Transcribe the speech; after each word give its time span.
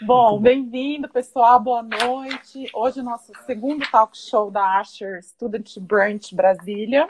Bom, 0.00 0.38
bem-vindo, 0.40 1.08
pessoal. 1.08 1.58
Boa 1.58 1.82
noite. 1.82 2.70
Hoje 2.72 3.00
é 3.00 3.02
o 3.02 3.04
nosso 3.04 3.32
segundo 3.44 3.84
talk 3.90 4.16
show 4.16 4.48
da 4.48 4.78
Asher 4.78 5.20
Student 5.24 5.76
Branch 5.80 6.32
Brasília. 6.32 7.04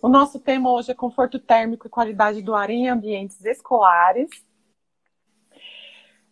O 0.00 0.08
nosso 0.08 0.40
tema 0.40 0.72
hoje 0.72 0.90
é 0.90 0.94
conforto 0.94 1.38
térmico 1.38 1.86
e 1.86 1.90
qualidade 1.90 2.40
do 2.40 2.54
ar 2.54 2.70
em 2.70 2.88
ambientes 2.88 3.44
escolares. 3.44 4.30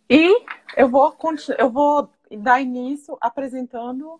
E 0.09 0.43
eu 0.75 0.89
vou, 0.89 1.15
eu 1.55 1.69
vou 1.69 2.09
dar 2.31 2.59
início 2.59 3.15
apresentando 3.21 4.19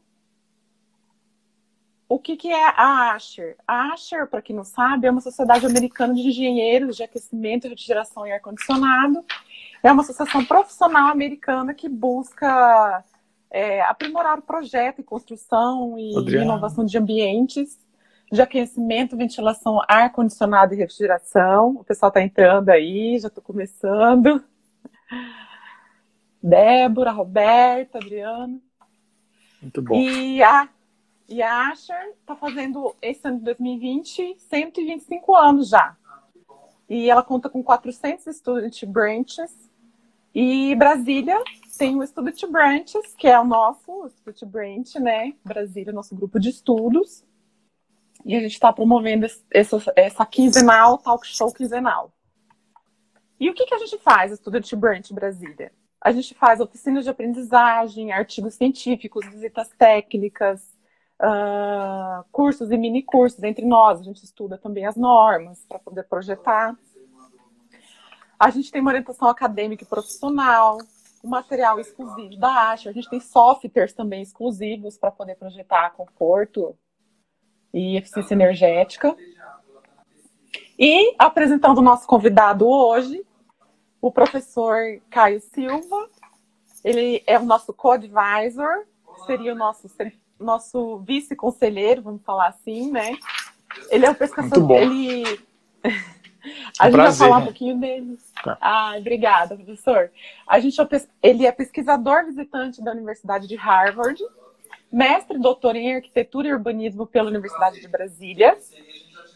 o 2.08 2.20
que, 2.20 2.38
que 2.38 2.50
é 2.50 2.64
a 2.64 3.14
Asher. 3.16 3.58
A 3.68 3.92
Asher, 3.94 4.28
para 4.28 4.42
quem 4.44 4.56
não 4.56 4.64
sabe, 4.64 5.08
é 5.08 5.12
uma 5.12 5.20
sociedade 5.20 5.66
americana 5.66 6.14
de 6.14 6.22
engenheiros 6.22 6.96
de 6.96 7.02
aquecimento, 7.02 7.68
refrigeração 7.68 8.28
e 8.28 8.32
ar-condicionado 8.32 9.26
é 9.84 9.92
uma 9.92 10.02
associação 10.02 10.44
profissional 10.46 11.10
americana 11.10 11.74
que 11.74 11.88
busca 11.88 13.04
é, 13.52 13.82
aprimorar 13.82 14.40
o 14.40 14.42
projeto 14.42 15.00
e 15.00 15.04
construção 15.04 15.98
e 15.98 16.18
Adriana. 16.18 16.46
inovação 16.46 16.86
de 16.86 16.98
ambientes 16.98 17.80
de 18.32 18.42
aquecimento, 18.42 19.16
ventilação, 19.16 19.80
ar-condicionado 19.88 20.74
e 20.74 20.78
refrigeração. 20.78 21.76
O 21.78 21.84
pessoal 21.84 22.10
está 22.10 22.22
entrando 22.22 22.70
aí, 22.70 23.18
já 23.20 23.28
estou 23.28 23.44
começando. 23.44 24.44
Débora, 26.42 27.12
Roberta, 27.12 27.98
Adriano. 27.98 28.62
Muito 29.62 29.82
bom. 29.82 29.96
E 29.96 30.44
a, 30.44 30.68
e 31.28 31.42
a 31.42 31.70
Asher 31.70 32.14
está 32.20 32.36
fazendo 32.36 32.96
esse 33.02 33.28
ano 33.28 33.40
de 33.40 33.46
2020 33.46 34.36
125 34.38 35.36
anos 35.36 35.70
já. 35.70 35.96
E 36.90 37.10
ela 37.10 37.24
conta 37.24 37.50
com 37.50 37.64
400 37.64 38.36
student 38.36 38.86
branches 38.86 39.52
e 40.36 40.76
Brasília 40.76 41.42
tem 41.78 41.96
o 41.98 42.06
Student 42.06 42.46
Branches, 42.50 43.16
que 43.18 43.26
é 43.26 43.40
o 43.40 43.46
nosso 43.46 44.10
Student 44.10 44.44
Branch, 44.44 44.96
né? 45.00 45.34
Brasília, 45.46 45.94
nosso 45.94 46.14
grupo 46.14 46.38
de 46.38 46.50
estudos. 46.50 47.24
E 48.26 48.36
a 48.36 48.42
gente 48.42 48.52
está 48.52 48.74
promovendo 48.74 49.26
essa, 49.50 49.78
essa 49.96 50.26
quinzenal, 50.26 50.98
talk 50.98 51.26
show 51.26 51.54
quinzenal. 51.54 52.12
E 53.40 53.50
o 53.50 53.54
que, 53.54 53.66
que 53.66 53.76
a 53.76 53.78
gente 53.78 53.98
faz, 54.00 54.38
Student 54.38 54.74
Branch 54.76 55.14
Brasília? 55.14 55.72
A 56.02 56.12
gente 56.12 56.34
faz 56.34 56.60
oficinas 56.60 57.06
de 57.06 57.10
aprendizagem, 57.10 58.12
artigos 58.12 58.56
científicos, 58.56 59.26
visitas 59.28 59.70
técnicas, 59.78 60.75
uh, 61.22 62.24
cursos 62.32 62.72
e 62.72 62.78
mini 62.78 63.04
cursos 63.04 63.44
entre 63.44 63.66
nós. 63.66 64.00
A 64.00 64.04
gente 64.04 64.24
estuda 64.24 64.58
também 64.58 64.86
as 64.86 64.96
normas 64.96 65.66
para 65.68 65.80
poder 65.80 66.04
projetar. 66.04 66.76
A 68.40 68.50
gente 68.50 68.72
tem 68.72 68.82
uma 68.82 68.92
orientação 68.92 69.28
acadêmica 69.28 69.84
e 69.84 69.88
profissional, 69.88 70.78
um 71.24 71.30
material 71.30 71.80
exclusivo 71.80 72.38
da 72.38 72.72
Asher. 72.72 72.90
A 72.90 72.94
gente 72.94 73.10
tem 73.10 73.20
softwares 73.20 73.94
também 73.94 74.22
exclusivos 74.22 74.98
para 74.98 75.12
poder 75.12 75.36
projetar 75.36 75.92
conforto 75.92 76.78
e 77.74 77.98
eficiência 77.98 78.34
energética. 78.34 79.16
E 80.78 81.16
apresentando 81.18 81.78
o 81.78 81.82
nosso 81.82 82.06
convidado 82.06 82.68
hoje, 82.68 83.26
o 84.02 84.12
professor 84.12 85.02
Caio 85.10 85.40
Silva. 85.40 86.10
Ele 86.84 87.24
é 87.26 87.40
o 87.40 87.46
nosso 87.46 87.74
co-advisor, 87.74 88.86
seria 89.26 89.54
o 89.54 89.58
nosso, 89.58 89.90
nosso 90.40 91.00
vice-conselheiro, 91.00 92.02
vamos 92.02 92.22
falar 92.24 92.48
assim, 92.48 92.92
né? 92.92 93.18
Ele 93.90 94.06
é 94.06 94.10
o 94.10 94.16
pesquisador. 94.16 94.72
Ele 94.72 95.24
a 96.80 96.86
gente 96.86 96.94
prazer, 96.94 97.20
vai 97.20 97.30
falar 97.30 97.38
um 97.38 97.46
pouquinho 97.46 97.80
dele. 97.80 98.18
Tá. 98.44 98.58
Ah, 98.62 98.96
obrigada, 98.98 99.56
professor. 99.56 100.12
A 100.48 100.60
gente 100.60 100.80
é, 100.80 100.86
ele 101.22 101.46
é 101.46 101.52
pesquisador 101.52 102.26
visitante 102.26 102.84
da 102.84 102.92
Universidade 102.92 103.48
de 103.48 103.56
Harvard, 103.56 104.22
mestre 104.92 105.38
e 105.38 105.42
doutor 105.42 105.76
em 105.76 105.96
arquitetura 105.96 106.48
e 106.48 106.54
urbanismo 106.54 107.06
pela 107.06 107.30
Universidade 107.30 107.82
de 107.82 107.88
Brasília, 107.88 108.58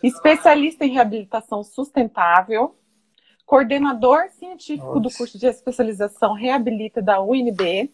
especialista 0.04 0.86
em 0.86 0.92
reabilitação 0.92 1.64
sustentável, 1.64 2.76
coordenador 3.46 4.30
científico 4.30 4.88
Nossa. 4.88 5.00
do 5.00 5.12
curso 5.12 5.38
de 5.38 5.48
especialização 5.48 6.34
Reabilita 6.34 7.02
da 7.02 7.22
UNB, 7.22 7.92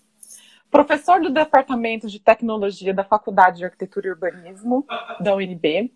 professor 0.69 1.21
do 1.21 1.29
Departamento 1.29 2.07
de 2.07 2.19
Tecnologia 2.19 2.93
da 2.93 3.03
Faculdade 3.03 3.57
de 3.57 3.65
Arquitetura 3.65 4.07
e 4.07 4.11
Urbanismo 4.11 4.85
da 5.19 5.35
UNB, 5.35 5.91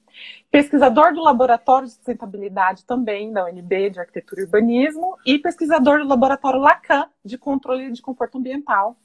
pesquisador 0.51 1.13
do 1.13 1.21
Laboratório 1.21 1.87
de 1.87 1.93
Sustentabilidade 1.93 2.85
também 2.85 3.31
da 3.31 3.45
UNB 3.45 3.89
de 3.89 3.99
Arquitetura 3.99 4.41
e 4.41 4.43
Urbanismo 4.45 5.17
e 5.25 5.37
pesquisador 5.37 5.99
do 5.99 6.07
Laboratório 6.07 6.59
Lacan 6.59 7.07
de 7.23 7.37
Controle 7.37 7.91
de 7.91 8.01
Conforto 8.01 8.37
Ambiental 8.37 8.95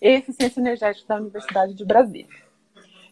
e 0.00 0.08
Eficiência 0.08 0.60
Energética 0.60 1.14
da 1.14 1.20
Universidade 1.20 1.74
de 1.74 1.84
Brasília. 1.84 2.28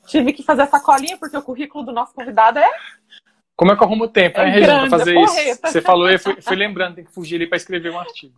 Tive 0.06 0.32
que 0.32 0.42
fazer 0.42 0.62
essa 0.62 0.80
colinha 0.80 1.18
porque 1.18 1.36
o 1.36 1.42
currículo 1.42 1.84
do 1.84 1.92
nosso 1.92 2.14
convidado 2.14 2.58
é 2.58 2.70
como 3.56 3.72
é 3.72 3.76
que 3.76 3.82
eu 3.82 3.86
arrumo 3.86 4.06
tempo, 4.06 4.38
né, 4.38 4.48
é 4.48 4.50
Regina, 4.50 4.80
para 4.80 4.90
fazer 4.90 5.18
isso? 5.18 5.60
Você 5.62 5.80
falou 5.80 6.10
e 6.10 6.18
fui, 6.18 6.40
fui 6.42 6.56
lembrando, 6.56 6.96
tem 6.96 7.04
que 7.04 7.10
fugir 7.10 7.36
ali 7.36 7.46
para 7.46 7.56
escrever 7.56 7.90
um 7.90 7.98
artigo. 7.98 8.34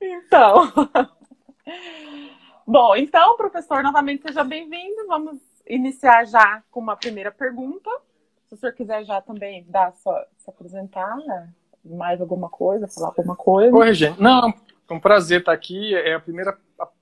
Então. 0.00 0.72
Bom, 2.70 2.94
então, 2.94 3.36
professor, 3.36 3.82
novamente 3.82 4.22
seja 4.22 4.44
bem-vindo. 4.44 5.04
Vamos 5.08 5.38
iniciar 5.68 6.24
já 6.24 6.62
com 6.70 6.78
uma 6.78 6.94
primeira 6.94 7.32
pergunta. 7.32 7.90
Se 8.46 8.54
o 8.54 8.56
senhor 8.56 8.72
quiser 8.72 9.04
já 9.04 9.20
também 9.20 9.66
dar 9.68 9.92
sua, 9.94 10.24
se 10.38 10.48
apresentar, 10.48 11.16
né? 11.16 11.48
mais 11.84 12.20
alguma 12.20 12.48
coisa, 12.48 12.86
falar 12.86 13.08
alguma 13.08 13.34
coisa. 13.34 13.76
Oi, 13.76 13.92
gente. 13.92 14.22
Não, 14.22 14.50
é 14.88 14.92
um 14.94 15.00
prazer 15.00 15.40
estar 15.40 15.50
aqui. 15.50 15.96
É 15.96 16.14
a 16.14 16.20
primeira 16.20 16.56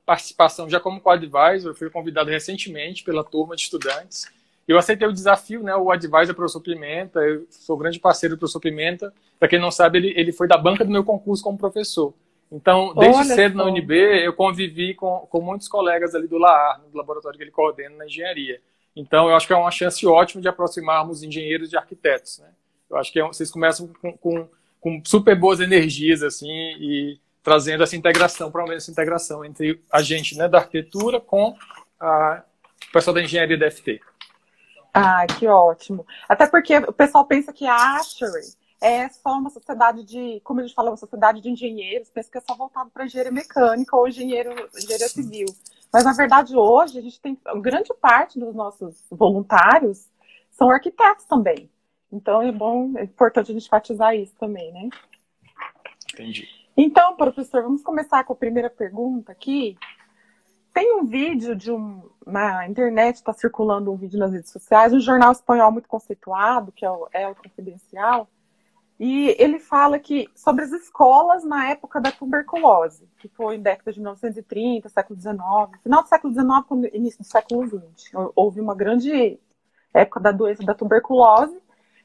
participação 0.07 0.71
já 0.71 0.81
como 0.81 1.03
co-advisor. 1.03 1.75
Fui 1.75 1.91
convidado 1.91 2.31
recentemente 2.31 3.05
pela 3.05 3.23
turma 3.23 3.55
de 3.55 3.61
estudantes. 3.61 4.27
Eu 4.67 4.79
aceitei 4.79 5.07
o 5.07 5.13
desafio, 5.13 5.63
né? 5.63 5.77
O 5.77 5.91
advisor 5.91 6.35
professor 6.35 6.63
Pimenta. 6.63 7.21
Eu 7.21 7.47
sou 7.51 7.77
grande 7.77 8.01
parceiro 8.01 8.37
do 8.37 8.39
professor 8.39 8.61
Pimenta. 8.61 9.13
Para 9.39 9.49
quem 9.49 9.59
não 9.59 9.71
sabe, 9.71 9.99
ele, 9.99 10.15
ele 10.17 10.33
foi 10.33 10.49
da 10.49 10.57
banca 10.57 10.83
do 10.83 10.91
meu 10.91 11.05
concurso 11.05 11.45
como 11.45 11.59
professor. 11.59 12.15
Então, 12.51 12.95
desde 12.95 13.19
Olha 13.19 13.35
cedo 13.35 13.59
só. 13.59 13.65
na 13.65 13.71
UNB, 13.71 13.93
eu 14.25 14.33
convivi 14.33 14.95
com, 14.95 15.27
com 15.31 15.41
muitos 15.41 15.69
colegas 15.69 16.15
ali 16.15 16.27
do 16.27 16.39
LAAR, 16.39 16.81
do 16.91 16.97
laboratório 16.97 17.37
que 17.37 17.45
ele 17.45 17.51
coordena 17.51 17.97
na 17.97 18.07
engenharia. 18.07 18.61
Então, 18.97 19.29
eu 19.29 19.37
acho 19.37 19.47
que 19.47 19.53
é 19.53 19.57
uma 19.57 19.71
chance 19.71 20.05
ótima 20.07 20.41
de 20.41 20.49
aproximarmos 20.49 21.23
engenheiros 21.23 21.69
de 21.69 21.77
arquitetos. 21.77 22.39
Né? 22.39 22.49
Eu 22.91 22.97
acho 22.97 23.13
que 23.13 23.21
é, 23.21 23.23
vocês 23.23 23.51
começam 23.51 23.89
com, 24.01 24.17
com, 24.17 24.49
com, 24.81 25.03
super 25.05 25.37
boas 25.37 25.61
energias, 25.61 26.23
assim, 26.23 26.49
e 26.51 27.21
trazendo 27.43 27.83
essa 27.83 27.97
integração, 27.97 28.51
promovendo 28.51 28.79
essa 28.79 28.91
integração 28.91 29.45
entre 29.45 29.83
a 29.93 30.03
gente 30.03 30.37
né, 30.37 30.49
da 30.49 30.59
arquitetura 30.59 31.21
com 31.21 31.55
a, 32.01 32.43
o 32.89 32.93
pessoal 32.93 33.15
da 33.15 33.23
engenharia 33.23 33.59
da 33.59 33.71
FT. 33.71 34.01
Ah, 34.93 35.27
que 35.27 35.47
ótimo. 35.47 36.07
Até 36.29 36.47
porque 36.47 36.79
o 36.79 36.93
pessoal 36.93 37.25
pensa 37.25 37.53
que 37.53 37.67
a 37.67 37.97
Ashery 37.97 38.57
é 38.81 39.09
só 39.09 39.31
uma 39.39 39.51
sociedade 39.51 40.05
de, 40.05 40.41
como 40.45 40.61
a 40.61 40.63
gente 40.63 40.75
fala, 40.75 40.91
uma 40.91 40.97
sociedade 40.97 41.41
de 41.41 41.51
engenheiros, 41.51 42.11
pensa 42.11 42.31
que 42.31 42.39
é 42.39 42.41
só 42.41 42.55
voltado 42.55 42.91
para 42.91 43.05
engenharia 43.05 43.33
mecânica 43.33 43.97
ou 43.97 44.07
engenheiro, 44.07 44.51
engenharia 44.77 45.09
civil. 45.09 45.47
Mas, 45.93 46.05
na 46.05 46.13
verdade, 46.13 46.57
hoje, 46.57 46.99
a 46.99 47.03
gente 47.03 47.21
tem 47.21 47.39
grande 47.61 47.93
parte 47.95 48.39
dos 48.39 48.55
nossos 48.55 49.05
voluntários 49.11 50.09
são 50.51 50.71
arquitetos 50.71 51.25
também. 51.25 51.71
Então, 52.11 52.43
é 52.43 52.51
bom, 52.51 52.93
é 52.97 53.05
importante 53.05 53.51
a 53.51 53.55
gente 53.55 53.67
enfatizar 53.67 54.15
isso 54.15 54.35
também, 54.39 54.73
né? 54.73 54.89
Entendi. 56.13 56.49
Então, 56.77 57.17
professor, 57.17 57.63
vamos 57.63 57.83
começar 57.83 58.25
com 58.25 58.33
a 58.33 58.37
primeira 58.37 58.69
pergunta 58.69 59.31
aqui. 59.33 59.77
Tem 60.73 60.95
um 60.95 61.07
vídeo 61.07 61.55
de 61.55 61.71
um. 61.71 62.03
Na 62.27 62.69
internet 62.69 63.17
está 63.17 63.33
circulando 63.33 63.93
um 63.93 63.97
vídeo 63.97 64.19
nas 64.19 64.33
redes 64.33 64.51
sociais, 64.51 64.93
um 64.93 65.01
jornal 65.01 65.33
espanhol 65.33 65.73
muito 65.73 65.89
conceituado, 65.89 66.73
que 66.73 66.85
é 66.85 66.91
o 66.91 67.09
El 67.13 67.35
Confidencial, 67.35 68.29
e 68.99 69.37
ele 69.39 69.61
fala 69.61 69.99
que 69.99 70.29
sobre 70.35 70.65
as 70.65 70.73
escolas 70.73 71.45
na 71.45 71.69
época 71.71 72.01
da 72.01 72.11
tuberculose, 72.11 73.09
que 73.19 73.29
foi 73.29 73.55
em 73.55 73.63
década 73.63 73.93
de 73.93 74.01
1930, 74.01 74.89
século 74.89 75.21
XIX, 75.21 75.39
final 75.83 76.03
do 76.03 76.09
século 76.09 76.33
XIX, 76.33 76.95
início 76.95 77.21
do 77.21 77.27
século 77.27 77.65
XX. 77.67 78.13
Houve 78.35 78.61
uma 78.61 78.75
grande 78.75 79.39
época 79.95 80.19
da 80.19 80.33
doença 80.33 80.65
da 80.65 80.75
tuberculose 80.75 81.57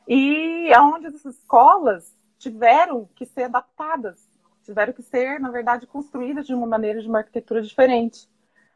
e 0.07 0.71
aonde 0.73 1.07
as 1.07 1.25
escolas 1.25 2.15
tiveram 2.37 3.09
que 3.15 3.25
ser 3.25 3.43
adaptadas, 3.43 4.29
tiveram 4.63 4.93
que 4.93 5.01
ser, 5.01 5.39
na 5.39 5.49
verdade, 5.49 5.87
construídas 5.87 6.45
de 6.45 6.53
uma 6.53 6.67
maneira, 6.67 7.01
de 7.01 7.07
uma 7.07 7.19
arquitetura 7.19 7.61
diferente. 7.61 8.29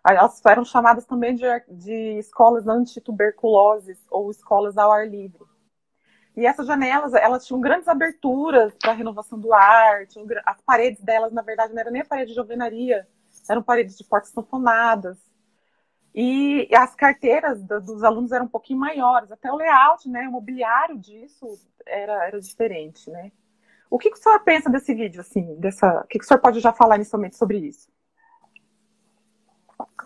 Elas 0.08 0.40
foram 0.42 0.66
chamadas 0.66 1.06
também 1.06 1.36
de, 1.36 1.46
de 1.70 2.18
escolas 2.18 2.68
antituberculoses 2.68 4.00
ou 4.10 4.32
escolas 4.32 4.76
ao 4.78 4.92
ar 4.92 5.08
livre. 5.08 5.46
E 6.38 6.46
essas 6.46 6.68
janelas, 6.68 7.16
elas 7.16 7.48
tinham 7.48 7.60
grandes 7.60 7.88
aberturas 7.88 8.72
para 8.80 8.94
renovação 8.94 9.40
do 9.40 9.52
ar, 9.52 10.06
tinham, 10.06 10.28
as 10.46 10.62
paredes 10.62 11.02
delas, 11.02 11.34
na 11.34 11.42
verdade, 11.42 11.74
não 11.74 11.82
eram 11.82 11.92
nem 11.92 12.04
a 12.04 12.06
parede 12.06 12.32
de 12.32 12.40
alvenaria, 12.40 13.08
eram 13.50 13.64
paredes 13.64 13.98
de 13.98 14.04
portas 14.04 14.30
sanfonadas. 14.30 15.18
E 16.14 16.70
as 16.76 16.94
carteiras 16.94 17.60
dos 17.64 18.04
alunos 18.04 18.32
eram 18.32 18.46
um 18.46 18.50
pouquinho 18.50 18.80
maiores, 18.80 19.32
até 19.32 19.52
o 19.52 19.56
layout, 19.56 20.08
né, 20.08 20.28
o 20.28 20.32
mobiliário 20.32 21.00
disso 21.00 21.60
era, 21.84 22.28
era 22.28 22.40
diferente, 22.40 23.10
né. 23.10 23.32
O 23.90 23.98
que, 23.98 24.12
que 24.12 24.20
o 24.20 24.22
senhor 24.22 24.40
pensa 24.42 24.70
desse 24.70 24.94
vídeo, 24.94 25.22
assim, 25.22 25.56
dessa... 25.56 26.02
O 26.02 26.08
que, 26.08 26.20
que 26.20 26.26
o 26.26 26.28
senhor 26.28 26.40
pode 26.40 26.60
já 26.60 26.72
falar 26.72 26.98
inicialmente 26.98 27.36
sobre 27.36 27.58
isso? 27.58 27.90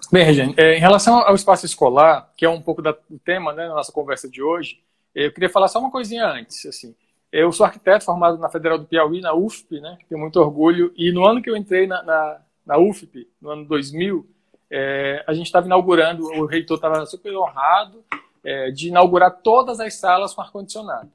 Bem, 0.09 0.23
Regiane, 0.23 0.55
é, 0.57 0.77
em 0.77 0.79
relação 0.79 1.19
ao 1.19 1.35
espaço 1.35 1.65
escolar, 1.65 2.31
que 2.37 2.45
é 2.45 2.49
um 2.49 2.61
pouco 2.61 2.81
do 2.81 2.93
tema 3.25 3.51
né, 3.51 3.67
da 3.67 3.73
nossa 3.73 3.91
conversa 3.91 4.29
de 4.29 4.41
hoje, 4.41 4.81
eu 5.13 5.31
queria 5.31 5.49
falar 5.49 5.67
só 5.67 5.79
uma 5.79 5.91
coisinha 5.91 6.25
antes. 6.25 6.65
Assim, 6.65 6.95
eu 7.31 7.51
sou 7.51 7.65
arquiteto 7.65 8.05
formado 8.05 8.37
na 8.37 8.49
Federal 8.49 8.77
do 8.77 8.85
Piauí, 8.85 9.21
na 9.21 9.33
UFP, 9.33 9.79
né, 9.79 9.97
tenho 10.07 10.19
muito 10.19 10.39
orgulho, 10.39 10.91
e 10.95 11.11
no 11.11 11.25
ano 11.25 11.41
que 11.41 11.49
eu 11.49 11.55
entrei 11.55 11.87
na, 11.87 12.03
na, 12.03 12.41
na 12.65 12.77
UFP, 12.77 13.27
no 13.41 13.49
ano 13.49 13.65
2000, 13.65 14.27
é, 14.69 15.23
a 15.27 15.33
gente 15.33 15.47
estava 15.47 15.65
inaugurando, 15.65 16.23
o 16.23 16.45
reitor 16.45 16.75
estava 16.75 17.05
super 17.05 17.35
honrado 17.35 18.03
é, 18.43 18.71
de 18.71 18.87
inaugurar 18.87 19.31
todas 19.31 19.79
as 19.79 19.95
salas 19.95 20.33
com 20.33 20.41
ar-condicionado 20.41 21.11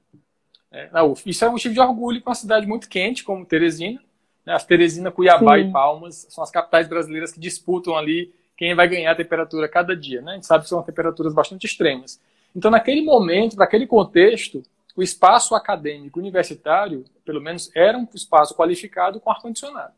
é, 0.71 0.91
na 0.91 1.03
UF. 1.03 1.29
Isso 1.29 1.45
é 1.45 1.49
um 1.49 1.53
motivo 1.53 1.75
de 1.75 1.81
orgulho 1.81 2.21
com 2.21 2.31
uma 2.31 2.35
cidade 2.35 2.67
muito 2.67 2.89
quente 2.89 3.25
como 3.25 3.47
Teresina. 3.47 4.01
Né? 4.45 4.55
As 4.55 4.65
Teresina, 4.65 5.11
Cuiabá 5.11 5.57
Sim. 5.57 5.69
e 5.69 5.73
Palmas 5.73 6.27
são 6.29 6.45
as 6.45 6.51
capitais 6.51 6.87
brasileiras 6.87 7.33
que 7.33 7.41
disputam 7.41 7.97
ali 7.97 8.33
quem 8.57 8.75
vai 8.75 8.89
ganhar 8.89 9.13
a 9.13 9.17
temperatura 9.17 9.69
cada 9.69 9.97
dia. 9.97 10.21
Né? 10.21 10.33
A 10.33 10.35
gente 10.35 10.47
sabe 10.47 10.65
que 10.65 10.69
são 10.69 10.83
temperaturas 10.83 11.33
bastante 11.33 11.65
extremas. 11.65 12.21
Então, 12.57 12.71
naquele 12.71 13.03
momento, 13.03 13.55
naquele 13.55 13.87
contexto, 13.87 14.63
o 14.97 15.03
espaço 15.03 15.55
acadêmico 15.55 16.19
universitário, 16.19 17.05
pelo 17.23 17.39
menos, 17.39 17.71
era 17.75 17.99
um 17.99 18.09
espaço 18.15 18.55
qualificado 18.55 19.21
com 19.21 19.31
ar-condicionado. 19.31 19.93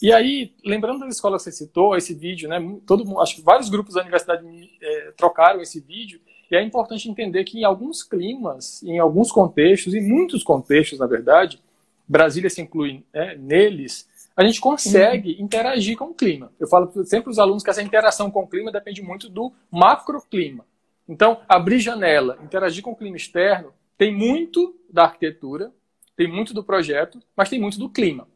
E 0.00 0.10
aí, 0.10 0.54
lembrando 0.64 1.00
das 1.00 1.16
escolas 1.16 1.44
que 1.44 1.50
você 1.50 1.64
citou, 1.64 1.94
esse 1.94 2.14
vídeo, 2.14 2.48
né, 2.48 2.58
todo 2.86 3.04
mundo, 3.04 3.20
acho 3.20 3.36
que 3.36 3.42
vários 3.42 3.68
grupos 3.68 3.94
da 3.94 4.00
universidade 4.00 4.70
é, 4.80 5.12
trocaram 5.14 5.60
esse 5.60 5.78
vídeo, 5.78 6.18
e 6.50 6.56
é 6.56 6.62
importante 6.62 7.08
entender 7.08 7.44
que 7.44 7.58
em 7.58 7.64
alguns 7.64 8.02
climas, 8.02 8.82
em 8.82 8.98
alguns 8.98 9.30
contextos, 9.30 9.92
em 9.92 10.00
muitos 10.00 10.42
contextos, 10.42 10.98
na 10.98 11.06
verdade, 11.06 11.62
Brasília 12.08 12.48
se 12.48 12.62
inclui 12.62 13.04
né, 13.12 13.36
neles, 13.36 14.08
a 14.34 14.42
gente 14.42 14.58
consegue 14.58 15.34
uhum. 15.34 15.44
interagir 15.44 15.98
com 15.98 16.06
o 16.06 16.14
clima. 16.14 16.50
Eu 16.58 16.66
falo 16.66 16.90
sempre 17.04 17.24
para 17.24 17.30
os 17.30 17.38
alunos 17.38 17.62
que 17.62 17.68
essa 17.68 17.82
interação 17.82 18.30
com 18.30 18.40
o 18.40 18.48
clima 18.48 18.72
depende 18.72 19.02
muito 19.02 19.28
do 19.28 19.52
macroclima. 19.70 20.64
Então, 21.10 21.42
abrir 21.48 21.80
janela, 21.80 22.38
interagir 22.42 22.82
com 22.82 22.92
o 22.92 22.96
clima 22.96 23.16
externo, 23.16 23.74
tem 23.98 24.16
muito 24.16 24.74
da 24.90 25.02
arquitetura, 25.04 25.70
tem 26.16 26.26
muito 26.26 26.54
do 26.54 26.64
projeto, 26.64 27.20
mas 27.36 27.50
tem 27.50 27.60
muito 27.60 27.78
do 27.78 27.90
clima. 27.90 28.26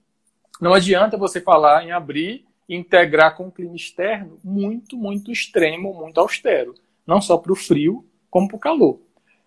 Não 0.60 0.74
adianta 0.74 1.16
você 1.16 1.40
falar 1.40 1.84
em 1.84 1.92
abrir 1.92 2.44
e 2.68 2.76
integrar 2.76 3.36
com 3.36 3.46
o 3.46 3.52
clima 3.52 3.76
externo 3.76 4.38
muito, 4.44 4.96
muito 4.96 5.30
extremo, 5.30 5.94
muito 5.94 6.18
austero 6.18 6.74
não 7.06 7.20
só 7.20 7.36
para 7.36 7.52
o 7.52 7.56
frio, 7.56 8.04
como 8.30 8.48
para 8.48 8.56
o 8.56 8.60
calor. 8.60 9.00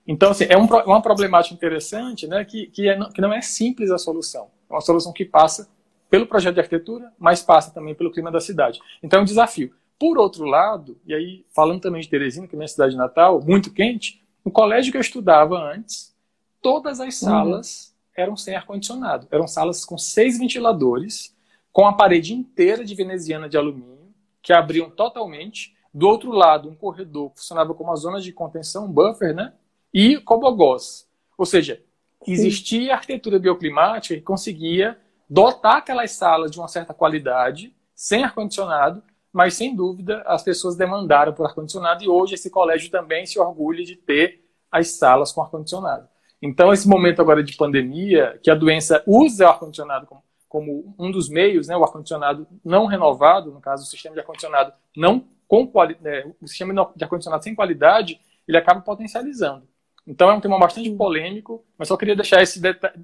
Então, 0.07 0.31
assim, 0.31 0.45
é 0.47 0.57
um, 0.57 0.65
uma 0.65 1.01
problemática 1.01 1.53
interessante, 1.53 2.27
né, 2.27 2.45
que, 2.45 2.67
que, 2.67 2.87
é, 2.87 2.97
que 3.09 3.21
não 3.21 3.33
é 3.33 3.41
simples 3.41 3.91
a 3.91 3.97
solução. 3.97 4.49
É 4.69 4.73
uma 4.73 4.81
solução 4.81 5.11
que 5.11 5.25
passa 5.25 5.69
pelo 6.09 6.25
projeto 6.25 6.53
de 6.53 6.61
arquitetura, 6.61 7.11
mas 7.19 7.41
passa 7.41 7.73
também 7.73 7.93
pelo 7.93 8.11
clima 8.11 8.31
da 8.31 8.39
cidade. 8.39 8.79
Então, 9.03 9.19
é 9.19 9.21
um 9.23 9.25
desafio. 9.25 9.73
Por 9.99 10.17
outro 10.17 10.45
lado, 10.45 10.99
e 11.05 11.13
aí 11.13 11.45
falando 11.55 11.81
também 11.81 12.01
de 12.01 12.09
Teresina, 12.09 12.47
que 12.47 12.55
é 12.55 12.57
minha 12.57 12.67
cidade 12.67 12.95
natal, 12.95 13.41
muito 13.41 13.73
quente, 13.73 14.21
no 14.45 14.51
colégio 14.51 14.91
que 14.91 14.97
eu 14.97 15.01
estudava 15.01 15.57
antes, 15.57 16.15
todas 16.61 16.99
as 16.99 17.21
uhum. 17.21 17.27
salas 17.27 17.87
uhum. 17.87 18.23
eram 18.23 18.37
sem 18.37 18.55
ar-condicionado. 18.55 19.27
Eram 19.31 19.47
salas 19.47 19.83
com 19.83 19.97
seis 19.97 20.37
ventiladores, 20.37 21.35
com 21.71 21.85
a 21.87 21.93
parede 21.93 22.33
inteira 22.33 22.85
de 22.85 22.95
veneziana 22.95 23.49
de 23.49 23.57
alumínio, 23.57 24.13
que 24.41 24.53
abriam 24.53 24.89
totalmente, 24.89 25.75
do 25.93 26.07
outro 26.07 26.31
lado, 26.31 26.69
um 26.69 26.75
corredor 26.75 27.31
que 27.31 27.39
funcionava 27.39 27.73
como 27.73 27.89
uma 27.89 27.95
zona 27.95 28.21
de 28.21 28.31
contenção, 28.31 28.85
um 28.85 28.91
buffer, 28.91 29.33
né? 29.33 29.53
E 29.93 30.17
cobogós. 30.21 31.07
Ou 31.37 31.45
seja, 31.45 31.81
existia 32.25 32.93
arquitetura 32.93 33.39
bioclimática 33.39 34.15
que 34.15 34.21
conseguia 34.21 34.97
dotar 35.29 35.77
aquelas 35.77 36.11
salas 36.11 36.51
de 36.51 36.59
uma 36.59 36.67
certa 36.67 36.93
qualidade, 36.93 37.73
sem 37.93 38.23
ar-condicionado, 38.23 39.03
mas 39.31 39.53
sem 39.53 39.75
dúvida 39.75 40.23
as 40.25 40.43
pessoas 40.43 40.75
demandaram 40.75 41.33
por 41.33 41.45
ar-condicionado 41.45 42.03
e 42.03 42.07
hoje 42.07 42.35
esse 42.35 42.49
colégio 42.49 42.89
também 42.89 43.25
se 43.25 43.39
orgulha 43.39 43.83
de 43.83 43.95
ter 43.95 44.43
as 44.71 44.89
salas 44.91 45.31
com 45.31 45.41
ar-condicionado. 45.41 46.07
Então, 46.41 46.71
esse 46.71 46.87
momento 46.87 47.21
agora 47.21 47.43
de 47.43 47.55
pandemia, 47.55 48.39
que 48.43 48.51
a 48.51 48.55
doença 48.55 49.03
usa 49.07 49.45
o 49.45 49.49
ar-condicionado 49.49 50.05
como, 50.05 50.23
como, 50.47 50.95
um 50.99 51.11
dos 51.11 51.29
meios, 51.29 51.67
né, 51.67 51.75
o 51.75 51.83
ar-condicionado 51.83 52.47
não 52.63 52.85
renovado, 52.85 53.51
no 53.51 53.59
caso, 53.59 53.83
o 53.83 53.87
sistema 53.87 54.13
de 54.13 54.19
ar-condicionado 54.19 54.71
não 54.95 55.25
com 55.47 55.65
quali 55.65 55.97
é, 56.03 56.27
o 56.41 56.47
sistema 56.47 56.73
de 56.95 57.03
ar-condicionado 57.03 57.43
sem 57.43 57.55
qualidade, 57.55 58.19
ele 58.47 58.57
acaba 58.57 58.81
potencializando. 58.81 59.67
Então 60.05 60.29
é 60.29 60.33
um 60.33 60.39
tema 60.39 60.57
bastante 60.57 60.89
polêmico, 60.91 61.65
mas 61.77 61.89
só 61.89 61.97
queria 61.97 62.15
deixar 62.15 62.41
esse 62.41 62.61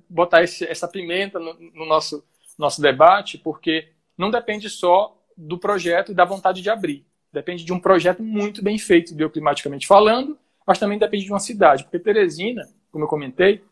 botar 0.10 0.42
esse, 0.42 0.66
essa 0.66 0.88
pimenta 0.88 1.38
no, 1.38 1.54
no, 1.54 1.86
nosso, 1.86 2.24
nosso 2.58 2.82
debate, 2.82 3.38
porque 3.38 3.90
não 4.18 4.32
depende 4.32 4.70
só 4.70 5.18
do 5.38 5.58
projeto 5.58 6.12
e 6.12 6.16
da 6.16 6.26
vontade 6.26 6.62
de 6.62 6.70
abrir. 6.70 7.06
Depende 7.32 7.64
de 7.64 7.74
um 7.74 7.80
projeto 7.80 8.22
muito 8.22 8.64
bem 8.64 8.78
feito 8.78 9.14
bioclimaticamente 9.16 9.88
falando, 9.88 10.38
mas 10.66 10.78
também 10.78 11.00
depende 11.00 11.26
de 11.26 11.32
uma 11.32 11.40
cidade. 11.40 11.84
Porque 11.84 12.00
Teresina, 12.00 12.68
como 12.92 13.04
eu 13.04 13.08
comentei, 13.08 13.64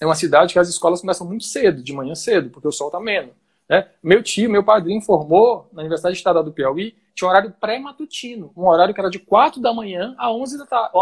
é 0.00 0.06
uma 0.06 0.14
cidade 0.14 0.52
que 0.52 0.58
as 0.58 0.68
escolas 0.68 1.00
começam 1.00 1.26
muito 1.26 1.44
cedo, 1.44 1.82
de 1.82 1.92
manhã 1.92 2.14
cedo, 2.14 2.50
porque 2.50 2.68
o 2.68 2.72
sol 2.72 2.88
está 2.88 3.00
menos. 3.00 3.32
Né? 3.68 3.88
Meu 4.02 4.22
tio, 4.22 4.50
meu 4.50 4.64
padrinho, 4.64 5.00
formou 5.00 5.68
na 5.72 5.80
Universidade 5.80 6.16
Estadual 6.16 6.44
do 6.44 6.52
Piauí 6.52 6.94
tinha 7.16 7.28
um 7.28 7.30
horário 7.30 7.50
pré-matutino, 7.58 8.52
um 8.54 8.68
horário 8.68 8.92
que 8.92 9.00
era 9.00 9.08
de 9.08 9.18
4 9.18 9.60
da 9.60 9.72
manhã 9.72 10.14
a 10.18 10.30
11 10.30 10.58
da 10.58 10.66
tarde, 10.66 10.92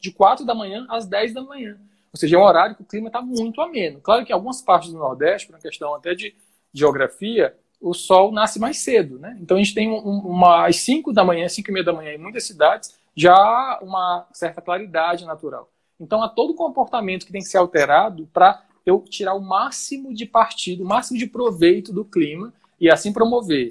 de 0.00 0.10
4 0.10 0.46
da 0.46 0.54
manhã 0.54 0.86
às 0.88 1.06
10 1.06 1.34
da 1.34 1.42
manhã. 1.42 1.78
Ou 2.10 2.18
seja, 2.18 2.36
é 2.36 2.38
um 2.38 2.42
horário 2.42 2.74
que 2.74 2.82
o 2.82 2.86
clima 2.86 3.08
está 3.08 3.20
muito 3.20 3.60
ameno. 3.60 4.00
Claro 4.00 4.24
que 4.24 4.32
algumas 4.32 4.62
partes 4.62 4.90
do 4.90 4.98
Nordeste, 4.98 5.46
por 5.46 5.54
uma 5.54 5.60
questão 5.60 5.94
até 5.94 6.14
de 6.14 6.34
geografia, 6.72 7.54
o 7.80 7.94
sol 7.94 8.30
nasce 8.30 8.58
mais 8.58 8.78
cedo, 8.78 9.18
né? 9.18 9.38
Então 9.40 9.56
a 9.56 9.60
gente 9.60 9.74
tem 9.74 9.90
um, 9.90 9.96
uma, 9.96 10.66
às 10.66 10.76
5 10.76 11.12
da 11.12 11.24
manhã, 11.24 11.48
5 11.48 11.70
e 11.70 11.72
meia 11.72 11.84
da 11.84 11.92
manhã 11.92 12.12
em 12.12 12.18
muitas 12.18 12.44
cidades, 12.44 12.94
já 13.16 13.78
uma 13.82 14.26
certa 14.32 14.60
claridade 14.60 15.24
natural. 15.24 15.70
Então 15.98 16.22
há 16.22 16.28
todo 16.28 16.54
comportamento 16.54 17.24
que 17.24 17.32
tem 17.32 17.40
que 17.40 17.48
ser 17.48 17.58
alterado 17.58 18.28
para 18.32 18.62
eu 18.84 19.00
tirar 19.00 19.34
o 19.34 19.40
máximo 19.40 20.14
de 20.14 20.26
partido, 20.26 20.84
o 20.84 20.86
máximo 20.86 21.18
de 21.18 21.26
proveito 21.26 21.92
do 21.92 22.04
clima 22.04 22.52
e 22.78 22.90
assim 22.90 23.12
promover 23.12 23.70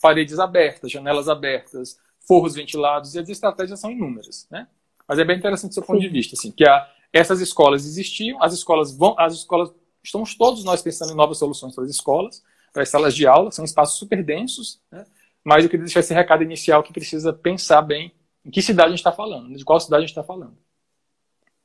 paredes 0.00 0.38
abertas, 0.38 0.90
janelas 0.90 1.28
abertas, 1.28 1.98
forros 2.26 2.54
ventilados, 2.54 3.14
e 3.14 3.18
as 3.18 3.28
estratégias 3.28 3.80
são 3.80 3.90
inúmeras, 3.90 4.46
né? 4.50 4.66
Mas 5.06 5.18
é 5.18 5.24
bem 5.24 5.36
interessante 5.36 5.70
do 5.70 5.74
seu 5.74 5.82
ponto 5.82 6.00
de 6.00 6.08
vista, 6.08 6.36
assim, 6.36 6.50
que 6.50 6.66
a, 6.66 6.88
essas 7.12 7.40
escolas 7.40 7.84
existiam, 7.84 8.42
as 8.42 8.52
escolas 8.52 8.96
vão, 8.96 9.14
as 9.18 9.34
escolas, 9.34 9.70
estamos 10.02 10.34
todos 10.34 10.64
nós 10.64 10.80
pensando 10.80 11.12
em 11.12 11.16
novas 11.16 11.38
soluções 11.38 11.74
para 11.74 11.84
as 11.84 11.90
escolas, 11.90 12.42
para 12.72 12.82
as 12.82 12.88
salas 12.88 13.14
de 13.14 13.26
aula, 13.26 13.50
são 13.50 13.64
espaços 13.64 13.98
super 13.98 14.22
densos, 14.24 14.80
né? 14.90 15.04
mas 15.44 15.64
eu 15.64 15.70
queria 15.70 15.84
deixar 15.84 16.00
esse 16.00 16.14
recado 16.14 16.42
inicial 16.42 16.82
que 16.82 16.92
precisa 16.92 17.32
pensar 17.32 17.82
bem 17.82 18.12
em 18.44 18.50
que 18.50 18.62
cidade 18.62 18.88
a 18.88 18.90
gente 18.90 19.00
está 19.00 19.12
falando, 19.12 19.56
de 19.56 19.64
qual 19.64 19.80
cidade 19.80 20.04
a 20.04 20.06
gente 20.06 20.10
está 20.10 20.24
falando. 20.24 20.56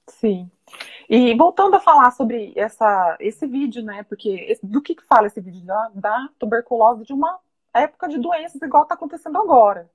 Sim. 0.07 0.50
E 1.09 1.33
voltando 1.35 1.75
a 1.75 1.79
falar 1.79 2.12
sobre 2.12 2.53
essa, 2.55 3.17
esse 3.19 3.45
vídeo, 3.47 3.83
né? 3.83 4.03
Porque 4.03 4.57
do 4.62 4.81
que, 4.81 4.95
que 4.95 5.05
fala 5.05 5.27
esse 5.27 5.39
vídeo? 5.39 5.65
Da, 5.65 5.91
da 5.93 6.29
tuberculose 6.39 7.03
de 7.03 7.13
uma 7.13 7.39
época 7.74 8.07
de 8.07 8.17
doenças 8.17 8.62
igual 8.62 8.83
está 8.83 8.95
acontecendo 8.95 9.38
agora. 9.38 9.89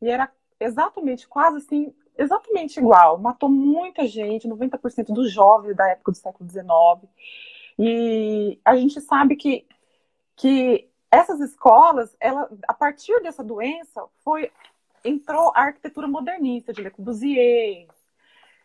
E 0.00 0.08
era 0.08 0.30
exatamente, 0.60 1.26
quase 1.26 1.58
assim, 1.58 1.94
exatamente 2.16 2.78
igual. 2.78 3.18
Matou 3.18 3.48
muita 3.48 4.06
gente, 4.06 4.48
90% 4.48 5.12
dos 5.12 5.32
jovens 5.32 5.76
da 5.76 5.88
época 5.88 6.12
do 6.12 6.18
século 6.18 6.48
XIX. 6.48 6.66
E 7.78 8.60
a 8.64 8.76
gente 8.76 9.00
sabe 9.00 9.36
que, 9.36 9.66
que 10.36 10.90
essas 11.10 11.40
escolas, 11.40 12.16
ela, 12.18 12.48
a 12.66 12.74
partir 12.74 13.20
dessa 13.22 13.44
doença, 13.44 14.04
foi 14.24 14.50
entrou 15.04 15.52
a 15.54 15.62
arquitetura 15.62 16.06
modernista 16.06 16.72
de 16.72 16.82
Le 16.82 16.90
Corbusier, 16.90 17.88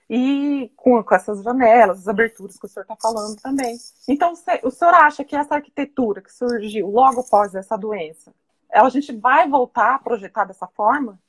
e 0.09 0.71
com, 0.75 1.03
com, 1.03 1.15
essas 1.15 1.43
janelas, 1.43 1.99
as 1.99 2.07
aberturas 2.07 2.57
que 2.57 2.65
o 2.65 2.69
senhor 2.69 2.83
está 2.83 2.95
falando 2.95 3.35
também. 3.41 3.77
Então, 4.07 4.33
o 4.63 4.71
senhor 4.71 4.93
acha 4.93 5.23
que 5.23 5.35
essa 5.35 5.55
arquitetura 5.55 6.21
que 6.21 6.31
surgiu 6.31 6.89
logo 6.89 7.21
após 7.21 7.53
essa 7.53 7.77
doença, 7.77 8.33
a 8.71 8.87
gente 8.89 9.13
vai 9.15 9.47
voltar 9.49 9.95
a 9.95 9.99
projetar 9.99 10.45
dessa 10.45 10.67
forma? 10.67 11.19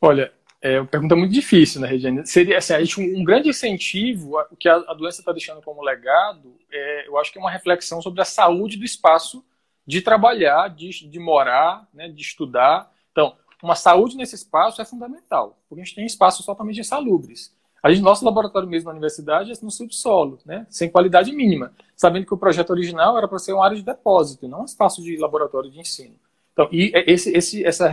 Olha, 0.00 0.32
é 0.60 0.80
uma 0.80 0.86
pergunta 0.86 1.14
muito 1.14 1.32
difícil, 1.32 1.80
né, 1.80 1.88
Regiane? 1.88 2.26
Seria 2.26 2.58
assim, 2.58 2.74
a 2.74 2.80
gente, 2.80 3.00
um, 3.00 3.20
um 3.20 3.24
grande 3.24 3.48
incentivo, 3.48 4.38
o 4.50 4.56
que 4.56 4.68
a, 4.68 4.76
a 4.76 4.94
doença 4.94 5.20
está 5.20 5.32
deixando 5.32 5.62
como 5.62 5.82
legado, 5.82 6.56
é, 6.70 7.08
eu 7.08 7.16
acho 7.18 7.32
que 7.32 7.38
é 7.38 7.40
uma 7.40 7.50
reflexão 7.50 8.02
sobre 8.02 8.20
a 8.20 8.24
saúde 8.24 8.76
do 8.76 8.84
espaço 8.84 9.44
de 9.86 10.02
trabalhar, 10.02 10.68
de, 10.68 11.08
de 11.08 11.18
morar, 11.18 11.88
né, 11.94 12.08
de 12.08 12.20
estudar. 12.20 12.92
Então, 13.12 13.36
uma 13.62 13.74
saúde 13.74 14.16
nesse 14.16 14.34
espaço 14.34 14.82
é 14.82 14.84
fundamental, 14.84 15.58
porque 15.68 15.80
a 15.80 15.84
gente 15.84 15.94
tem 15.94 16.04
espaços 16.04 16.44
totalmente 16.44 16.80
insalubres. 16.80 17.56
A 17.80 17.90
gente, 17.90 18.02
nosso 18.02 18.24
laboratório 18.24 18.68
mesmo 18.68 18.86
na 18.86 18.92
universidade 18.92 19.52
é 19.52 19.54
no 19.62 19.70
subsolo, 19.70 20.40
né, 20.44 20.66
sem 20.68 20.90
qualidade 20.90 21.32
mínima, 21.32 21.72
sabendo 21.96 22.26
que 22.26 22.34
o 22.34 22.38
projeto 22.38 22.70
original 22.70 23.16
era 23.16 23.28
para 23.28 23.38
ser 23.38 23.52
uma 23.52 23.64
área 23.64 23.76
de 23.76 23.84
depósito, 23.84 24.48
não 24.48 24.62
um 24.62 24.64
espaço 24.64 25.02
de 25.02 25.16
laboratório 25.16 25.70
de 25.70 25.78
ensino. 25.78 26.16
Então, 26.52 26.68
e 26.72 26.90
é 26.92 27.10
esse, 27.10 27.30
esse, 27.30 27.64
essa, 27.64 27.88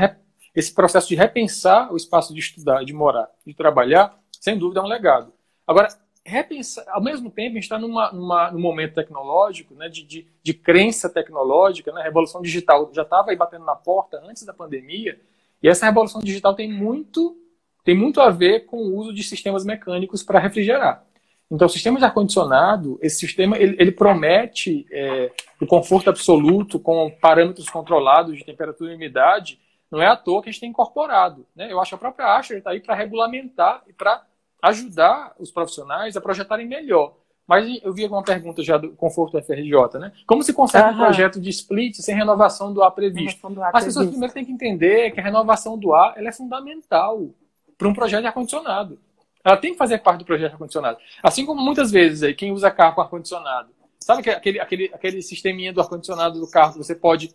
esse 0.55 0.73
processo 0.73 1.07
de 1.07 1.15
repensar 1.15 1.91
o 1.91 1.97
espaço 1.97 2.33
de 2.33 2.39
estudar, 2.39 2.83
de 2.83 2.93
morar, 2.93 3.29
de 3.45 3.53
trabalhar, 3.53 4.17
sem 4.39 4.57
dúvida 4.57 4.79
é 4.79 4.83
um 4.83 4.87
legado. 4.87 5.33
Agora, 5.67 5.87
repensar, 6.25 6.85
ao 6.89 7.03
mesmo 7.03 7.29
tempo, 7.29 7.51
a 7.51 7.53
gente 7.55 7.63
está 7.63 7.77
numa, 7.77 8.11
numa, 8.11 8.51
num 8.51 8.59
momento 8.59 8.95
tecnológico, 8.95 9.75
né, 9.75 9.89
de, 9.89 10.03
de, 10.03 10.27
de 10.41 10.53
crença 10.53 11.09
tecnológica, 11.09 11.91
né, 11.91 12.01
a 12.01 12.03
revolução 12.05 12.41
digital 12.41 12.89
já 12.93 13.03
estava 13.03 13.31
aí 13.31 13.35
batendo 13.35 13.65
na 13.65 13.75
porta 13.75 14.21
antes 14.25 14.43
da 14.43 14.53
pandemia, 14.53 15.19
e 15.61 15.67
essa 15.67 15.85
revolução 15.85 16.21
digital 16.21 16.53
tem 16.53 16.71
muito, 16.71 17.37
tem 17.83 17.95
muito 17.95 18.21
a 18.21 18.29
ver 18.29 18.65
com 18.65 18.77
o 18.77 18.95
uso 18.95 19.13
de 19.13 19.23
sistemas 19.23 19.65
mecânicos 19.65 20.23
para 20.23 20.39
refrigerar. 20.39 21.03
Então, 21.49 21.67
o 21.67 21.69
sistema 21.69 21.99
de 21.99 22.05
ar-condicionado, 22.05 22.97
esse 23.01 23.17
sistema, 23.17 23.57
ele, 23.57 23.75
ele 23.79 23.91
promete 23.91 24.85
é, 24.91 25.31
o 25.61 25.67
conforto 25.67 26.09
absoluto 26.09 26.79
com 26.79 27.11
parâmetros 27.21 27.69
controlados 27.69 28.37
de 28.37 28.43
temperatura 28.43 28.91
e 28.91 28.95
umidade, 28.95 29.59
não 29.95 30.01
é 30.01 30.07
à 30.07 30.15
toa 30.15 30.41
que 30.41 30.49
a 30.49 30.51
gente 30.51 30.59
tem 30.59 30.69
incorporado. 30.69 31.45
Né? 31.55 31.71
Eu 31.71 31.79
acho 31.79 31.89
que 31.89 31.95
a 31.95 31.97
própria 31.97 32.35
Asher 32.35 32.57
está 32.57 32.71
aí 32.71 32.81
para 32.81 32.93
regulamentar 32.93 33.81
e 33.87 33.93
para 33.93 34.23
ajudar 34.61 35.33
os 35.39 35.51
profissionais 35.51 36.17
a 36.17 36.21
projetarem 36.21 36.67
melhor. 36.67 37.13
Mas 37.47 37.79
eu 37.83 37.93
vi 37.93 38.03
alguma 38.03 38.23
pergunta 38.23 38.61
já 38.63 38.75
do 38.75 38.89
Conforto 38.93 39.39
FRJ, 39.41 39.99
né? 39.99 40.11
Como 40.25 40.41
se 40.41 40.51
consegue 40.51 40.89
um 40.89 40.97
projeto 40.97 41.39
de 41.39 41.49
split 41.51 41.95
sem 41.97 42.15
renovação 42.15 42.73
do 42.73 42.81
ar 42.83 42.89
previsto? 42.89 43.47
Do 43.49 43.61
ar 43.61 43.69
As 43.73 43.85
pessoas 43.85 44.09
primeiro 44.09 44.33
têm 44.33 44.43
que 44.43 44.51
entender 44.51 45.11
que 45.11 45.19
a 45.19 45.23
renovação 45.23 45.77
do 45.77 45.93
ar 45.93 46.15
é 46.17 46.31
fundamental 46.31 47.29
para 47.77 47.87
um 47.87 47.93
projeto 47.93 48.21
de 48.21 48.27
ar-condicionado. 48.27 48.99
Ela 49.43 49.57
tem 49.57 49.73
que 49.73 49.77
fazer 49.77 49.99
parte 49.99 50.19
do 50.19 50.25
projeto 50.25 50.49
de 50.49 50.53
ar-condicionado. 50.55 50.97
Assim 51.21 51.45
como 51.45 51.61
muitas 51.61 51.91
vezes 51.91 52.23
aí, 52.23 52.33
quem 52.33 52.51
usa 52.51 52.71
carro 52.71 52.95
com 52.95 53.01
ar-condicionado, 53.01 53.69
sabe 54.05 54.29
aquele, 54.29 54.59
aquele, 54.59 54.91
aquele 54.93 55.21
sisteminha 55.23 55.73
do 55.73 55.81
ar-condicionado 55.81 56.39
do 56.39 56.47
carro 56.47 56.73
que 56.73 56.77
você 56.77 56.93
pode 56.93 57.33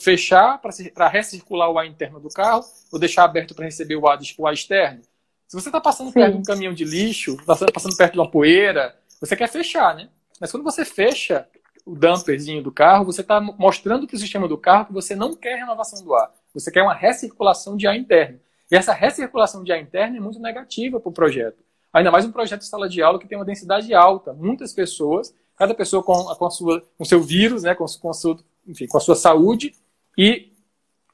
fechar 0.00 0.60
para 0.60 1.06
recircular 1.06 1.70
o 1.70 1.78
ar 1.78 1.86
interno 1.86 2.18
do 2.18 2.28
carro 2.28 2.64
ou 2.90 2.98
deixar 2.98 3.22
aberto 3.22 3.54
para 3.54 3.64
receber 3.64 3.94
o 3.94 4.08
ar, 4.08 4.18
o 4.36 4.46
ar 4.46 4.52
externo? 4.52 5.02
Se 5.46 5.54
você 5.54 5.68
está 5.68 5.80
passando 5.80 6.08
Sim. 6.08 6.14
perto 6.14 6.32
de 6.32 6.38
um 6.38 6.42
caminhão 6.42 6.74
de 6.74 6.84
lixo, 6.84 7.36
tá 7.46 7.54
passando 7.72 7.96
perto 7.96 8.14
de 8.14 8.18
uma 8.18 8.28
poeira, 8.28 8.96
você 9.20 9.36
quer 9.36 9.48
fechar, 9.48 9.94
né? 9.94 10.08
Mas 10.40 10.50
quando 10.50 10.64
você 10.64 10.84
fecha 10.84 11.46
o 11.86 11.94
damperzinho 11.94 12.60
do 12.60 12.72
carro, 12.72 13.04
você 13.04 13.20
está 13.20 13.40
mostrando 13.40 14.04
para 14.04 14.16
o 14.16 14.18
sistema 14.18 14.48
do 14.48 14.58
carro 14.58 14.86
que 14.86 14.92
você 14.92 15.14
não 15.14 15.36
quer 15.36 15.60
renovação 15.60 16.02
do 16.02 16.12
ar. 16.12 16.32
Você 16.52 16.72
quer 16.72 16.82
uma 16.82 16.94
recirculação 16.94 17.76
de 17.76 17.86
ar 17.86 17.96
interno. 17.96 18.40
E 18.68 18.74
essa 18.74 18.92
recirculação 18.92 19.62
de 19.62 19.70
ar 19.70 19.80
interno 19.80 20.16
é 20.16 20.20
muito 20.20 20.40
negativa 20.40 20.98
para 20.98 21.08
o 21.08 21.12
projeto. 21.12 21.62
Ainda 21.92 22.10
mais 22.10 22.24
um 22.24 22.32
projeto 22.32 22.62
de 22.62 22.66
sala 22.66 22.88
de 22.88 23.00
aula 23.00 23.20
que 23.20 23.28
tem 23.28 23.38
uma 23.38 23.44
densidade 23.44 23.94
alta. 23.94 24.32
Muitas 24.32 24.72
pessoas, 24.72 25.32
cada 25.60 25.74
pessoa 25.74 26.02
com, 26.02 26.14
com, 26.34 26.46
a 26.46 26.50
sua, 26.50 26.82
com 26.96 27.04
seu 27.04 27.20
vírus, 27.20 27.64
né, 27.64 27.74
com, 27.74 27.84
com, 28.00 28.08
a 28.08 28.14
sua, 28.14 28.38
enfim, 28.66 28.86
com 28.86 28.96
a 28.96 29.00
sua 29.00 29.14
saúde, 29.14 29.74
e 30.16 30.50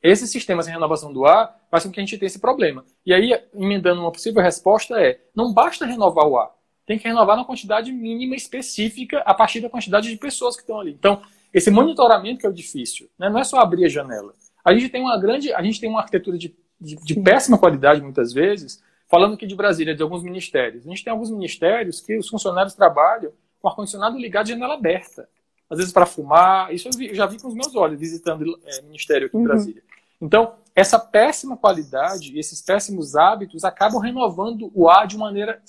esses 0.00 0.31
sistemas 0.31 0.67
de 0.67 0.73
renovação 0.73 1.12
do 1.12 1.25
ar 1.26 1.61
fazem 1.69 1.91
com 1.91 1.95
que 1.95 2.00
a 2.00 2.05
gente 2.05 2.17
tenha 2.17 2.29
esse 2.29 2.38
problema. 2.38 2.85
E 3.05 3.12
aí, 3.12 3.37
emendando 3.53 4.00
uma 4.00 4.12
possível 4.12 4.41
resposta 4.41 5.00
é, 5.00 5.21
não 5.35 5.53
basta 5.53 5.85
renovar 5.85 6.29
o 6.29 6.38
ar, 6.38 6.53
tem 6.87 6.97
que 6.97 7.09
renovar 7.09 7.37
na 7.37 7.45
quantidade 7.45 7.91
mínima 7.91 8.37
específica 8.37 9.19
a 9.26 9.35
partir 9.35 9.61
da 9.61 9.69
quantidade 9.69 10.09
de 10.09 10.17
pessoas 10.17 10.55
que 10.55 10.62
estão 10.62 10.79
ali. 10.79 10.93
Então, 10.93 11.21
esse 11.53 11.69
monitoramento 11.69 12.38
que 12.38 12.47
é 12.47 12.49
o 12.49 12.53
difícil, 12.53 13.11
né? 13.19 13.29
não 13.29 13.41
é 13.41 13.45
só 13.45 13.59
abrir 13.59 13.85
a 13.85 13.88
janela. 13.88 14.33
A 14.65 14.73
gente 14.73 14.91
tem 14.91 15.00
uma 15.00 15.19
grande, 15.19 15.53
a 15.53 15.62
gente 15.62 15.81
tem 15.81 15.91
uma 15.91 16.00
arquitetura 16.00 16.38
de 16.38 16.55
de, 16.81 16.97
de 16.97 17.21
péssima 17.21 17.59
qualidade, 17.59 18.00
muitas 18.00 18.33
vezes, 18.33 18.83
falando 19.09 19.35
aqui 19.35 19.47
de 19.47 19.55
Brasília, 19.55 19.95
de 19.95 20.03
alguns 20.03 20.23
ministérios. 20.23 20.87
A 20.87 20.88
gente 20.88 21.03
tem 21.03 21.11
alguns 21.11 21.31
ministérios 21.31 22.00
que 22.00 22.17
os 22.17 22.29
funcionários 22.29 22.75
trabalham 22.75 23.33
com 23.66 23.70
ar-condicionado 23.70 24.18
ligado 24.18 24.49
janela 24.49 24.75
aberta. 24.75 25.28
Às 25.68 25.78
vezes 25.78 25.92
para 25.92 26.06
fumar, 26.06 26.73
isso 26.73 26.88
eu, 26.88 26.92
vi, 26.92 27.08
eu, 27.08 27.14
já 27.14 27.26
vi 27.26 27.40
com 27.40 27.49
os 27.49 27.54
meus 27.54 27.75
olhos, 27.75 27.99
visitando 27.99 28.58
é, 28.64 28.82
ministério 28.82 29.26
aqui 29.26 29.37
em 29.37 29.40
uhum. 29.40 29.46
Brasília. 29.46 29.82
Então, 30.20 30.54
essa 30.75 30.99
péssima 30.99 31.56
qualidade, 31.56 32.38
esses 32.38 32.62
péssimos 32.62 33.16
hábitos 33.16 33.64
acabam 33.64 34.00
renovando 34.00 34.70
o 34.75 34.88
ar 34.88 35.06
de 35.06 35.16
maneira, 35.18 35.61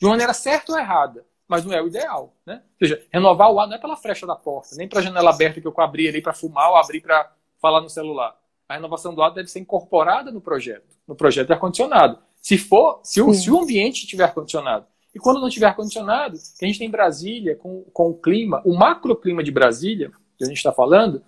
de 0.00 0.06
maneira 0.06 0.32
certa 0.32 0.72
ou 0.72 0.78
errada, 0.78 1.24
mas 1.46 1.64
não 1.64 1.72
é 1.72 1.82
o 1.82 1.86
ideal. 1.86 2.34
Né? 2.46 2.62
Ou 2.80 2.86
seja, 2.86 3.02
renovar 3.12 3.52
o 3.52 3.60
ar 3.60 3.68
não 3.68 3.76
é 3.76 3.78
pela 3.78 3.96
frecha 3.96 4.26
da 4.26 4.34
porta, 4.34 4.74
nem 4.76 4.88
para 4.88 5.00
a 5.00 5.02
janela 5.02 5.30
aberta 5.30 5.60
que 5.60 5.66
eu 5.66 5.74
abri 5.78 6.08
ali 6.08 6.22
para 6.22 6.32
fumar 6.32 6.70
ou 6.70 6.76
abrir 6.76 7.00
para 7.00 7.30
falar 7.60 7.80
no 7.80 7.90
celular 7.90 8.36
a 8.68 8.74
renovação 8.74 9.14
do 9.14 9.22
ar 9.22 9.30
deve 9.30 9.48
ser 9.48 9.60
incorporada 9.60 10.30
no 10.30 10.40
projeto, 10.40 10.96
no 11.06 11.14
projeto 11.14 11.46
de 11.46 11.52
ar-condicionado. 11.52 12.18
Se 12.36 12.58
for, 12.58 13.00
se 13.02 13.20
o, 13.20 13.32
se 13.32 13.50
o 13.50 13.60
ambiente 13.60 14.06
tiver 14.06 14.24
ar-condicionado. 14.24 14.86
E 15.16 15.18
quando 15.18 15.40
não 15.40 15.48
tiver 15.48 15.64
ar-condicionado, 15.64 16.36
que 16.58 16.62
a 16.62 16.68
gente 16.68 16.78
tem 16.78 16.90
Brasília 16.90 17.56
com, 17.56 17.84
com 17.90 18.10
o 18.10 18.14
clima, 18.14 18.60
o 18.66 18.76
macroclima 18.76 19.42
de 19.42 19.50
Brasília, 19.50 20.12
que 20.36 20.44
a 20.44 20.46
gente 20.46 20.58
está 20.58 20.70
falando, 20.70 21.24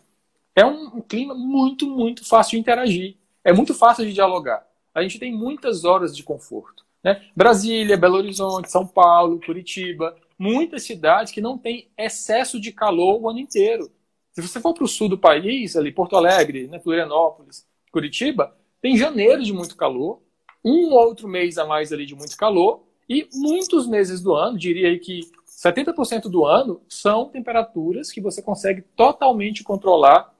é 0.55 0.63
um, 0.63 0.97
um 0.97 1.01
clima 1.01 1.35
muito, 1.35 1.87
muito 1.89 2.23
fácil 2.23 2.51
de 2.51 2.59
interagir. 2.59 3.17
É 3.43 3.51
muito 3.51 3.73
fácil 3.73 4.05
de 4.05 4.13
dialogar. 4.13 4.63
A 4.95 5.01
gente 5.01 5.19
tem 5.19 5.33
muitas 5.33 5.87
horas 5.87 6.15
de 6.15 6.23
conforto. 6.23 6.85
Né? 7.03 7.31
Brasília, 7.35 7.97
Belo 7.97 8.19
Horizonte, 8.19 8.71
São 8.71 8.87
Paulo, 8.87 9.41
Curitiba, 9.41 10.15
muitas 10.39 10.83
cidades 10.83 11.33
que 11.33 11.41
não 11.41 11.57
têm 11.57 11.89
excesso 11.97 12.61
de 12.61 12.71
calor 12.71 13.23
o 13.23 13.31
ano 13.31 13.39
inteiro. 13.39 13.91
Se 14.33 14.43
você 14.43 14.61
for 14.61 14.75
para 14.75 14.85
o 14.85 14.89
sul 14.89 15.09
do 15.09 15.17
país, 15.17 15.77
ali 15.77 15.91
Porto 15.91 16.15
Alegre, 16.15 16.67
né, 16.67 16.79
Florianópolis, 16.79 17.67
Curitiba, 17.91 18.55
tem 18.83 18.99
janeiro 18.99 19.43
de 19.43 19.53
muito 19.55 19.75
calor, 19.77 20.21
um 20.63 20.93
outro 20.93 21.27
mês 21.27 21.57
a 21.57 21.65
mais 21.65 21.91
ali 21.91 22.05
de 22.05 22.15
muito 22.15 22.37
calor, 22.37 22.87
e 23.09 23.29
muitos 23.33 23.87
meses 23.87 24.21
do 24.21 24.35
ano, 24.35 24.59
diria 24.59 24.99
que 24.99 25.21
70% 25.47 26.29
do 26.29 26.45
ano, 26.45 26.81
são 26.89 27.29
temperaturas 27.29 28.13
que 28.13 28.21
você 28.21 28.41
consegue 28.41 28.83
totalmente 28.95 29.65
controlar 29.65 30.33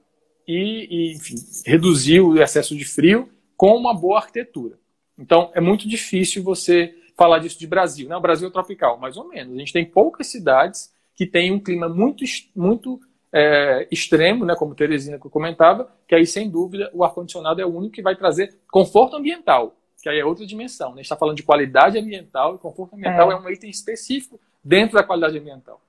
e, 0.47 0.87
e 0.91 1.13
enfim, 1.15 1.35
reduzir 1.67 2.21
o 2.21 2.41
excesso 2.41 2.77
de 2.77 2.85
frio 2.85 3.29
com 3.57 3.77
uma 3.77 3.93
boa 3.93 4.19
arquitetura. 4.19 4.79
Então, 5.19 5.51
é 5.55 5.61
muito 5.61 5.89
difícil 5.89 6.43
você 6.45 6.95
falar 7.17 7.41
disso 7.41 7.59
de 7.59 7.67
Brasil. 7.67 8.09
Né? 8.09 8.17
O 8.17 8.21
Brasil 8.21 8.49
é 8.49 8.51
tropical, 8.53 8.99
mais 8.99 9.17
ou 9.17 9.27
menos. 9.27 9.57
A 9.57 9.59
gente 9.59 9.73
tem 9.73 9.85
poucas 9.85 10.29
cidades 10.29 10.95
que 11.17 11.27
têm 11.27 11.51
um 11.51 11.59
clima 11.59 11.89
muito, 11.89 12.25
muito 12.55 13.01
é, 13.33 13.89
extremo, 13.91 14.45
né, 14.45 14.55
como 14.55 14.75
Teresina 14.75 15.19
comentava, 15.19 15.93
que 16.07 16.15
aí, 16.15 16.25
sem 16.25 16.49
dúvida, 16.49 16.91
o 16.95 17.03
ar-condicionado 17.03 17.61
é 17.61 17.67
o 17.67 17.75
único 17.75 17.95
que 17.95 18.03
vai 18.03 18.15
trazer 18.15 18.57
conforto 18.71 19.17
ambiental, 19.17 19.77
que 20.03 20.09
aí 20.09 20.19
é 20.19 20.25
outra 20.25 20.47
dimensão. 20.47 20.89
Né? 20.89 20.95
A 20.95 20.97
gente 20.99 21.05
está 21.07 21.17
falando 21.17 21.37
de 21.37 21.43
qualidade 21.43 21.99
ambiental 21.99 22.55
e 22.55 22.59
conforto 22.59 22.95
ambiental 22.95 23.31
é. 23.31 23.35
é 23.35 23.39
um 23.39 23.51
item 23.51 23.71
específico 23.71 24.41
dentro 24.63 24.97
da 24.97 25.05
qualidade 25.05 25.39
ambiental. 25.39 25.81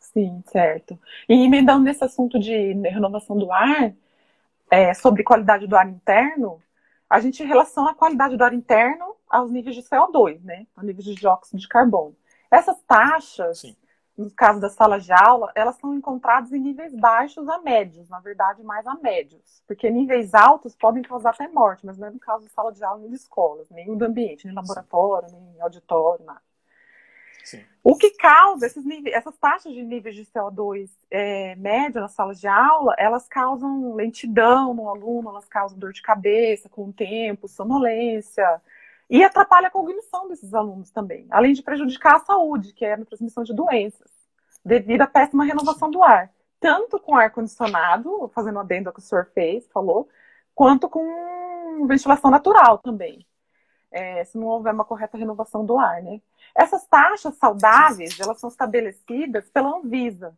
Sim, 0.00 0.42
certo. 0.46 0.98
E 1.28 1.34
emendando 1.44 1.84
nesse 1.84 2.04
assunto 2.04 2.38
de 2.38 2.72
renovação 2.72 3.36
do 3.36 3.50
ar, 3.50 3.92
é, 4.70 4.94
sobre 4.94 5.22
qualidade 5.22 5.66
do 5.66 5.76
ar 5.76 5.88
interno, 5.88 6.60
a 7.08 7.20
gente 7.20 7.42
relaciona 7.44 7.90
a 7.90 7.94
qualidade 7.94 8.36
do 8.36 8.44
ar 8.44 8.52
interno 8.52 9.16
aos 9.28 9.50
níveis 9.50 9.76
de 9.76 9.82
CO2, 9.82 10.40
né? 10.42 10.66
Aos 10.76 10.86
níveis 10.86 11.04
de 11.04 11.14
dióxido 11.14 11.58
de 11.58 11.68
carbono. 11.68 12.14
Essas 12.50 12.78
taxas, 12.82 13.60
Sim 13.60 13.76
no 14.16 14.30
caso 14.30 14.60
das 14.60 14.74
salas 14.74 15.04
de 15.04 15.12
aula, 15.12 15.50
elas 15.54 15.76
são 15.76 15.94
encontradas 15.94 16.52
em 16.52 16.58
níveis 16.58 16.94
baixos 16.94 17.48
a 17.48 17.58
médios, 17.58 18.08
na 18.08 18.20
verdade, 18.20 18.62
mais 18.62 18.86
a 18.86 18.94
médios. 18.96 19.62
Porque 19.66 19.90
níveis 19.90 20.34
altos 20.34 20.76
podem 20.76 21.02
causar 21.02 21.30
até 21.30 21.48
morte, 21.48 21.86
mas 21.86 21.96
não 21.96 22.08
é 22.08 22.10
no 22.10 22.18
caso 22.18 22.44
de 22.44 22.52
sala 22.52 22.72
de 22.72 22.84
aula 22.84 23.00
nem 23.00 23.10
de 23.10 23.16
escolas, 23.16 23.68
nem 23.70 23.96
do 23.96 24.04
ambiente, 24.04 24.46
nem 24.46 24.54
laboratório, 24.54 25.30
Sim. 25.30 25.36
nem 25.36 25.60
auditório, 25.60 26.24
nada. 26.24 26.42
Sim. 27.42 27.64
O 27.82 27.96
que 27.96 28.10
causa 28.10 28.66
esses 28.66 28.84
níveis, 28.84 29.16
essas 29.16 29.36
taxas 29.36 29.72
de 29.72 29.82
níveis 29.82 30.14
de 30.14 30.24
CO2 30.26 30.88
é, 31.10 31.56
médio 31.56 32.00
nas 32.00 32.12
salas 32.12 32.40
de 32.40 32.46
aula, 32.46 32.94
elas 32.96 33.26
causam 33.26 33.94
lentidão 33.94 34.72
no 34.72 34.88
aluno, 34.88 35.30
elas 35.30 35.46
causam 35.46 35.78
dor 35.78 35.92
de 35.92 36.02
cabeça 36.02 36.68
com 36.68 36.88
o 36.88 36.92
tempo, 36.92 37.48
sonolência, 37.48 38.60
e 39.12 39.22
atrapalha 39.22 39.68
a 39.68 39.70
cognição 39.70 40.26
desses 40.26 40.54
alunos 40.54 40.90
também, 40.90 41.26
além 41.30 41.52
de 41.52 41.62
prejudicar 41.62 42.16
a 42.16 42.20
saúde, 42.20 42.72
que 42.72 42.82
é 42.82 42.94
a 42.94 43.04
transmissão 43.04 43.44
de 43.44 43.54
doenças, 43.54 44.10
devido 44.64 45.02
à 45.02 45.06
péssima 45.06 45.44
renovação 45.44 45.90
do 45.90 46.02
ar. 46.02 46.32
Tanto 46.58 46.98
com 46.98 47.14
ar-condicionado, 47.14 48.30
fazendo 48.34 48.58
adendo 48.58 48.88
ao 48.88 48.94
que 48.94 49.00
o 49.00 49.02
senhor 49.02 49.30
fez, 49.34 49.68
falou, 49.68 50.08
quanto 50.54 50.88
com 50.88 51.86
ventilação 51.86 52.30
natural 52.30 52.78
também. 52.78 53.26
É, 53.90 54.24
se 54.24 54.38
não 54.38 54.46
houver 54.46 54.72
uma 54.72 54.84
correta 54.84 55.18
renovação 55.18 55.66
do 55.66 55.78
ar, 55.78 56.02
né? 56.02 56.22
Essas 56.54 56.86
taxas 56.86 57.34
saudáveis, 57.36 58.18
elas 58.18 58.40
são 58.40 58.48
estabelecidas 58.48 59.46
pela 59.50 59.76
Anvisa, 59.76 60.34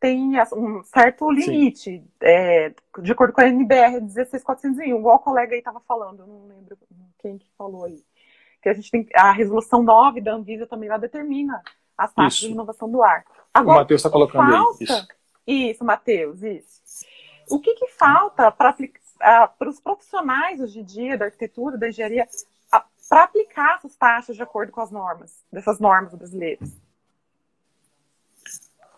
tem 0.00 0.40
um 0.56 0.82
certo 0.82 1.30
limite, 1.30 2.04
é, 2.20 2.74
de 3.00 3.12
acordo 3.12 3.32
com 3.32 3.40
a 3.40 3.48
NBR 3.48 4.00
16401, 4.00 4.98
igual 4.98 5.16
o 5.16 5.20
colega 5.20 5.52
aí 5.52 5.58
estava 5.60 5.78
falando, 5.80 6.26
não 6.26 6.48
lembro 6.48 6.76
quem 7.18 7.38
que 7.38 7.48
falou 7.56 7.84
aí. 7.84 8.07
Que 8.62 8.68
a 8.68 8.74
gente 8.74 8.90
tem 8.90 9.06
a 9.14 9.32
resolução 9.32 9.82
9 9.82 10.20
da 10.20 10.34
Anvisa 10.34 10.66
também 10.66 10.88
lá 10.88 10.96
determina 10.96 11.62
as 11.96 12.12
taxas 12.12 12.34
isso. 12.34 12.42
de 12.42 12.50
renovação 12.50 12.90
do 12.90 13.02
ar. 13.02 13.24
Agora, 13.52 13.78
o 13.78 13.80
Matheus 13.80 14.00
está 14.00 14.10
colocando 14.10 14.50
falta, 14.50 14.78
aí. 14.80 14.84
Isso, 14.84 15.08
isso 15.46 15.84
Matheus, 15.84 16.42
isso. 16.42 16.78
O 17.50 17.58
que, 17.58 17.74
que 17.74 17.88
falta 17.88 18.50
para 18.50 18.76
os 19.66 19.80
profissionais 19.80 20.60
hoje 20.60 20.80
em 20.80 20.84
dia 20.84 21.16
da 21.16 21.24
arquitetura, 21.26 21.78
da 21.78 21.88
engenharia, 21.88 22.26
para 23.08 23.24
aplicar 23.24 23.76
essas 23.76 23.96
taxas 23.96 24.36
de 24.36 24.42
acordo 24.42 24.70
com 24.70 24.80
as 24.80 24.90
normas, 24.90 25.42
dessas 25.50 25.80
normas 25.80 26.14
brasileiras? 26.14 26.70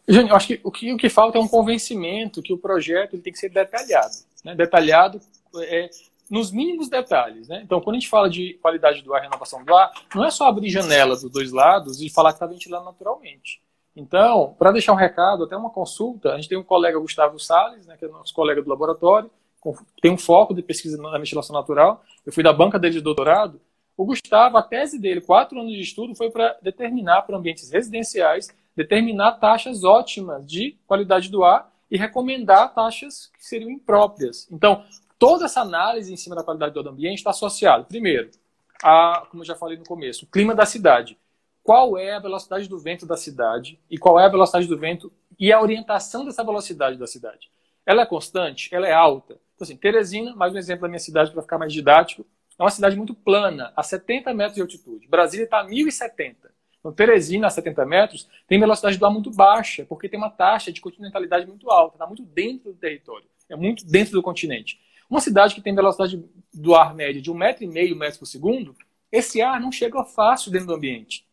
Jânio, 0.09 0.33
eu 0.33 0.37
acho 0.37 0.49
que 0.49 0.61
o, 0.65 0.71
que 0.73 0.93
o 0.93 0.97
que 0.97 1.09
falta 1.09 1.39
é 1.39 1.41
um 1.41 1.47
convencimento 1.47 2.43
que 2.43 2.53
o 2.53 2.59
projeto 2.59 3.15
ele 3.15 3.23
tem 3.23 3.33
que 3.33 3.39
ser 3.39 3.49
detalhado. 3.49 4.15
Né? 4.45 4.57
Detalhado 4.57 5.21
é, 5.59 5.89
nos 6.31 6.53
mínimos 6.53 6.89
detalhes. 6.89 7.49
Né? 7.49 7.61
Então, 7.65 7.81
quando 7.81 7.97
a 7.97 7.99
gente 7.99 8.09
fala 8.09 8.31
de 8.31 8.55
qualidade 8.63 9.03
do 9.03 9.13
ar, 9.13 9.23
renovação 9.23 9.65
do 9.65 9.75
ar, 9.75 9.91
não 10.15 10.25
é 10.25 10.31
só 10.31 10.47
abrir 10.47 10.71
janela 10.71 11.17
dos 11.17 11.31
dois 11.31 11.51
lados 11.51 12.01
e 12.01 12.09
falar 12.09 12.31
que 12.31 12.37
está 12.37 12.47
ventilando 12.47 12.85
naturalmente. 12.85 13.61
Então, 13.97 14.55
para 14.59 14.71
deixar 14.71 14.93
um 14.93 14.97
recado, 14.97 15.45
até 15.45 15.57
uma 15.57 15.71
consulta, 15.71 16.33
a 16.33 16.37
gente 16.37 16.49
tem 16.49 16.57
um 16.57 16.63
colega, 16.63 16.99
Gustavo 16.99 17.39
Sales, 17.39 17.87
né, 17.87 17.97
que 17.99 18.05
é 18.05 18.09
nosso 18.09 18.33
colega 18.33 18.63
do 18.63 18.71
laboratório, 18.71 19.31
tem 20.01 20.11
um 20.11 20.17
foco 20.17 20.55
de 20.55 20.63
pesquisa 20.63 20.97
na 20.97 21.19
ventilação 21.19 21.55
natural. 21.55 22.03
Eu 22.25 22.33
fui 22.33 22.43
da 22.43 22.53
banca 22.53 22.79
dele 22.79 22.95
de 22.95 23.01
doutorado. 23.01 23.61
O 23.97 24.07
Gustavo, 24.07 24.57
a 24.57 24.63
tese 24.63 24.99
dele, 24.99 25.21
quatro 25.21 25.61
anos 25.61 25.73
de 25.73 25.81
estudo, 25.81 26.15
foi 26.15 26.31
para 26.31 26.57
determinar 26.63 27.23
para 27.23 27.37
ambientes 27.37 27.71
residenciais, 27.71 28.49
determinar 28.75 29.33
taxas 29.33 29.85
ótimas 29.85 30.47
de 30.47 30.79
qualidade 30.87 31.29
do 31.29 31.45
ar 31.45 31.71
e 31.91 31.99
recomendar 31.99 32.73
taxas 32.73 33.27
que 33.37 33.45
seriam 33.45 33.71
impróprias. 33.71 34.49
Então, 34.51 34.83
toda 35.21 35.45
essa 35.45 35.61
análise 35.61 36.13
em 36.13 36.17
cima 36.17 36.35
da 36.35 36.43
qualidade 36.43 36.75
do 36.75 36.89
ambiente 36.89 37.19
está 37.19 37.31
associada, 37.31 37.85
primeiro, 37.85 38.31
a, 38.83 39.27
como 39.31 39.43
eu 39.43 39.47
já 39.47 39.55
falei 39.55 39.77
no 39.77 39.85
começo, 39.85 40.25
o 40.25 40.29
clima 40.29 40.55
da 40.55 40.65
cidade. 40.65 41.17
Qual 41.63 41.97
é 41.99 42.15
a 42.15 42.19
velocidade 42.19 42.67
do 42.67 42.79
vento 42.79 43.07
da 43.07 43.19
cidade 43.19 43.79
e 43.91 43.99
qual 43.99 44.19
é 44.19 44.25
a 44.25 44.29
velocidade 44.29 44.67
do 44.67 44.79
vento 44.79 45.13
e 45.41 45.53
a 45.53 45.61
orientação 45.61 46.25
dessa 46.25 46.45
velocidade 46.45 46.99
da 46.99 47.07
cidade. 47.07 47.51
Ela 47.87 48.03
é 48.03 48.07
constante? 48.07 48.75
Ela 48.75 48.87
é 48.87 48.93
alta? 48.93 49.39
Então, 49.55 49.65
assim, 49.65 49.77
Teresina, 49.77 50.35
mais 50.35 50.53
um 50.53 50.59
exemplo 50.59 50.83
da 50.83 50.89
minha 50.89 50.99
cidade 50.99 51.31
para 51.31 51.41
ficar 51.41 51.59
mais 51.59 51.73
didático, 51.73 52.27
é 52.59 52.63
uma 52.63 52.71
cidade 52.71 52.95
muito 52.95 53.15
plana, 53.15 53.73
a 53.75 53.83
70 53.83 54.35
metros 54.35 54.57
de 54.57 54.61
altitude. 54.61 55.09
Brasília 55.09 55.45
está 55.45 55.61
a 55.61 55.67
1.070. 55.67 56.37
Então, 56.79 56.93
Teresina, 56.93 57.47
a 57.47 57.51
70 57.51 57.87
metros, 57.87 58.29
tem 58.47 58.61
velocidade 58.61 58.99
do 58.99 59.07
ar 59.07 59.13
muito 59.13 59.31
baixa, 59.31 59.85
porque 59.87 60.09
tem 60.09 60.19
uma 60.19 60.31
taxa 60.31 60.71
de 60.71 60.81
continentalidade 60.81 61.47
muito 61.47 61.71
alta, 61.71 61.97
está 61.97 62.07
muito 62.07 62.23
dentro 62.23 62.73
do 62.73 62.79
território, 62.79 63.27
é 63.49 63.57
muito 63.57 63.87
dentro 63.87 64.13
do 64.13 64.23
continente. 64.23 64.79
Uma 65.11 65.21
cidade 65.21 65.57
que 65.57 65.61
tem 65.61 65.75
velocidade 65.75 66.25
do 66.55 66.75
ar 66.75 66.95
média 66.95 67.21
de 67.21 67.31
um 67.31 67.35
metro 67.35 67.67
meio 67.67 67.97
metros 67.97 68.19
por 68.19 68.27
segundo, 68.27 68.77
esse 69.11 69.43
ar 69.43 69.61
não 69.61 69.73
chega 69.73 70.05
fácil 70.05 70.53
dentro 70.53 70.69
do 70.69 70.75
ambiente. 70.75 71.27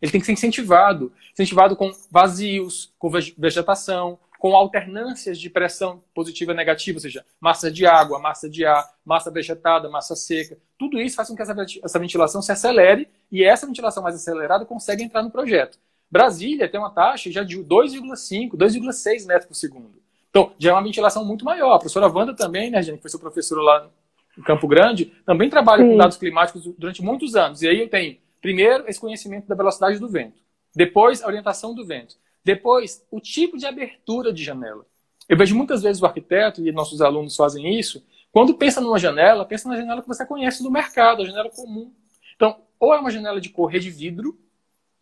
Ele 0.00 0.10
tem 0.10 0.20
que 0.20 0.26
ser 0.26 0.32
incentivado, 0.32 1.12
incentivado 1.32 1.76
com 1.76 1.92
vazios, 2.10 2.94
com 2.98 3.10
vegetação, 3.10 4.18
com 4.38 4.56
alternâncias 4.56 5.38
de 5.38 5.50
pressão 5.50 6.02
positiva 6.14 6.52
e 6.52 6.54
negativa, 6.54 6.96
ou 6.96 7.02
seja, 7.02 7.26
massa 7.40 7.70
de 7.70 7.84
água, 7.84 8.18
massa 8.18 8.48
de 8.48 8.64
ar, 8.64 8.88
massa 9.04 9.30
vegetada, 9.30 9.90
massa 9.90 10.14
seca. 10.14 10.56
Tudo 10.78 11.00
isso 11.00 11.16
faz 11.16 11.28
com 11.28 11.36
que 11.36 11.42
essa 11.42 11.98
ventilação 11.98 12.40
se 12.40 12.52
acelere 12.52 13.08
e 13.30 13.44
essa 13.44 13.66
ventilação 13.66 14.02
mais 14.02 14.14
acelerada 14.14 14.64
consegue 14.64 15.02
entrar 15.02 15.22
no 15.22 15.30
projeto. 15.30 15.78
Brasília 16.10 16.68
tem 16.68 16.80
uma 16.80 16.90
taxa 16.90 17.30
já 17.30 17.42
de 17.42 17.58
2,5, 17.58 18.52
2,6 18.52 19.26
metros 19.26 19.46
por 19.46 19.54
segundo. 19.54 20.00
Então, 20.30 20.52
já 20.58 20.70
é 20.70 20.72
uma 20.72 20.82
ventilação 20.82 21.24
muito 21.24 21.44
maior. 21.44 21.74
A 21.74 21.78
professora 21.78 22.08
Wanda 22.08 22.34
também, 22.34 22.70
né, 22.70 22.82
gente, 22.82 22.96
que 22.96 23.02
foi 23.02 23.10
sua 23.10 23.20
professora 23.20 23.62
lá 23.62 23.90
em 24.36 24.42
Campo 24.42 24.68
Grande, 24.68 25.06
também 25.24 25.48
trabalha 25.48 25.82
Sim. 25.82 25.90
com 25.90 25.96
dados 25.96 26.16
climáticos 26.16 26.64
durante 26.78 27.02
muitos 27.02 27.34
anos. 27.34 27.62
E 27.62 27.68
aí 27.68 27.80
eu 27.80 27.88
tenho, 27.88 28.16
primeiro, 28.40 28.84
esse 28.88 29.00
conhecimento 29.00 29.48
da 29.48 29.54
velocidade 29.54 29.98
do 29.98 30.08
vento. 30.08 30.38
Depois, 30.74 31.22
a 31.22 31.26
orientação 31.26 31.74
do 31.74 31.84
vento. 31.84 32.16
Depois, 32.44 33.04
o 33.10 33.20
tipo 33.20 33.56
de 33.56 33.66
abertura 33.66 34.32
de 34.32 34.44
janela. 34.44 34.84
Eu 35.28 35.36
vejo 35.36 35.54
muitas 35.54 35.82
vezes 35.82 36.00
o 36.00 36.06
arquiteto, 36.06 36.66
e 36.66 36.72
nossos 36.72 37.02
alunos 37.02 37.36
fazem 37.36 37.78
isso, 37.78 38.02
quando 38.30 38.54
pensa 38.54 38.80
numa 38.80 38.98
janela, 38.98 39.44
pensa 39.44 39.68
na 39.68 39.76
janela 39.76 40.02
que 40.02 40.08
você 40.08 40.24
conhece 40.24 40.62
do 40.62 40.70
mercado, 40.70 41.22
a 41.22 41.24
janela 41.24 41.50
comum. 41.50 41.92
Então, 42.36 42.56
ou 42.78 42.94
é 42.94 42.98
uma 42.98 43.10
janela 43.10 43.40
de 43.40 43.48
correr 43.48 43.80
de 43.80 43.90
vidro. 43.90 44.38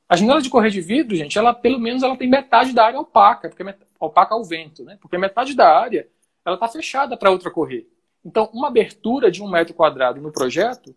A 0.09 0.17
janela 0.17 0.41
de 0.41 0.49
correr 0.49 0.71
de 0.71 0.81
vidro, 0.81 1.17
gente, 1.17 1.37
ela 1.37 1.53
pelo 1.53 1.79
menos 1.79 2.03
ela 2.03 2.17
tem 2.17 2.29
metade 2.29 2.73
da 2.73 2.87
área 2.87 3.01
opaca, 3.01 3.49
porque 3.49 3.63
é 3.63 3.77
opaca 3.99 4.35
ao 4.35 4.45
vento, 4.45 4.85
né? 4.85 4.99
Porque 5.01 5.19
metade 5.19 5.55
da 5.55 5.69
área 5.69 6.09
ela 6.45 6.55
está 6.55 6.69
fechada 6.69 7.17
para 7.17 7.31
outra 7.31 7.51
correr. 7.51 7.89
Então, 8.25 8.49
uma 8.53 8.69
abertura 8.69 9.31
de 9.31 9.43
um 9.43 9.49
metro 9.49 9.75
quadrado 9.75 10.21
no 10.21 10.33
projeto, 10.33 10.95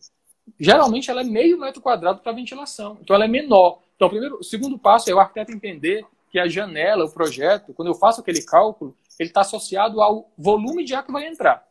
geralmente 0.59 1.09
ela 1.09 1.21
é 1.21 1.23
meio 1.23 1.59
metro 1.59 1.81
quadrado 1.81 2.21
para 2.21 2.31
ventilação. 2.31 2.97
Então, 3.01 3.15
ela 3.15 3.25
é 3.25 3.27
menor. 3.27 3.81
Então, 3.95 4.07
o, 4.07 4.11
primeiro, 4.11 4.37
o 4.39 4.43
segundo 4.43 4.77
passo 4.77 5.09
é 5.09 5.13
o 5.13 5.19
arquiteto 5.19 5.51
entender 5.51 6.05
que 6.31 6.39
a 6.39 6.47
janela, 6.47 7.05
o 7.05 7.11
projeto, 7.11 7.73
quando 7.73 7.87
eu 7.87 7.95
faço 7.95 8.21
aquele 8.21 8.41
cálculo, 8.43 8.95
ele 9.19 9.29
está 9.29 9.41
associado 9.41 10.01
ao 10.01 10.31
volume 10.37 10.83
de 10.83 10.93
ar 10.93 11.03
que 11.03 11.11
vai 11.11 11.27
entrar. 11.27 11.67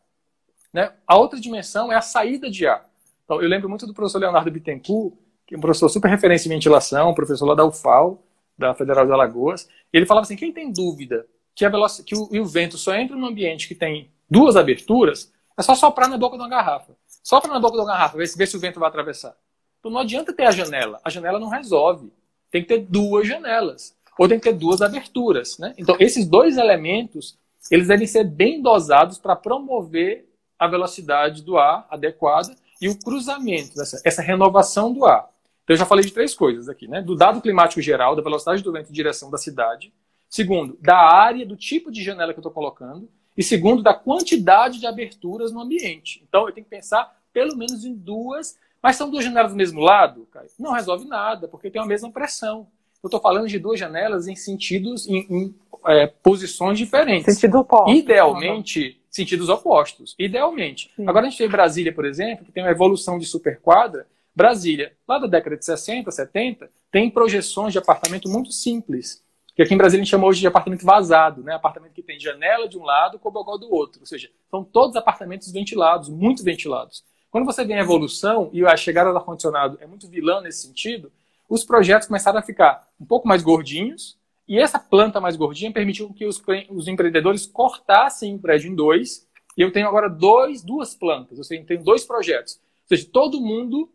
Né? 0.73 0.93
A 1.07 1.17
outra 1.17 1.39
dimensão 1.39 1.91
é 1.91 1.95
a 1.95 2.01
saída 2.01 2.49
de 2.49 2.67
ar. 2.67 2.87
Então, 3.25 3.41
eu 3.41 3.47
lembro 3.47 3.69
muito 3.69 3.87
do 3.87 3.93
professor 3.93 4.19
Leonardo 4.19 4.51
Bittencourt, 4.51 5.13
que 5.47 5.55
é 5.55 5.57
um 5.57 5.61
professor 5.61 5.89
super 5.89 6.09
referência 6.09 6.47
em 6.47 6.51
ventilação, 6.51 7.13
professor 7.13 7.45
lá 7.45 7.55
da 7.55 7.65
UFAL, 7.65 8.21
da 8.59 8.75
Federal 8.75 9.05
de 9.05 9.11
Alagoas. 9.11 9.67
Ele 9.91 10.05
falava 10.05 10.25
assim: 10.25 10.35
quem 10.35 10.51
tem 10.51 10.71
dúvida 10.71 11.25
que, 11.55 11.65
a 11.65 11.71
que 12.05 12.15
o, 12.15 12.29
o 12.41 12.45
vento 12.45 12.77
só 12.77 12.93
entra 12.93 13.15
num 13.15 13.25
ambiente 13.25 13.67
que 13.67 13.73
tem 13.73 14.11
duas 14.29 14.55
aberturas, 14.55 15.33
é 15.57 15.61
só 15.63 15.73
soprar 15.73 16.07
na 16.07 16.17
boca 16.17 16.37
de 16.37 16.43
uma 16.43 16.49
garrafa. 16.49 16.95
Sopra 17.23 17.51
na 17.51 17.59
boca 17.59 17.73
de 17.73 17.79
uma 17.79 17.87
garrafa, 17.87 18.17
vê 18.17 18.27
se, 18.27 18.37
vê 18.37 18.45
se 18.45 18.55
o 18.55 18.59
vento 18.59 18.79
vai 18.79 18.89
atravessar. 18.89 19.35
Então 19.79 19.91
não 19.91 19.99
adianta 19.99 20.33
ter 20.33 20.43
a 20.43 20.51
janela. 20.51 20.99
A 21.03 21.09
janela 21.09 21.39
não 21.39 21.49
resolve. 21.49 22.11
Tem 22.51 22.61
que 22.61 22.67
ter 22.67 22.79
duas 22.79 23.27
janelas 23.27 23.97
ou 24.19 24.27
tem 24.27 24.37
que 24.37 24.49
ter 24.49 24.53
duas 24.53 24.81
aberturas. 24.81 25.57
Né? 25.57 25.73
Então, 25.77 25.95
esses 25.97 26.27
dois 26.27 26.57
elementos, 26.57 27.39
eles 27.71 27.87
devem 27.87 28.05
ser 28.05 28.25
bem 28.25 28.61
dosados 28.61 29.17
para 29.17 29.33
promover 29.33 30.27
a 30.59 30.67
velocidade 30.67 31.41
do 31.41 31.57
ar 31.57 31.87
adequada 31.89 32.53
e 32.81 32.89
o 32.89 32.99
cruzamento, 32.99 33.81
essa, 33.81 34.01
essa 34.03 34.21
renovação 34.21 34.91
do 34.91 35.05
ar. 35.05 35.29
Então, 35.69 35.75
eu 35.75 35.77
já 35.81 35.85
falei 35.85 36.03
de 36.03 36.11
três 36.11 36.33
coisas 36.33 36.67
aqui, 36.67 36.87
né? 36.87 36.99
Do 36.99 37.15
dado 37.15 37.39
climático 37.41 37.79
geral, 37.79 38.15
da 38.15 38.23
velocidade 38.23 38.63
do 38.63 38.71
vento 38.71 38.89
em 38.89 38.93
direção 38.93 39.29
da 39.29 39.37
cidade. 39.37 39.93
Segundo, 40.27 40.75
da 40.81 40.97
área, 40.97 41.45
do 41.45 41.55
tipo 41.55 41.91
de 41.91 42.03
janela 42.03 42.33
que 42.33 42.39
eu 42.39 42.41
estou 42.41 42.51
colocando. 42.51 43.07
E 43.37 43.43
segundo, 43.43 43.83
da 43.83 43.93
quantidade 43.93 44.79
de 44.79 44.87
aberturas 44.87 45.51
no 45.51 45.61
ambiente. 45.61 46.25
Então, 46.27 46.47
eu 46.47 46.53
tenho 46.55 46.65
que 46.65 46.71
pensar 46.71 47.15
pelo 47.31 47.55
menos 47.55 47.85
em 47.85 47.93
duas. 47.93 48.57
Mas 48.81 48.95
são 48.95 49.11
duas 49.11 49.23
janelas 49.23 49.51
do 49.51 49.57
mesmo 49.57 49.79
lado? 49.79 50.27
Não 50.57 50.71
resolve 50.71 51.07
nada, 51.07 51.47
porque 51.47 51.69
tem 51.69 51.79
a 51.79 51.85
mesma 51.85 52.11
pressão. 52.11 52.65
Eu 53.03 53.07
estou 53.07 53.19
falando 53.19 53.47
de 53.47 53.59
duas 53.59 53.79
janelas 53.79 54.27
em 54.27 54.35
sentidos, 54.35 55.07
em, 55.07 55.27
em 55.29 55.55
é, 55.85 56.07
posições 56.07 56.79
diferentes. 56.79 57.31
Sentido 57.31 57.59
oposto. 57.59 57.91
Idealmente, 57.91 58.99
sentidos 59.07 59.49
opostos. 59.49 60.15
Idealmente. 60.17 60.91
Sim. 60.95 61.07
Agora 61.07 61.27
a 61.27 61.29
gente 61.29 61.37
tem 61.37 61.47
Brasília, 61.47 61.93
por 61.93 62.05
exemplo, 62.05 62.43
que 62.43 62.51
tem 62.51 62.63
uma 62.63 62.71
evolução 62.71 63.19
de 63.19 63.27
superquadra. 63.27 64.07
Brasília, 64.39 64.93
lá 65.05 65.19
da 65.19 65.27
década 65.27 65.57
de 65.57 65.65
60, 65.65 66.09
70, 66.09 66.69
tem 66.89 67.09
projeções 67.09 67.73
de 67.73 67.77
apartamento 67.77 68.29
muito 68.29 68.53
simples. 68.53 69.21
Que 69.53 69.61
aqui 69.61 69.73
em 69.73 69.77
Brasília 69.77 70.01
a 70.01 70.05
gente 70.05 70.11
chama 70.11 70.25
hoje 70.25 70.39
de 70.39 70.47
apartamento 70.47 70.85
vazado, 70.85 71.43
né? 71.43 71.55
Apartamento 71.55 71.91
que 71.91 72.01
tem 72.01 72.17
janela 72.17 72.65
de 72.65 72.77
um 72.77 72.83
lado 72.83 73.17
e 73.17 73.19
cobogó 73.19 73.57
do 73.57 73.69
outro. 73.69 73.99
Ou 73.99 74.05
seja, 74.05 74.31
são 74.49 74.63
todos 74.63 74.95
apartamentos 74.95 75.51
ventilados, 75.51 76.07
muito 76.07 76.41
ventilados. 76.41 77.03
Quando 77.29 77.43
você 77.43 77.65
vê 77.65 77.73
a 77.73 77.81
evolução 77.81 78.49
e 78.53 78.65
a 78.65 78.77
chegada 78.77 79.11
do 79.11 79.17
ar-condicionado 79.17 79.77
é 79.81 79.85
muito 79.85 80.07
vilã 80.07 80.39
nesse 80.39 80.65
sentido, 80.65 81.11
os 81.49 81.65
projetos 81.65 82.07
começaram 82.07 82.39
a 82.39 82.41
ficar 82.41 82.87
um 82.97 83.05
pouco 83.05 83.27
mais 83.27 83.43
gordinhos, 83.43 84.17
e 84.47 84.57
essa 84.57 84.79
planta 84.79 85.19
mais 85.19 85.35
gordinha 85.35 85.73
permitiu 85.73 86.13
que 86.13 86.25
os, 86.25 86.41
os 86.69 86.87
empreendedores 86.87 87.45
cortassem 87.45 88.35
o 88.35 88.39
prédio 88.39 88.71
em 88.71 88.75
dois, 88.75 89.27
e 89.57 89.61
eu 89.61 89.73
tenho 89.73 89.89
agora 89.89 90.07
dois, 90.09 90.63
duas 90.63 90.95
plantas, 90.95 91.37
eu 91.37 91.65
tenho 91.65 91.83
dois 91.83 92.05
projetos. 92.05 92.53
Ou 92.83 92.95
seja, 92.95 93.05
todo 93.11 93.41
mundo 93.41 93.89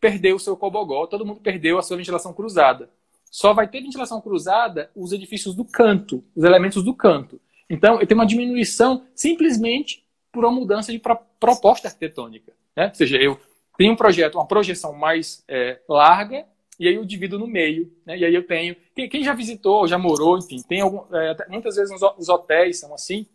perdeu 0.00 0.36
o 0.36 0.40
seu 0.40 0.56
cobogó, 0.56 1.06
todo 1.06 1.24
mundo 1.24 1.40
perdeu 1.40 1.78
a 1.78 1.82
sua 1.82 1.96
ventilação 1.96 2.32
cruzada. 2.32 2.90
Só 3.30 3.52
vai 3.52 3.68
ter 3.68 3.80
ventilação 3.80 4.20
cruzada 4.20 4.90
os 4.94 5.12
edifícios 5.12 5.54
do 5.54 5.64
canto, 5.64 6.24
os 6.34 6.44
elementos 6.44 6.82
do 6.82 6.94
canto. 6.94 7.40
Então, 7.68 8.00
eu 8.00 8.06
tenho 8.06 8.20
uma 8.20 8.26
diminuição 8.26 9.04
simplesmente 9.14 10.04
por 10.32 10.44
uma 10.44 10.52
mudança 10.52 10.92
de 10.92 10.98
proposta 10.98 11.88
arquitetônica. 11.88 12.52
Né? 12.76 12.88
Ou 12.88 12.94
seja, 12.94 13.16
eu 13.16 13.38
tenho 13.76 13.92
um 13.92 13.96
projeto, 13.96 14.36
uma 14.36 14.46
projeção 14.46 14.92
mais 14.92 15.44
é, 15.48 15.80
larga, 15.88 16.46
e 16.78 16.86
aí 16.86 16.94
eu 16.94 17.04
divido 17.04 17.38
no 17.38 17.46
meio, 17.46 17.90
né? 18.04 18.18
E 18.18 18.24
aí 18.24 18.34
eu 18.34 18.46
tenho. 18.46 18.76
Quem, 18.94 19.08
quem 19.08 19.24
já 19.24 19.32
visitou, 19.32 19.88
já 19.88 19.96
morou, 19.96 20.36
enfim, 20.36 20.60
tem 20.60 20.82
algum, 20.82 21.04
é, 21.14 21.34
muitas 21.48 21.76
vezes 21.76 21.94
os 22.18 22.28
hotéis 22.28 22.78
são 22.78 22.92
assim. 22.94 23.26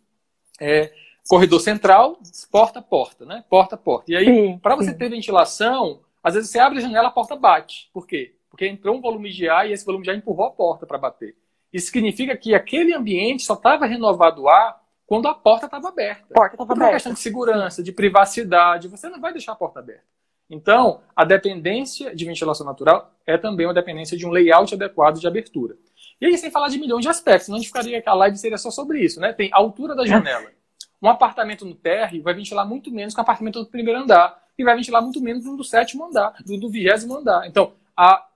É, 0.60 0.92
corredor 1.28 1.60
central, 1.60 2.18
porta 2.50 2.78
a 2.78 2.82
porta, 2.82 3.24
né? 3.24 3.44
Porta 3.48 3.74
a 3.74 3.78
porta. 3.78 4.12
E 4.12 4.16
aí, 4.16 4.58
para 4.58 4.76
você 4.76 4.94
ter 4.94 5.08
ventilação, 5.08 6.00
às 6.22 6.34
vezes 6.34 6.50
você 6.50 6.58
abre 6.58 6.78
a 6.78 6.82
janela, 6.82 7.08
a 7.08 7.12
porta 7.12 7.34
bate. 7.34 7.90
Por 7.92 8.06
quê? 8.06 8.36
Porque 8.48 8.66
entrou 8.66 8.96
um 8.96 9.00
volume 9.00 9.30
de 9.30 9.48
ar 9.48 9.68
e 9.68 9.72
esse 9.72 9.84
volume 9.84 10.04
de 10.04 10.10
ar 10.10 10.16
empurrou 10.16 10.46
a 10.46 10.50
porta 10.50 10.86
para 10.86 10.98
bater. 10.98 11.36
Isso 11.72 11.86
significa 11.86 12.36
que 12.36 12.54
aquele 12.54 12.94
ambiente 12.94 13.44
só 13.44 13.54
estava 13.54 13.86
renovado 13.86 14.42
o 14.42 14.48
ar 14.48 14.80
quando 15.06 15.26
a 15.26 15.34
porta 15.34 15.66
estava 15.66 15.88
aberta. 15.88 16.34
Porta 16.34 16.54
estava 16.54 16.72
aberta. 16.72 16.74
Por 16.74 16.84
uma 16.84 16.92
questão 16.92 17.12
de 17.12 17.20
segurança, 17.20 17.82
de 17.82 17.92
privacidade, 17.92 18.88
você 18.88 19.08
não 19.08 19.20
vai 19.20 19.32
deixar 19.32 19.52
a 19.52 19.56
porta 19.56 19.80
aberta. 19.80 20.04
Então, 20.48 21.00
a 21.16 21.24
dependência 21.24 22.14
de 22.14 22.24
ventilação 22.26 22.66
natural 22.66 23.10
é 23.26 23.38
também 23.38 23.66
uma 23.66 23.72
dependência 23.72 24.16
de 24.16 24.26
um 24.26 24.30
layout 24.30 24.74
adequado 24.74 25.18
de 25.18 25.26
abertura. 25.26 25.76
E 26.20 26.26
aí, 26.26 26.36
sem 26.36 26.50
falar 26.50 26.68
de 26.68 26.78
milhões 26.78 27.02
de 27.02 27.08
aspectos, 27.08 27.46
senão 27.46 27.56
a 27.56 27.58
gente 27.58 27.68
ficaria 27.68 28.02
que 28.02 28.08
a 28.08 28.14
live 28.14 28.36
seria 28.36 28.58
só 28.58 28.70
sobre 28.70 29.00
isso, 29.00 29.18
né? 29.18 29.32
Tem 29.32 29.50
a 29.52 29.56
altura 29.56 29.94
da 29.94 30.04
janela. 30.06 30.50
Um 31.00 31.08
apartamento 31.08 31.64
no 31.64 31.74
térreo 31.74 32.22
vai 32.22 32.34
ventilar 32.34 32.68
muito 32.68 32.92
menos 32.92 33.14
que 33.14 33.20
um 33.20 33.22
apartamento 33.22 33.60
do 33.60 33.66
primeiro 33.66 34.00
andar 34.00 34.41
e 34.62 34.64
vai 34.64 34.76
ventilar 34.76 35.02
muito 35.02 35.20
menos 35.20 35.44
do 35.44 35.64
sétimo 35.64 36.06
andar, 36.06 36.34
do 36.44 36.70
vigésimo 36.70 37.16
andar. 37.16 37.46
Então, 37.46 37.72
a, 37.96 38.26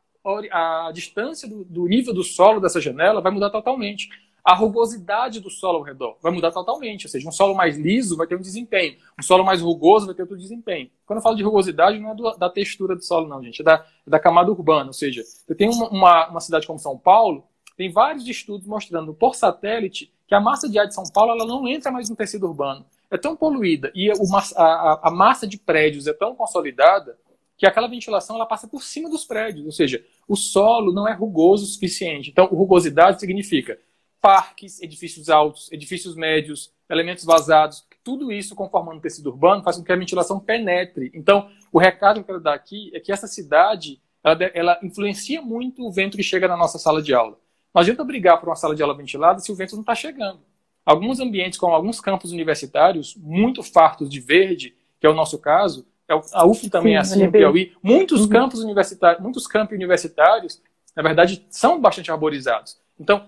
a 0.53 0.91
distância 0.93 1.49
do, 1.49 1.65
do 1.65 1.87
nível 1.87 2.12
do 2.12 2.23
solo 2.23 2.61
dessa 2.61 2.81
janela 2.81 3.21
vai 3.21 3.33
mudar 3.33 3.51
totalmente. 3.51 4.09
a 4.45 4.55
rugosidade 4.55 5.41
do 5.41 5.51
solo 5.51 5.79
ao 5.79 5.83
redor 5.83 6.17
vai 6.23 6.31
mudar 6.33 6.53
totalmente. 6.53 7.07
Ou 7.07 7.11
seja, 7.11 7.29
um 7.29 7.33
solo 7.33 7.55
mais 7.55 7.77
liso 7.77 8.17
vai 8.17 8.27
ter 8.27 8.37
um 8.37 8.41
desempenho, 8.41 8.97
um 9.19 9.23
solo 9.23 9.45
mais 9.45 9.61
rugoso 9.61 10.07
vai 10.07 10.15
ter 10.15 10.23
outro 10.23 10.37
desempenho. 10.37 10.91
Quando 11.05 11.19
eu 11.19 11.23
falo 11.23 11.37
de 11.37 11.43
rugosidade, 11.43 11.99
não 11.99 12.11
é 12.11 12.15
do, 12.15 12.31
da 12.37 12.51
textura 12.51 12.95
do 12.95 13.03
solo, 13.03 13.29
não, 13.29 13.43
gente, 13.43 13.61
é 13.61 13.65
da, 13.65 13.85
é 14.07 14.11
da 14.11 14.21
camada 14.21 14.51
urbana. 14.51 14.87
Ou 14.87 14.93
seja, 14.93 15.23
eu 15.49 15.57
tenho 15.57 15.73
uma, 15.73 15.89
uma, 15.89 16.29
uma, 16.29 16.41
cidade 16.41 16.67
como 16.67 16.79
São 16.79 16.97
Paulo, 16.97 17.45
tem 17.77 17.91
vários 17.91 18.27
estudos 18.27 18.67
mostrando 18.67 19.12
por 19.12 19.35
satélite 19.35 20.12
que 20.27 20.35
a 20.35 20.41
massa 20.41 20.69
de 20.69 20.79
ar 20.79 20.87
de 20.87 20.95
São 20.95 21.05
Paulo 21.12 21.33
ela 21.33 21.47
não 21.47 21.67
entra 21.69 21.91
mais 21.91 22.09
no 22.09 22.17
tecido 22.17 22.47
urbano. 22.47 22.85
É 23.11 23.16
tão 23.16 23.37
poluída 23.37 23.92
e 23.95 24.11
o, 24.11 24.37
a, 24.57 25.09
a 25.09 25.11
massa 25.11 25.47
de 25.47 25.59
prédios 25.59 26.07
é 26.07 26.12
tão 26.12 26.35
consolidada 26.35 27.16
que 27.57 27.66
aquela 27.66 27.88
ventilação 27.88 28.37
ela 28.37 28.47
passa 28.47 28.69
por 28.69 28.83
cima 28.83 29.09
dos 29.09 29.25
prédios. 29.25 29.64
Ou 29.64 29.73
seja, 29.73 30.05
o 30.29 30.37
solo 30.37 30.92
não 30.92 31.09
é 31.09 31.12
rugoso 31.12 31.64
o 31.64 31.66
suficiente. 31.66 32.31
Então, 32.31 32.47
rugosidade 32.47 33.19
significa 33.21 33.79
parques, 34.21 34.81
edifícios 34.83 35.31
altos, 35.31 35.71
edifícios 35.71 36.16
médios, 36.16 36.73
elementos 36.90 37.25
vazados, 37.25 37.87
tudo 38.03 38.31
isso 38.31 38.55
conformando 38.55 38.99
o 38.99 39.01
tecido 39.01 39.31
urbano 39.31 39.62
faz 39.62 39.77
com 39.77 39.85
que 39.85 39.92
a 39.92 39.97
ventilação 39.97 40.38
penetre. 40.38 41.11
Então, 41.14 41.51
o 41.73 41.79
recado 41.79 42.16
que 42.16 42.21
eu 42.21 42.25
quero 42.25 42.40
dar 42.40 42.55
aqui 42.55 42.90
é 42.95 43.01
que 43.01 43.12
essa 43.12 43.27
cidade 43.27 44.01
ela, 44.23 44.38
ela 44.55 44.81
influencia 44.83 45.40
muito 45.40 45.87
o 45.87 45.92
vento 45.92 46.16
que 46.16 46.23
chega 46.23 46.49
na 46.49 46.57
nossa 46.57 46.79
sala 46.79 47.01
de 47.01 47.14
aula. 47.14 47.38
Não 47.73 47.81
adianta 47.83 48.05
brigar 48.05 48.40
por 48.40 48.49
uma 48.49 48.57
sala 48.57 48.75
de 48.75 48.83
aula 48.83 48.97
ventilada 48.97 49.38
se 49.38 49.53
o 49.53 49.55
vento 49.55 49.75
não 49.75 49.83
está 49.83 49.95
chegando. 49.95 50.40
Alguns 50.87 51.18
ambientes, 51.18 51.59
como 51.59 51.75
alguns 51.75 52.01
campos 52.01 52.31
universitários, 52.31 53.16
muito 53.16 53.61
fartos 53.61 54.09
de 54.09 54.20
verde, 54.20 54.77
que 55.01 55.07
é 55.07 55.11
o 55.11 55.14
nosso 55.14 55.37
caso, 55.37 55.85
é 56.09 56.14
a 56.33 56.46
UF 56.46 56.70
também 56.70 56.92
Sim, 56.92 56.96
é 56.96 57.01
assim, 57.01 57.27
o 57.27 57.33
Piauí, 57.33 57.72
muitos 57.83 58.20
uhum. 58.20 58.29
campos 58.29 58.61
universitários, 58.61 59.20
muitos 59.20 59.49
campos 59.49 59.75
universitários, 59.75 60.62
na 60.94 61.03
verdade, 61.03 61.44
são 61.51 61.81
bastante 61.81 62.12
arborizados. 62.12 62.79
Então, 62.99 63.27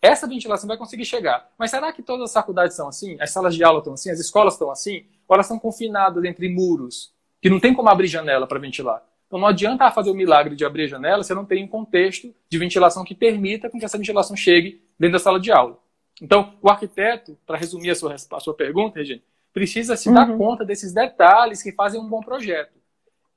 essa 0.00 0.28
ventilação 0.28 0.68
vai 0.68 0.76
conseguir 0.76 1.04
chegar. 1.04 1.50
Mas 1.58 1.72
será 1.72 1.92
que 1.92 2.02
todas 2.02 2.26
as 2.26 2.32
faculdades 2.32 2.76
são 2.76 2.88
assim? 2.88 3.16
As 3.20 3.30
salas 3.30 3.56
de 3.56 3.64
aula 3.64 3.80
estão 3.80 3.92
assim? 3.92 4.10
As 4.10 4.20
escolas 4.20 4.54
estão 4.54 4.70
assim? 4.70 5.04
Ou 5.28 5.34
elas 5.34 5.46
estão 5.46 5.58
confinadas 5.58 6.24
entre 6.24 6.48
muros, 6.48 7.12
que 7.42 7.50
não 7.50 7.58
tem 7.58 7.74
como 7.74 7.88
abrir 7.88 8.06
janela 8.06 8.46
para 8.46 8.60
ventilar? 8.60 9.04
Então 9.26 9.38
não 9.38 9.48
adianta 9.48 9.90
fazer 9.90 10.10
o 10.10 10.14
milagre 10.14 10.56
de 10.56 10.64
abrir 10.64 10.84
a 10.84 10.88
janela 10.88 11.22
se 11.22 11.34
não 11.34 11.44
tem 11.44 11.64
um 11.64 11.68
contexto 11.68 12.34
de 12.48 12.58
ventilação 12.58 13.04
que 13.04 13.14
permita 13.14 13.68
que 13.68 13.84
essa 13.84 13.98
ventilação 13.98 14.36
chegue 14.36 14.82
dentro 14.98 15.14
da 15.14 15.18
sala 15.18 15.38
de 15.38 15.52
aula. 15.52 15.78
Então, 16.20 16.54
o 16.60 16.68
arquiteto, 16.68 17.38
para 17.46 17.56
resumir 17.56 17.90
a 17.90 17.94
sua, 17.94 18.14
a 18.14 18.40
sua 18.40 18.54
pergunta, 18.54 18.98
Regina, 18.98 19.22
precisa 19.52 19.96
se 19.96 20.08
uhum. 20.08 20.14
dar 20.14 20.36
conta 20.36 20.64
desses 20.64 20.92
detalhes 20.92 21.62
que 21.62 21.72
fazem 21.72 22.00
um 22.00 22.08
bom 22.08 22.20
projeto. 22.20 22.78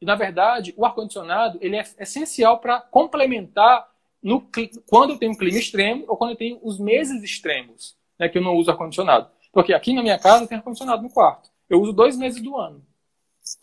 E, 0.02 0.06
na 0.06 0.16
verdade, 0.16 0.74
o 0.76 0.86
ar-condicionado 0.86 1.58
ele 1.62 1.78
é 1.78 1.84
essencial 2.00 2.60
para 2.60 2.82
complementar 2.82 3.88
no, 4.22 4.46
quando 4.86 5.12
eu 5.12 5.18
tenho 5.18 5.32
um 5.32 5.38
clima 5.38 5.58
extremo 5.58 6.06
ou 6.08 6.18
quando 6.18 6.32
eu 6.32 6.38
tenho 6.38 6.60
os 6.62 6.80
meses 6.80 7.24
extremos, 7.24 7.96
né, 8.20 8.30
que 8.30 8.38
eu 8.38 8.42
não 8.42 8.56
uso 8.56 8.70
ar-condicionado. 8.70 9.30
Porque 9.52 9.74
aqui 9.74 9.94
na 9.94 10.02
minha 10.02 10.20
casa 10.20 10.48
tem 10.48 10.58
ar-condicionado 10.58 11.02
no 11.02 11.10
quarto. 11.10 11.50
Eu 11.70 11.82
uso 11.82 11.94
dois 11.94 12.18
meses 12.18 12.42
do 12.42 12.58
ano, 12.58 12.86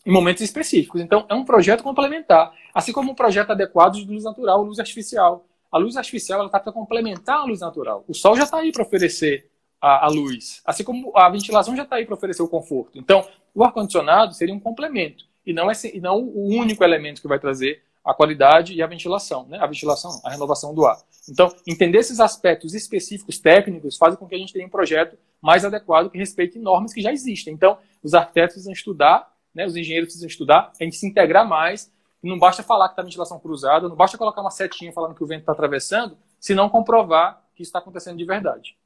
em 0.05 0.11
momentos 0.11 0.41
específicos. 0.41 1.01
Então, 1.01 1.25
é 1.29 1.33
um 1.33 1.45
projeto 1.45 1.83
complementar, 1.83 2.53
assim 2.73 2.91
como 2.91 3.11
um 3.11 3.15
projeto 3.15 3.51
adequado 3.51 3.93
de 3.93 4.05
luz 4.05 4.23
natural, 4.23 4.63
luz 4.63 4.79
artificial. 4.79 5.45
A 5.71 5.77
luz 5.77 5.95
artificial 5.95 6.45
está 6.45 6.59
para 6.59 6.73
complementar 6.73 7.37
a 7.37 7.43
luz 7.45 7.61
natural. 7.61 8.03
O 8.07 8.13
sol 8.13 8.35
já 8.35 8.43
está 8.43 8.57
aí 8.57 8.71
para 8.71 8.83
oferecer 8.83 9.49
a, 9.79 10.05
a, 10.05 10.09
luz, 10.09 10.61
assim 10.65 10.83
como 10.83 11.11
a 11.15 11.29
ventilação 11.29 11.75
já 11.75 11.83
está 11.83 11.95
aí 11.95 12.05
para 12.05 12.13
oferecer 12.13 12.43
o 12.43 12.47
conforto. 12.47 12.99
Então, 12.99 13.25
o 13.55 13.63
ar-condicionado 13.63 14.33
seria 14.33 14.53
um 14.53 14.59
complemento 14.59 15.25
e 15.45 15.53
não, 15.53 15.71
é, 15.71 15.73
e 15.91 15.99
não 15.99 16.19
o 16.19 16.49
único 16.49 16.83
elemento 16.83 17.21
que 17.21 17.27
vai 17.27 17.39
trazer 17.39 17.81
a 18.03 18.13
qualidade 18.13 18.73
e 18.73 18.81
a 18.81 18.87
ventilação, 18.87 19.45
né? 19.47 19.59
A 19.59 19.67
ventilação, 19.67 20.21
a 20.23 20.29
renovação 20.29 20.73
do 20.73 20.85
ar. 20.85 20.97
Então, 21.29 21.53
entender 21.67 21.99
esses 21.99 22.19
aspectos 22.19 22.73
específicos 22.73 23.39
técnicos 23.39 23.95
faz 23.95 24.15
com 24.15 24.27
que 24.27 24.35
a 24.35 24.37
gente 24.37 24.53
tenha 24.53 24.65
um 24.65 24.69
projeto 24.69 25.17
mais 25.41 25.63
adequado 25.63 26.09
que 26.09 26.17
respeite 26.17 26.57
normas 26.57 26.93
que 26.93 27.01
já 27.01 27.11
existem. 27.11 27.53
Então, 27.53 27.77
os 28.03 28.13
arquitetos 28.13 28.53
precisam 28.53 28.73
estudar, 28.73 29.31
né? 29.53 29.65
Os 29.65 29.75
engenheiros 29.75 30.07
precisam 30.07 30.27
estudar, 30.27 30.71
a 30.79 30.83
gente 30.83 30.95
se 30.95 31.07
integrar 31.07 31.47
mais. 31.47 31.91
Não 32.23 32.37
basta 32.37 32.61
falar 32.61 32.87
que 32.87 32.93
está 32.93 33.01
ventilação 33.01 33.39
cruzada, 33.39 33.89
não 33.89 33.95
basta 33.95 34.17
colocar 34.17 34.41
uma 34.41 34.51
setinha 34.51 34.93
falando 34.93 35.15
que 35.15 35.23
o 35.23 35.27
vento 35.27 35.41
está 35.41 35.51
atravessando, 35.51 36.17
se 36.39 36.53
não 36.53 36.69
comprovar 36.69 37.43
que 37.55 37.63
está 37.63 37.79
acontecendo 37.79 38.17
de 38.17 38.25
verdade. 38.25 38.77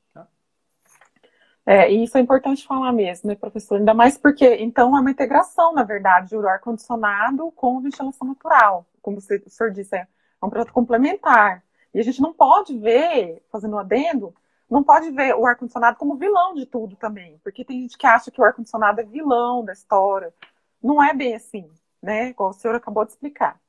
É, 1.66 1.92
e 1.92 2.04
isso 2.04 2.16
é 2.16 2.22
importante 2.22 2.66
falar 2.66 2.92
mesmo, 2.92 3.28
né, 3.28 3.36
professor? 3.36 3.80
Ainda 3.80 3.94
mais 3.94 4.18
porque, 4.18 4.56
então, 4.58 4.96
é 4.96 5.00
uma 5.00 5.10
integração, 5.10 5.74
na 5.74 5.84
verdade, 5.84 6.30
do 6.30 6.48
ar-condicionado 6.48 7.52
com 7.54 7.82
ventilação 7.82 8.28
natural. 8.28 8.86
Como 9.02 9.18
o 9.18 9.22
senhor 9.22 9.72
disse, 9.72 9.96
é 9.96 10.08
um 10.44 10.50
projeto 10.50 10.72
complementar. 10.72 11.64
E 11.92 12.00
a 12.00 12.04
gente 12.04 12.22
não 12.22 12.34
pode 12.34 12.78
ver, 12.78 13.44
fazendo 13.52 13.76
um 13.76 13.80
adendo, 13.80 14.36
não 14.70 14.84
pode 14.84 15.10
ver 15.10 15.34
o 15.36 15.46
ar-condicionado 15.46 15.98
como 15.98 16.18
vilão 16.18 16.54
de 16.54 16.68
tudo 16.68 16.96
também. 16.96 17.40
Porque 17.44 17.66
tem 17.66 17.82
gente 17.82 17.98
que 17.98 18.06
acha 18.06 18.30
que 18.30 18.40
o 18.40 18.44
ar-condicionado 18.44 19.02
é 19.02 19.04
vilão 19.04 19.66
da 19.66 19.74
história. 19.74 20.32
Não 20.84 21.04
é 21.04 21.16
bem 21.16 21.34
assim, 21.34 21.68
né? 22.06 22.34
Como 22.34 22.52
o 22.52 22.54
senhor 22.54 22.76
acabou 22.76 23.04
de 23.04 23.12
explicar. 23.12 23.60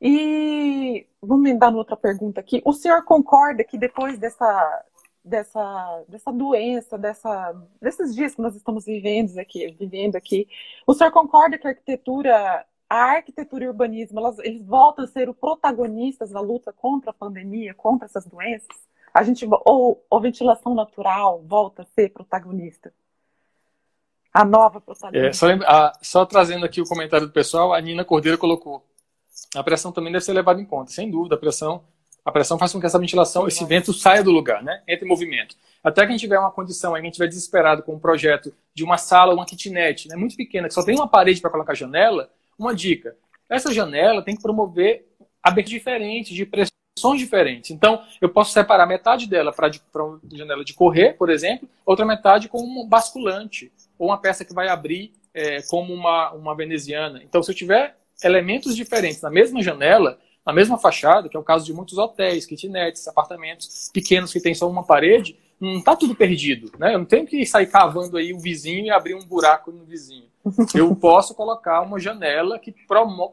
E 0.00 1.06
vamos 1.20 1.58
dar 1.58 1.74
outra 1.74 1.96
pergunta 1.96 2.40
aqui. 2.40 2.62
O 2.64 2.72
senhor 2.72 3.04
concorda 3.04 3.64
que 3.64 3.76
depois 3.76 4.18
dessa, 4.18 4.84
dessa, 5.24 6.04
dessa 6.08 6.32
doença, 6.32 6.96
dessa, 6.96 7.52
desses 7.80 8.14
dias 8.14 8.34
que 8.34 8.42
nós 8.42 8.56
estamos 8.56 8.84
vivendo 8.86 9.36
aqui, 9.38 9.70
vivendo 9.78 10.16
aqui, 10.16 10.48
o 10.86 10.94
senhor 10.94 11.10
concorda 11.12 11.58
que 11.58 11.66
a 11.66 11.70
arquitetura, 11.70 12.66
a 12.88 12.96
arquitetura 12.96 13.64
e 13.64 13.66
o 13.68 13.70
urbanismo, 13.70 14.18
elas, 14.20 14.38
eles 14.38 14.64
voltam 14.64 15.04
a 15.04 15.08
ser 15.08 15.28
os 15.28 15.36
protagonistas 15.36 16.30
da 16.30 16.40
luta 16.40 16.72
contra 16.72 17.10
a 17.10 17.14
pandemia, 17.14 17.74
contra 17.74 18.06
essas 18.06 18.26
doenças? 18.26 18.88
A 19.12 19.22
gente, 19.22 19.46
ou, 19.66 20.04
ou 20.08 20.20
ventilação 20.20 20.74
natural 20.74 21.42
volta 21.44 21.82
a 21.82 21.86
ser 21.86 22.10
protagonista? 22.10 22.92
A 24.38 24.44
nova 24.44 24.80
protagonista? 24.80 25.26
É, 25.26 25.32
só, 25.32 25.46
lembra, 25.46 25.66
a, 25.68 25.98
só 26.00 26.24
trazendo 26.24 26.64
aqui 26.64 26.80
o 26.80 26.84
comentário 26.84 27.26
do 27.26 27.32
pessoal, 27.32 27.74
a 27.74 27.80
Nina 27.80 28.04
Cordeiro 28.04 28.38
colocou. 28.38 28.86
A 29.52 29.64
pressão 29.64 29.90
também 29.90 30.12
deve 30.12 30.24
ser 30.24 30.32
levada 30.32 30.60
em 30.60 30.64
conta, 30.64 30.92
sem 30.92 31.10
dúvida, 31.10 31.34
a 31.34 31.38
pressão 31.38 31.82
a 32.24 32.30
pressão 32.30 32.58
faz 32.58 32.72
com 32.72 32.78
que 32.78 32.84
essa 32.84 32.98
ventilação, 32.98 33.48
esse 33.48 33.64
vento 33.64 33.92
saia 33.92 34.22
do 34.22 34.30
lugar, 34.30 34.62
né? 34.62 34.82
Entre 34.86 35.06
em 35.06 35.08
movimento. 35.08 35.56
Até 35.82 36.02
que 36.02 36.08
a 36.08 36.10
gente 36.10 36.20
tiver 36.20 36.38
uma 36.38 36.50
condição, 36.52 36.94
a 36.94 36.98
gente 37.00 37.12
estiver 37.12 37.26
desesperado 37.26 37.82
com 37.82 37.94
um 37.94 37.98
projeto 37.98 38.54
de 38.74 38.84
uma 38.84 38.98
sala, 38.98 39.32
uma 39.32 39.46
kitnet, 39.46 40.06
né, 40.08 40.14
muito 40.14 40.36
pequena, 40.36 40.68
que 40.68 40.74
só 40.74 40.84
tem 40.84 40.94
uma 40.94 41.08
parede 41.08 41.40
para 41.40 41.50
colocar 41.50 41.74
janela, 41.74 42.30
uma 42.58 42.74
dica. 42.74 43.16
Essa 43.48 43.72
janela 43.72 44.22
tem 44.22 44.36
que 44.36 44.42
promover 44.42 45.06
aberturas 45.42 45.70
diferentes, 45.70 46.36
de 46.36 46.44
pressões 46.44 47.18
diferentes. 47.18 47.70
Então, 47.70 48.04
eu 48.20 48.28
posso 48.28 48.52
separar 48.52 48.86
metade 48.86 49.26
dela 49.26 49.50
para 49.50 49.70
uma 50.04 50.20
janela 50.30 50.62
de 50.62 50.74
correr, 50.74 51.14
por 51.14 51.30
exemplo, 51.30 51.66
outra 51.86 52.04
metade 52.04 52.48
com 52.48 52.60
um 52.60 52.86
basculante, 52.86 53.72
ou 53.98 54.08
uma 54.08 54.18
peça 54.18 54.44
que 54.44 54.54
vai 54.54 54.68
abrir 54.68 55.12
é, 55.34 55.62
como 55.62 55.92
uma, 55.92 56.32
uma 56.32 56.54
veneziana. 56.54 57.22
Então, 57.22 57.42
se 57.42 57.50
eu 57.50 57.54
tiver 57.54 57.96
elementos 58.22 58.74
diferentes 58.74 59.20
na 59.20 59.30
mesma 59.30 59.62
janela, 59.62 60.18
na 60.44 60.52
mesma 60.52 60.78
fachada, 60.78 61.28
que 61.28 61.36
é 61.36 61.40
o 61.40 61.44
caso 61.44 61.64
de 61.66 61.72
muitos 61.72 61.98
hotéis, 61.98 62.46
kitnets, 62.46 63.06
apartamentos 63.06 63.90
pequenos 63.92 64.32
que 64.32 64.40
tem 64.40 64.54
só 64.54 64.68
uma 64.68 64.82
parede, 64.82 65.38
não 65.60 65.78
está 65.78 65.96
tudo 65.96 66.14
perdido, 66.14 66.70
né? 66.78 66.94
Eu 66.94 67.00
não 67.00 67.04
tenho 67.04 67.26
que 67.26 67.44
sair 67.44 67.66
cavando 67.66 68.16
aí 68.16 68.32
o 68.32 68.38
vizinho 68.38 68.86
e 68.86 68.90
abrir 68.90 69.14
um 69.14 69.24
buraco 69.24 69.72
no 69.72 69.84
vizinho. 69.84 70.28
Eu 70.74 70.94
posso 70.94 71.34
colocar 71.34 71.80
uma 71.82 71.98
janela 71.98 72.58
que 72.58 72.72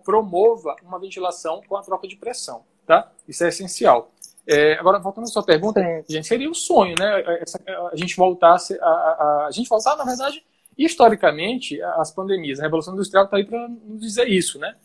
promova 0.04 0.75
uma 0.84 0.99
ventilação 0.99 1.62
com 1.67 1.78
a 1.78 1.82
troca 1.82 2.08
de 2.08 2.15
pressão, 2.15 2.63
tá? 2.86 3.12
Isso 3.28 3.43
é 3.43 3.49
essencial. 3.49 4.12
É, 4.47 4.73
agora, 4.73 4.99
voltando 4.99 5.23
à 5.23 5.28
sua 5.28 5.43
pergunta, 5.43 5.82
gente, 6.08 6.28
seria 6.28 6.49
um 6.49 6.54
sonho, 6.54 6.95
né? 6.99 7.39
Essa, 7.41 7.60
a 7.91 7.95
gente 7.95 8.15
voltasse 8.15 8.78
a, 8.80 8.86
a, 8.86 9.45
a, 9.47 9.51
gente 9.51 9.67
voltar, 9.67 9.95
na 9.95 10.04
verdade, 10.04 10.43
historicamente, 10.78 11.82
as 11.82 12.12
pandemias. 12.12 12.60
A 12.60 12.64
Revolução 12.64 12.94
Industrial 12.94 13.26
está 13.26 13.38
aí 13.38 13.46
para 13.46 13.68
nos 13.68 14.02
dizer 14.02 14.28
isso, 14.28 14.60
né? 14.60 14.76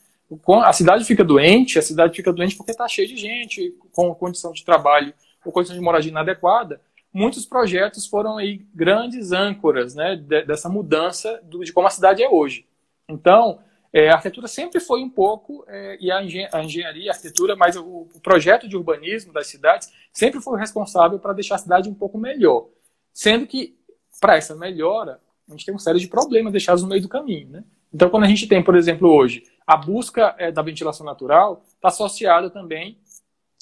a 0.65 0.73
cidade 0.73 1.05
fica 1.05 1.25
doente, 1.25 1.79
a 1.79 1.83
cidade 1.83 2.15
fica 2.15 2.33
doente 2.33 2.57
porque 2.57 2.71
está 2.71 2.87
cheia 2.87 3.09
de 3.09 3.17
gente, 3.17 3.75
com 3.91 4.15
condição 4.15 4.53
de 4.53 4.65
trabalho 4.65 5.13
ou 5.45 5.51
condição 5.53 5.77
de 5.77 5.83
moradia 5.83 6.11
inadequada. 6.11 6.81
Muitos 7.13 7.45
projetos 7.45 8.07
foram 8.07 8.39
aí 8.39 8.65
grandes 8.73 9.33
âncoras 9.33 9.95
né, 9.97 10.17
dessa 10.47 10.69
mudança 10.69 11.43
de 11.45 11.73
como 11.73 11.89
a 11.89 11.91
cidade 11.91 12.23
é 12.23 12.29
hoje. 12.29 12.65
Então, 13.09 13.59
é, 13.93 14.09
a 14.09 14.15
arquitetura 14.15 14.47
sempre 14.47 14.79
foi 14.79 15.03
um 15.03 15.11
pouco, 15.11 15.65
é, 15.67 15.99
e 16.01 16.13
a, 16.13 16.23
engen 16.23 16.49
a, 16.53 16.63
engenharia, 16.63 17.11
a 17.11 17.15
arquitetura, 17.15 17.57
mas 17.57 17.75
o, 17.75 17.83
o, 18.15 18.21
projeto 18.23 18.69
de 18.69 18.77
urbanismo 18.77 19.33
das 19.33 19.49
cidades 19.49 19.93
sempre 20.13 20.41
foi 20.41 20.61
responsável 20.61 21.19
para 21.19 21.33
deixar 21.33 21.57
a 21.57 21.59
cidade 21.59 21.89
um 21.89 21.95
pouco 21.95 22.17
melhor. 22.17 22.69
Sendo 23.13 23.49
que, 23.49 23.77
para 24.21 24.37
essa 24.37 24.55
melhora, 24.55 25.21
a 25.55 25.57
gente 25.57 25.67
tem 25.67 25.75
uma 25.75 25.81
série 25.81 25.99
de 25.99 26.09
problemas 26.09 26.53
deixados 26.53 26.83
no 26.83 26.89
meio 26.89 27.03
do 27.03 27.09
caminho. 27.09 27.49
Né? 27.49 27.65
Então, 27.93 28.09
quando 28.09 28.25
a 28.25 28.29
gente 28.29 28.47
tem, 28.47 28.63
por 28.63 28.77
exemplo, 28.77 29.09
hoje, 29.09 29.43
a 29.67 29.77
busca 29.77 30.35
é, 30.39 30.51
da 30.51 30.63
ventilação 30.63 31.05
natural 31.05 31.63
está 31.75 31.89
associada 31.89 32.51
também, 32.51 32.99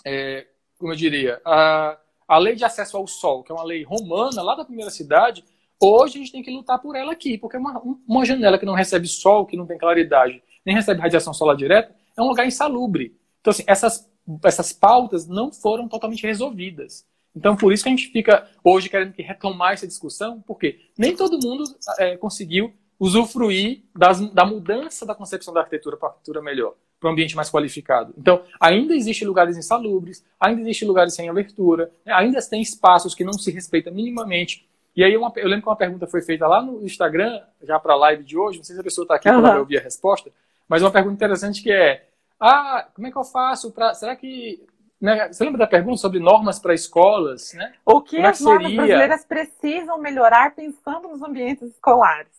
é, 0.04 0.46
como 0.78 0.92
eu 0.92 0.96
diria, 0.96 1.40
a, 1.44 1.98
a 2.26 2.38
lei 2.38 2.54
de 2.54 2.64
acesso 2.64 2.96
ao 2.96 3.06
sol, 3.06 3.42
que 3.42 3.50
é 3.50 3.54
uma 3.54 3.64
lei 3.64 3.82
romana, 3.82 4.42
lá 4.42 4.54
da 4.54 4.64
primeira 4.64 4.90
cidade, 4.90 5.44
hoje 5.80 6.16
a 6.16 6.18
gente 6.18 6.32
tem 6.32 6.42
que 6.42 6.50
lutar 6.50 6.78
por 6.78 6.94
ela 6.94 7.12
aqui, 7.12 7.38
porque 7.38 7.56
uma, 7.56 7.82
uma 8.06 8.24
janela 8.24 8.58
que 8.58 8.66
não 8.66 8.74
recebe 8.74 9.08
sol, 9.08 9.46
que 9.46 9.56
não 9.56 9.66
tem 9.66 9.78
claridade, 9.78 10.42
nem 10.64 10.74
recebe 10.74 11.00
radiação 11.00 11.32
solar 11.32 11.56
direta, 11.56 11.94
é 12.16 12.22
um 12.22 12.28
lugar 12.28 12.46
insalubre. 12.46 13.16
Então, 13.40 13.50
assim, 13.50 13.64
essas, 13.66 14.10
essas 14.44 14.72
pautas 14.72 15.26
não 15.26 15.50
foram 15.50 15.88
totalmente 15.88 16.26
resolvidas. 16.26 17.06
Então, 17.38 17.56
por 17.56 17.72
isso 17.72 17.84
que 17.84 17.88
a 17.88 17.92
gente 17.92 18.08
fica 18.08 18.46
hoje 18.64 18.88
querendo 18.88 19.14
retomar 19.16 19.72
essa 19.72 19.86
discussão, 19.86 20.42
porque 20.44 20.80
nem 20.98 21.14
todo 21.14 21.38
mundo 21.40 21.62
é, 22.00 22.16
conseguiu 22.16 22.72
usufruir 22.98 23.82
das, 23.96 24.20
da 24.32 24.44
mudança 24.44 25.06
da 25.06 25.14
concepção 25.14 25.54
da 25.54 25.60
arquitetura 25.60 25.96
para 25.96 26.08
a 26.08 26.10
arquitetura 26.10 26.42
melhor, 26.42 26.74
para 26.98 27.08
um 27.08 27.12
ambiente 27.12 27.36
mais 27.36 27.48
qualificado. 27.48 28.12
Então, 28.18 28.42
ainda 28.60 28.92
existem 28.92 29.26
lugares 29.26 29.56
insalubres, 29.56 30.24
ainda 30.40 30.62
existem 30.62 30.88
lugares 30.88 31.14
sem 31.14 31.28
abertura, 31.28 31.92
né? 32.04 32.12
ainda 32.12 32.40
tem 32.42 32.60
espaços 32.60 33.14
que 33.14 33.22
não 33.22 33.34
se 33.34 33.52
respeitam 33.52 33.94
minimamente. 33.94 34.68
E 34.96 35.04
aí, 35.04 35.16
uma, 35.16 35.32
eu 35.36 35.46
lembro 35.46 35.62
que 35.62 35.68
uma 35.68 35.76
pergunta 35.76 36.08
foi 36.08 36.22
feita 36.22 36.44
lá 36.48 36.60
no 36.60 36.84
Instagram, 36.84 37.40
já 37.62 37.78
para 37.78 37.92
a 37.92 37.96
live 37.96 38.24
de 38.24 38.36
hoje, 38.36 38.58
não 38.58 38.64
sei 38.64 38.74
se 38.74 38.80
a 38.80 38.84
pessoa 38.84 39.04
está 39.04 39.14
aqui 39.14 39.28
uhum. 39.28 39.40
para 39.40 39.60
ouvir 39.60 39.78
a 39.78 39.82
resposta, 39.82 40.28
mas 40.68 40.82
uma 40.82 40.90
pergunta 40.90 41.14
interessante 41.14 41.62
que 41.62 41.70
é, 41.70 42.08
ah, 42.40 42.88
como 42.92 43.06
é 43.06 43.12
que 43.12 43.16
eu 43.16 43.24
faço 43.24 43.70
para... 43.70 43.94
Será 43.94 44.16
que 44.16 44.66
né, 45.00 45.28
você 45.32 45.44
lembra 45.44 45.58
da 45.58 45.66
pergunta 45.66 45.96
sobre 45.96 46.18
normas 46.18 46.58
para 46.58 46.74
escolas? 46.74 47.52
Né? 47.54 47.72
O 47.84 48.00
que 48.00 48.16
Como 48.16 48.28
as 48.28 48.40
normas 48.40 48.72
brasileiras 48.72 49.24
precisam 49.24 49.98
melhorar 49.98 50.54
pensando 50.54 51.08
nos 51.08 51.22
ambientes 51.22 51.70
escolares? 51.70 52.38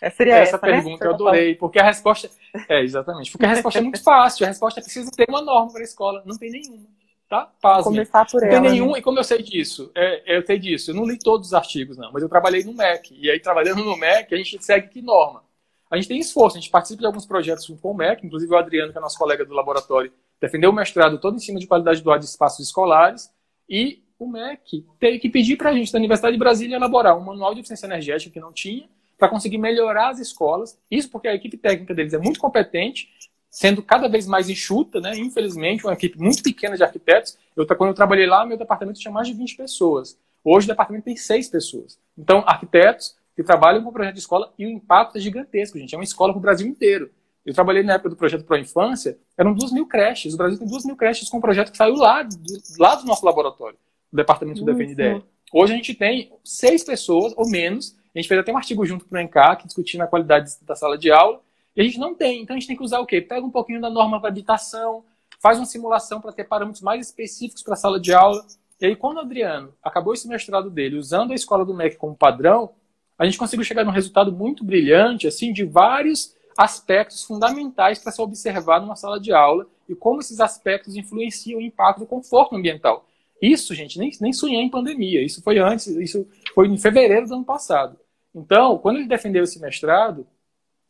Essa 0.00 0.16
seria 0.16 0.36
essa, 0.36 0.56
essa 0.56 0.66
né? 0.66 0.72
pergunta 0.72 1.04
né? 1.04 1.10
eu 1.10 1.14
adorei, 1.14 1.54
porque 1.54 1.78
a 1.78 1.84
resposta 1.84 2.28
é 2.68 2.82
exatamente, 2.82 3.30
porque 3.30 3.46
a 3.46 3.48
resposta 3.48 3.78
é 3.78 3.82
muito 3.82 4.02
fácil. 4.04 4.44
A 4.44 4.48
resposta 4.48 4.80
é 4.80 4.82
precisa 4.82 5.10
ter 5.10 5.26
uma 5.28 5.42
norma 5.42 5.72
para 5.72 5.80
a 5.80 5.84
escola, 5.84 6.22
não 6.26 6.36
tem 6.36 6.50
nenhuma, 6.50 6.86
tá? 7.28 7.50
Pasme. 7.60 7.92
Começar 7.92 8.26
por 8.26 8.40
não 8.40 8.48
ela. 8.48 8.56
Não 8.56 8.62
tem 8.62 8.72
nenhuma. 8.72 8.92
Né? 8.92 8.98
E 8.98 9.02
como 9.02 9.18
eu 9.18 9.24
sei 9.24 9.42
disso? 9.42 9.90
É, 9.94 10.36
eu 10.36 10.44
sei 10.44 10.58
disso. 10.58 10.90
Eu 10.90 10.94
não 10.94 11.06
li 11.06 11.18
todos 11.18 11.48
os 11.48 11.54
artigos 11.54 11.96
não, 11.96 12.10
mas 12.12 12.22
eu 12.22 12.28
trabalhei 12.28 12.64
no 12.64 12.74
MEC 12.74 13.14
e 13.18 13.30
aí 13.30 13.40
trabalhando 13.40 13.84
no 13.84 13.96
MEC 13.96 14.34
a 14.34 14.38
gente 14.38 14.62
segue 14.64 14.88
que 14.88 15.02
norma? 15.02 15.42
A 15.90 15.96
gente 15.96 16.08
tem 16.08 16.18
esforço, 16.18 16.56
a 16.56 16.60
gente 16.60 16.70
participa 16.70 17.00
de 17.00 17.06
alguns 17.06 17.26
projetos 17.26 17.66
com 17.80 17.90
o 17.90 17.94
MEC, 17.94 18.26
inclusive 18.26 18.52
o 18.52 18.56
Adriano, 18.56 18.92
que 18.92 18.98
é 18.98 19.00
nosso 19.00 19.18
colega 19.18 19.44
do 19.44 19.54
laboratório, 19.54 20.12
defendeu 20.40 20.70
o 20.70 20.72
mestrado 20.72 21.18
todo 21.18 21.36
em 21.36 21.40
cima 21.40 21.58
de 21.58 21.66
qualidade 21.66 22.02
do 22.02 22.10
ar 22.10 22.18
de 22.18 22.24
espaços 22.24 22.66
escolares 22.66 23.30
e 23.68 24.02
o 24.18 24.26
MEC 24.26 24.86
teve 24.98 25.18
que 25.18 25.28
pedir 25.28 25.56
para 25.56 25.70
a 25.70 25.72
gente, 25.72 25.92
da 25.92 25.98
Universidade 25.98 26.34
de 26.34 26.38
Brasília, 26.38 26.76
elaborar 26.76 27.16
um 27.16 27.20
manual 27.20 27.54
de 27.54 27.60
eficiência 27.60 27.86
energética 27.86 28.32
que 28.32 28.40
não 28.40 28.52
tinha, 28.52 28.88
para 29.18 29.28
conseguir 29.28 29.58
melhorar 29.58 30.10
as 30.10 30.18
escolas. 30.18 30.78
Isso 30.90 31.10
porque 31.10 31.28
a 31.28 31.34
equipe 31.34 31.56
técnica 31.56 31.94
deles 31.94 32.12
é 32.12 32.18
muito 32.18 32.40
competente, 32.40 33.08
sendo 33.50 33.82
cada 33.82 34.08
vez 34.08 34.26
mais 34.26 34.50
enxuta, 34.50 35.00
né? 35.00 35.16
Infelizmente, 35.16 35.84
uma 35.84 35.92
equipe 35.92 36.18
muito 36.18 36.42
pequena 36.42 36.76
de 36.76 36.82
arquitetos. 36.82 37.38
Eu, 37.56 37.66
quando 37.66 37.90
eu 37.90 37.94
trabalhei 37.94 38.26
lá, 38.26 38.44
meu 38.44 38.56
departamento 38.56 38.98
tinha 38.98 39.12
mais 39.12 39.28
de 39.28 39.34
20 39.34 39.56
pessoas. 39.56 40.18
Hoje 40.42 40.66
o 40.66 40.68
departamento 40.68 41.04
tem 41.04 41.16
seis 41.16 41.48
pessoas. 41.48 41.98
Então, 42.18 42.42
arquitetos 42.46 43.16
que 43.34 43.42
trabalham 43.42 43.82
com 43.82 43.90
o 43.90 43.92
projeto 43.92 44.14
de 44.14 44.20
escola 44.20 44.52
e 44.58 44.66
o 44.66 44.70
impacto 44.70 45.16
é 45.16 45.20
gigantesco, 45.20 45.78
gente. 45.78 45.94
É 45.94 45.98
uma 45.98 46.04
escola 46.04 46.32
para 46.32 46.38
o 46.38 46.42
Brasil 46.42 46.66
inteiro. 46.66 47.10
Eu 47.44 47.52
trabalhei 47.52 47.82
na 47.82 47.94
época 47.94 48.10
do 48.10 48.16
projeto 48.16 48.44
Pro 48.44 48.56
Infância, 48.56 49.18
eram 49.36 49.52
duas 49.52 49.70
mil 49.70 49.86
creches. 49.86 50.34
O 50.34 50.36
Brasil 50.36 50.58
tem 50.58 50.68
duas 50.68 50.84
mil 50.84 50.96
creches 50.96 51.28
com 51.28 51.38
um 51.38 51.40
projeto 51.40 51.70
que 51.70 51.76
saiu 51.76 51.94
lá 51.94 52.22
do, 52.22 52.36
lá 52.78 52.94
do 52.94 53.04
nosso 53.04 53.24
laboratório, 53.24 53.76
do 54.10 54.16
departamento 54.16 54.64
do 54.64 54.70
FNDE. 54.70 55.22
Hoje 55.52 55.72
a 55.72 55.76
gente 55.76 55.94
tem 55.94 56.32
seis 56.42 56.82
pessoas 56.82 57.34
ou 57.36 57.48
menos 57.48 57.96
a 58.14 58.18
gente 58.18 58.28
fez 58.28 58.40
até 58.40 58.52
um 58.52 58.56
artigo 58.56 58.86
junto 58.86 59.04
para 59.06 59.18
o 59.18 59.20
ENCAC, 59.20 59.66
discutindo 59.66 60.02
a 60.02 60.06
qualidade 60.06 60.52
da 60.62 60.76
sala 60.76 60.96
de 60.96 61.10
aula. 61.10 61.40
E 61.74 61.80
a 61.80 61.84
gente 61.84 61.98
não 61.98 62.14
tem. 62.14 62.42
Então 62.42 62.54
a 62.54 62.58
gente 62.58 62.68
tem 62.68 62.76
que 62.76 62.82
usar 62.82 63.00
o 63.00 63.06
quê? 63.06 63.20
Pega 63.20 63.44
um 63.44 63.50
pouquinho 63.50 63.80
da 63.80 63.90
norma 63.90 64.20
para 64.20 64.28
habitação, 64.28 65.04
faz 65.40 65.58
uma 65.58 65.66
simulação 65.66 66.20
para 66.20 66.32
ter 66.32 66.44
parâmetros 66.44 66.80
mais 66.80 67.04
específicos 67.08 67.64
para 67.64 67.74
a 67.74 67.76
sala 67.76 67.98
de 67.98 68.14
aula. 68.14 68.46
E 68.80 68.86
aí, 68.86 68.96
quando 68.96 69.16
o 69.16 69.20
Adriano 69.20 69.74
acabou 69.82 70.14
esse 70.14 70.28
mestrado 70.28 70.70
dele 70.70 70.96
usando 70.96 71.32
a 71.32 71.34
escola 71.34 71.64
do 71.64 71.74
MEC 71.74 71.96
como 71.96 72.14
padrão, 72.14 72.70
a 73.18 73.24
gente 73.24 73.38
conseguiu 73.38 73.64
chegar 73.64 73.84
num 73.84 73.90
resultado 73.90 74.32
muito 74.32 74.64
brilhante, 74.64 75.26
assim, 75.26 75.52
de 75.52 75.64
vários 75.64 76.34
aspectos 76.56 77.22
fundamentais 77.22 77.98
para 77.98 78.12
se 78.12 78.20
observar 78.20 78.80
numa 78.80 78.96
sala 78.96 79.20
de 79.20 79.32
aula 79.32 79.66
e 79.88 79.94
como 79.94 80.20
esses 80.20 80.40
aspectos 80.40 80.96
influenciam 80.96 81.58
o 81.58 81.62
impacto 81.62 82.00
do 82.00 82.06
conforto 82.06 82.54
ambiental. 82.54 83.08
Isso, 83.40 83.74
gente, 83.74 83.98
nem, 83.98 84.10
nem 84.20 84.32
sonhei 84.32 84.60
em 84.60 84.70
pandemia. 84.70 85.22
Isso 85.22 85.42
foi 85.42 85.58
antes, 85.58 85.86
isso 85.86 86.26
foi 86.54 86.68
em 86.68 86.78
fevereiro 86.78 87.26
do 87.26 87.34
ano 87.34 87.44
passado. 87.44 87.98
Então, 88.34 88.78
quando 88.78 88.96
ele 88.96 89.08
defendeu 89.08 89.44
esse 89.44 89.60
mestrado, 89.60 90.26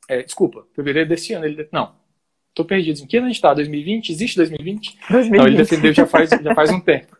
é, 0.08 0.22
desculpa, 0.22 0.66
fevereiro 0.74 1.08
desse 1.08 1.32
ano, 1.32 1.46
ele 1.46 1.68
não, 1.72 1.94
estou 2.50 2.64
perdido. 2.64 3.00
Em 3.00 3.06
que 3.06 3.16
ano 3.16 3.26
a 3.26 3.28
gente 3.28 3.36
está? 3.36 3.52
2020? 3.52 4.10
Existe 4.10 4.36
2020? 4.36 4.98
2020? 5.10 5.38
Não, 5.38 5.46
ele 5.46 5.56
defendeu 5.56 5.92
já 5.92 6.06
faz, 6.06 6.30
já 6.30 6.54
faz 6.54 6.70
um 6.70 6.80
tempo. 6.80 7.16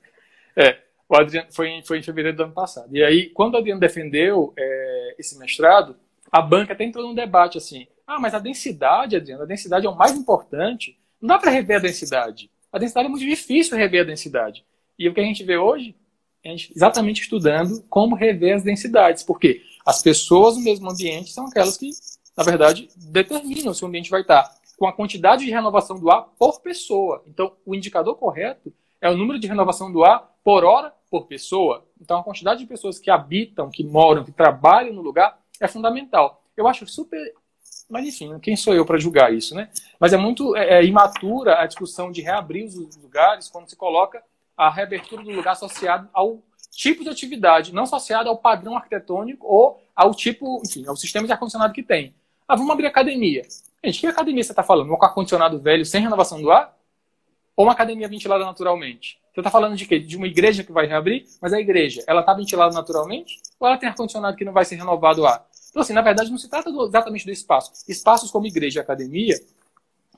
É, 0.57 0.79
o 1.09 1.17
Adriano 1.17 1.49
foi 1.53 1.83
foi 1.83 1.99
em 1.99 2.03
fevereiro 2.03 2.37
do 2.37 2.43
ano 2.45 2.53
passado. 2.53 2.95
E 2.95 3.03
aí, 3.03 3.31
quando 3.31 3.55
o 3.55 3.59
Adriano 3.59 3.81
defendeu 3.81 4.53
é, 4.57 5.17
esse 5.19 5.39
mestrado, 5.39 5.97
a 6.31 6.41
banca 6.41 6.73
até 6.73 6.85
entrou 6.85 7.07
num 7.07 7.15
debate 7.15 7.59
assim: 7.59 7.87
ah, 8.07 8.19
mas 8.19 8.35
a 8.35 8.39
densidade, 8.39 9.17
Adriano, 9.17 9.43
a 9.43 9.47
densidade 9.47 9.87
é 9.87 9.91
o 9.91 9.97
mais 9.97 10.13
importante. 10.13 10.99
Não 11.21 11.29
dá 11.29 11.39
para 11.39 11.51
rever 11.51 11.79
a 11.79 11.81
densidade. 11.81 12.51
A 12.73 12.79
densidade 12.79 13.07
é 13.07 13.11
muito 13.11 13.25
difícil 13.25 13.77
rever 13.77 14.03
a 14.03 14.05
densidade. 14.05 14.65
E 14.99 15.09
o 15.09 15.15
que 15.15 15.21
a 15.21 15.25
gente 15.25 15.45
vê 15.45 15.57
hoje 15.57 15.95
gente 16.51 16.73
exatamente 16.75 17.23
estudando 17.23 17.83
como 17.89 18.15
rever 18.15 18.57
as 18.57 18.63
densidades, 18.63 19.23
porque 19.23 19.63
as 19.85 20.03
pessoas 20.03 20.57
no 20.57 20.63
mesmo 20.63 20.91
ambiente 20.91 21.33
são 21.33 21.47
aquelas 21.47 21.77
que, 21.77 21.91
na 22.37 22.45
verdade, 22.45 22.89
determinam 22.97 23.73
se 23.73 23.85
o 23.85 23.89
ambiente 23.89 24.11
vai 24.11 24.21
estar 24.21 24.55
com 24.77 24.87
a 24.87 24.93
quantidade 24.93 25.45
de 25.45 25.51
renovação 25.51 25.99
do 25.99 26.11
ar 26.11 26.23
por 26.39 26.61
pessoa. 26.61 27.23
Então, 27.27 27.53
o 27.65 27.75
indicador 27.75 28.17
correto 28.17 28.73
é 29.05 29.11
o 29.11 29.17
número 29.17 29.39
de 29.39 29.47
renovação 29.47 29.93
do 29.93 30.03
ar 30.03 30.31
por 30.43 30.65
hora 30.65 30.91
por 31.11 31.27
pessoa. 31.27 31.87
Então, 32.01 32.19
a 32.19 32.25
quantidade 32.25 32.61
de 32.61 32.67
pessoas 32.67 32.99
que 32.99 33.11
habitam, 33.11 33.71
que 33.71 33.85
moram, 33.85 34.25
que 34.25 34.33
trabalham 34.33 34.95
no 34.95 35.03
lugar 35.03 35.39
é 35.61 35.69
fundamental. 35.69 36.43
Eu 36.57 36.67
acho 36.67 36.87
super. 36.87 37.21
Mas, 37.89 38.07
enfim, 38.07 38.39
quem 38.39 38.57
sou 38.57 38.75
eu 38.75 38.87
para 38.87 38.97
julgar 38.97 39.33
isso, 39.33 39.55
né? 39.55 39.69
Mas 40.01 40.15
é 40.15 40.17
muito 40.17 40.57
é, 40.57 40.79
é, 40.81 40.85
imatura 40.85 41.61
a 41.61 41.67
discussão 41.67 42.11
de 42.11 42.23
reabrir 42.23 42.65
os 42.65 42.97
lugares 42.97 43.51
quando 43.51 43.69
se 43.69 43.77
coloca 43.77 44.23
a 44.57 44.71
reabertura 44.71 45.23
do 45.23 45.31
lugar 45.31 45.53
associado 45.53 46.09
ao 46.15 46.43
tipo 46.71 47.05
de 47.05 47.11
atividade, 47.11 47.75
não 47.75 47.83
associado 47.83 48.31
ao 48.31 48.39
padrão 48.39 48.75
arquitetônico 48.75 49.47
ou 49.47 49.83
ao 49.95 50.15
tipo, 50.15 50.63
enfim, 50.65 50.87
ao 50.87 50.97
sistema 50.97 51.27
de 51.27 51.33
ar-condicionado 51.33 51.75
que 51.75 51.83
tem. 51.83 52.15
Ah, 52.49 52.57
vamos 52.57 52.71
abrir 52.71 52.87
academia. 52.87 53.43
Gente, 53.85 54.01
que 54.01 54.07
academia 54.07 54.43
você 54.43 54.53
está 54.53 54.63
falando? 54.63 54.91
Um 54.91 54.95
ar-condicionado 54.95 55.61
velho 55.61 55.85
sem 55.85 56.01
renovação 56.01 56.41
do 56.41 56.51
ar? 56.51 56.75
Ou 57.57 57.67
uma 57.67 57.73
academia 57.73 58.09
ventilada 58.09 58.45
naturalmente? 58.45 59.19
Você 59.33 59.41
está 59.41 59.51
falando 59.51 59.77
de 59.77 59.87
quê? 59.87 59.99
De 59.99 60.17
uma 60.17 60.27
igreja 60.27 60.63
que 60.63 60.73
vai 60.73 60.87
reabrir? 60.87 61.25
Mas 61.41 61.53
a 61.53 61.61
igreja, 61.61 62.05
ela 62.07 62.21
está 62.21 62.35
ventilada 62.35 62.75
naturalmente? 62.75 63.41
Ou 63.59 63.67
ela 63.67 63.77
tem 63.77 63.89
ar-condicionado 63.89 64.37
que 64.37 64.45
não 64.45 64.53
vai 64.53 64.65
ser 64.65 64.77
renovado 64.77 65.23
o 65.23 65.27
ar? 65.27 65.45
Então, 65.71 65.83
assim, 65.83 65.93
na 65.93 66.03
verdade, 66.03 66.31
não 66.31 66.39
se 66.39 66.49
trata 66.49 66.71
do, 66.71 66.87
exatamente 66.87 67.25
do 67.25 67.33
espaço. 67.33 67.73
Espaços 67.89 68.31
como 68.31 68.47
igreja 68.47 68.79
e 68.79 68.83
academia, 68.83 69.37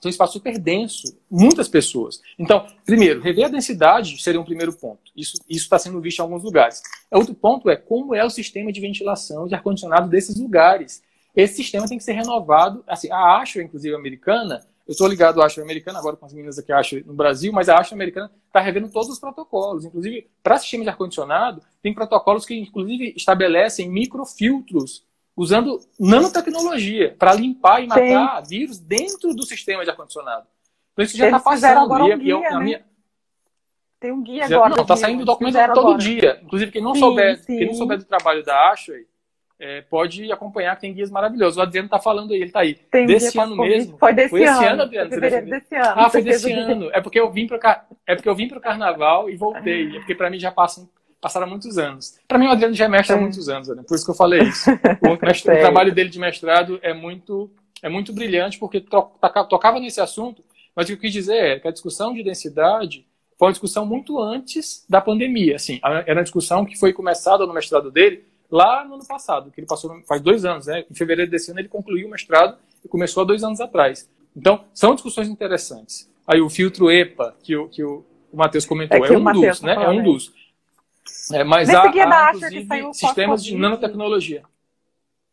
são 0.00 0.08
um 0.08 0.10
espaço 0.10 0.34
super 0.34 0.58
denso, 0.58 1.18
muitas 1.30 1.68
pessoas. 1.68 2.20
Então, 2.38 2.66
primeiro, 2.84 3.20
rever 3.20 3.46
a 3.46 3.48
densidade 3.48 4.22
seria 4.22 4.40
um 4.40 4.44
primeiro 4.44 4.72
ponto. 4.72 5.10
Isso 5.16 5.38
está 5.48 5.78
sendo 5.78 6.00
visto 6.00 6.18
em 6.18 6.22
alguns 6.22 6.42
lugares. 6.42 6.82
Outro 7.10 7.34
ponto 7.34 7.70
é 7.70 7.76
como 7.76 8.14
é 8.14 8.22
o 8.24 8.30
sistema 8.30 8.70
de 8.70 8.80
ventilação 8.80 9.48
de 9.48 9.54
ar-condicionado 9.54 10.08
desses 10.08 10.36
lugares. 10.36 11.02
Esse 11.34 11.54
sistema 11.54 11.88
tem 11.88 11.96
que 11.96 12.04
ser 12.04 12.12
renovado. 12.12 12.84
Assim, 12.86 13.10
a 13.10 13.38
Asher, 13.38 13.64
inclusive, 13.64 13.94
americana, 13.94 14.66
eu 14.86 14.92
estou 14.92 15.08
ligado 15.08 15.42
à 15.42 15.46
Asher 15.46 15.64
americana, 15.64 15.98
agora 15.98 16.16
com 16.16 16.26
as 16.26 16.32
meninas 16.32 16.58
aqui 16.58 16.72
Asher 16.72 17.04
no 17.04 17.12
Brasil, 17.12 17.52
mas 17.52 17.68
a 17.68 17.76
Asher 17.76 17.94
americana 17.94 18.30
está 18.46 18.60
revendo 18.60 18.88
todos 18.88 19.08
os 19.08 19.18
protocolos. 19.18 19.84
Inclusive, 19.84 20.30
para 20.42 20.58
sistema 20.58 20.84
de 20.84 20.90
ar-condicionado, 20.90 21.60
tem 21.82 21.92
protocolos 21.92 22.46
que, 22.46 22.54
inclusive, 22.54 23.12
estabelecem 23.16 23.90
microfiltros 23.90 25.04
usando 25.36 25.80
nanotecnologia 25.98 27.14
para 27.18 27.34
limpar 27.34 27.82
e 27.82 27.88
matar 27.88 28.44
Sim. 28.44 28.48
vírus 28.48 28.78
dentro 28.78 29.34
do 29.34 29.42
sistema 29.42 29.84
de 29.84 29.90
ar-condicionado. 29.90 30.46
Então 30.92 31.04
isso 31.04 31.16
já 31.16 31.26
está 31.26 31.40
passando. 31.40 31.78
Agora 31.78 32.04
um 32.04 32.18
guia, 32.18 32.34
e, 32.34 32.40
né? 32.40 32.58
minha... 32.60 32.86
Tem 34.00 34.12
um 34.12 34.22
guia 34.22 34.48
já, 34.48 34.56
agora. 34.56 34.76
Não, 34.76 34.82
está 34.82 34.96
saindo 34.96 35.24
documento 35.24 35.54
todo 35.74 35.78
agora. 35.80 35.98
dia. 35.98 36.40
Inclusive, 36.42 36.70
quem 36.70 36.82
não, 36.82 36.94
sim, 36.94 37.00
souber, 37.00 37.38
sim. 37.40 37.58
quem 37.58 37.66
não 37.66 37.74
souber 37.74 37.98
do 37.98 38.04
trabalho 38.04 38.44
da 38.44 38.70
Ashley, 38.70 39.06
é, 39.58 39.80
pode 39.82 40.30
acompanhar, 40.30 40.74
que 40.74 40.82
tem 40.82 40.92
guias 40.92 41.10
maravilhosos. 41.10 41.56
O 41.56 41.62
Adriano 41.62 41.86
está 41.86 41.98
falando 41.98 42.32
aí, 42.32 42.38
ele 42.38 42.46
está 42.46 42.60
aí. 42.60 42.74
Tem 42.74 43.06
desse 43.06 43.38
ano 43.38 43.56
mesmo. 43.56 43.96
Foi 43.98 44.12
desse 44.12 44.30
foi 44.30 44.44
ano. 44.44 44.66
ano, 44.66 44.82
Adriano. 44.82 45.10
Foi 45.10 45.20
desse 45.20 45.74
ano. 45.74 45.92
Ah, 45.96 46.10
foi 46.10 46.22
desse 46.22 46.52
ano. 46.52 46.90
É 46.92 47.00
porque 47.00 47.18
eu 47.18 47.30
vim 47.30 47.46
para 47.46 47.86
é 48.06 48.14
porque 48.14 48.28
eu 48.28 48.34
vim 48.34 48.48
para 48.48 48.58
o 48.58 48.60
carnaval 48.60 49.30
e 49.30 49.36
voltei. 49.36 49.96
É 49.96 49.98
porque 49.98 50.14
para 50.14 50.30
mim 50.30 50.38
já 50.38 50.50
passam 50.50 50.88
passaram 51.20 51.48
muitos 51.48 51.78
anos. 51.78 52.18
Para 52.28 52.38
mim, 52.38 52.46
o 52.46 52.50
Adriano 52.50 52.74
já 52.74 52.84
é 52.84 52.88
mestre 52.88 53.16
há 53.16 53.18
muitos 53.18 53.48
anos, 53.48 53.68
né? 53.68 53.82
por 53.88 53.94
isso 53.96 54.04
que 54.04 54.10
eu 54.10 54.14
falei 54.14 54.42
isso. 54.42 54.70
O, 54.70 55.18
mestre, 55.26 55.54
o, 55.54 55.58
trabalho 55.58 55.92
dele 55.92 56.10
de 56.10 56.20
mestrado 56.20 56.78
é 56.82 56.92
muito, 56.92 57.50
é 57.82 57.88
muito 57.88 58.12
brilhante, 58.12 58.58
porque 58.58 58.80
tocava 58.80 59.80
nesse 59.80 60.00
assunto, 60.00 60.44
mas 60.74 60.84
o 60.84 60.88
que 60.88 60.92
eu 60.92 60.98
quis 60.98 61.12
dizer 61.12 61.36
é 61.36 61.58
que 61.58 61.66
a 61.66 61.72
discussão 61.72 62.14
de 62.14 62.22
densidade 62.22 63.06
foi 63.38 63.48
uma 63.48 63.52
discussão 63.52 63.84
muito 63.84 64.20
antes 64.20 64.84
da 64.88 65.00
pandemia. 65.00 65.56
Assim, 65.56 65.80
era 65.82 66.18
uma 66.18 66.22
discussão 66.22 66.64
que 66.64 66.78
foi 66.78 66.92
começada 66.92 67.44
no 67.44 67.52
mestrado 67.52 67.90
dele 67.90 68.24
lá 68.50 68.84
no 68.84 68.94
ano 68.94 69.06
passado, 69.06 69.50
que 69.50 69.60
ele 69.60 69.66
passou 69.66 70.00
faz 70.02 70.20
dois 70.20 70.44
anos, 70.44 70.66
né? 70.66 70.84
Em 70.90 70.94
fevereiro 70.94 71.30
desse 71.30 71.50
ano 71.50 71.60
ele 71.60 71.68
concluiu 71.68 72.06
o 72.06 72.10
mestrado 72.10 72.58
e 72.84 72.88
começou 72.88 73.22
há 73.22 73.26
dois 73.26 73.42
anos 73.42 73.60
atrás. 73.60 74.08
Então, 74.34 74.64
são 74.74 74.94
discussões 74.94 75.28
interessantes. 75.28 76.10
Aí 76.26 76.40
o 76.40 76.50
filtro 76.50 76.90
EPA, 76.90 77.34
que 77.42 77.56
o, 77.56 77.68
que 77.68 77.82
o, 77.82 78.04
o 78.32 78.36
Matheus 78.36 78.66
comentou, 78.66 79.04
é, 79.04 79.12
é 79.12 79.16
um 79.18 79.32
dos, 79.32 79.60
né? 79.62 79.74
É 79.74 79.88
um 79.88 80.02
dos. 80.02 80.32
É, 81.32 81.44
mas 81.44 81.68
Nesse 81.68 81.80
há, 81.80 81.86
guia 81.88 82.04
há, 82.04 82.32
da 82.32 82.38
saiu 82.68 82.92
sistemas 82.92 83.44
de 83.44 83.56
nanotecnologia. 83.56 84.42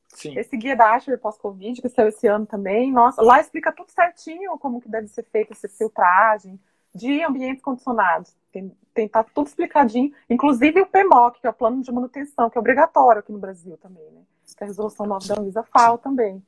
Sim. 0.08 0.38
Esse 0.38 0.56
guia 0.56 0.76
da 0.76 0.93
Asher 0.93 1.17
pós-Covid, 1.19 1.82
que 1.82 1.89
saiu 1.89 2.10
esse 2.10 2.28
ano 2.28 2.45
também, 2.45 2.91
nossa, 2.91 3.21
lá 3.21 3.41
explica 3.41 3.71
tudo 3.71 3.89
certinho 3.89 4.58
como 4.60 4.80
que 4.80 4.88
deve 4.88 5.08
ser 5.08 5.26
feita 5.32 5.54
essa 5.54 5.67
filtragem, 5.67 6.60
de 6.93 7.23
ambientes 7.23 7.63
condicionados. 7.63 8.32
Tem, 8.52 8.71
tem 8.93 9.08
tá 9.08 9.23
tudo 9.23 9.47
explicadinho, 9.47 10.13
inclusive 10.29 10.82
o 10.82 10.86
PMOC, 10.86 11.41
que 11.41 11.47
é 11.47 11.49
o 11.49 11.53
plano 11.53 11.82
de 11.82 11.91
manutenção, 11.91 12.49
que 12.49 12.58
é 12.58 12.62
obrigatório 12.62 13.19
aqui 13.19 13.32
no 13.32 13.39
Brasil 13.39 13.77
também, 13.77 14.03
né? 14.12 14.21
Que 14.56 14.63
a 14.63 14.67
resolução 14.67 15.06
9 15.06 15.27
da 15.27 15.39
Anvisa 15.39 15.63
fala 15.63 15.97
também. 15.97 16.43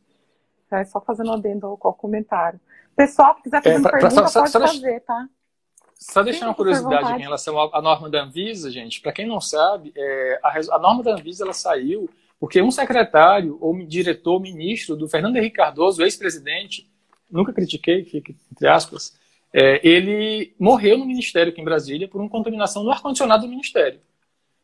É 0.71 0.83
só 0.85 0.99
fazendo 0.99 1.31
adendo 1.31 1.65
ao, 1.65 1.79
ao 1.81 1.93
comentário. 1.93 2.59
Pessoal 2.95 3.35
que 3.35 3.43
quiser 3.43 3.63
fazer 3.63 3.77
é, 3.77 3.81
pra, 3.81 3.91
pergunta, 3.91 4.15
pra, 4.15 4.27
só, 4.27 4.39
pode 4.41 4.51
só 4.51 4.59
fazer, 4.59 4.99
tá? 5.01 5.27
Só 5.95 6.23
deixar 6.23 6.47
uma 6.47 6.53
curiosidade 6.53 7.13
em 7.13 7.21
relação 7.21 7.57
à 7.73 7.81
norma 7.81 8.09
da 8.09 8.23
Anvisa, 8.23 8.69
gente. 8.69 9.01
Para 9.01 9.13
quem 9.13 9.25
não 9.25 9.39
sabe, 9.39 9.93
é, 9.95 10.39
a, 10.43 10.75
a, 10.75 10.79
norma 10.79 11.01
da 11.03 11.13
Anvisa 11.13 11.43
ela 11.43 11.53
saiu 11.53 12.09
porque 12.39 12.61
um 12.61 12.69
secretário 12.69 13.57
ou 13.61 13.75
diretor, 13.85 14.39
ministro 14.39 14.95
do 14.95 15.07
Fernando 15.07 15.37
Henrique 15.37 15.55
Cardoso, 15.55 16.03
ex-presidente, 16.03 16.89
nunca 17.29 17.53
critiquei, 17.53 18.03
fica 18.03 18.33
entre 18.51 18.67
aspas, 18.67 19.17
é, 19.57 19.79
ele 19.87 20.53
morreu 20.59 20.97
no 20.97 21.05
ministério 21.05 21.49
aqui 21.49 21.61
em 21.61 21.63
Brasília 21.63 22.09
por 22.09 22.19
uma 22.19 22.29
contaminação 22.29 22.83
no 22.83 22.91
ar-condicionado 22.91 23.43
do 23.43 23.49
ministério. 23.49 24.01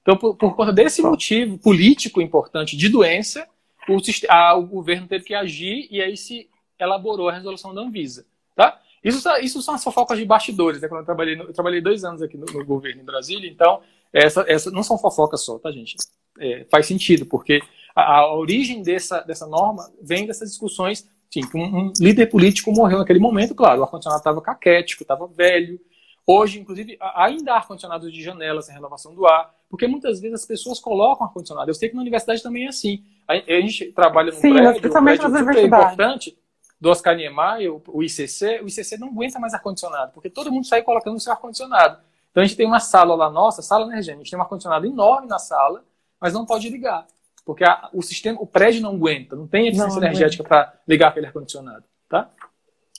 Então, 0.01 0.17
por, 0.17 0.35
por 0.35 0.53
conta 0.53 0.73
desse 0.73 1.01
motivo 1.01 1.57
político 1.57 2.21
importante 2.21 2.75
de 2.75 2.89
doença, 2.89 3.47
o, 3.87 3.97
a, 4.27 4.55
o 4.57 4.65
governo 4.65 5.07
teve 5.07 5.23
que 5.23 5.33
agir 5.33 5.87
e 5.89 6.01
aí 6.01 6.17
se 6.17 6.49
elaborou 6.77 7.29
a 7.29 7.33
resolução 7.33 7.73
da 7.73 7.79
Anvisa. 7.79 8.25
Tá? 8.53 8.81
Isso, 9.01 9.29
isso 9.41 9.61
são 9.61 9.75
as 9.75 9.83
fofocas 9.83 10.19
de 10.19 10.25
bastidores. 10.25 10.81
Né? 10.81 10.89
Quando 10.89 11.01
eu 11.01 11.05
trabalhei, 11.05 11.39
eu 11.39 11.53
trabalhei 11.53 11.79
dois 11.79 12.03
anos 12.03 12.21
aqui 12.21 12.35
no, 12.35 12.45
no 12.45 12.65
governo 12.65 13.01
em 13.01 13.05
Brasília, 13.05 13.49
então 13.49 13.81
essa, 14.11 14.43
essa 14.45 14.69
não 14.71 14.83
são 14.83 14.97
fofocas 14.97 15.41
só, 15.45 15.57
tá, 15.57 15.71
gente? 15.71 15.95
É, 16.37 16.65
faz 16.69 16.85
sentido, 16.85 17.25
porque 17.25 17.61
a, 17.95 18.17
a, 18.17 18.35
origem 18.35 18.83
dessa, 18.83 19.21
dessa 19.21 19.47
norma 19.47 19.89
vem 20.01 20.27
dessas 20.27 20.49
discussões. 20.49 21.09
Sim, 21.31 21.41
um, 21.55 21.77
um 21.77 21.93
líder 21.99 22.27
político 22.27 22.71
morreu 22.71 22.99
naquele 22.99 23.19
momento, 23.19 23.55
claro, 23.55 23.79
o 23.79 23.83
ar-condicionado 23.83 24.19
estava 24.19 24.41
caquético, 24.41 25.03
estava 25.03 25.25
velho. 25.27 25.79
Hoje, 26.27 26.59
inclusive, 26.59 26.97
ainda 27.15 27.53
há 27.53 27.55
ar-condicionado 27.55 28.11
de 28.11 28.21
janelas 28.21 28.69
em 28.69 28.73
renovação 28.73 29.15
do 29.15 29.25
ar, 29.25 29.53
porque 29.69 29.87
muitas 29.87 30.19
vezes 30.19 30.41
as 30.41 30.45
pessoas 30.45 30.79
colocam 30.79 31.25
ar-condicionado. 31.25 31.69
Eu 31.69 31.73
sei 31.73 31.89
que 31.89 31.95
na 31.95 32.01
universidade 32.01 32.43
também 32.43 32.65
é 32.65 32.69
assim. 32.69 33.03
A, 33.27 33.33
a 33.33 33.61
gente 33.61 33.91
trabalha 33.93 34.31
num 34.31 34.39
Sim, 34.39 34.53
prédio, 34.53 34.89
um 34.89 35.03
prédio 35.03 35.37
super 35.37 35.65
importante, 35.65 36.37
do 36.81 36.89
Oscar 36.89 37.15
Niemeyer, 37.15 37.79
o 37.87 38.03
ICC, 38.03 38.61
o 38.63 38.67
ICC 38.67 38.97
não 38.97 39.09
aguenta 39.09 39.39
mais 39.39 39.53
ar-condicionado, 39.53 40.11
porque 40.13 40.31
todo 40.31 40.51
mundo 40.51 40.65
sai 40.65 40.81
colocando 40.81 41.15
o 41.15 41.19
seu 41.19 41.31
ar-condicionado. 41.31 41.99
Então 42.31 42.41
a 42.41 42.45
gente 42.45 42.57
tem 42.57 42.65
uma 42.65 42.79
sala 42.79 43.13
lá 43.13 43.29
nossa, 43.29 43.61
sala 43.61 43.85
energética, 43.85 44.15
a 44.15 44.23
gente 44.23 44.31
tem 44.31 44.39
um 44.39 44.41
ar-condicionado 44.41 44.87
enorme 44.87 45.27
na 45.27 45.37
sala, 45.37 45.83
mas 46.19 46.33
não 46.33 46.43
pode 46.43 46.67
ligar, 46.69 47.05
porque 47.45 47.63
a, 47.63 47.89
o 47.93 48.01
sistema, 48.01 48.39
o 48.41 48.47
prédio 48.47 48.81
não 48.81 48.95
aguenta, 48.95 49.35
não 49.35 49.47
tem 49.47 49.67
eficiência 49.67 49.99
não, 49.99 50.07
energética 50.07 50.43
para 50.43 50.73
ligar 50.87 51.09
aquele 51.09 51.27
ar-condicionado, 51.27 51.83
tá? 52.07 52.29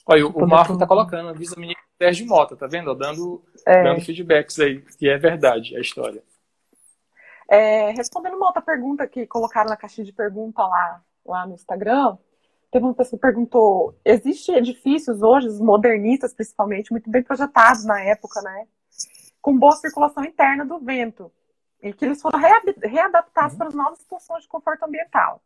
Olha, 0.05 0.27
o, 0.27 0.31
o 0.31 0.47
Marco 0.47 0.73
está 0.73 0.85
colocando, 0.85 1.29
avisa 1.29 1.55
menino 1.57 1.79
Sérgio 1.97 2.27
Mota, 2.27 2.55
tá 2.55 2.67
vendo? 2.67 2.93
Dando, 2.93 3.41
é. 3.65 3.83
dando 3.83 4.01
feedbacks 4.01 4.59
aí, 4.59 4.81
que 4.81 5.07
é 5.07 5.17
verdade 5.17 5.75
a 5.77 5.79
história. 5.79 6.21
É, 7.49 7.91
respondendo 7.91 8.35
uma 8.35 8.47
outra 8.47 8.61
pergunta 8.61 9.07
que 9.07 9.25
colocaram 9.27 9.69
na 9.69 9.77
caixinha 9.77 10.05
de 10.05 10.11
pergunta 10.11 10.61
lá, 10.61 11.01
lá 11.25 11.45
no 11.45 11.53
Instagram, 11.53 12.17
Teve 12.73 12.85
uma 12.85 12.95
pessoa 12.95 13.19
que 13.19 13.21
perguntou: 13.21 13.95
existem 14.03 14.55
edifícios 14.55 15.21
hoje, 15.21 15.47
os 15.47 15.59
modernistas 15.59 16.33
principalmente, 16.33 16.91
muito 16.91 17.07
bem 17.07 17.21
projetados 17.21 17.85
na 17.85 18.01
época, 18.01 18.41
né? 18.41 18.65
Com 19.39 19.55
boa 19.55 19.73
circulação 19.73 20.25
interna 20.25 20.65
do 20.65 20.79
vento. 20.79 21.31
E 21.83 21.93
que 21.93 22.05
eles 22.05 22.21
foram 22.21 22.39
readaptados 22.39 23.53
uhum. 23.53 23.57
para 23.57 23.67
as 23.67 23.73
novas 23.75 23.99
situações 23.99 24.43
de 24.43 24.47
conforto 24.47 24.83
ambiental. 24.83 25.43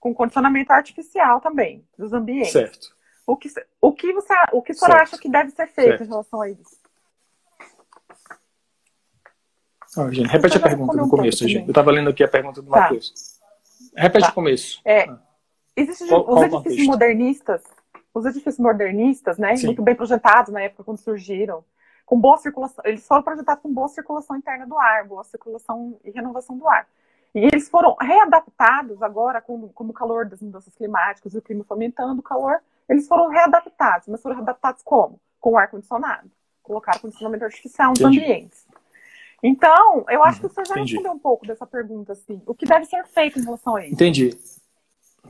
Com 0.00 0.14
condicionamento 0.14 0.72
artificial 0.72 1.40
também, 1.40 1.86
dos 1.98 2.12
ambientes. 2.12 2.52
Certo. 2.52 2.96
O 3.26 3.36
que, 3.36 3.48
o 3.80 3.92
que 3.92 4.12
você, 4.12 4.34
o 4.52 4.62
que 4.62 4.72
você 4.72 4.92
acha 4.92 5.18
que 5.18 5.28
deve 5.28 5.50
ser 5.50 5.66
feito 5.66 5.88
certo. 5.90 6.04
em 6.04 6.08
relação 6.08 6.40
a 6.40 6.48
isso? 6.48 6.86
Repete 10.28 10.56
a 10.58 10.60
pergunta 10.60 10.96
do 10.96 11.08
começo, 11.08 11.48
gente. 11.48 11.64
Eu 11.64 11.70
estava 11.70 11.90
lendo 11.90 12.10
aqui 12.10 12.22
a 12.22 12.28
pergunta 12.28 12.62
do 12.62 12.70
tá. 12.70 12.80
Matheus. 12.80 13.38
Repete 13.96 14.26
tá. 14.26 14.30
o 14.30 14.34
começo. 14.34 14.80
É, 14.84 15.08
ah. 15.08 15.18
Existem 15.74 16.08
qual, 16.08 16.30
os 16.30 16.42
edifícios 16.42 16.86
modernistas, 16.86 17.62
os 18.14 18.24
edifícios 18.24 18.58
modernistas, 18.58 19.36
né, 19.36 19.56
Sim. 19.56 19.66
muito 19.66 19.82
bem 19.82 19.94
projetados 19.94 20.52
na 20.52 20.62
época 20.62 20.84
quando 20.84 20.98
surgiram, 20.98 21.62
com 22.06 22.18
boa 22.18 22.38
circulação, 22.38 22.82
eles 22.86 23.06
foram 23.06 23.22
projetados 23.22 23.60
com 23.60 23.74
boa 23.74 23.88
circulação 23.88 24.36
interna 24.36 24.64
do 24.64 24.78
ar, 24.78 25.04
boa 25.04 25.24
circulação 25.24 25.98
e 26.04 26.10
renovação 26.10 26.56
do 26.56 26.66
ar. 26.68 26.86
E 27.34 27.40
eles 27.40 27.68
foram 27.68 27.96
readaptados 28.00 29.02
agora, 29.02 29.42
com, 29.42 29.68
com 29.68 29.84
o 29.84 29.92
calor 29.92 30.24
das 30.24 30.40
mudanças 30.40 30.74
climáticas, 30.74 31.34
o 31.34 31.42
clima 31.42 31.64
fomentando 31.64 32.20
o 32.20 32.22
calor, 32.22 32.60
eles 32.88 33.08
foram 33.08 33.28
readaptados, 33.28 34.06
mas 34.06 34.22
foram 34.22 34.36
readaptados 34.36 34.82
como? 34.82 35.20
Com 35.40 35.50
o 35.50 35.58
ar-condicionado. 35.58 36.30
Colocaram 36.62 37.00
condicionamento 37.00 37.44
artificial 37.44 37.90
nos 37.90 38.00
Entendi. 38.00 38.20
ambientes. 38.20 38.66
Então, 39.42 40.04
eu 40.08 40.22
acho 40.24 40.40
que 40.40 40.46
o 40.46 40.50
senhor 40.50 40.66
já 40.66 40.74
respondeu 40.76 41.12
um 41.12 41.18
pouco 41.18 41.46
dessa 41.46 41.66
pergunta, 41.66 42.12
assim. 42.12 42.40
O 42.46 42.54
que 42.54 42.64
deve 42.64 42.86
ser 42.86 43.04
feito 43.06 43.38
em 43.38 43.44
relação 43.44 43.76
a 43.76 43.84
isso? 43.84 43.94
Entendi. 43.94 44.38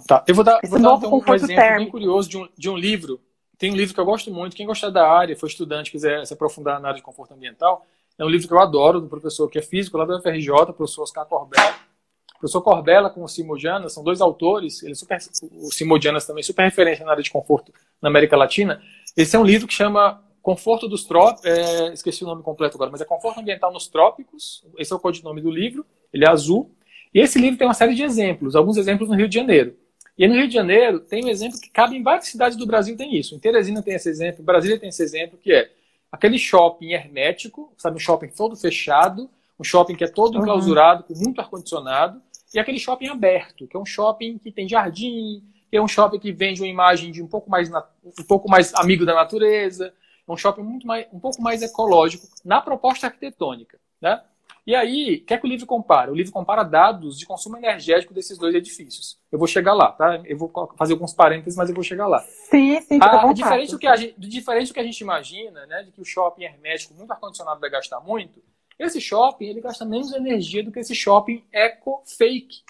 Tá, 0.07 0.23
eu 0.29 0.35
vou 0.35 0.45
dar, 0.45 0.61
vou 0.65 0.79
dar 0.79 0.95
um, 0.95 1.15
um 1.15 1.35
exemplo 1.35 1.47
térmico. 1.47 1.79
bem 1.79 1.91
curioso 1.91 2.29
de 2.29 2.37
um, 2.37 2.49
de 2.57 2.69
um 2.69 2.77
livro. 2.77 3.21
Tem 3.59 3.73
um 3.73 3.77
livro 3.77 3.95
que 3.95 4.01
eu 4.01 4.05
gosto 4.05 4.31
muito. 4.31 4.57
Quem 4.57 4.67
gostar 4.67 4.91
da 4.91 5.09
área, 5.09 5.37
for 5.37 5.47
estudante, 5.47 5.91
quiser 5.91 6.27
se 6.27 6.35
aprofundar 6.35 6.81
na 6.81 6.89
área 6.89 6.99
de 6.99 7.03
conforto 7.03 7.35
ambiental, 7.35 7.87
é 8.19 8.25
um 8.25 8.29
livro 8.29 8.49
que 8.49 8.55
eu 8.55 8.59
adoro, 8.59 9.01
do 9.01 9.09
professor 9.09 9.49
que 9.49 9.59
é 9.59 9.63
físico 9.63 9.99
lá 9.99 10.05
da 10.05 10.17
UFRJ, 10.17 10.73
professor 10.75 11.03
Oscar 11.03 11.27
Corbella. 11.27 11.75
O 12.37 12.39
professor 12.39 12.63
Corbella 12.63 13.11
com 13.11 13.23
o 13.23 13.29
Simodianas, 13.29 13.93
são 13.93 14.05
dois 14.05 14.21
autores, 14.21 14.83
ele 14.83 14.93
é 14.93 14.95
super, 14.95 15.19
o 15.53 15.73
Simodianas 15.73 16.27
também 16.27 16.43
super 16.43 16.65
referência 16.65 17.05
na 17.05 17.13
área 17.13 17.23
de 17.23 17.31
conforto 17.31 17.73
na 18.01 18.09
América 18.09 18.37
Latina. 18.37 18.83
Esse 19.17 19.37
é 19.37 19.39
um 19.39 19.45
livro 19.45 19.67
que 19.67 19.73
chama 19.73 20.23
Conforto 20.43 20.87
dos 20.87 21.05
Trópicos, 21.05 21.45
é, 21.45 21.93
esqueci 21.93 22.25
o 22.25 22.27
nome 22.27 22.43
completo 22.43 22.77
agora, 22.77 22.91
mas 22.91 23.01
é 23.01 23.05
Conforto 23.05 23.41
Ambiental 23.41 23.73
nos 23.73 23.89
Trópicos, 23.89 24.65
esse 24.79 24.93
é 24.93 24.97
o 24.97 25.01
codinome 25.01 25.41
do 25.41 25.51
livro, 25.51 25.85
ele 26.13 26.25
é 26.25 26.29
azul. 26.29 26.71
E 27.13 27.21
esse 27.21 27.39
livro 27.39 27.59
tem 27.59 27.67
uma 27.67 27.75
série 27.75 27.95
de 27.95 28.03
exemplos, 28.03 28.55
alguns 28.55 28.77
exemplos 28.77 29.09
no 29.09 29.15
Rio 29.15 29.29
de 29.29 29.35
Janeiro. 29.35 29.75
E 30.19 30.27
no 30.27 30.35
Rio 30.35 30.49
de 30.49 30.55
Janeiro 30.55 31.01
tem 31.01 31.25
um 31.25 31.29
exemplo 31.29 31.61
que 31.61 31.69
cabe 31.69 31.97
em 31.97 32.03
várias 32.03 32.29
cidades 32.29 32.57
do 32.57 32.67
Brasil 32.67 32.97
tem 32.97 33.15
isso. 33.15 33.35
Em 33.35 33.39
Teresina 33.39 33.83
tem 33.83 33.95
esse 33.95 34.09
exemplo, 34.09 34.43
em 34.43 34.45
Brasília 34.45 34.79
tem 34.79 34.89
esse 34.89 35.03
exemplo, 35.03 35.39
que 35.39 35.53
é 35.53 35.71
aquele 36.11 36.39
shopping 36.39 36.93
hermético, 36.93 37.73
sabe, 37.77 37.97
um 37.97 38.01
shopping 38.01 38.29
todo 38.29 38.57
fechado, 38.57 39.29
um 39.59 39.65
shopping 39.65 39.95
que 39.95 40.05
é 40.05 40.09
todo 40.09 40.39
enclausurado, 40.39 41.05
com 41.05 41.15
muito 41.15 41.41
ar-condicionado, 41.41 42.23
e 42.55 42.59
aquele 42.59 42.79
shopping 42.79 43.09
aberto, 43.09 43.67
que 43.67 43.77
é 43.77 43.81
um 43.81 43.85
shopping 43.85 44.39
que 44.39 44.51
tem 44.51 44.69
jardim, 44.69 45.43
que 45.71 45.77
é 45.77 45.83
um 45.83 45.89
shopping 45.89 46.19
que 46.19 46.33
vende 46.33 46.63
uma 46.63 46.69
imagem 46.69 47.11
de 47.11 47.23
um 47.23 47.27
pouco 47.27 47.51
mais, 47.51 47.71
um 47.71 48.25
pouco 48.27 48.49
mais 48.49 48.75
amigo 48.75 49.05
da 49.05 49.15
natureza, 49.15 49.93
é 50.27 50.33
um 50.33 50.37
shopping 50.37 50.63
muito 50.63 50.87
mais, 50.87 51.07
um 51.13 51.21
pouco 51.21 51.43
mais 51.43 51.61
ecológico 51.63 52.27
na 52.45 52.61
proposta 52.61 53.07
arquitetônica. 53.07 53.79
Né? 54.01 54.21
E 54.67 54.75
aí, 54.75 55.21
o 55.23 55.27
que 55.27 55.33
é 55.33 55.39
que 55.39 55.47
o 55.47 55.49
livro 55.49 55.65
compara? 55.65 56.11
O 56.11 56.15
livro 56.15 56.33
compara 56.33 56.65
dados 56.65 57.17
de 57.17 57.25
consumo 57.25 57.57
energético 57.57 58.13
desses 58.13 58.37
dois 58.37 58.53
edifícios. 58.53 59.17
Eu 59.31 59.39
vou 59.39 59.47
chegar 59.47 59.75
lá, 59.75 59.93
tá? 59.93 60.21
Eu 60.25 60.37
vou 60.37 60.51
fazer 60.77 60.95
alguns 60.95 61.15
parênteses, 61.15 61.57
mas 61.57 61.69
eu 61.69 61.75
vou 61.75 61.85
chegar 61.85 62.09
lá. 62.09 62.19
Sim, 62.51 62.81
sim. 62.81 62.99
Ah, 63.01 63.33
diferente, 63.33 63.71
do 63.71 63.79
que 63.79 63.87
a 63.87 63.95
gente, 63.95 64.19
diferente 64.19 64.69
do 64.69 64.75
que 64.75 64.81
a 64.81 64.85
gente 64.85 65.01
imagina, 65.01 65.65
né? 65.67 65.85
De 65.85 65.93
que 65.93 66.01
o 66.01 66.05
shopping 66.05 66.43
hermético, 66.43 66.95
muito 66.95 67.13
ar-condicionado, 67.13 67.61
vai 67.61 67.71
gastar 67.71 68.01
muito. 68.01 68.43
Esse 68.77 69.01
shopping, 69.01 69.47
ele 69.47 69.61
gasta 69.61 69.85
menos 69.85 70.13
energia 70.13 70.65
do 70.65 70.73
que 70.73 70.81
esse 70.81 70.97
shopping 70.97 71.45
eco-fake. 71.53 72.63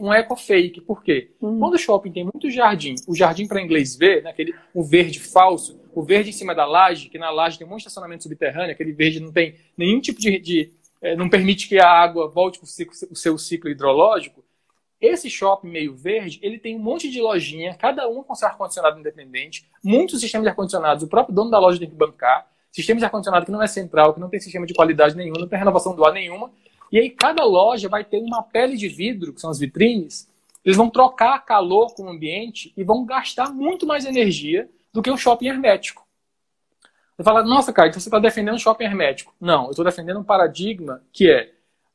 Um, 0.00 0.12
eco-fake. 0.12 0.80
Por 0.80 1.02
quê? 1.02 1.32
Hum. 1.42 1.58
Quando 1.58 1.74
o 1.74 1.78
shopping 1.78 2.10
tem 2.10 2.24
muito 2.24 2.50
jardim, 2.50 2.94
o 3.06 3.14
jardim 3.14 3.46
para 3.46 3.60
inglês 3.60 3.96
ver, 3.96 4.22
né, 4.22 4.30
aquele, 4.30 4.54
o 4.72 4.82
verde 4.82 5.20
falso, 5.20 5.78
o 5.94 6.02
verde 6.02 6.30
em 6.30 6.32
cima 6.32 6.54
da 6.54 6.64
laje, 6.64 7.08
que 7.08 7.18
na 7.18 7.30
laje 7.30 7.58
tem 7.58 7.66
um 7.66 7.70
monte 7.70 7.80
de 7.80 7.88
estacionamento 7.88 8.22
subterrâneo, 8.22 8.70
aquele 8.70 8.92
verde 8.92 9.20
não 9.20 9.32
tem 9.32 9.56
nenhum 9.76 10.00
tipo 10.00 10.20
de, 10.20 10.38
de 10.38 10.72
é, 11.00 11.16
não 11.16 11.28
permite 11.28 11.68
que 11.68 11.78
a 11.78 11.88
água 11.88 12.28
volte 12.28 12.58
para 12.58 12.66
o 13.10 13.16
seu 13.16 13.38
ciclo 13.38 13.70
hidrológico, 13.70 14.44
esse 15.00 15.30
shopping 15.30 15.68
meio 15.68 15.94
verde, 15.94 16.40
ele 16.42 16.58
tem 16.58 16.76
um 16.76 16.80
monte 16.80 17.08
de 17.08 17.20
lojinha, 17.20 17.74
cada 17.74 18.08
uma 18.08 18.24
com 18.24 18.34
seu 18.34 18.48
ar-condicionado 18.48 18.98
independente, 18.98 19.68
muitos 19.82 20.20
sistemas 20.20 20.44
de 20.44 20.48
ar-condicionados, 20.48 21.04
o 21.04 21.08
próprio 21.08 21.34
dono 21.34 21.50
da 21.50 21.58
loja 21.58 21.78
tem 21.78 21.88
que 21.88 21.94
bancar, 21.94 22.50
sistemas 22.72 23.00
de 23.00 23.04
ar-condicionado 23.04 23.46
que 23.46 23.52
não 23.52 23.62
é 23.62 23.68
central, 23.68 24.12
que 24.12 24.20
não 24.20 24.28
tem 24.28 24.40
sistema 24.40 24.66
de 24.66 24.74
qualidade 24.74 25.16
nenhum, 25.16 25.34
não 25.38 25.46
tem 25.46 25.58
renovação 25.58 25.94
do 25.94 26.04
ar 26.04 26.12
nenhuma, 26.12 26.50
e 26.90 26.98
aí 26.98 27.10
cada 27.10 27.44
loja 27.44 27.88
vai 27.88 28.02
ter 28.02 28.18
uma 28.18 28.42
pele 28.42 28.76
de 28.76 28.88
vidro, 28.88 29.32
que 29.32 29.40
são 29.40 29.50
as 29.50 29.58
vitrines, 29.58 30.28
eles 30.64 30.76
vão 30.76 30.90
trocar 30.90 31.44
calor 31.44 31.94
com 31.94 32.04
o 32.04 32.08
ambiente 32.08 32.72
e 32.76 32.82
vão 32.82 33.04
gastar 33.04 33.52
muito 33.52 33.86
mais 33.86 34.04
energia 34.04 34.68
do 34.92 35.00
que 35.00 35.10
um 35.10 35.16
shopping 35.16 35.46
hermético. 35.46 36.07
Você 37.18 37.24
fala, 37.24 37.42
nossa, 37.42 37.72
cara, 37.72 37.88
então 37.88 38.00
você 38.00 38.08
está 38.08 38.20
defendendo 38.20 38.54
o 38.54 38.60
shopping 38.60 38.84
hermético. 38.84 39.34
Não, 39.40 39.64
eu 39.64 39.70
estou 39.70 39.84
defendendo 39.84 40.20
um 40.20 40.24
paradigma 40.24 41.02
que 41.12 41.28
é 41.28 41.50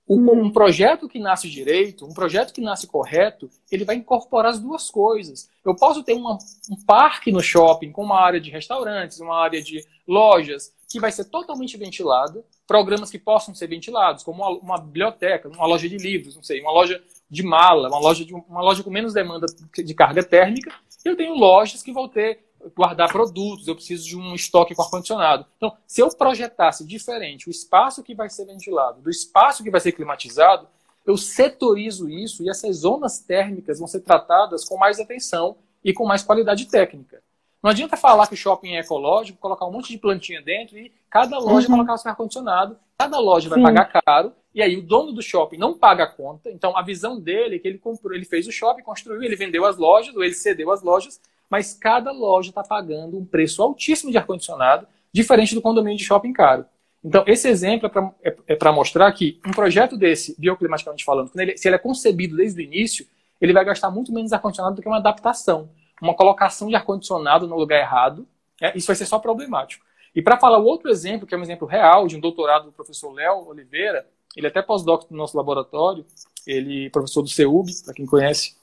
um 0.05 0.51
projeto 0.51 1.07
que 1.07 1.17
nasce 1.17 1.49
direito, 1.49 2.05
um 2.05 2.13
projeto 2.13 2.53
que 2.53 2.59
nasce 2.59 2.85
correto, 2.85 3.49
ele 3.71 3.85
vai 3.85 3.95
incorporar 3.95 4.51
as 4.51 4.59
duas 4.59 4.91
coisas. 4.91 5.49
Eu 5.63 5.73
posso 5.77 6.03
ter 6.03 6.11
uma, 6.11 6.37
um 6.69 6.75
parque 6.85 7.31
no 7.31 7.39
shopping 7.39 7.93
com 7.93 8.03
uma 8.03 8.19
área 8.19 8.39
de 8.39 8.51
restaurantes, 8.51 9.21
uma 9.21 9.41
área 9.41 9.61
de 9.61 9.81
lojas, 10.05 10.73
que 10.89 10.99
vai 10.99 11.09
ser 11.09 11.23
totalmente 11.25 11.77
ventilada, 11.77 12.43
programas 12.67 13.09
que 13.09 13.17
possam 13.17 13.55
ser 13.55 13.67
ventilados, 13.67 14.25
como 14.25 14.43
uma, 14.43 14.59
uma 14.59 14.77
biblioteca, 14.77 15.47
uma 15.47 15.65
loja 15.65 15.87
de 15.87 15.97
livros, 15.97 16.35
não 16.35 16.43
sei, 16.43 16.59
uma 16.59 16.71
loja 16.73 17.01
de 17.29 17.43
mala, 17.43 17.87
uma 17.87 17.99
loja, 17.99 18.25
de, 18.25 18.33
uma 18.33 18.61
loja 18.61 18.83
com 18.83 18.91
menos 18.91 19.13
demanda 19.13 19.45
de 19.73 19.93
carga 19.93 20.21
térmica. 20.21 20.73
Eu 21.05 21.15
tenho 21.15 21.33
lojas 21.33 21.81
que 21.81 21.93
vão 21.93 22.09
ter 22.09 22.43
guardar 22.75 23.11
produtos, 23.11 23.67
eu 23.67 23.75
preciso 23.75 24.07
de 24.07 24.17
um 24.17 24.33
estoque 24.35 24.75
com 24.75 24.81
ar-condicionado. 24.81 25.45
Então, 25.57 25.75
se 25.85 26.01
eu 26.01 26.09
projetasse 26.09 26.85
diferente 26.85 27.47
o 27.47 27.51
espaço 27.51 28.03
que 28.03 28.15
vai 28.15 28.29
ser 28.29 28.45
ventilado 28.45 29.01
do 29.01 29.09
espaço 29.09 29.63
que 29.63 29.71
vai 29.71 29.81
ser 29.81 29.91
climatizado, 29.91 30.67
eu 31.05 31.17
setorizo 31.17 32.09
isso 32.09 32.43
e 32.43 32.49
essas 32.49 32.77
zonas 32.77 33.19
térmicas 33.19 33.79
vão 33.79 33.87
ser 33.87 34.01
tratadas 34.01 34.63
com 34.65 34.77
mais 34.77 34.99
atenção 34.99 35.57
e 35.83 35.93
com 35.93 36.05
mais 36.05 36.23
qualidade 36.23 36.65
técnica. 36.65 37.21
Não 37.61 37.71
adianta 37.71 37.95
falar 37.95 38.27
que 38.27 38.33
o 38.33 38.37
shopping 38.37 38.75
é 38.75 38.79
ecológico, 38.79 39.39
colocar 39.39 39.65
um 39.65 39.71
monte 39.71 39.89
de 39.89 39.97
plantinha 39.97 40.41
dentro 40.41 40.77
e 40.77 40.91
cada 41.09 41.39
loja 41.39 41.67
uhum. 41.67 41.75
colocar 41.75 41.93
o 41.93 41.97
seu 41.97 42.11
ar-condicionado, 42.11 42.77
cada 42.97 43.19
loja 43.19 43.49
vai 43.49 43.59
Sim. 43.59 43.63
pagar 43.63 44.01
caro, 44.01 44.33
e 44.53 44.61
aí 44.61 44.77
o 44.77 44.81
dono 44.81 45.13
do 45.13 45.21
shopping 45.21 45.57
não 45.57 45.77
paga 45.77 46.03
a 46.03 46.07
conta. 46.07 46.49
Então 46.51 46.77
a 46.77 46.81
visão 46.81 47.19
dele 47.19 47.55
é 47.55 47.59
que 47.59 47.67
ele 47.67 47.77
comprou, 47.77 48.13
ele 48.13 48.25
fez 48.25 48.47
o 48.47 48.51
shopping, 48.51 48.83
construiu, 48.83 49.23
ele 49.23 49.35
vendeu 49.35 49.65
as 49.65 49.77
lojas, 49.77 50.13
ou 50.13 50.23
ele 50.23 50.33
cedeu 50.33 50.71
as 50.71 50.81
lojas, 50.81 51.21
mas 51.53 51.71
cada 51.71 52.11
loja 52.11 52.49
está 52.49 52.63
pagando 52.63 53.15
um 53.15 53.23
preço 53.23 53.61
altíssimo 53.61 54.09
de 54.09 54.17
ar-condicionado, 54.17 54.87
diferente 55.11 55.53
do 55.53 55.61
condomínio 55.61 55.99
de 55.99 56.03
shopping 56.03 56.33
caro. 56.33 56.65
Então, 57.05 57.23
esse 57.27 57.47
exemplo 57.47 57.85
é 57.85 57.89
para 57.91 58.11
é, 58.23 58.69
é 58.69 58.71
mostrar 58.71 59.11
que 59.11 59.39
um 59.45 59.51
projeto 59.51 59.95
desse, 59.95 60.35
bioclimaticamente 60.41 61.05
falando, 61.05 61.29
ele, 61.35 61.55
se 61.55 61.67
ele 61.67 61.75
é 61.75 61.77
concebido 61.77 62.35
desde 62.35 62.59
o 62.59 62.63
início, 62.63 63.05
ele 63.39 63.53
vai 63.53 63.63
gastar 63.63 63.91
muito 63.91 64.11
menos 64.11 64.33
ar-condicionado 64.33 64.77
do 64.77 64.81
que 64.81 64.87
uma 64.87 64.97
adaptação. 64.97 65.69
Uma 66.01 66.15
colocação 66.15 66.69
de 66.69 66.75
ar-condicionado 66.75 67.47
no 67.47 67.55
lugar 67.55 67.79
errado, 67.79 68.27
é, 68.59 68.75
isso 68.75 68.87
vai 68.87 68.95
ser 68.95 69.05
só 69.05 69.19
problemático. 69.19 69.85
E 70.15 70.23
para 70.23 70.39
falar 70.39 70.57
o 70.57 70.65
outro 70.65 70.89
exemplo, 70.89 71.27
que 71.27 71.35
é 71.35 71.37
um 71.37 71.43
exemplo 71.43 71.67
real 71.67 72.07
de 72.07 72.15
um 72.15 72.19
doutorado 72.19 72.65
do 72.65 72.71
professor 72.71 73.13
Léo 73.13 73.47
Oliveira, 73.47 74.07
ele 74.35 74.47
é 74.47 74.49
até 74.49 74.63
pós-doc 74.63 75.07
do 75.07 75.15
nosso 75.15 75.37
laboratório, 75.37 76.03
ele 76.47 76.89
professor 76.89 77.21
do 77.21 77.29
CEUB, 77.29 77.69
para 77.85 77.93
quem 77.93 78.07
conhece, 78.07 78.55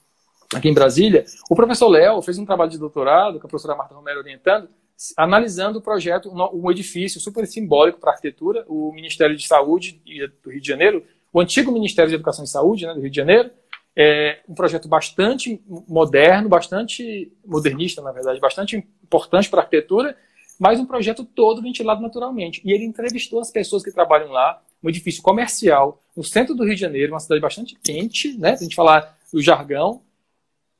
aqui 0.54 0.68
em 0.68 0.74
Brasília. 0.74 1.24
O 1.48 1.54
professor 1.54 1.88
Léo 1.88 2.20
fez 2.22 2.38
um 2.38 2.44
trabalho 2.44 2.70
de 2.70 2.78
doutorado, 2.78 3.38
com 3.38 3.46
a 3.46 3.50
professora 3.50 3.76
Marta 3.76 3.94
Romero 3.94 4.20
orientando, 4.20 4.68
analisando 5.16 5.78
o 5.78 5.82
projeto, 5.82 6.30
um 6.30 6.70
edifício 6.70 7.20
super 7.20 7.46
simbólico 7.46 7.98
para 7.98 8.10
arquitetura, 8.10 8.64
o 8.68 8.92
Ministério 8.92 9.36
de 9.36 9.46
Saúde 9.46 10.00
do 10.42 10.50
Rio 10.50 10.60
de 10.60 10.68
Janeiro, 10.68 11.04
o 11.32 11.40
antigo 11.40 11.72
Ministério 11.72 12.08
de 12.08 12.16
Educação 12.16 12.44
e 12.44 12.48
Saúde 12.48 12.86
né, 12.86 12.92
do 12.92 13.00
Rio 13.00 13.10
de 13.10 13.16
Janeiro, 13.16 13.50
é 13.96 14.40
um 14.48 14.54
projeto 14.54 14.88
bastante 14.88 15.62
moderno, 15.88 16.48
bastante 16.48 17.32
modernista, 17.44 18.02
na 18.02 18.12
verdade, 18.12 18.38
bastante 18.40 18.76
importante 18.76 19.48
para 19.48 19.60
a 19.60 19.62
arquitetura, 19.62 20.16
mas 20.58 20.78
um 20.78 20.86
projeto 20.86 21.24
todo 21.24 21.62
ventilado 21.62 22.02
naturalmente. 22.02 22.60
E 22.64 22.72
ele 22.72 22.84
entrevistou 22.84 23.40
as 23.40 23.50
pessoas 23.50 23.82
que 23.82 23.90
trabalham 23.90 24.30
lá, 24.30 24.62
um 24.82 24.88
edifício 24.88 25.22
comercial, 25.22 26.02
no 26.16 26.22
centro 26.22 26.54
do 26.54 26.64
Rio 26.64 26.74
de 26.74 26.80
Janeiro, 26.80 27.12
uma 27.12 27.20
cidade 27.20 27.40
bastante 27.40 27.76
quente, 27.82 28.36
né, 28.38 28.56
se 28.56 28.64
a 28.64 28.66
gente 28.66 28.76
falar 28.76 29.18
o 29.32 29.40
jargão, 29.40 30.02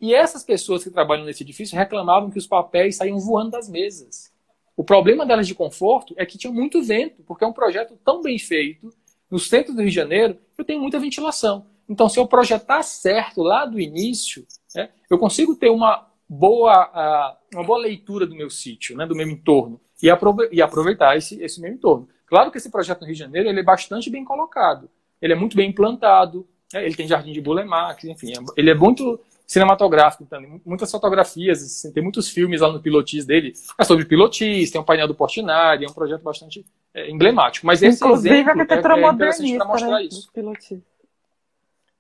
e 0.01 0.15
essas 0.15 0.43
pessoas 0.43 0.83
que 0.83 0.91
trabalham 0.91 1.25
nesse 1.25 1.43
edifício 1.43 1.77
reclamavam 1.77 2.31
que 2.31 2.39
os 2.39 2.47
papéis 2.47 2.97
saíam 2.97 3.19
voando 3.19 3.51
das 3.51 3.69
mesas. 3.69 4.33
O 4.77 4.83
problema 4.83 5.27
delas 5.27 5.47
de 5.47 5.55
conforto 5.55 6.15
é 6.17 6.25
que 6.25 6.39
tinha 6.39 6.53
muito 6.53 6.83
vento, 6.83 7.23
porque 7.25 7.45
é 7.45 7.47
um 7.47 7.53
projeto 7.53 7.99
tão 8.03 8.23
bem 8.23 8.39
feito, 8.39 8.91
no 9.31 9.39
centro 9.39 9.75
do 9.75 9.81
Rio 9.81 9.91
de 9.91 9.95
Janeiro, 9.95 10.39
eu 10.57 10.65
tenho 10.65 10.81
muita 10.81 10.99
ventilação. 10.99 11.67
Então, 11.89 12.09
se 12.09 12.19
eu 12.19 12.27
projetar 12.27 12.83
certo 12.83 13.43
lá 13.43 13.67
do 13.67 13.79
início, 13.79 14.47
né, 14.75 14.91
eu 15.11 15.19
consigo 15.19 15.55
ter 15.55 15.69
uma 15.69 16.09
boa, 16.29 17.37
uma 17.53 17.65
boa 17.65 17.79
leitura 17.79 18.27
do 18.27 18.35
meu 18.35 18.49
sítio, 18.49 18.97
né, 18.97 19.07
do 19.07 19.15
meu 19.15 19.29
entorno, 19.29 19.81
e, 20.03 20.09
aprove 20.09 20.63
aproveitar 20.63 21.17
esse, 21.17 21.43
esse 21.43 21.61
meu 21.61 21.73
entorno. 21.73 22.09
Claro 22.27 22.51
que 22.51 22.59
esse 22.59 22.71
projeto 22.71 23.01
no 23.01 23.07
Rio 23.07 23.15
de 23.15 23.21
Janeiro 23.21 23.49
ele 23.49 23.61
é 23.61 23.65
bastante 23.65 24.09
bem 24.09 24.25
colocado, 24.25 24.89
ele 25.21 25.33
é 25.33 25.37
muito 25.37 25.57
bem 25.57 25.69
implantado, 25.71 26.47
né, 26.73 26.85
ele 26.85 26.95
tem 26.95 27.07
jardim 27.07 27.33
de 27.33 27.41
Bulemax, 27.41 28.05
enfim, 28.05 28.33
é, 28.33 28.39
ele 28.57 28.71
é 28.71 28.75
muito 28.75 29.21
cinematográfico 29.51 30.25
também. 30.27 30.63
Muitas 30.65 30.89
fotografias, 30.89 31.61
assim, 31.61 31.91
tem 31.91 32.01
muitos 32.01 32.29
filmes 32.29 32.61
lá 32.61 32.71
no 32.73 32.81
Pilotis 32.81 33.27
dele. 33.27 33.53
É 33.77 33.83
sobre 33.83 34.05
Pilotis, 34.05 34.71
tem 34.71 34.81
um 34.81 34.85
painel 34.85 35.09
do 35.09 35.15
Portinari, 35.15 35.85
é 35.85 35.89
um 35.89 35.93
projeto 35.93 36.23
bastante 36.23 36.65
é, 36.95 37.11
emblemático. 37.11 37.67
Mas 37.67 37.83
esse 37.83 37.97
Inclusive, 37.97 38.33
exemplo 38.33 38.51
a 38.51 38.53
arquitetura 38.53 38.95
é, 38.97 39.03
é 39.03 39.11
interessante 39.11 39.57
para 39.57 39.67
mostrar 39.67 39.91
né, 39.91 40.03
isso. 40.05 40.33
Pilotis. 40.33 40.81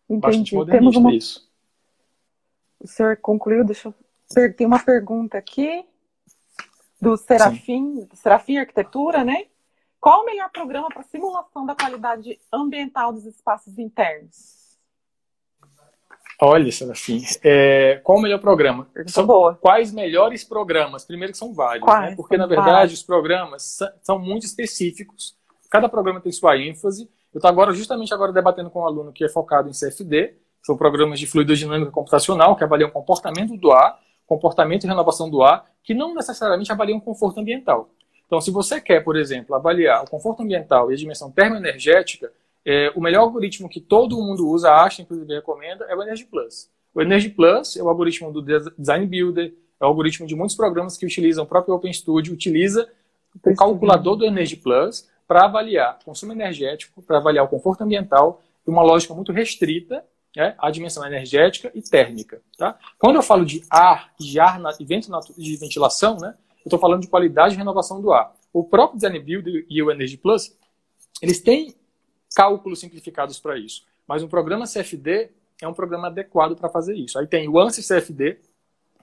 Entendi. 0.08 0.64
Temos 0.66 0.94
uma... 0.94 1.12
isso. 1.12 1.50
O 2.78 2.86
senhor 2.86 3.16
concluiu, 3.16 3.64
deixa 3.64 3.88
eu... 3.88 4.54
Tem 4.54 4.64
uma 4.64 4.78
pergunta 4.78 5.36
aqui 5.36 5.84
do 7.00 7.16
Serafim, 7.16 8.08
Serafim 8.14 8.58
Arquitetura, 8.58 9.24
né? 9.24 9.46
Qual 10.00 10.22
o 10.22 10.24
melhor 10.24 10.50
programa 10.50 10.86
para 10.86 11.02
simulação 11.02 11.66
da 11.66 11.74
qualidade 11.74 12.38
ambiental 12.52 13.12
dos 13.12 13.26
espaços 13.26 13.76
internos? 13.76 14.59
Olha, 16.42 16.72
Serafim, 16.72 17.22
é, 17.44 18.00
qual 18.02 18.18
o 18.18 18.22
melhor 18.22 18.38
programa? 18.38 18.86
São 19.06 19.26
boa. 19.26 19.54
quais 19.56 19.92
melhores 19.92 20.42
programas? 20.42 21.04
Primeiro 21.04 21.32
que 21.32 21.38
são 21.38 21.52
vários, 21.52 21.86
né? 21.86 22.14
porque 22.16 22.36
na 22.38 22.46
verdade 22.46 22.70
vários. 22.70 22.94
os 22.94 23.02
programas 23.02 23.78
são 24.02 24.18
muito 24.18 24.46
específicos. 24.46 25.36
Cada 25.70 25.88
programa 25.88 26.20
tem 26.20 26.32
sua 26.32 26.56
ênfase. 26.56 27.10
Eu 27.32 27.38
estou 27.38 27.48
agora 27.48 27.72
justamente 27.72 28.12
agora 28.14 28.32
debatendo 28.32 28.70
com 28.70 28.80
um 28.80 28.86
aluno 28.86 29.12
que 29.12 29.22
é 29.22 29.28
focado 29.28 29.68
em 29.68 29.72
CFD, 29.72 30.34
são 30.62 30.76
programas 30.76 31.18
de 31.18 31.26
fluidodinâmica 31.26 31.90
computacional 31.90 32.56
que 32.56 32.64
avaliam 32.64 32.88
o 32.88 32.92
comportamento 32.92 33.56
do 33.56 33.70
ar, 33.72 33.98
comportamento 34.26 34.84
e 34.84 34.86
renovação 34.86 35.30
do 35.30 35.42
ar, 35.42 35.66
que 35.82 35.94
não 35.94 36.14
necessariamente 36.14 36.72
avaliam 36.72 36.98
o 36.98 37.02
conforto 37.02 37.40
ambiental. 37.40 37.90
Então, 38.26 38.40
se 38.40 38.50
você 38.50 38.80
quer, 38.80 39.02
por 39.02 39.16
exemplo, 39.16 39.54
avaliar 39.54 40.04
o 40.04 40.10
conforto 40.10 40.42
ambiental 40.42 40.90
e 40.90 40.94
a 40.94 40.96
dimensão 40.96 41.30
termoenergética, 41.30 42.32
é, 42.64 42.92
o 42.94 43.00
melhor 43.00 43.22
algoritmo 43.22 43.68
que 43.68 43.80
todo 43.80 44.20
mundo 44.20 44.48
usa, 44.48 44.70
acha, 44.70 45.02
inclusive 45.02 45.34
recomenda, 45.34 45.84
é 45.86 45.96
o 45.96 46.02
Energy 46.02 46.24
Plus. 46.24 46.70
O 46.94 47.00
Energy 47.00 47.30
Plus 47.30 47.76
é 47.76 47.82
o 47.82 47.88
algoritmo 47.88 48.32
do 48.32 48.42
Design 48.42 49.06
Builder, 49.06 49.54
é 49.80 49.84
o 49.84 49.88
algoritmo 49.88 50.26
de 50.26 50.34
muitos 50.34 50.56
programas 50.56 50.96
que 50.96 51.06
utilizam 51.06 51.44
o 51.44 51.46
próprio 51.46 51.74
OpenStudio, 51.74 52.34
utiliza 52.34 52.88
o 53.44 53.54
calculador 53.54 54.16
do 54.16 54.26
Energy 54.26 54.56
Plus 54.56 55.08
para 55.26 55.44
avaliar 55.44 55.98
consumo 56.04 56.32
energético, 56.32 57.00
para 57.02 57.18
avaliar 57.18 57.44
o 57.44 57.48
conforto 57.48 57.82
ambiental, 57.82 58.42
e 58.66 58.70
uma 58.70 58.82
lógica 58.82 59.14
muito 59.14 59.32
restrita, 59.32 60.04
né, 60.36 60.54
a 60.58 60.70
dimensão 60.70 61.06
energética 61.06 61.70
e 61.74 61.80
térmica. 61.80 62.42
Tá? 62.58 62.78
Quando 62.98 63.16
eu 63.16 63.22
falo 63.22 63.44
de 63.44 63.62
ar, 63.70 64.12
de 64.18 64.38
ar 64.38 64.60
e 64.78 64.84
vento 64.84 65.08
de 65.38 65.56
ventilação, 65.56 66.16
né, 66.18 66.34
eu 66.58 66.66
estou 66.66 66.78
falando 66.78 67.02
de 67.02 67.08
qualidade 67.08 67.54
e 67.54 67.56
renovação 67.56 68.00
do 68.02 68.12
ar. 68.12 68.34
O 68.52 68.64
próprio 68.64 68.96
Design 68.98 69.18
Builder 69.20 69.64
e 69.68 69.82
o 69.82 69.90
Energy 69.90 70.16
Plus, 70.16 70.56
eles 71.22 71.40
têm 71.40 71.74
cálculos 72.34 72.80
simplificados 72.80 73.38
para 73.38 73.58
isso. 73.58 73.84
Mas 74.06 74.22
um 74.22 74.28
programa 74.28 74.66
CFD 74.66 75.30
é 75.62 75.68
um 75.68 75.74
programa 75.74 76.08
adequado 76.08 76.56
para 76.56 76.68
fazer 76.68 76.94
isso. 76.94 77.18
Aí 77.18 77.26
tem 77.26 77.48
o 77.48 77.58
ANSYS 77.58 77.86
CFD, 77.86 78.38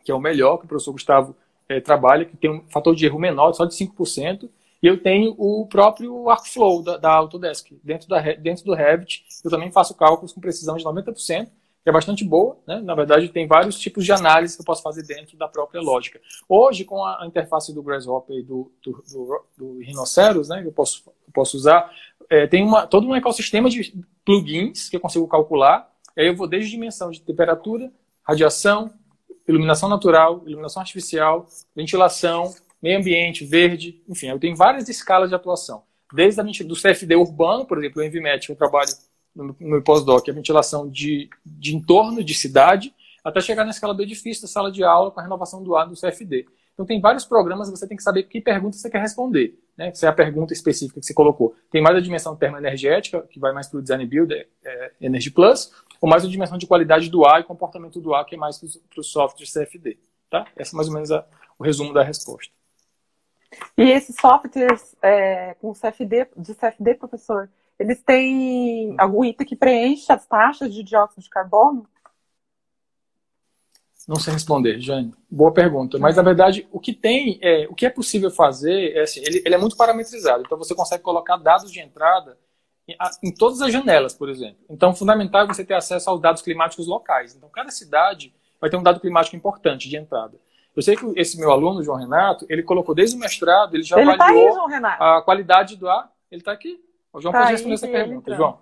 que 0.04 0.12
é 0.12 0.16
o 0.16 0.20
melhor, 0.20 0.58
que 0.58 0.66
o 0.66 0.68
professor 0.68 0.92
Gustavo 0.92 1.36
é, 1.70 1.80
trabalha, 1.80 2.26
que 2.26 2.38
tem 2.38 2.50
um 2.50 2.64
fator 2.70 2.96
de 2.96 3.06
erro 3.06 3.20
menor, 3.20 3.54
só 3.54 3.66
de 3.66 3.76
5%. 3.76 4.50
E 4.82 4.88
eu 4.88 5.02
tenho 5.02 5.36
o 5.38 5.66
próprio 5.66 6.30
Arcflow 6.30 6.84
da, 6.84 6.98
da 6.98 7.12
Autodesk. 7.12 7.72
Dentro, 7.84 8.08
da, 8.08 8.22
dentro 8.34 8.64
do 8.64 8.74
Revit, 8.74 9.26
eu 9.44 9.50
também 9.50 9.72
faço 9.72 9.96
cálculos 9.96 10.34
com 10.34 10.42
precisão 10.42 10.78
de 10.78 10.84
90%, 10.84 11.48
que 11.84 11.90
é 11.90 11.92
bastante 11.92 12.24
boa. 12.24 12.58
Né? 12.68 12.80
Na 12.82 12.94
verdade, 12.94 13.30
tem 13.30 13.48
vários 13.48 13.80
tipos 13.80 14.06
de 14.06 14.12
análise 14.12 14.56
que 14.56 14.62
eu 14.62 14.66
posso 14.66 14.84
fazer 14.84 15.04
dentro 15.04 15.36
da 15.36 15.48
própria 15.48 15.82
lógica. 15.82 16.22
Hoje, 16.48 16.86
com 16.86 17.04
a, 17.04 17.26
interface 17.26 17.74
do 17.74 17.82
Grasshopper 17.82 18.38
e 18.38 18.44
do, 18.44 18.72
do, 18.84 19.04
do, 19.12 19.46
do 19.58 19.80
Rhinoceros, 19.80 20.50
né, 20.50 20.62
eu 20.64 20.72
posso, 20.72 21.04
eu 21.08 21.34
posso 21.34 21.58
usar, 21.58 21.92
é, 22.30 22.48
tem 22.48 22.64
uma, 22.64 22.86
todo 22.86 23.08
um 23.08 23.16
ecossistema 23.16 23.70
de 23.70 23.94
plugins 24.26 24.90
que 24.90 24.96
eu 24.96 25.00
consigo 25.00 25.28
calcular. 25.28 25.90
E 26.16 26.22
aí 26.22 26.28
eu 26.28 26.36
vou 26.36 26.48
desde 26.48 26.72
dimensão 26.72 27.12
de 27.12 27.22
temperatura, 27.22 27.92
radiação, 28.24 28.92
iluminação 29.48 29.88
natural, 29.88 30.44
iluminação 30.46 30.82
artificial, 30.82 31.48
ventilação, 31.76 32.54
meio 32.82 33.00
ambiente, 33.00 33.46
verde, 33.46 34.02
enfim, 34.08 34.28
eu 34.28 34.40
tenho 34.40 34.56
várias 34.56 34.88
escalas 34.90 35.30
de 35.30 35.36
atuação. 35.36 35.84
Desde 36.14 36.40
a 36.40 36.44
do 36.44 36.76
CFD 36.76 37.16
urbano, 37.16 37.66
por 37.66 37.78
exemplo, 37.78 38.02
o 38.02 38.06
Envimet, 38.06 38.50
eu 38.50 38.56
trabalho 38.56 38.90
no 39.36 39.56
meu 39.60 39.82
pós-doc, 39.82 40.28
a 40.28 40.34
ventilação 40.34 40.90
de, 40.90 41.30
de 41.46 41.76
entorno, 41.76 42.24
de 42.24 42.34
cidade, 42.34 42.94
até 43.24 43.42
chegar 43.42 43.66
na 43.66 43.72
escala 43.72 43.94
do 43.94 44.02
edifício, 44.02 44.42
da 44.44 44.48
sala 44.48 44.72
de 44.72 44.84
aula, 44.84 45.12
com 45.12 45.20
a 45.20 45.24
renovação 45.24 45.62
do 45.62 45.76
ar 45.76 45.88
do 45.88 46.00
CFD. 46.00 46.46
Então, 46.78 46.86
tem 46.86 47.02
vários 47.02 47.26
programas, 47.26 47.72
você 47.72 47.88
tem 47.88 47.98
que 47.98 48.04
saber 48.04 48.22
que 48.24 48.40
pergunta 48.40 48.78
você 48.78 48.88
quer 48.88 49.02
responder. 49.02 49.58
Né? 49.76 49.92
Se 49.96 50.06
é 50.06 50.10
a 50.10 50.14
pergunta 50.14 50.54
específica 50.54 51.00
que 51.00 51.06
você 51.08 51.14
colocou. 51.14 51.56
Tem 51.72 51.82
mais 51.82 51.98
a 51.98 52.00
dimensão 52.00 52.36
termoenergética, 52.36 53.22
que 53.24 53.40
vai 53.40 53.52
mais 53.52 53.68
para 53.68 53.80
o 53.80 53.82
Design 53.82 54.06
Builder, 54.06 54.48
é, 54.64 54.92
Energy 55.02 55.32
Plus, 55.32 55.74
ou 56.00 56.08
mais 56.08 56.24
a 56.24 56.28
dimensão 56.28 56.56
de 56.56 56.68
qualidade 56.68 57.10
do 57.10 57.26
ar 57.26 57.42
e 57.42 57.44
comportamento 57.44 58.00
do 58.00 58.14
ar, 58.14 58.24
que 58.26 58.36
é 58.36 58.38
mais 58.38 58.60
para 58.60 59.00
o 59.00 59.04
software 59.04 59.48
CFD. 59.48 59.98
Tá? 60.30 60.46
Essa 60.56 60.76
é 60.76 60.78
mais 60.78 60.88
ou 60.88 60.94
menos 60.94 61.12
a, 61.12 61.26
o 61.58 61.64
resumo 61.64 61.92
da 61.92 62.04
resposta. 62.04 62.54
E 63.76 63.82
esses 63.82 64.16
softwares 64.16 64.96
é, 65.02 65.56
com 65.56 65.74
CFD, 65.74 66.28
de 66.38 66.54
CFD, 66.54 66.94
professor, 66.94 67.50
eles 67.80 68.04
têm 68.04 68.94
algum 69.00 69.26
item 69.26 69.48
que 69.48 69.56
preenche 69.56 70.12
as 70.12 70.28
taxas 70.28 70.72
de 70.72 70.84
dióxido 70.84 71.24
de 71.24 71.30
carbono? 71.30 71.88
Não 74.08 74.16
sei 74.16 74.34
responder, 74.34 74.80
Jane. 74.80 75.14
Boa 75.30 75.52
pergunta. 75.52 76.00
Mas, 76.00 76.16
na 76.16 76.22
verdade, 76.22 76.66
o 76.72 76.80
que 76.80 76.94
tem, 76.94 77.38
é, 77.42 77.68
o 77.70 77.76
que 77.76 77.86
é 77.86 77.90
possível 77.90 78.32
fazer, 78.32 78.96
é 78.96 79.02
assim, 79.02 79.20
ele, 79.20 79.42
ele 79.46 79.54
é 79.54 79.58
muito 79.58 79.76
parametrizado. 79.76 80.44
Então, 80.46 80.58
você 80.58 80.74
consegue 80.74 81.04
colocar 81.04 81.36
dados 81.36 81.70
de 81.70 81.82
entrada 81.82 82.38
em, 82.88 82.96
em, 83.22 83.34
todas 83.34 83.62
as 83.62 83.72
janelas, 83.72 84.14
por 84.14 84.30
exemplo. 84.30 84.64
Então, 84.70 84.96
fundamental 84.96 85.42
é 85.44 85.48
você 85.48 85.66
ter 85.66 85.74
acesso 85.74 86.10
aos 86.10 86.22
dados 86.22 86.42
climáticos 86.42 86.88
locais. 86.88 87.36
Então, 87.36 87.50
cada 87.50 87.70
cidade 87.70 88.34
vai 88.62 88.70
ter 88.70 88.78
um 88.78 88.84
dado 88.84 89.02
climático 89.02 89.36
importante 89.36 89.90
de 89.90 89.98
entrada. 89.98 90.40
Eu 90.74 90.82
sei 90.82 90.96
que 90.96 91.06
esse 91.18 91.38
meu 91.38 91.52
aluno, 91.52 91.84
João 91.84 91.98
Renato, 91.98 92.46
ele 92.48 92.64
colocou 92.64 92.96
desde 92.96 93.18
o 93.18 93.20
mestrado, 93.20 93.76
ele 93.76 93.84
já 93.84 94.00
ele 94.00 94.12
avaliou 94.12 94.70
tá 94.70 94.78
aí, 94.78 95.18
a 95.18 95.22
qualidade 95.22 95.76
do 95.76 95.90
ar. 95.90 96.10
Ele 96.32 96.40
está 96.40 96.54
aqui. 96.54 96.80
O 97.12 97.20
João 97.20 97.34
tá 97.34 97.40
pode 97.40 97.52
responder 97.52 97.74
essa 97.74 97.88
pergunta, 97.88 98.36
João. 98.36 98.60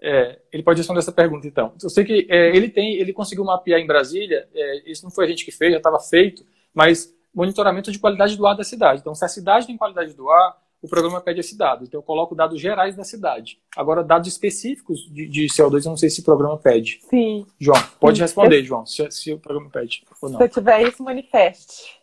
É, 0.00 0.38
ele 0.52 0.62
pode 0.62 0.78
responder 0.78 1.00
essa 1.00 1.12
pergunta, 1.12 1.46
então. 1.46 1.72
Eu 1.82 1.90
sei 1.90 2.04
que 2.04 2.26
é, 2.30 2.56
ele 2.56 2.68
tem, 2.68 2.94
ele 2.94 3.12
conseguiu 3.12 3.44
mapear 3.44 3.80
em 3.80 3.86
Brasília, 3.86 4.48
é, 4.54 4.90
isso 4.90 5.04
não 5.04 5.10
foi 5.10 5.24
a 5.24 5.28
gente 5.28 5.44
que 5.44 5.50
fez, 5.50 5.72
já 5.72 5.78
estava 5.78 5.98
feito, 5.98 6.44
mas 6.72 7.14
monitoramento 7.34 7.92
de 7.92 7.98
qualidade 7.98 8.36
do 8.36 8.46
ar 8.46 8.56
da 8.56 8.64
cidade. 8.64 9.00
Então, 9.00 9.14
se 9.14 9.24
a 9.24 9.28
cidade 9.28 9.66
tem 9.66 9.76
qualidade 9.76 10.14
do 10.14 10.30
ar, 10.30 10.56
o 10.80 10.88
programa 10.88 11.20
pede 11.20 11.40
esse 11.40 11.56
dado. 11.56 11.84
Então, 11.84 11.98
eu 11.98 12.02
coloco 12.02 12.34
dados 12.34 12.60
gerais 12.60 12.96
da 12.96 13.04
cidade. 13.04 13.58
Agora, 13.76 14.02
dados 14.02 14.28
específicos 14.28 15.00
de, 15.12 15.28
de 15.28 15.46
CO2, 15.46 15.84
eu 15.84 15.90
não 15.90 15.96
sei 15.96 16.08
se 16.08 16.20
o 16.20 16.24
programa 16.24 16.56
pede. 16.56 17.00
Sim. 17.10 17.46
João, 17.58 17.82
pode 18.00 18.20
responder, 18.20 18.62
João, 18.62 18.86
se, 18.86 19.10
se, 19.10 19.32
o 19.32 19.38
programa 19.38 19.70
pede 19.70 20.04
ou 20.22 20.30
não. 20.30 20.38
Se 20.38 20.48
tiver 20.48 20.88
isso, 20.88 21.02
manifeste. 21.02 22.00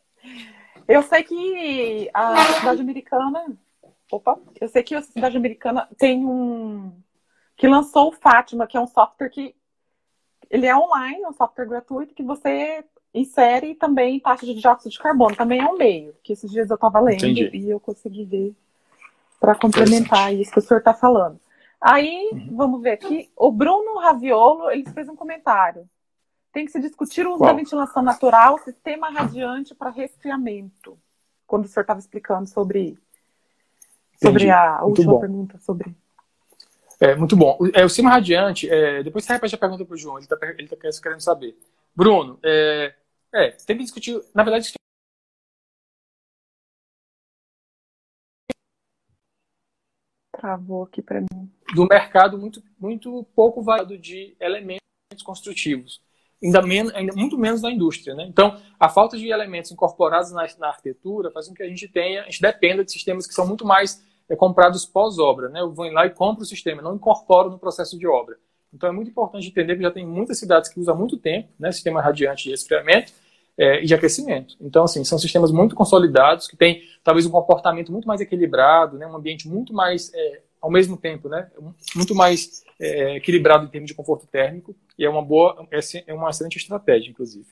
Eu 0.88 1.02
sei 1.02 1.24
que 1.24 2.10
a 2.14 2.36
cidade 2.60 2.82
americana. 2.82 3.46
Opa! 4.12 4.38
Eu 4.60 4.68
sei 4.68 4.84
que 4.84 4.94
a 4.94 5.02
cidade 5.02 5.38
americana 5.38 5.88
tem 5.98 6.26
um. 6.26 6.92
Que 7.56 7.68
lançou 7.68 8.10
o 8.10 8.12
Fátima, 8.12 8.68
que 8.68 8.78
é 8.78 8.80
um 8.80 8.88
software 8.88 9.30
que. 9.30 9.56
Ele 10.50 10.68
é 10.68 10.76
online, 10.76 11.26
um 11.26 11.34
software 11.34 11.66
gratuito 11.66 12.14
que 12.14 12.22
você 12.22 12.86
insere 13.14 13.76
também 13.76 14.20
taxa 14.20 14.46
de 14.46 14.54
dióxido 14.54 14.92
de 14.92 15.00
carbono. 15.00 15.36
Também 15.36 15.60
é 15.60 15.68
um 15.68 15.78
meio, 15.78 16.16
que 16.24 16.34
esses 16.34 16.50
dias 16.50 16.70
eu 16.70 16.76
estava 16.76 17.00
lendo 17.00 17.26
Entendi. 17.26 17.50
e 17.54 17.70
eu 17.70 17.80
consegui 17.80 18.26
ver 18.26 18.56
para 19.40 19.56
complementar 19.56 20.34
isso 20.34 20.52
que 20.52 20.60
o 20.60 20.62
senhor 20.62 20.80
está 20.80 20.94
falando. 20.94 21.40
Aí, 21.80 22.30
uhum. 22.32 22.56
vamos 22.56 22.82
ver 22.82 22.92
aqui, 22.92 23.30
o 23.36 23.52
Bruno 23.52 24.00
Raviolo, 24.00 24.72
ele 24.72 24.90
fez 24.90 25.10
um 25.10 25.16
comentário. 25.16 25.88
Tem 26.54 26.66
que 26.66 26.72
se 26.72 26.80
discutir 26.80 27.26
o 27.28 27.32
uso 27.32 27.40
Qual? 27.40 27.50
da 27.50 27.58
ventilação 27.58 28.02
natural, 28.02 28.58
sistema 28.60 29.10
radiante 29.10 29.76
para 29.76 29.90
resfriamento. 29.90 30.98
Quando 31.46 31.66
o 31.66 31.68
senhor 31.68 31.82
estava 31.82 32.00
explicando 32.00 32.48
sobre, 32.48 32.98
sobre 34.22 34.50
a 34.50 34.84
última 34.86 35.20
pergunta 35.20 35.60
sobre. 35.60 35.94
É, 37.00 37.16
muito 37.16 37.36
bom. 37.36 37.58
É, 37.74 37.84
o 37.84 37.90
sistema 37.90 38.12
radiante, 38.12 38.70
é, 38.70 39.04
depois 39.04 39.26
você 39.26 39.34
repete 39.34 39.56
a 39.56 39.58
pergunta 39.58 39.86
para 39.86 39.94
o 39.94 39.98
João, 39.98 40.18
ele 40.18 40.26
está 40.26 40.38
ele 40.58 40.68
tá 40.68 40.76
querendo 41.02 41.22
saber. 41.22 41.58
Bruno, 41.96 42.40
é, 42.44 42.94
é, 43.34 43.52
tem 43.52 43.78
que 43.78 43.84
discutir. 43.84 44.22
Na 44.34 44.44
verdade, 44.44 44.74
travou 50.44 50.84
aqui 50.84 51.02
para 51.02 51.22
mim. 51.22 51.50
Do 51.74 51.86
mercado 51.86 52.38
muito, 52.38 52.62
muito 52.78 53.26
pouco 53.34 53.62
variado 53.64 53.98
de 53.98 54.36
elementos 54.42 54.82
construtivos. 55.24 56.02
Ainda, 56.44 56.62
menos, 56.62 56.94
ainda 56.94 57.14
muito 57.16 57.38
menos 57.38 57.62
na 57.62 57.72
indústria. 57.72 58.14
Né? 58.14 58.26
Então, 58.28 58.62
a 58.78 58.90
falta 58.90 59.18
de 59.18 59.30
elementos 59.30 59.72
incorporados 59.72 60.32
na, 60.34 60.46
na, 60.60 60.68
arquitetura 60.68 61.32
faz 61.32 61.48
com 61.48 61.54
que 61.54 61.64
a 61.64 61.68
gente 61.70 61.88
tenha, 61.88 62.24
a 62.24 62.26
gente 62.26 62.42
dependa 62.42 62.84
de 62.84 62.92
sistemas 62.92 63.26
que 63.26 63.34
são 63.34 63.48
muito 63.48 63.66
mais 63.66 64.06
é, 64.30 64.36
comprados 64.36 64.86
pós-obra. 64.86 65.50
Né? 65.50 65.62
Eu 65.62 65.72
vou 65.72 65.90
lá 65.92 66.06
e 66.06 66.10
compro 66.10 66.44
o 66.44 66.46
sistema, 66.46 66.82
não 66.82 66.96
incorporo 66.96 67.50
no 67.50 67.60
processo 67.60 67.98
de 67.98 68.08
obra. 68.08 68.38
Então, 68.74 68.90
é 68.90 68.92
muito 68.92 69.12
importante 69.12 69.48
entender 69.48 69.76
que 69.76 69.84
já 69.84 69.92
tem 69.92 70.06
muitas 70.06 70.40
cidades 70.40 70.70
que 70.70 70.80
usam 70.80 70.96
há 70.96 70.98
muito 70.98 71.18
tempo 71.18 71.50
né, 71.60 71.72
sistema 71.72 72.02
radiante 72.02 72.46
de 72.46 72.50
resfriamento 72.50 73.14
é, 73.58 73.84
e 73.84 73.86
de 73.86 73.94
aquecimento. 73.94 74.56
Então, 74.60 74.84
assim, 74.84 75.04
são 75.04 75.20
sistemas 75.20 75.52
muito 75.52 75.76
consolidados, 75.76 76.48
que 76.48 76.58
têm 76.58 76.82
talvez 77.04 77.26
um 77.26 77.32
comportamento 77.32 77.92
muito 77.92 78.08
mais 78.08 78.20
equilibrado, 78.20 78.98
né, 78.98 79.06
um 79.06 79.16
ambiente 79.16 79.48
muito 79.48 79.74
mais, 79.74 80.12
é, 80.14 80.42
ao 80.60 80.72
mesmo 80.72 80.98
tempo, 80.98 81.30
né, 81.30 81.52
muito 81.96 82.16
mais 82.16 82.64
é, 82.80 83.18
equilibrado 83.18 83.66
em 83.66 83.70
termos 83.70 83.90
de 83.90 83.96
conforto 83.96 84.26
térmico, 84.26 84.76
e 84.98 85.06
é 85.06 85.10
uma 85.10 85.22
boa, 85.22 85.68
é 86.08 86.14
uma 86.14 86.32
excelente 86.32 86.58
estratégia, 86.58 87.12
inclusive. 87.12 87.46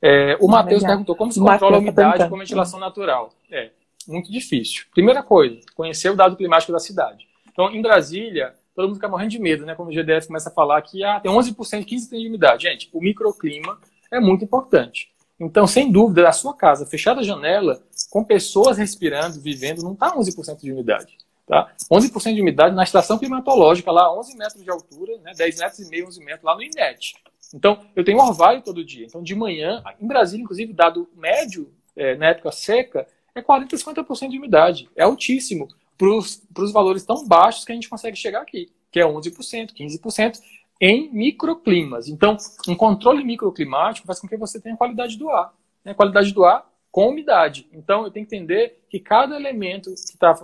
É, 0.00 0.36
o 0.40 0.46
Matheus 0.46 0.82
perguntou 0.82 1.16
como 1.16 1.32
se 1.32 1.40
controla 1.40 1.76
a 1.76 1.80
umidade 1.80 2.28
com 2.28 2.38
ventilação 2.38 2.78
natural. 2.78 3.30
É, 3.50 3.70
muito 4.08 4.30
difícil. 4.30 4.86
Primeira 4.92 5.22
coisa, 5.22 5.60
conhecer 5.74 6.10
o 6.10 6.16
dado 6.16 6.36
climático 6.36 6.72
da 6.72 6.78
cidade. 6.78 7.26
Então, 7.52 7.70
em 7.70 7.82
Brasília, 7.82 8.54
todo 8.74 8.86
mundo 8.86 8.96
fica 8.96 9.08
morrendo 9.08 9.30
de 9.30 9.38
medo, 9.38 9.66
né? 9.66 9.74
Quando 9.74 9.88
o 9.88 9.92
GDF 9.92 10.28
começa 10.28 10.48
a 10.48 10.52
falar 10.52 10.80
que 10.82 11.02
ah, 11.02 11.18
tem 11.20 11.30
11%, 11.30 11.54
15% 11.84 12.10
de 12.10 12.28
umidade. 12.28 12.62
Gente, 12.62 12.88
o 12.92 13.00
microclima 13.00 13.78
é 14.10 14.20
muito 14.20 14.44
importante. 14.44 15.10
Então, 15.40 15.66
sem 15.66 15.90
dúvida, 15.90 16.28
a 16.28 16.32
sua 16.32 16.54
casa, 16.56 16.84
fechada 16.84 17.20
a 17.20 17.24
janela, 17.24 17.80
com 18.10 18.24
pessoas 18.24 18.76
respirando, 18.76 19.40
vivendo, 19.40 19.82
não 19.82 19.92
está 19.92 20.14
11% 20.16 20.60
de 20.60 20.72
umidade. 20.72 21.16
Tá? 21.46 21.72
11% 21.90 22.34
de 22.34 22.42
umidade 22.42 22.74
na 22.74 22.82
estação 22.82 23.18
climatológica, 23.18 23.90
lá 23.90 24.12
11 24.18 24.36
metros 24.36 24.62
de 24.62 24.70
altura, 24.70 25.16
né, 25.18 25.32
10 25.36 25.58
metros 25.58 25.78
e 25.78 25.88
meio, 25.88 26.06
11 26.06 26.24
metros, 26.24 26.44
lá 26.44 26.54
no 26.54 26.62
INET. 26.62 27.14
Então, 27.54 27.80
eu 27.96 28.04
tenho 28.04 28.18
orvalho 28.18 28.62
todo 28.62 28.84
dia. 28.84 29.06
Então, 29.06 29.22
de 29.22 29.34
manhã, 29.34 29.82
em 30.00 30.06
Brasília, 30.06 30.42
inclusive, 30.42 30.72
dado 30.72 31.08
médio, 31.16 31.72
é, 31.96 32.16
na 32.16 32.26
época 32.28 32.52
seca, 32.52 33.06
é 33.38 33.42
40%, 33.42 33.70
50% 33.70 34.28
de 34.28 34.38
umidade. 34.38 34.88
É 34.96 35.02
altíssimo 35.02 35.68
para 35.96 36.08
os 36.14 36.72
valores 36.72 37.04
tão 37.04 37.26
baixos 37.26 37.64
que 37.64 37.72
a 37.72 37.74
gente 37.74 37.88
consegue 37.88 38.16
chegar 38.16 38.42
aqui, 38.42 38.70
que 38.90 39.00
é 39.00 39.04
11%, 39.04 39.70
15% 39.74 40.38
em 40.80 41.12
microclimas. 41.12 42.08
Então, 42.08 42.36
um 42.68 42.76
controle 42.76 43.24
microclimático 43.24 44.06
faz 44.06 44.20
com 44.20 44.28
que 44.28 44.36
você 44.36 44.60
tenha 44.60 44.76
qualidade 44.76 45.18
do 45.18 45.28
ar. 45.28 45.52
Né? 45.84 45.92
Qualidade 45.92 46.32
do 46.32 46.44
ar 46.44 46.68
com 46.90 47.08
umidade. 47.08 47.68
Então, 47.72 48.04
eu 48.04 48.10
tenho 48.10 48.26
que 48.26 48.34
entender 48.34 48.80
que 48.88 48.98
cada 48.98 49.36
elemento 49.36 49.90
que 49.90 49.98
está 49.98 50.34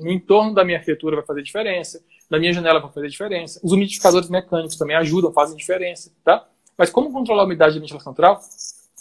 no 0.00 0.10
entorno 0.10 0.54
da 0.54 0.64
minha 0.64 0.78
arquitetura 0.78 1.16
vai 1.16 1.24
fazer 1.24 1.42
diferença, 1.42 2.02
da 2.28 2.38
minha 2.38 2.52
janela 2.52 2.80
vai 2.80 2.90
fazer 2.90 3.08
diferença. 3.08 3.60
Os 3.62 3.72
umidificadores 3.72 4.28
mecânicos 4.28 4.76
também 4.76 4.96
ajudam, 4.96 5.32
fazem 5.32 5.56
diferença, 5.56 6.10
tá? 6.24 6.48
Mas 6.76 6.90
como 6.90 7.12
controlar 7.12 7.42
a 7.42 7.46
umidade 7.46 7.74
da 7.74 7.80
ventilação 7.80 8.12
natural? 8.12 8.40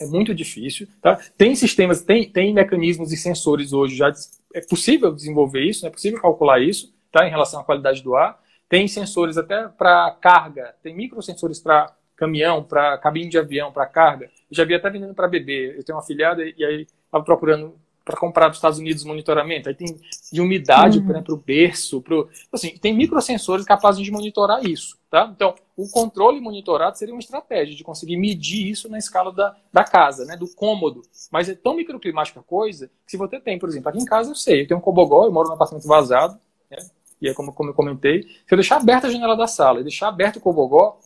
É 0.01 0.05
muito 0.07 0.33
difícil, 0.33 0.87
tá? 0.99 1.19
Tem 1.37 1.53
sistemas, 1.53 2.01
tem, 2.01 2.27
tem 2.27 2.51
mecanismos 2.51 3.11
e 3.11 3.17
sensores 3.17 3.71
hoje 3.71 3.95
já 3.95 4.11
é 4.53 4.61
possível 4.61 5.13
desenvolver 5.13 5.63
isso, 5.63 5.85
é 5.85 5.89
possível 5.91 6.19
calcular 6.19 6.59
isso, 6.59 6.91
tá? 7.11 7.27
Em 7.27 7.29
relação 7.29 7.61
à 7.61 7.63
qualidade 7.63 8.01
do 8.01 8.15
ar. 8.15 8.41
Tem 8.67 8.87
sensores 8.87 9.37
até 9.37 9.67
para 9.67 10.09
carga, 10.19 10.73
tem 10.81 10.95
microsensores 10.95 11.59
para 11.59 11.93
caminhão, 12.15 12.63
para 12.63 12.97
cabine 12.97 13.29
de 13.29 13.37
avião, 13.37 13.71
para 13.71 13.85
carga. 13.85 14.25
Eu 14.49 14.55
já 14.55 14.63
vi 14.63 14.73
até 14.73 14.89
vendendo 14.89 15.13
para 15.13 15.27
bebê. 15.27 15.75
Eu 15.77 15.83
tenho 15.83 15.97
uma 15.97 16.03
afilhada 16.03 16.43
e 16.43 16.63
aí 16.63 16.87
estava 17.05 17.23
procurando 17.23 17.75
para 18.03 18.17
comprar 18.17 18.47
dos 18.47 18.57
Estados 18.57 18.79
Unidos 18.79 19.03
monitoramento. 19.03 19.69
Aí 19.69 19.75
tem 19.75 19.99
de 20.31 20.41
umidade 20.41 20.99
uhum. 20.99 21.07
para 21.07 21.33
o 21.33 21.37
berço, 21.37 22.01
pro, 22.01 22.29
assim, 22.51 22.77
tem 22.77 22.93
microsensores 22.93 23.65
capazes 23.65 24.03
de 24.03 24.11
monitorar 24.11 24.65
isso, 24.65 24.97
tá? 25.11 25.29
Então, 25.35 25.53
o 25.75 25.89
controle 25.89 26.39
monitorado 26.39 26.97
seria 26.97 27.13
uma 27.13 27.19
estratégia 27.19 27.75
de 27.75 27.83
conseguir 27.83 28.15
medir 28.15 28.71
isso 28.71 28.89
na 28.89 28.97
escala 28.97 29.31
da, 29.33 29.53
da 29.71 29.83
casa, 29.83 30.25
né, 30.25 30.37
do 30.37 30.47
cômodo. 30.55 31.01
Mas 31.29 31.49
é 31.49 31.53
tão 31.53 31.75
microclimática 31.75 32.39
a 32.39 32.43
coisa 32.43 32.87
que 33.05 33.11
se 33.11 33.17
você 33.17 33.37
tem, 33.37 33.59
por 33.59 33.67
exemplo, 33.67 33.89
aqui 33.89 33.99
em 33.99 34.05
casa 34.05 34.31
eu 34.31 34.35
sei, 34.35 34.61
eu 34.61 34.67
tenho 34.67 34.79
um 34.79 34.81
cobogó, 34.81 35.25
eu 35.25 35.31
moro 35.31 35.49
num 35.49 35.55
apartamento 35.55 35.85
vazado, 35.85 36.39
né, 36.71 36.77
e 37.21 37.27
é 37.27 37.33
como, 37.33 37.53
como 37.53 37.69
eu 37.69 37.73
comentei, 37.73 38.23
se 38.23 38.45
eu 38.49 38.55
deixar 38.55 38.77
aberta 38.77 39.07
a 39.07 39.09
janela 39.11 39.35
da 39.35 39.47
sala 39.47 39.81
e 39.81 39.83
deixar 39.83 40.07
aberto 40.07 40.37
o 40.37 40.41
cobogó, 40.41 40.97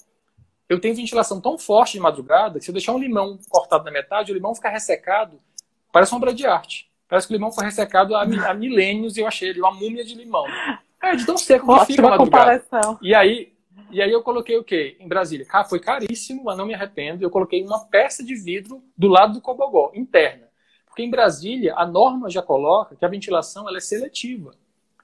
eu 0.70 0.80
tenho 0.80 0.96
ventilação 0.96 1.42
tão 1.42 1.58
forte 1.58 1.94
de 1.94 2.00
madrugada 2.00 2.60
que 2.60 2.66
se 2.66 2.70
eu 2.70 2.74
deixar 2.74 2.94
um 2.94 3.00
limão 3.00 3.40
cortado 3.50 3.84
na 3.84 3.92
metade, 3.92 4.32
o 4.32 4.36
limão 4.36 4.54
fica 4.54 4.70
ressecado, 4.70 5.40
parece 5.92 6.12
uma 6.12 6.18
obra 6.18 6.34
de 6.34 6.46
arte. 6.46 6.90
Parece 7.08 7.28
que 7.28 7.34
o 7.34 7.38
limão 7.38 7.52
foi 7.52 7.66
ressecado 7.66 8.16
há, 8.16 8.22
há 8.22 8.54
milênios 8.54 9.18
e 9.18 9.22
eu 9.22 9.28
achei 9.28 9.50
ele 9.50 9.60
uma 9.60 9.72
múmia 9.72 10.04
de 10.04 10.16
limão. 10.16 10.46
É, 11.02 11.16
de 11.16 11.26
tão 11.26 11.38
seco 11.38 11.68
que 11.80 11.86
fica 11.86 12.08
a 12.08 12.10
madrugada. 12.12 12.60
Comparação. 12.60 12.98
E 13.02 13.14
aí, 13.14 13.55
e 13.92 14.02
aí 14.02 14.12
eu 14.12 14.22
coloquei 14.22 14.58
o 14.58 14.64
quê? 14.64 14.98
Em 15.00 15.08
Brasília. 15.08 15.46
Foi 15.70 15.80
caríssimo, 15.80 16.44
mas 16.44 16.58
não 16.58 16.66
me 16.66 16.74
arrependo. 16.74 17.24
Eu 17.24 17.30
coloquei 17.30 17.64
uma 17.64 17.86
peça 17.86 18.24
de 18.24 18.36
vidro 18.36 18.84
do 18.98 19.08
lado 19.08 19.34
do 19.34 19.42
cobogó, 19.42 19.92
interna. 19.94 20.46
Porque 20.86 21.04
em 21.04 21.10
Brasília, 21.10 21.74
a 21.76 21.86
norma 21.86 22.30
já 22.30 22.42
coloca 22.42 22.96
que 22.96 23.04
a 23.04 23.08
ventilação 23.08 23.68
ela 23.68 23.78
é 23.78 23.82
seletiva. 23.82 24.54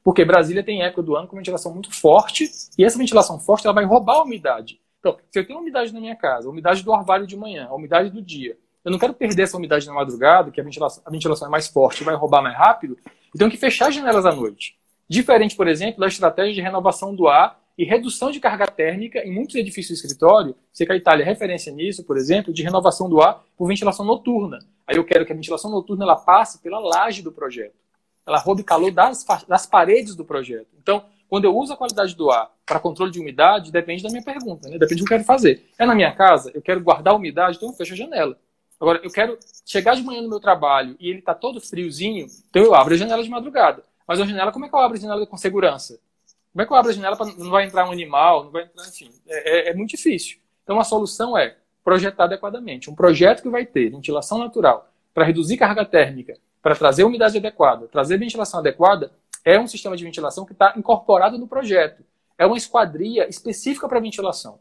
Porque 0.03 0.25
Brasília 0.25 0.63
tem 0.63 0.83
época 0.83 1.03
do 1.03 1.15
ano 1.15 1.27
com 1.27 1.35
ventilação 1.35 1.73
muito 1.73 1.93
forte, 1.93 2.49
e 2.77 2.83
essa 2.83 2.97
ventilação 2.97 3.39
forte 3.39 3.67
ela 3.67 3.73
vai 3.73 3.85
roubar 3.85 4.15
a 4.15 4.23
umidade. 4.23 4.79
Então, 4.99 5.17
se 5.29 5.37
eu 5.37 5.45
tenho 5.45 5.59
umidade 5.59 5.93
na 5.93 5.99
minha 5.99 6.15
casa, 6.15 6.49
umidade 6.49 6.83
do 6.83 6.91
orvalho 6.91 7.27
de 7.27 7.35
manhã, 7.35 7.67
a 7.69 7.75
umidade 7.75 8.09
do 8.09 8.21
dia, 8.21 8.57
eu 8.83 8.91
não 8.91 8.97
quero 8.97 9.13
perder 9.13 9.43
essa 9.43 9.57
umidade 9.57 9.85
na 9.85 9.93
madrugada, 9.93 10.49
que 10.49 10.59
a 10.59 10.63
ventilação, 10.63 11.03
a 11.05 11.11
ventilação 11.11 11.47
é 11.47 11.51
mais 11.51 11.67
forte 11.67 12.01
e 12.01 12.03
vai 12.03 12.15
roubar 12.15 12.41
mais 12.41 12.57
rápido, 12.57 12.97
eu 13.05 13.37
tenho 13.37 13.51
que 13.51 13.57
fechar 13.57 13.89
as 13.89 13.95
janelas 13.95 14.25
à 14.25 14.31
noite. 14.31 14.77
Diferente, 15.07 15.55
por 15.55 15.67
exemplo, 15.67 15.99
da 15.99 16.07
estratégia 16.07 16.53
de 16.53 16.61
renovação 16.61 17.13
do 17.13 17.27
ar 17.27 17.60
e 17.81 17.85
redução 17.85 18.31
de 18.31 18.39
carga 18.39 18.67
térmica 18.67 19.19
em 19.25 19.33
muitos 19.33 19.55
edifícios 19.55 19.99
de 19.99 20.05
escritório, 20.05 20.55
sei 20.71 20.85
que 20.85 20.93
a 20.93 20.95
Itália 20.95 21.23
é 21.23 21.25
referência 21.25 21.71
nisso, 21.71 22.03
por 22.03 22.17
exemplo, 22.17 22.53
de 22.53 22.63
renovação 22.63 23.09
do 23.09 23.21
ar 23.21 23.43
por 23.57 23.67
ventilação 23.67 24.05
noturna. 24.05 24.59
Aí 24.85 24.97
eu 24.97 25.03
quero 25.03 25.25
que 25.25 25.31
a 25.31 25.35
ventilação 25.35 25.71
noturna 25.71 26.03
ela 26.03 26.15
passe 26.15 26.61
pela 26.61 26.79
laje 26.79 27.21
do 27.21 27.31
projeto 27.31 27.81
ela 28.25 28.37
roube 28.37 28.63
calor 28.63 28.91
das, 28.91 29.25
das 29.47 29.65
paredes 29.65 30.15
do 30.15 30.23
projeto. 30.23 30.67
Então, 30.79 31.03
quando 31.27 31.45
eu 31.45 31.55
uso 31.55 31.73
a 31.73 31.77
qualidade 31.77 32.15
do 32.15 32.29
ar 32.29 32.51
para 32.65 32.79
controle 32.79 33.11
de 33.11 33.19
umidade, 33.19 33.71
depende 33.71 34.03
da 34.03 34.09
minha 34.09 34.23
pergunta, 34.23 34.69
né? 34.69 34.77
depende 34.77 35.01
do 35.01 35.07
que 35.07 35.13
eu 35.13 35.17
quero 35.17 35.23
fazer. 35.23 35.65
É 35.77 35.85
na 35.85 35.95
minha 35.95 36.11
casa, 36.13 36.51
eu 36.53 36.61
quero 36.61 36.81
guardar 36.81 37.13
a 37.13 37.17
umidade, 37.17 37.57
então 37.57 37.69
eu 37.69 37.75
fecho 37.75 37.93
a 37.93 37.97
janela. 37.97 38.37
Agora, 38.79 38.99
eu 39.03 39.11
quero 39.11 39.37
chegar 39.65 39.95
de 39.95 40.03
manhã 40.03 40.21
no 40.21 40.29
meu 40.29 40.39
trabalho 40.39 40.95
e 40.99 41.09
ele 41.09 41.19
está 41.19 41.33
todo 41.33 41.61
friozinho, 41.61 42.27
então 42.49 42.63
eu 42.63 42.73
abro 42.73 42.93
a 42.93 42.97
janela 42.97 43.23
de 43.23 43.29
madrugada. 43.29 43.83
Mas 44.07 44.19
a 44.19 44.25
janela, 44.25 44.51
como 44.51 44.65
é 44.65 44.69
que 44.69 44.75
eu 44.75 44.79
abro 44.79 44.97
a 44.97 44.99
janela 44.99 45.25
com 45.25 45.37
segurança? 45.37 45.99
Como 46.51 46.61
é 46.61 46.65
que 46.65 46.73
eu 46.73 46.77
abro 46.77 46.91
a 46.91 46.93
janela 46.93 47.15
para 47.15 47.27
não 47.33 47.49
vai 47.49 47.65
entrar 47.65 47.87
um 47.87 47.91
animal, 47.91 48.45
não 48.45 48.51
vai 48.51 48.63
entrar, 48.63 48.87
enfim, 48.87 49.09
é, 49.27 49.69
é, 49.69 49.69
é 49.69 49.73
muito 49.73 49.91
difícil. 49.91 50.39
Então, 50.63 50.79
a 50.79 50.83
solução 50.83 51.37
é 51.37 51.55
projetar 51.83 52.25
adequadamente. 52.25 52.89
Um 52.89 52.95
projeto 52.95 53.41
que 53.41 53.49
vai 53.49 53.65
ter 53.65 53.89
ventilação 53.89 54.37
natural, 54.37 54.89
para 55.13 55.25
reduzir 55.25 55.57
carga 55.57 55.85
térmica, 55.85 56.37
para 56.61 56.75
trazer 56.75 57.03
umidade 57.03 57.37
adequada, 57.37 57.87
trazer 57.87 58.17
ventilação 58.17 58.59
adequada, 58.59 59.11
é 59.43 59.59
um 59.59 59.67
sistema 59.67 59.97
de 59.97 60.03
ventilação 60.03 60.45
que 60.45 60.53
está 60.53 60.73
incorporado 60.77 61.37
no 61.37 61.47
projeto. 61.47 62.03
É 62.37 62.45
uma 62.45 62.57
esquadria 62.57 63.27
específica 63.27 63.87
para 63.87 63.99
ventilação. 63.99 64.59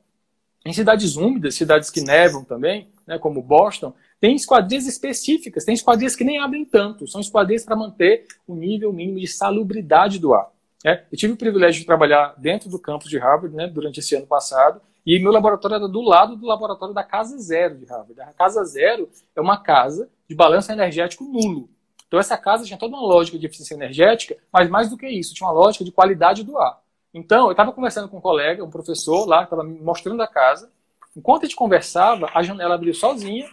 Em 0.65 0.73
cidades 0.73 1.17
úmidas, 1.17 1.55
cidades 1.55 1.91
que 1.91 2.01
nevam 2.01 2.45
também, 2.45 2.89
né, 3.07 3.19
como 3.19 3.43
Boston, 3.43 3.95
tem 4.21 4.35
esquadrias 4.35 4.87
específicas, 4.87 5.65
tem 5.65 5.75
esquadrias 5.75 6.15
que 6.15 6.25
nem 6.25 6.39
abrem 6.39 6.65
tanto, 6.65 7.07
são 7.07 7.21
esquadrias 7.21 7.65
para 7.65 7.77
manter 7.77 8.27
o 8.47 8.55
nível 8.55 8.93
mínimo 8.93 9.19
de 9.19 9.27
salubridade 9.27 10.19
do 10.19 10.35
ar. 10.35 10.51
É, 10.85 11.05
eu 11.11 11.19
tive 11.19 11.35
o 11.35 11.37
privilégio 11.37 11.81
de 11.81 11.87
trabalhar 11.87 12.35
dentro 12.39 12.71
do 12.71 12.79
campus 12.79 13.09
de 13.09 13.19
Harvard 13.19 13.55
né, 13.55 13.67
durante 13.67 14.01
esse 14.01 14.15
ano 14.17 14.27
passado, 14.27 14.81
e 15.05 15.19
meu 15.19 15.33
laboratório 15.33 15.77
era 15.77 15.89
do 15.89 16.01
lado 16.01 16.37
do 16.37 16.47
laboratório 16.47 16.95
da 16.95 17.03
Casa 17.03 17.39
Zero 17.39 17.79
de 17.79 17.87
Harvard. 17.87 18.21
A 18.21 18.33
Casa 18.33 18.65
Zero 18.65 19.09
é 19.35 19.41
uma 19.41 19.59
casa 19.59 20.09
de 20.29 20.35
balanço 20.35 20.71
energético 20.73 21.25
nulo. 21.25 21.69
Então 22.07 22.19
essa 22.19 22.37
casa 22.37 22.65
tinha 22.65 22.79
toda 22.79 22.97
uma 22.97 23.07
lógica 23.07 23.39
de 23.39 23.47
eficiência 23.47 23.75
energética, 23.75 24.37
mas 24.53 24.69
mais 24.69 24.91
do 24.91 24.97
que 24.97 25.09
isso, 25.09 25.35
tinha 25.35 25.49
uma 25.49 25.55
lógica 25.55 25.85
de 25.85 25.93
qualidade 25.93 26.43
do 26.45 26.59
ar. 26.59 26.81
Então, 27.13 27.47
eu 27.47 27.51
estava 27.51 27.73
conversando 27.73 28.09
com 28.09 28.19
um 28.19 28.21
colega, 28.21 28.65
um 28.65 28.71
professor 28.71 29.27
lá, 29.27 29.43
estava 29.43 29.65
me 29.65 29.81
mostrando 29.81 30.23
a 30.23 30.29
casa. 30.29 30.71
Enquanto 31.17 31.43
a 31.43 31.47
gente 31.47 31.57
conversava, 31.57 32.31
a 32.33 32.43
janela 32.43 32.77
abriu 32.77 32.95
sozinha 32.95 33.49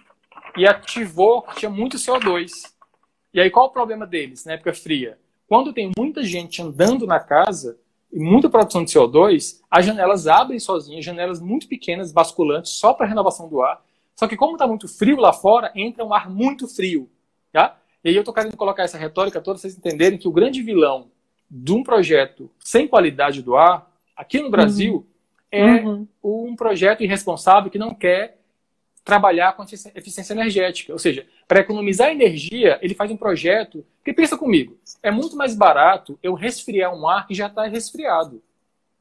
e 0.56 0.68
ativou 0.68 1.44
tinha 1.56 1.70
muito 1.70 1.98
CO2. 1.98 2.52
E 3.34 3.42
aí, 3.42 3.50
qual 3.50 3.66
o 3.66 3.72
problema 3.72 4.06
deles 4.06 4.46
na 4.46 4.54
época 4.54 4.74
fria? 4.74 5.18
Quando 5.48 5.74
tem 5.74 5.92
muita 5.98 6.24
gente 6.24 6.62
andando 6.62 7.08
na 7.08 7.20
casa 7.20 7.78
e 8.12 8.20
muita 8.20 8.50
produção 8.50 8.84
de 8.84 8.92
CO2, 8.92 9.62
as 9.70 9.86
janelas 9.86 10.28
abrem 10.28 10.60
sozinhas, 10.60 11.06
janelas 11.06 11.40
muito 11.40 11.68
pequenas, 11.68 12.12
basculantes, 12.12 12.74
só 12.74 12.94
para 12.94 13.06
renovação 13.06 13.48
do 13.48 13.62
ar. 13.62 13.82
Só 14.16 14.28
que 14.28 14.36
como 14.36 14.54
está 14.54 14.68
muito 14.68 14.88
frio 14.88 15.18
lá 15.18 15.32
fora, 15.32 15.72
entra 15.76 16.04
um 16.04 16.14
ar 16.14 16.30
muito 16.30 16.68
frio. 16.68 17.10
Tá? 17.52 17.78
E 18.04 18.10
aí 18.10 18.16
eu 18.16 18.22
estou 18.22 18.34
querendo 18.34 18.58
colocar 18.58 18.84
essa 18.84 18.98
retórica 18.98 19.42
toda, 19.42 19.58
vocês 19.58 19.78
entenderem 19.78 20.18
que 20.18 20.28
o 20.28 20.32
grande 20.32 20.62
vilão 20.62 21.08
de 21.50 21.72
um 21.72 21.84
projeto 21.84 22.50
sem 22.60 22.88
qualidade 22.88 23.42
do 23.42 23.56
ar, 23.56 23.90
aqui 24.16 24.42
no 24.42 24.50
Brasil, 24.50 25.06
uhum. 25.54 25.60
é 25.60 25.82
uhum. 25.82 26.08
um 26.24 26.56
projeto 26.56 27.04
irresponsável 27.04 27.72
que 27.72 27.78
não 27.78 27.94
quer 27.94 28.37
trabalhar 29.08 29.54
com 29.54 29.64
eficiência 29.64 30.34
energética. 30.34 30.94
Ou 30.94 31.00
seja, 31.00 31.26
para 31.48 31.62
economizar 31.62 32.10
energia, 32.10 32.78
ele 32.82 32.94
faz 32.94 33.10
um 33.10 33.18
projeto. 33.18 33.84
Porque 33.98 34.14
pensa 34.14 34.38
comigo, 34.38 34.78
é 35.02 35.10
muito 35.10 35.36
mais 35.36 35.56
barato 35.56 36.20
eu 36.22 36.36
resfriar 36.36 36.94
um 36.94 37.08
ar 37.08 37.26
que 37.26 37.34
já 37.34 37.48
está 37.48 37.66
resfriado. 37.66 38.44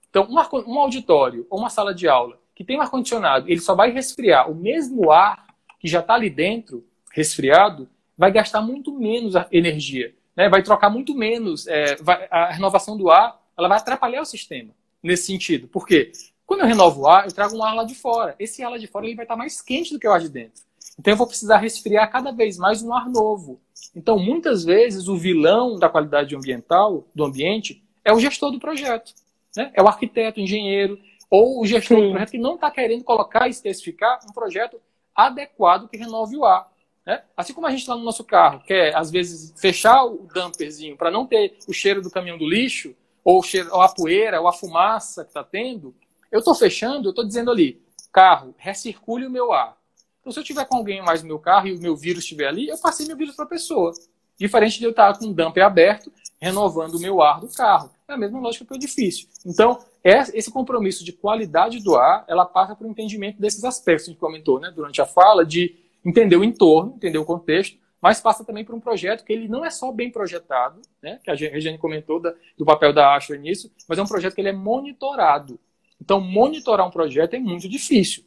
Então, 0.08 0.26
um, 0.30 0.38
ar, 0.38 0.48
um 0.52 0.78
auditório 0.78 1.46
ou 1.50 1.58
uma 1.58 1.68
sala 1.68 1.94
de 1.94 2.08
aula 2.08 2.38
que 2.54 2.64
tem 2.64 2.78
um 2.78 2.80
ar-condicionado, 2.80 3.50
ele 3.50 3.60
só 3.60 3.74
vai 3.74 3.90
resfriar 3.90 4.50
o 4.50 4.54
mesmo 4.54 5.10
ar 5.10 5.46
que 5.78 5.86
já 5.86 6.00
está 6.00 6.14
ali 6.14 6.30
dentro, 6.30 6.82
resfriado, 7.12 7.86
vai 8.16 8.32
gastar 8.32 8.62
muito 8.62 8.98
menos 8.98 9.34
energia 9.52 10.14
né, 10.36 10.48
vai 10.48 10.62
trocar 10.62 10.90
muito 10.90 11.14
menos. 11.14 11.66
É, 11.66 11.96
vai, 11.96 12.28
a 12.30 12.52
renovação 12.52 12.96
do 12.96 13.10
ar 13.10 13.40
ela 13.56 13.68
vai 13.68 13.78
atrapalhar 13.78 14.20
o 14.20 14.26
sistema 14.26 14.70
nesse 15.02 15.24
sentido. 15.24 15.66
Por 15.66 15.86
quê? 15.86 16.12
Quando 16.46 16.60
eu 16.60 16.66
renovo 16.66 17.02
o 17.02 17.08
ar, 17.08 17.26
eu 17.26 17.32
trago 17.32 17.56
um 17.56 17.62
ar 17.62 17.74
lá 17.74 17.84
de 17.84 17.94
fora. 17.94 18.36
Esse 18.38 18.62
ar 18.62 18.70
lá 18.70 18.78
de 18.78 18.86
fora 18.86 19.04
ele 19.04 19.16
vai 19.16 19.24
estar 19.24 19.36
mais 19.36 19.60
quente 19.60 19.92
do 19.92 19.98
que 19.98 20.06
o 20.06 20.12
ar 20.12 20.20
de 20.20 20.28
dentro. 20.28 20.62
Então 20.98 21.12
eu 21.12 21.16
vou 21.16 21.26
precisar 21.26 21.58
resfriar 21.58 22.10
cada 22.10 22.30
vez 22.30 22.56
mais 22.56 22.82
um 22.82 22.94
ar 22.94 23.08
novo. 23.08 23.60
Então, 23.94 24.18
muitas 24.18 24.64
vezes, 24.64 25.08
o 25.08 25.16
vilão 25.16 25.78
da 25.78 25.88
qualidade 25.88 26.36
ambiental, 26.36 27.06
do 27.14 27.24
ambiente, 27.24 27.82
é 28.04 28.12
o 28.12 28.20
gestor 28.20 28.50
do 28.50 28.58
projeto. 28.58 29.14
Né? 29.56 29.70
É 29.74 29.82
o 29.82 29.88
arquiteto, 29.88 30.38
o 30.38 30.42
engenheiro, 30.42 30.98
ou 31.30 31.60
o 31.60 31.66
gestor 31.66 31.98
Sim. 31.98 32.04
do 32.04 32.10
projeto 32.10 32.30
que 32.30 32.38
não 32.38 32.54
está 32.54 32.70
querendo 32.70 33.02
colocar 33.02 33.46
e 33.46 33.50
especificar 33.50 34.20
um 34.28 34.32
projeto 34.32 34.80
adequado 35.14 35.88
que 35.88 35.96
renove 35.96 36.36
o 36.36 36.44
ar. 36.44 36.70
Né? 37.06 37.22
Assim 37.36 37.54
como 37.54 37.66
a 37.66 37.70
gente 37.70 37.88
lá 37.88 37.96
no 37.96 38.04
nosso 38.04 38.22
carro 38.22 38.62
quer, 38.66 38.94
às 38.94 39.10
vezes, 39.10 39.54
fechar 39.58 40.04
o 40.04 40.28
damperzinho 40.32 40.96
para 40.96 41.10
não 41.10 41.26
ter 41.26 41.56
o 41.66 41.72
cheiro 41.72 42.02
do 42.02 42.10
caminhão 42.10 42.36
do 42.36 42.48
lixo, 42.48 42.94
ou, 43.24 43.42
cheiro, 43.42 43.70
ou 43.72 43.80
a 43.80 43.88
poeira, 43.88 44.40
ou 44.40 44.46
a 44.46 44.52
fumaça 44.52 45.24
que 45.24 45.30
está 45.30 45.42
tendo, 45.42 45.94
eu 46.30 46.40
estou 46.40 46.54
fechando, 46.54 47.08
eu 47.08 47.10
estou 47.10 47.24
dizendo 47.24 47.50
ali, 47.50 47.82
carro, 48.12 48.54
recircule 48.56 49.26
o 49.26 49.30
meu 49.30 49.52
ar. 49.52 49.76
Então, 50.20 50.32
se 50.32 50.40
eu 50.40 50.44
tiver 50.44 50.64
com 50.64 50.76
alguém 50.76 51.02
mais 51.02 51.22
no 51.22 51.28
meu 51.28 51.38
carro 51.38 51.68
e 51.68 51.74
o 51.74 51.80
meu 51.80 51.94
vírus 51.94 52.22
estiver 52.22 52.48
ali, 52.48 52.68
eu 52.68 52.78
passei 52.78 53.06
meu 53.06 53.16
vírus 53.16 53.36
para 53.36 53.44
a 53.44 53.48
pessoa. 53.48 53.92
Diferente 54.38 54.78
de 54.78 54.84
eu 54.84 54.90
estar 54.90 55.16
com 55.18 55.26
o 55.26 55.34
damper 55.34 55.64
aberto, 55.64 56.12
renovando 56.40 56.94
o 56.94 57.00
meu 57.00 57.22
ar 57.22 57.40
do 57.40 57.48
carro. 57.48 57.90
É 58.08 58.12
a 58.12 58.16
mesma 58.16 58.40
lógica 58.40 58.64
para 58.64 58.74
o 58.74 58.76
edifício. 58.76 59.28
Então, 59.44 59.78
esse 60.02 60.50
compromisso 60.50 61.04
de 61.04 61.12
qualidade 61.12 61.82
do 61.82 61.96
ar, 61.96 62.24
ela 62.28 62.44
passa 62.44 62.76
por 62.76 62.86
um 62.86 62.90
entendimento 62.90 63.40
desses 63.40 63.64
aspectos 63.64 64.04
que 64.04 64.10
a 64.10 64.12
gente 64.12 64.20
comentou 64.20 64.60
né, 64.60 64.72
durante 64.74 65.00
a 65.00 65.06
fala, 65.06 65.44
de 65.44 65.76
entender 66.04 66.36
o 66.36 66.44
entorno, 66.44 66.94
entender 66.94 67.18
o 67.18 67.24
contexto, 67.24 67.76
mas 68.00 68.20
passa 68.20 68.44
também 68.44 68.64
por 68.64 68.74
um 68.74 68.80
projeto 68.80 69.24
que 69.24 69.32
ele 69.32 69.48
não 69.48 69.64
é 69.64 69.70
só 69.70 69.90
bem 69.90 70.10
projetado, 70.10 70.80
né, 71.02 71.18
que 71.24 71.30
a 71.30 71.34
Regiane 71.34 71.78
comentou 71.78 72.20
da, 72.20 72.32
do 72.56 72.64
papel 72.64 72.92
da 72.92 73.16
Ashway 73.16 73.38
nisso, 73.38 73.72
mas 73.88 73.98
é 73.98 74.02
um 74.02 74.06
projeto 74.06 74.34
que 74.34 74.40
ele 74.40 74.50
é 74.50 74.52
monitorado. 74.52 75.58
Então, 76.00 76.20
monitorar 76.20 76.86
um 76.86 76.90
projeto 76.90 77.34
é 77.34 77.38
muito 77.38 77.68
difícil. 77.68 78.24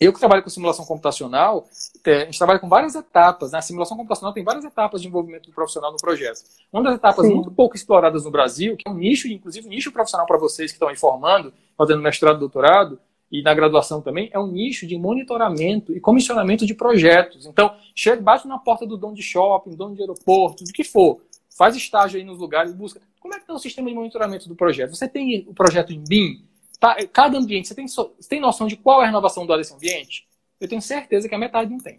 Eu 0.00 0.12
que 0.12 0.18
trabalho 0.18 0.42
com 0.42 0.50
simulação 0.50 0.84
computacional, 0.84 1.68
é, 2.04 2.22
a 2.22 2.24
gente 2.24 2.36
trabalha 2.36 2.58
com 2.58 2.68
várias 2.68 2.94
etapas. 2.94 3.52
Né? 3.52 3.58
A 3.58 3.62
simulação 3.62 3.96
computacional 3.96 4.34
tem 4.34 4.42
várias 4.42 4.64
etapas 4.64 5.00
de 5.00 5.08
envolvimento 5.08 5.48
do 5.48 5.54
profissional 5.54 5.92
no 5.92 5.98
projeto. 5.98 6.42
Uma 6.72 6.82
das 6.82 6.96
etapas 6.96 7.26
Sim. 7.26 7.34
muito 7.34 7.50
pouco 7.50 7.76
exploradas 7.76 8.24
no 8.24 8.30
Brasil, 8.30 8.76
que 8.76 8.88
é 8.88 8.90
um 8.90 8.96
nicho, 8.96 9.28
inclusive 9.28 9.66
um 9.66 9.70
nicho 9.70 9.92
profissional 9.92 10.26
para 10.26 10.36
vocês 10.36 10.72
que 10.72 10.76
estão 10.76 10.88
aí 10.88 10.96
formando, 10.96 11.52
fazendo 11.76 12.02
mestrado, 12.02 12.40
doutorado, 12.40 12.98
e 13.30 13.42
na 13.42 13.54
graduação 13.54 14.00
também, 14.00 14.30
é 14.32 14.38
um 14.38 14.46
nicho 14.46 14.86
de 14.86 14.96
monitoramento 14.96 15.92
e 15.92 16.00
comissionamento 16.00 16.66
de 16.66 16.74
projetos. 16.74 17.46
Então, 17.46 17.74
chega, 17.94 18.20
bate 18.20 18.46
na 18.46 18.58
porta 18.58 18.86
do 18.86 18.96
dono 18.96 19.14
de 19.14 19.22
shopping, 19.22 19.70
dono 19.70 19.94
de 19.94 20.02
aeroporto, 20.02 20.64
do 20.64 20.72
que 20.72 20.84
for, 20.84 21.20
faz 21.56 21.74
estágio 21.74 22.18
aí 22.18 22.24
nos 22.24 22.38
lugares, 22.38 22.72
busca. 22.72 23.00
Como 23.18 23.34
é 23.34 23.38
que 23.38 23.44
está 23.44 23.54
o 23.54 23.58
sistema 23.58 23.88
de 23.88 23.94
monitoramento 23.94 24.48
do 24.48 24.54
projeto? 24.54 24.94
Você 24.94 25.08
tem 25.08 25.46
o 25.48 25.54
projeto 25.54 25.92
em 25.92 26.02
BIM? 26.06 26.44
Tá, 26.78 26.96
cada 27.12 27.38
ambiente, 27.38 27.68
você 27.68 27.74
tem, 27.74 27.86
você 27.86 28.28
tem 28.28 28.40
noção 28.40 28.66
de 28.66 28.76
qual 28.76 29.00
é 29.00 29.04
a 29.04 29.06
renovação 29.06 29.46
do 29.46 29.56
desse 29.56 29.74
ambiente? 29.74 30.26
Eu 30.60 30.68
tenho 30.68 30.82
certeza 30.82 31.28
que 31.28 31.34
a 31.34 31.38
metade 31.38 31.70
não 31.70 31.78
tem. 31.78 31.98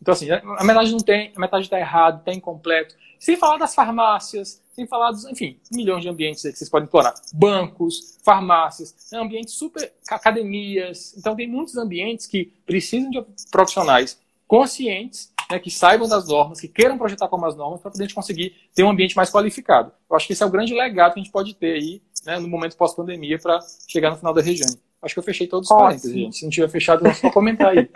Então, 0.00 0.12
assim, 0.12 0.30
a 0.30 0.64
metade 0.64 0.92
não 0.92 1.00
tem, 1.00 1.32
a 1.34 1.40
metade 1.40 1.64
está 1.64 1.78
errado, 1.78 2.20
está 2.20 2.32
incompleto. 2.32 2.94
Sem 3.18 3.36
falar 3.36 3.56
das 3.56 3.74
farmácias, 3.74 4.62
sem 4.72 4.86
falar 4.86 5.10
dos, 5.10 5.24
enfim, 5.24 5.58
milhões 5.72 6.02
de 6.02 6.08
ambientes 6.08 6.42
que 6.42 6.52
vocês 6.52 6.70
podem 6.70 6.84
explorar. 6.84 7.14
Bancos, 7.32 8.18
farmácias, 8.22 8.94
né, 9.10 9.18
ambientes 9.18 9.54
super, 9.54 9.92
academias. 10.08 11.14
Então, 11.16 11.34
tem 11.34 11.48
muitos 11.48 11.76
ambientes 11.76 12.26
que 12.26 12.52
precisam 12.66 13.10
de 13.10 13.24
profissionais 13.50 14.20
conscientes, 14.46 15.32
né, 15.50 15.58
que 15.58 15.70
saibam 15.70 16.08
das 16.08 16.28
normas, 16.28 16.60
que 16.60 16.68
queiram 16.68 16.98
projetar 16.98 17.28
como 17.28 17.46
as 17.46 17.56
normas, 17.56 17.80
para 17.80 17.90
poder 17.90 18.04
a 18.04 18.06
gente 18.06 18.14
conseguir 18.14 18.54
ter 18.74 18.82
um 18.84 18.90
ambiente 18.90 19.16
mais 19.16 19.30
qualificado. 19.30 19.92
Eu 20.08 20.16
acho 20.16 20.26
que 20.26 20.32
esse 20.32 20.42
é 20.42 20.46
o 20.46 20.50
grande 20.50 20.74
legado 20.74 21.14
que 21.14 21.20
a 21.20 21.22
gente 21.22 21.32
pode 21.32 21.54
ter 21.54 21.74
aí, 21.74 22.02
né, 22.24 22.38
no 22.38 22.48
momento 22.48 22.76
pós-pandemia, 22.76 23.38
para 23.38 23.60
chegar 23.88 24.10
no 24.10 24.16
final 24.16 24.34
da 24.34 24.42
região. 24.42 24.70
Acho 25.00 25.14
que 25.14 25.20
eu 25.20 25.24
fechei 25.24 25.46
todos 25.46 25.70
os 25.70 25.76
parênteses, 25.76 26.12
gente. 26.12 26.36
Se 26.36 26.44
não 26.44 26.50
tiver 26.50 26.68
fechado, 26.68 27.06
é 27.06 27.14
só 27.14 27.30
comentar 27.30 27.68
aí. 27.68 27.88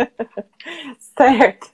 certo. 1.16 1.72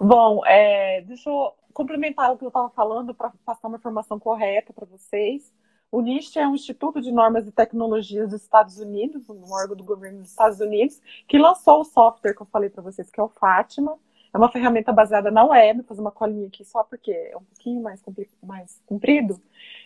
Bom, 0.00 0.44
é, 0.46 1.02
deixa 1.02 1.28
eu 1.28 1.52
complementar 1.72 2.32
o 2.32 2.38
que 2.38 2.44
eu 2.44 2.48
estava 2.48 2.68
falando 2.70 3.14
para 3.14 3.32
passar 3.44 3.68
uma 3.68 3.76
informação 3.76 4.20
correta 4.20 4.72
para 4.72 4.86
vocês. 4.86 5.52
O 5.90 6.00
NIST 6.00 6.38
é 6.38 6.46
um 6.46 6.54
Instituto 6.54 7.00
de 7.00 7.12
Normas 7.12 7.46
e 7.46 7.52
Tecnologias 7.52 8.30
dos 8.30 8.42
Estados 8.42 8.78
Unidos, 8.78 9.28
um 9.28 9.52
órgão 9.52 9.76
do 9.76 9.84
governo 9.84 10.20
dos 10.20 10.30
Estados 10.30 10.58
Unidos, 10.60 11.00
que 11.28 11.38
lançou 11.38 11.80
o 11.80 11.84
software 11.84 12.34
que 12.34 12.40
eu 12.40 12.46
falei 12.46 12.70
para 12.70 12.82
vocês, 12.82 13.10
que 13.10 13.20
é 13.20 13.22
o 13.22 13.28
Fátima. 13.28 13.98
É 14.32 14.38
uma 14.38 14.50
ferramenta 14.50 14.92
baseada 14.92 15.30
na 15.30 15.44
web, 15.44 15.80
vou 15.80 15.86
fazer 15.86 16.00
uma 16.00 16.10
colinha 16.10 16.46
aqui 16.46 16.64
só 16.64 16.82
porque 16.84 17.10
é 17.10 17.36
um 17.36 17.42
pouquinho 17.42 17.82
mais, 17.82 18.02
mais 18.42 18.80
comprido. 18.86 19.40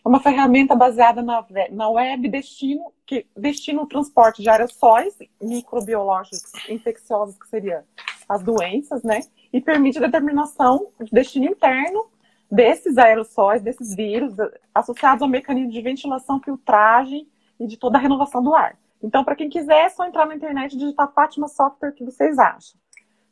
É 0.05 0.09
uma 0.09 0.20
ferramenta 0.20 0.74
baseada 0.76 1.20
na, 1.22 1.44
na 1.70 1.88
web, 1.88 2.28
destino, 2.28 2.92
que 3.05 3.26
destina 3.36 3.82
o 3.82 3.86
transporte 3.86 4.42
de 4.42 4.49
aerossóis 4.49 5.16
microbiológicos 5.42 6.53
infecciosos, 6.68 7.36
que 7.36 7.49
seriam 7.49 7.82
as 8.28 8.42
doenças, 8.42 9.03
né? 9.03 9.20
e 9.57 9.61
permite 9.61 9.97
a 9.99 10.03
determinação 10.03 10.88
de 11.01 11.11
destino 11.11 11.47
interno 11.47 12.07
desses 12.51 12.99
aerossóis, 12.99 13.62
desses 13.62 13.94
vírus, 13.94 14.34
associados 14.74 15.22
ao 15.22 15.28
mecanismo 15.28 15.72
de 15.72 15.80
ventilação, 15.80 16.40
filtragem 16.40 17.26
e 17.59 17.66
de 17.66 17.78
toda 17.78 17.97
a 17.97 18.01
renovação 18.01 18.42
do 18.42 18.55
ar. 18.55 18.78
Então, 19.03 19.24
para 19.24 19.34
quem 19.34 19.49
quiser, 19.49 19.86
é 19.86 19.88
só 19.88 20.05
entrar 20.05 20.26
na 20.26 20.34
internet 20.34 20.74
e 20.74 20.78
digitar 20.78 21.11
Fátima 21.12 21.49
Software, 21.49 21.92
que 21.92 22.05
vocês 22.05 22.38
acham. 22.38 22.78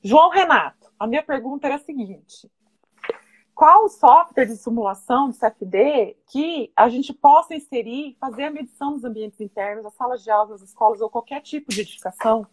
João 0.05 0.29
Renato, 0.29 0.93
a 1.01 1.07
minha 1.07 1.23
pergunta 1.23 1.67
era 1.67 1.77
a 1.77 1.79
seguinte: 1.79 2.51
qual 3.55 3.85
o 3.85 3.89
software 3.89 4.45
de 4.45 4.57
simulação 4.57 5.31
do 5.31 5.39
CFD 5.39 6.17
que 6.31 6.71
a 6.77 6.89
gente 6.89 7.13
possa 7.13 7.55
inserir, 7.55 8.17
fazer 8.21 8.45
a 8.45 8.51
medição 8.51 8.93
dos 8.93 9.05
ambientes 9.05 9.41
internos, 9.41 9.87
as 9.87 9.95
salas 9.95 10.23
de 10.23 10.31
aula, 10.31 10.55
as 10.55 10.63
escolas 10.63 11.01
ou 11.01 11.09
qualquer 11.09 11.41
tipo 11.41 11.71
de 11.71 11.81
edificação 11.81 12.47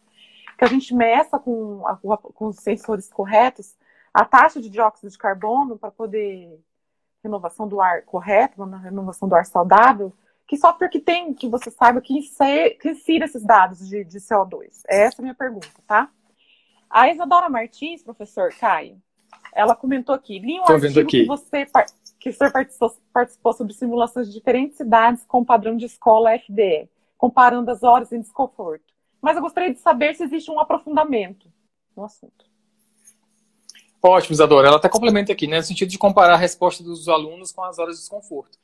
que 0.57 0.63
a 0.63 0.67
gente 0.67 0.93
meça 0.95 1.37
com, 1.37 1.85
a, 1.87 1.97
com 1.97 2.47
os 2.47 2.57
sensores 2.57 3.11
corretos 3.11 3.75
a 4.13 4.25
taxa 4.25 4.61
de 4.61 4.69
dióxido 4.69 5.09
de 5.09 5.17
carbono 5.17 5.77
para 5.77 5.91
poder 5.91 6.59
renovação 7.23 7.67
do 7.67 7.79
ar 7.79 8.03
correto, 8.03 8.65
na 8.65 8.77
renovação 8.77 9.27
do 9.27 9.35
ar 9.35 9.45
saudável, 9.45 10.13
que 10.47 10.57
software 10.57 10.89
que 10.89 10.99
tem, 10.99 11.33
que 11.33 11.47
você 11.47 11.71
saiba 11.71 12.01
que 12.01 12.17
insere, 12.17 12.71
que 12.71 12.89
insira 12.89 13.25
esses 13.25 13.43
dados 13.43 13.87
de, 13.87 14.03
de 14.03 14.19
CO2? 14.19 14.81
Essa 14.87 15.17
é 15.17 15.19
a 15.19 15.21
minha 15.21 15.35
pergunta, 15.35 15.69
tá? 15.87 16.09
A 16.91 17.09
Isadora 17.09 17.49
Martins, 17.49 18.03
professor 18.03 18.53
Caio, 18.53 19.01
Ela 19.53 19.75
comentou 19.75 20.13
aqui, 20.13 20.39
li 20.39 20.59
um 20.59 20.63
Tô 20.63 20.73
artigo 20.73 20.99
aqui. 20.99 21.21
que 21.21 21.25
você 21.25 21.65
que 22.19 22.31
você 22.31 22.51
participou, 22.51 22.95
participou 23.11 23.53
sobre 23.53 23.73
simulações 23.73 24.27
de 24.27 24.33
diferentes 24.33 24.77
cidades 24.77 25.25
com 25.25 25.43
padrão 25.43 25.75
de 25.75 25.85
escola 25.85 26.37
FDE, 26.37 26.87
comparando 27.17 27.71
as 27.71 27.81
horas 27.81 28.11
em 28.11 28.21
desconforto. 28.21 28.85
Mas 29.19 29.35
eu 29.35 29.41
gostaria 29.41 29.73
de 29.73 29.79
saber 29.79 30.13
se 30.13 30.23
existe 30.23 30.51
um 30.51 30.59
aprofundamento 30.59 31.51
no 31.95 32.03
assunto. 32.03 32.45
Ótimo, 34.03 34.33
Isadora. 34.33 34.67
Ela 34.67 34.77
até 34.77 34.87
complementa 34.87 35.31
aqui, 35.31 35.47
né, 35.47 35.57
no 35.57 35.63
sentido 35.63 35.89
de 35.89 35.97
comparar 35.97 36.33
a 36.33 36.37
resposta 36.37 36.83
dos 36.83 37.07
alunos 37.07 37.51
com 37.51 37.63
as 37.63 37.79
horas 37.79 37.95
de 37.95 38.01
desconforto. 38.01 38.57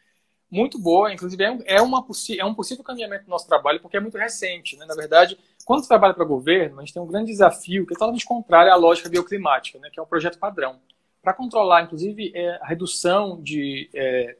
Muito 0.49 0.80
boa, 0.80 1.11
inclusive 1.11 1.43
é, 1.43 1.78
é, 1.78 1.82
uma 1.82 2.05
é 2.38 2.45
um 2.45 2.53
possível 2.53 2.84
caminhamento 2.84 3.25
do 3.25 3.30
nosso 3.30 3.47
trabalho, 3.47 3.82
porque 3.82 3.97
é 3.97 3.99
muito 3.99 4.17
recente. 4.17 4.78
Né? 4.78 4.86
Na 4.86 4.95
verdade, 4.95 5.38
quando 5.68 5.82
você 5.82 5.89
trabalha 5.89 6.13
para 6.13 6.24
governo, 6.24 6.78
a 6.78 6.80
gente 6.82 6.93
tem 6.93 7.01
um 7.01 7.05
grande 7.05 7.30
desafio 7.30 7.86
que 7.86 7.93
é 7.93 7.97
totalmente 7.97 8.26
contrário 8.26 8.72
à 8.72 8.76
lógica 8.78 9.09
bioclimática, 9.09 9.78
né, 9.78 9.89
que 9.91 9.99
é 9.99 10.01
o 10.01 10.07
projeto 10.07 10.39
padrão. 10.39 10.80
Para 11.22 11.34
controlar, 11.34 11.84
inclusive, 11.84 12.32
é, 12.34 12.57
a 12.61 12.65
redução 12.65 13.41
de. 13.41 13.89
É, 13.93 14.38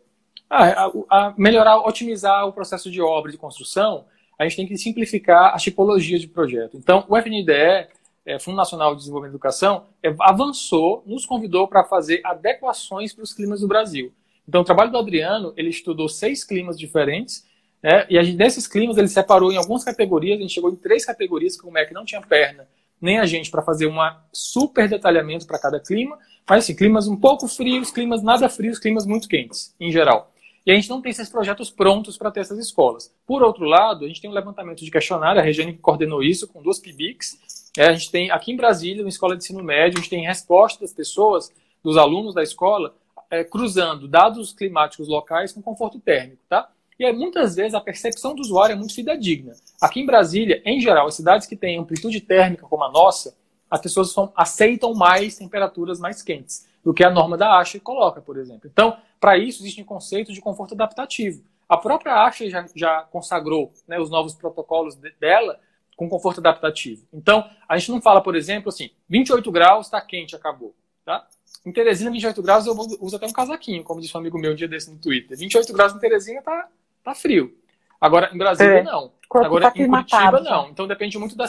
a, 0.49 0.89
a 1.09 1.34
melhorar, 1.38 1.86
otimizar 1.86 2.47
o 2.47 2.53
processo 2.53 2.89
de 2.89 3.01
obra 3.01 3.30
de 3.30 3.38
construção, 3.38 4.05
a 4.39 4.45
gente 4.45 4.55
tem 4.55 4.67
que 4.67 4.78
simplificar 4.78 5.53
as 5.53 5.61
tipologias 5.61 6.21
de 6.21 6.30
projeto. 6.30 6.78
Então, 6.78 7.03
o 7.09 7.17
FNDE 7.17 7.89
é, 8.28 8.38
Fundo 8.38 8.57
Nacional 8.57 8.93
de 8.93 8.99
Desenvolvimento 8.99 9.32
e 9.32 9.36
Educação, 9.36 9.86
é, 10.03 10.13
avançou, 10.19 11.01
nos 11.05 11.25
convidou 11.25 11.65
para 11.65 11.86
fazer 11.86 12.21
adequações 12.25 13.13
para 13.13 13.23
os 13.23 13.34
climas 13.34 13.61
do 13.61 13.67
Brasil. 13.67 14.13
Então, 14.45 14.61
o 14.61 14.65
trabalho 14.65 14.91
do 14.91 14.97
Adriano, 14.97 15.53
ele 15.55 15.69
estudou 15.69 16.09
seis 16.09 16.43
climas 16.43 16.78
diferentes, 16.78 17.47
né, 17.88 18.05
e 18.09 18.21
gente, 18.21 18.35
desses 18.35 18.67
climas 18.67 18.97
ele 18.97 19.07
separou 19.07 19.49
em 19.49 19.55
algumas 19.55 19.81
categorias, 19.81 20.38
a 20.38 20.41
gente 20.41 20.53
chegou 20.53 20.69
em 20.69 20.75
três 20.75 21.05
categorias, 21.05 21.57
que 21.57 21.65
o 21.65 21.71
MEC 21.71 21.93
não 21.93 22.03
tinha 22.03 22.19
perna, 22.19 22.67
nem 22.99 23.17
a 23.17 23.25
gente, 23.25 23.49
para 23.49 23.61
fazer 23.61 23.88
um 23.88 23.95
super 24.33 24.89
detalhamento 24.89 25.47
para 25.47 25.57
cada 25.57 25.79
clima, 25.79 26.17
mas 26.45 26.65
assim, 26.65 26.75
climas 26.75 27.07
um 27.07 27.15
pouco 27.15 27.47
frios, 27.47 27.89
climas 27.89 28.21
nada 28.21 28.49
frios, 28.49 28.77
climas 28.77 29.05
muito 29.05 29.29
quentes, 29.29 29.73
em 29.79 29.89
geral. 29.89 30.33
E 30.65 30.71
a 30.71 30.75
gente 30.75 30.89
não 30.89 31.01
tem 31.01 31.11
esses 31.11 31.29
projetos 31.29 31.69
prontos 31.69 32.17
para 32.17 32.29
ter 32.29 32.41
essas 32.41 32.59
escolas. 32.59 33.09
Por 33.25 33.41
outro 33.41 33.63
lado, 33.63 34.03
a 34.03 34.07
gente 34.09 34.19
tem 34.19 34.29
um 34.29 34.33
levantamento 34.33 34.83
de 34.83 34.91
questionário, 34.91 35.39
a 35.39 35.43
Regiane 35.43 35.71
coordenou 35.77 36.21
isso 36.21 36.45
com 36.45 36.61
duas 36.61 36.79
PIBICs. 36.79 37.71
É, 37.77 37.85
a 37.85 37.93
gente 37.93 38.11
tem 38.11 38.31
aqui 38.31 38.51
em 38.51 38.57
Brasília, 38.57 39.01
na 39.01 39.07
escola 39.07 39.38
de 39.38 39.45
ensino 39.45 39.63
médio, 39.63 39.97
a 39.97 40.01
gente 40.01 40.09
tem 40.09 40.25
resposta 40.25 40.81
das 40.81 40.91
pessoas, 40.91 41.49
dos 41.81 41.95
alunos 41.95 42.33
da 42.33 42.43
escola, 42.43 42.93
é, 43.31 43.45
cruzando 43.45 44.09
dados 44.09 44.51
climáticos 44.51 45.07
locais 45.07 45.53
com 45.53 45.61
conforto 45.61 46.01
térmico, 46.01 46.41
tá? 46.49 46.69
E 47.00 47.06
aí, 47.06 47.14
muitas 47.14 47.56
vezes 47.56 47.74
a 47.74 47.82
percepção 47.82 48.34
do 48.34 48.41
usuário 48.41 48.74
é 48.74 48.76
muito 48.76 48.95
fidedigna. 48.95 49.54
Aqui 49.80 50.00
em 50.00 50.06
Brasília, 50.06 50.62
em 50.66 50.80
geral, 50.82 51.08
as 51.08 51.16
cidades 51.16 51.45
que 51.45 51.56
têm 51.56 51.78
amplitude 51.78 52.22
térmica 52.22 52.66
como 52.66 52.84
a 52.84 52.91
nossa, 52.91 53.38
as 53.70 53.82
pessoas 53.82 54.12
são, 54.12 54.32
aceitam 54.36 54.93
mais 54.93 55.38
temperaturas 55.38 56.00
mais 56.00 56.24
quentes 56.24 56.68
do 56.84 56.93
que 56.93 57.04
a 57.04 57.10
norma 57.10 57.38
da 57.38 57.60
ASHA 57.60 57.80
coloca, 57.80 58.22
por 58.22 58.38
exemplo. 58.38 58.70
Então, 58.72 58.98
para 59.20 59.38
isso, 59.38 59.62
existem 59.62 59.84
conceitos 59.84 60.34
de 60.34 60.41
conforto 60.41 60.74
adaptativo. 60.74 61.43
A 61.68 61.78
própria 61.78 62.24
ASHA 62.24 62.50
já, 62.50 62.66
já 62.74 63.02
consagrou 63.12 63.74
né, 63.88 64.00
os 64.00 64.10
novos 64.10 64.34
protocolos 64.34 64.95
de, 64.95 65.12
dela 65.20 65.60
com 65.98 66.08
conforto 66.08 66.39
adaptativo. 66.39 67.06
Então, 67.12 67.48
a 67.68 67.78
gente 67.78 67.91
não 67.91 68.02
fala, 68.02 68.22
por 68.22 68.36
exemplo, 68.36 68.70
assim, 68.70 68.91
28 69.10 69.52
graus, 69.52 69.88
está 69.88 70.00
quente, 70.00 70.36
acabou. 70.36 70.74
Tá? 71.04 71.28
Em 71.66 71.72
Teresina, 71.72 72.12
28 72.12 72.41
graus, 72.41 72.66
eu 72.66 72.74
uso 73.02 73.16
até 73.16 73.26
um 73.26 73.34
casaquinho, 73.34 73.84
como 73.84 74.00
disse 74.00 74.16
um 74.16 74.20
amigo 74.20 74.38
meu 74.39 74.54
um 74.54 74.56
dia 74.56 74.68
desse 74.68 74.89
no 74.91 74.98
Twitter. 74.98 75.38
28 75.38 75.74
graus 75.74 75.93
em 75.93 76.00
Teresina 76.00 76.41
tá, 76.41 76.70
tá 77.14 77.16
frio. 77.16 77.55
Agora, 77.99 78.30
em 78.34 78.38
Brasília, 78.38 78.80
é. 78.80 78.84
não. 78.84 79.12
Agora, 79.34 79.72
tá 79.72 79.80
em 79.80 79.88
Curitiba, 79.88 80.39
não. 80.41 80.70
Então, 80.70 80.88
depende 80.88 81.18
muito, 81.18 81.36
da, 81.36 81.45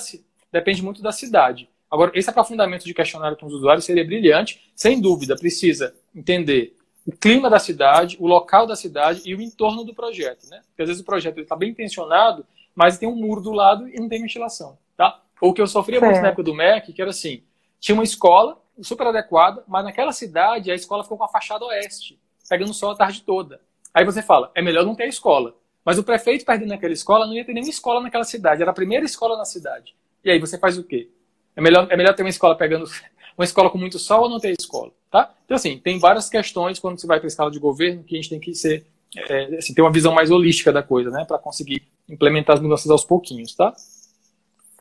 depende 0.52 0.82
muito 0.82 1.02
da 1.02 1.12
cidade. 1.12 1.68
Agora, 1.90 2.10
esse 2.14 2.28
aprofundamento 2.28 2.84
de 2.84 2.92
questionário 2.92 3.36
com 3.36 3.46
os 3.46 3.54
usuários 3.54 3.84
seria 3.84 4.04
brilhante. 4.04 4.70
Sem 4.74 5.00
dúvida, 5.00 5.36
precisa 5.36 5.94
entender 6.14 6.76
o 7.06 7.12
clima 7.12 7.48
da 7.48 7.58
cidade, 7.58 8.16
o 8.20 8.26
local 8.26 8.66
da 8.66 8.76
cidade 8.76 9.22
e 9.24 9.34
o 9.34 9.40
entorno 9.40 9.82
do 9.82 9.94
projeto, 9.94 10.46
né? 10.50 10.60
Porque 10.68 10.82
às 10.82 10.88
vezes 10.88 11.02
o 11.02 11.06
projeto 11.06 11.40
está 11.40 11.56
bem 11.56 11.70
intencionado, 11.70 12.44
mas 12.74 12.98
tem 12.98 13.08
um 13.08 13.16
muro 13.16 13.40
do 13.40 13.52
lado 13.52 13.88
e 13.88 13.98
não 13.98 14.08
tem 14.08 14.20
ventilação, 14.20 14.76
tá? 14.94 15.22
Ou 15.40 15.54
que 15.54 15.62
eu 15.62 15.66
sofria 15.66 16.00
muito 16.00 16.20
na 16.20 16.28
época 16.28 16.42
do 16.42 16.54
MEC, 16.54 16.92
que 16.92 17.00
era 17.00 17.10
assim, 17.10 17.42
tinha 17.80 17.94
uma 17.94 18.04
escola 18.04 18.60
super 18.82 19.06
adequada, 19.06 19.64
mas 19.66 19.84
naquela 19.84 20.12
cidade 20.12 20.70
a 20.70 20.74
escola 20.74 21.02
ficou 21.02 21.16
com 21.16 21.24
a 21.24 21.28
fachada 21.28 21.64
oeste, 21.64 22.20
pegando 22.46 22.74
sol 22.74 22.90
a 22.90 22.96
tarde 22.96 23.22
toda. 23.22 23.60
Aí 23.92 24.04
você 24.04 24.22
fala, 24.22 24.50
é 24.54 24.62
melhor 24.62 24.84
não 24.84 24.94
ter 24.94 25.08
escola. 25.08 25.54
Mas 25.84 25.98
o 25.98 26.04
prefeito 26.04 26.44
perdendo 26.44 26.72
aquela 26.74 26.92
escola 26.92 27.26
não 27.26 27.34
ia 27.34 27.44
ter 27.44 27.52
nenhuma 27.52 27.70
escola 27.70 28.00
naquela 28.00 28.24
cidade, 28.24 28.60
era 28.60 28.70
a 28.70 28.74
primeira 28.74 29.06
escola 29.06 29.36
na 29.36 29.44
cidade. 29.44 29.96
E 30.24 30.30
aí 30.30 30.38
você 30.38 30.58
faz 30.58 30.76
o 30.76 30.84
quê? 30.84 31.08
É 31.56 31.60
melhor, 31.60 31.86
é 31.90 31.96
melhor 31.96 32.14
ter 32.14 32.22
uma 32.22 32.28
escola 32.28 32.56
pegando 32.56 32.84
uma 33.36 33.44
escola 33.44 33.70
com 33.70 33.78
muito 33.78 33.98
sol 33.98 34.24
ou 34.24 34.28
não 34.28 34.38
ter 34.38 34.54
escola, 34.58 34.92
tá? 35.10 35.32
Então, 35.44 35.56
assim, 35.56 35.78
tem 35.78 35.98
várias 35.98 36.28
questões 36.28 36.78
quando 36.78 37.00
você 37.00 37.06
vai 37.06 37.18
para 37.18 37.26
a 37.26 37.28
escala 37.28 37.50
de 37.50 37.58
governo 37.58 38.04
que 38.04 38.14
a 38.14 38.20
gente 38.20 38.30
tem 38.30 38.38
que 38.38 38.54
ser, 38.54 38.86
é, 39.16 39.56
assim, 39.56 39.72
ter 39.72 39.80
uma 39.80 39.92
visão 39.92 40.12
mais 40.12 40.30
holística 40.30 40.72
da 40.72 40.82
coisa, 40.82 41.10
né? 41.10 41.24
Para 41.24 41.38
conseguir 41.38 41.82
implementar 42.08 42.56
as 42.56 42.62
mudanças 42.62 42.90
aos 42.90 43.04
pouquinhos, 43.04 43.54
tá? 43.54 43.72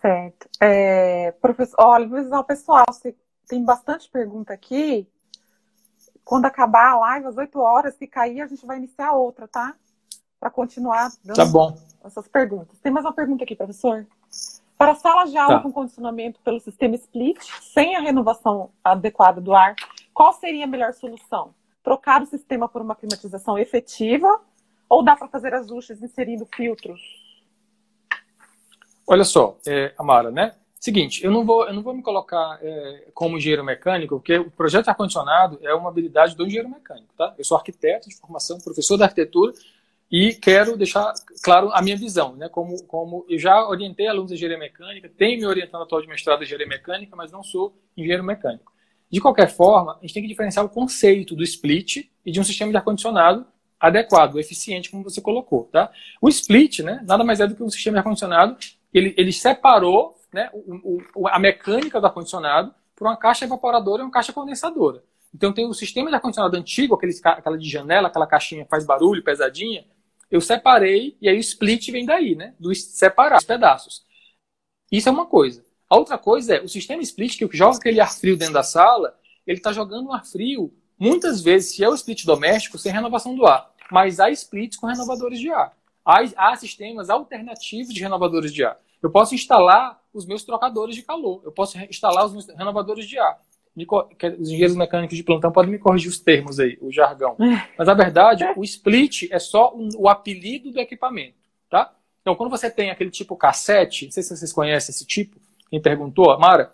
Certo. 0.01 0.49
É, 0.61 1.31
professor, 1.41 1.75
olha, 1.79 2.07
vou 2.07 2.17
avisar 2.17 2.39
o 2.39 2.43
pessoal, 2.43 2.85
tem 3.47 3.63
bastante 3.63 4.09
pergunta 4.09 4.53
aqui. 4.53 5.07
Quando 6.27 6.43
acabar 6.43 6.89
a 6.89 6.99
live, 6.99 7.27
às 7.27 7.37
8 7.37 7.57
horas, 7.57 7.95
se 7.95 8.05
cair, 8.05 8.41
a 8.41 8.47
gente 8.47 8.65
vai 8.65 8.75
iniciar 8.75 9.13
outra, 9.13 9.47
tá? 9.47 9.73
Para 10.37 10.49
continuar 10.49 11.09
dando 11.23 11.37
tá 11.37 11.45
bom. 11.45 11.77
essas 12.03 12.27
perguntas. 12.27 12.77
Tem 12.79 12.91
mais 12.91 13.05
uma 13.05 13.13
pergunta 13.13 13.45
aqui, 13.45 13.55
professor. 13.55 14.05
Para 14.77 14.93
salas 14.95 15.31
de 15.31 15.37
aula 15.37 15.55
tá. 15.55 15.63
com 15.63 15.71
condicionamento 15.71 16.41
pelo 16.41 16.59
sistema 16.59 16.95
split, 16.95 17.41
sem 17.61 17.95
a 17.95 18.01
renovação 18.01 18.71
adequada 18.83 19.39
do 19.39 19.55
ar, 19.55 19.73
qual 20.13 20.33
seria 20.33 20.65
a 20.65 20.67
melhor 20.67 20.93
solução? 20.93 21.55
Trocar 21.81 22.21
o 22.21 22.25
sistema 22.25 22.67
por 22.67 22.81
uma 22.81 22.93
climatização 22.93 23.57
efetiva 23.57 24.41
ou 24.89 25.01
dá 25.01 25.15
para 25.15 25.29
fazer 25.29 25.53
ajustes 25.53 26.01
inserindo 26.01 26.45
filtros? 26.53 26.99
Olha 29.07 29.23
só, 29.23 29.57
é, 29.65 29.93
Amara, 29.97 30.29
né? 30.29 30.55
Seguinte, 30.79 31.23
eu 31.23 31.31
não 31.31 31.43
vou, 31.43 31.67
eu 31.67 31.73
não 31.73 31.81
vou 31.81 31.93
me 31.93 32.03
colocar 32.03 32.59
é, 32.61 33.07
como 33.13 33.37
engenheiro 33.37 33.63
mecânico, 33.63 34.17
porque 34.17 34.37
o 34.37 34.51
projeto 34.51 34.85
de 34.85 34.89
ar-condicionado 34.91 35.59
é 35.63 35.73
uma 35.73 35.89
habilidade 35.89 36.35
do 36.35 36.45
engenheiro 36.45 36.69
mecânico, 36.69 37.13
tá? 37.17 37.33
Eu 37.37 37.43
sou 37.43 37.57
arquiteto 37.57 38.07
de 38.07 38.15
formação, 38.15 38.59
professor 38.59 38.95
de 38.95 39.03
arquitetura, 39.03 39.53
e 40.09 40.33
quero 40.35 40.77
deixar 40.77 41.13
claro 41.43 41.69
a 41.73 41.81
minha 41.81 41.97
visão, 41.97 42.35
né? 42.35 42.47
Como, 42.47 42.81
como 42.83 43.25
eu 43.27 43.39
já 43.39 43.67
orientei 43.67 44.07
alunos 44.07 44.29
de 44.29 44.35
engenharia 44.35 44.57
mecânica, 44.57 45.09
tenho 45.09 45.39
me 45.39 45.45
orientando 45.45 45.81
atual 45.81 46.01
de 46.01 46.07
mestrado 46.07 46.41
em 46.41 46.43
engenharia 46.43 46.67
mecânica, 46.67 47.15
mas 47.15 47.31
não 47.31 47.43
sou 47.43 47.75
engenheiro 47.95 48.23
mecânico. 48.23 48.71
De 49.09 49.19
qualquer 49.19 49.49
forma, 49.49 49.93
a 49.93 50.01
gente 50.01 50.13
tem 50.13 50.23
que 50.23 50.29
diferenciar 50.29 50.63
o 50.63 50.69
conceito 50.69 51.35
do 51.35 51.43
split 51.43 52.09
e 52.25 52.31
de 52.31 52.39
um 52.39 52.43
sistema 52.43 52.71
de 52.71 52.77
ar-condicionado 52.77 53.45
adequado, 53.79 54.39
eficiente, 54.39 54.89
como 54.89 55.03
você 55.03 55.21
colocou, 55.21 55.65
tá? 55.71 55.91
O 56.21 56.29
split, 56.29 56.79
né? 56.79 57.03
Nada 57.05 57.23
mais 57.23 57.39
é 57.39 57.47
do 57.47 57.55
que 57.55 57.63
um 57.63 57.69
sistema 57.69 57.95
de 57.95 57.99
ar-condicionado. 57.99 58.57
Ele, 58.93 59.13
ele 59.17 59.31
separou, 59.31 60.16
né? 60.37 60.51
O, 60.53 61.01
o, 61.15 61.27
a 61.27 61.39
mecânica 61.39 61.99
do 61.99 62.05
ar-condicionado 62.05 62.71
por 62.95 63.07
uma 63.07 63.17
caixa 63.17 63.45
evaporadora 63.45 64.03
e 64.03 64.05
uma 64.05 64.11
caixa 64.11 64.31
condensadora. 64.31 65.03
Então 65.33 65.51
tem 65.51 65.65
o 65.65 65.73
sistema 65.73 66.09
de 66.09 66.15
ar-condicionado 66.15 66.55
antigo, 66.55 66.93
aquele, 66.93 67.13
aquela 67.23 67.57
de 67.57 67.67
janela, 67.67 68.07
aquela 68.07 68.27
caixinha 68.27 68.65
faz 68.69 68.85
barulho, 68.85 69.23
pesadinha, 69.23 69.83
eu 70.29 70.39
separei, 70.39 71.17
e 71.19 71.27
aí 71.27 71.37
o 71.37 71.39
split 71.39 71.89
vem 71.89 72.05
daí, 72.05 72.35
né? 72.35 72.53
Do 72.59 72.73
separar 72.75 73.37
os 73.37 73.45
pedaços. 73.45 74.05
Isso 74.91 75.09
é 75.09 75.11
uma 75.11 75.25
coisa. 75.25 75.65
A 75.89 75.97
outra 75.97 76.17
coisa 76.17 76.55
é, 76.55 76.61
o 76.61 76.67
sistema 76.67 77.01
split, 77.01 77.37
que 77.37 77.57
joga 77.57 77.77
aquele 77.77 77.99
ar 77.99 78.13
frio 78.13 78.37
dentro 78.37 78.53
da 78.53 78.63
sala, 78.63 79.17
ele 79.45 79.57
está 79.57 79.73
jogando 79.73 80.07
um 80.07 80.13
ar 80.13 80.25
frio, 80.25 80.71
muitas 80.99 81.41
vezes, 81.41 81.75
se 81.75 81.83
é 81.83 81.89
o 81.89 81.95
split 81.95 82.25
doméstico, 82.25 82.77
sem 82.77 82.91
renovação 82.91 83.35
do 83.35 83.45
ar. 83.45 83.71
Mas 83.91 84.19
há 84.19 84.29
splits 84.29 84.77
com 84.77 84.85
renovadores 84.85 85.39
de 85.39 85.49
ar. 85.49 85.75
Há, 86.05 86.19
há 86.35 86.55
sistemas 86.55 87.09
alternativos 87.09 87.93
de 87.93 88.01
renovadores 88.01 88.53
de 88.53 88.63
ar. 88.63 88.77
Eu 89.01 89.09
posso 89.09 89.35
instalar 89.35 90.01
os 90.13 90.25
meus 90.25 90.43
trocadores 90.43 90.95
de 90.95 91.03
calor. 91.03 91.41
Eu 91.43 91.51
posso 91.51 91.77
instalar 91.89 92.25
os 92.25 92.33
meus 92.33 92.47
renovadores 92.47 93.07
de 93.07 93.19
ar 93.19 93.39
os 94.39 94.49
engenheiros 94.49 94.75
mecânicos 94.75 95.15
de 95.15 95.23
plantão 95.23 95.51
podem 95.51 95.71
me 95.71 95.77
corrigir 95.77 96.09
os 96.09 96.19
termos 96.19 96.59
aí, 96.59 96.77
o 96.81 96.91
jargão. 96.91 97.35
É. 97.39 97.69
Mas, 97.77 97.87
na 97.87 97.93
verdade, 97.93 98.43
o 98.55 98.63
split 98.63 99.27
é 99.31 99.37
só 99.37 99.75
o 99.95 100.09
apelido 100.09 100.71
do 100.71 100.79
equipamento, 100.79 101.35
tá? 101.69 101.93
Então, 102.21 102.35
quando 102.35 102.49
você 102.49 102.71
tem 102.71 102.89
aquele 102.89 103.11
tipo 103.11 103.35
cassete, 103.35 104.05
não 104.05 104.11
sei 104.11 104.23
se 104.23 104.35
vocês 104.35 104.51
conhecem 104.51 104.91
esse 104.91 105.05
tipo, 105.05 105.39
quem 105.69 105.81
perguntou, 105.81 106.31
Amara, 106.31 106.73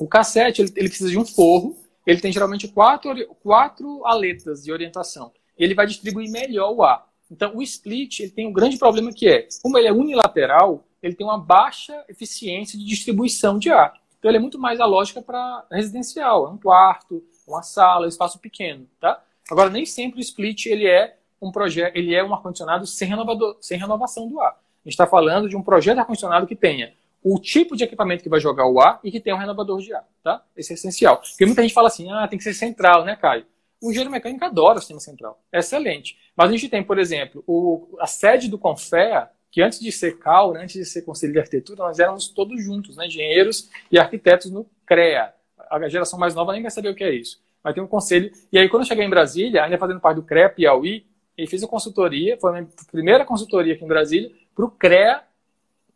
o 0.00 0.08
cassete, 0.08 0.62
ele, 0.62 0.72
ele 0.76 0.88
precisa 0.88 1.10
de 1.10 1.18
um 1.18 1.26
forro, 1.26 1.76
ele 2.06 2.20
tem 2.20 2.32
geralmente 2.32 2.66
quatro, 2.68 3.14
quatro 3.42 4.06
aletas 4.06 4.64
de 4.64 4.72
orientação. 4.72 5.32
Ele 5.58 5.74
vai 5.74 5.86
distribuir 5.86 6.30
melhor 6.30 6.72
o 6.72 6.82
ar. 6.82 7.06
Então, 7.30 7.54
o 7.54 7.62
split, 7.62 8.20
ele 8.20 8.30
tem 8.30 8.46
um 8.46 8.52
grande 8.52 8.78
problema 8.78 9.12
que 9.12 9.28
é, 9.28 9.46
como 9.62 9.76
ele 9.76 9.86
é 9.86 9.92
unilateral, 9.92 10.84
ele 11.02 11.14
tem 11.14 11.26
uma 11.26 11.38
baixa 11.38 12.04
eficiência 12.08 12.78
de 12.78 12.84
distribuição 12.84 13.58
de 13.58 13.70
ar. 13.70 14.00
Então 14.18 14.30
ele 14.30 14.38
é 14.38 14.40
muito 14.40 14.58
mais 14.58 14.80
a 14.80 14.86
lógica 14.86 15.22
para 15.22 15.64
residencial, 15.70 16.46
é 16.46 16.50
um 16.50 16.58
quarto, 16.58 17.24
uma 17.46 17.62
sala, 17.62 18.06
um 18.06 18.08
espaço 18.08 18.38
pequeno, 18.38 18.86
tá? 19.00 19.22
Agora 19.50 19.70
nem 19.70 19.86
sempre 19.86 20.20
o 20.20 20.22
split 20.22 20.66
ele 20.66 20.86
é 20.86 21.16
um 21.40 21.50
projeto, 21.50 21.96
ele 21.96 22.14
é 22.14 22.22
um 22.22 22.32
ar 22.34 22.42
condicionado 22.42 22.86
sem 22.86 23.08
renovador, 23.08 23.56
sem 23.60 23.78
renovação 23.78 24.28
do 24.28 24.40
ar. 24.40 24.52
A 24.52 24.88
gente 24.88 24.92
está 24.92 25.06
falando 25.06 25.48
de 25.48 25.56
um 25.56 25.62
projeto 25.62 25.98
ar 25.98 26.06
condicionado 26.06 26.46
que 26.46 26.54
tenha 26.54 26.92
o 27.22 27.38
tipo 27.38 27.76
de 27.76 27.84
equipamento 27.84 28.22
que 28.22 28.28
vai 28.28 28.40
jogar 28.40 28.66
o 28.66 28.80
ar 28.80 28.98
e 29.04 29.10
que 29.10 29.20
tem 29.20 29.32
um 29.32 29.38
renovador 29.38 29.80
de 29.80 29.92
ar, 29.92 30.06
tá? 30.22 30.42
Esse 30.56 30.72
é 30.72 30.74
essencial. 30.74 31.18
Porque 31.18 31.44
muita 31.44 31.62
gente 31.62 31.74
fala 31.74 31.88
assim, 31.88 32.10
ah, 32.10 32.26
tem 32.26 32.38
que 32.38 32.44
ser 32.44 32.54
central, 32.54 33.04
né, 33.04 33.14
Caio? 33.16 33.46
O 33.80 33.90
engenheiro 33.90 34.10
mecânico 34.10 34.44
adora 34.44 34.78
o 34.78 34.80
sistema 34.80 35.00
central. 35.00 35.40
É 35.52 35.58
excelente. 35.58 36.18
Mas 36.36 36.48
a 36.48 36.52
gente 36.52 36.68
tem, 36.68 36.82
por 36.82 36.98
exemplo, 36.98 37.42
o, 37.46 37.96
a 37.98 38.06
sede 38.06 38.48
do 38.48 38.58
Confea, 38.58 39.30
que 39.50 39.60
antes 39.60 39.80
de 39.80 39.90
ser 39.90 40.18
CAL, 40.18 40.54
antes 40.56 40.74
de 40.74 40.84
ser 40.84 41.02
Conselho 41.02 41.32
de 41.32 41.38
Arquitetura, 41.38 41.84
nós 41.84 41.98
éramos 41.98 42.28
todos 42.28 42.62
juntos, 42.62 42.96
né, 42.96 43.06
engenheiros 43.06 43.68
e 43.90 43.98
arquitetos 43.98 44.50
no 44.50 44.66
CREA. 44.86 45.34
A 45.70 45.88
geração 45.88 46.18
mais 46.18 46.34
nova 46.34 46.52
nem 46.52 46.62
vai 46.62 46.70
saber 46.70 46.88
o 46.88 46.94
que 46.94 47.04
é 47.04 47.14
isso. 47.14 47.40
Mas 47.62 47.74
tem 47.74 47.82
um 47.82 47.86
conselho. 47.86 48.30
E 48.52 48.58
aí, 48.58 48.68
quando 48.68 48.82
eu 48.82 48.88
cheguei 48.88 49.04
em 49.04 49.10
Brasília, 49.10 49.64
ainda 49.64 49.76
fazendo 49.78 50.00
parte 50.00 50.16
do 50.16 50.22
CREA 50.22 50.48
Piauí, 50.48 51.04
e 51.36 51.46
fiz 51.46 51.62
a 51.62 51.66
consultoria, 51.66 52.36
foi 52.38 52.50
a 52.50 52.52
minha 52.54 52.68
primeira 52.90 53.24
consultoria 53.24 53.74
aqui 53.74 53.84
em 53.84 53.88
Brasília, 53.88 54.30
para 54.54 54.64
o 54.64 54.70
CREA 54.70 55.22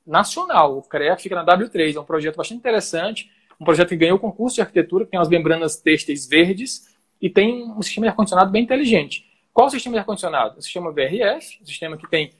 nacional. 0.06 0.78
O 0.78 0.82
CREA 0.82 1.16
fica 1.16 1.34
na 1.34 1.44
W3, 1.44 1.96
é 1.96 2.00
um 2.00 2.04
projeto 2.04 2.36
bastante 2.36 2.58
interessante, 2.58 3.30
um 3.60 3.64
projeto 3.64 3.90
que 3.90 3.96
ganhou 3.96 4.16
o 4.16 4.20
concurso 4.20 4.56
de 4.56 4.62
arquitetura, 4.62 5.04
que 5.04 5.10
tem 5.10 5.20
as 5.20 5.28
membranas 5.28 5.76
têxteis 5.76 6.26
verdes 6.26 6.94
e 7.20 7.28
tem 7.28 7.64
um 7.70 7.82
sistema 7.82 8.06
de 8.06 8.10
ar-condicionado 8.10 8.50
bem 8.50 8.62
inteligente. 8.62 9.26
Qual 9.52 9.66
o 9.66 9.70
sistema 9.70 9.94
de 9.94 10.00
ar-condicionado? 10.00 10.58
O 10.58 10.62
sistema 10.62 10.90
VRF, 10.90 11.58
um 11.62 11.66
sistema 11.66 11.96
que 11.96 12.08
tem 12.08 12.32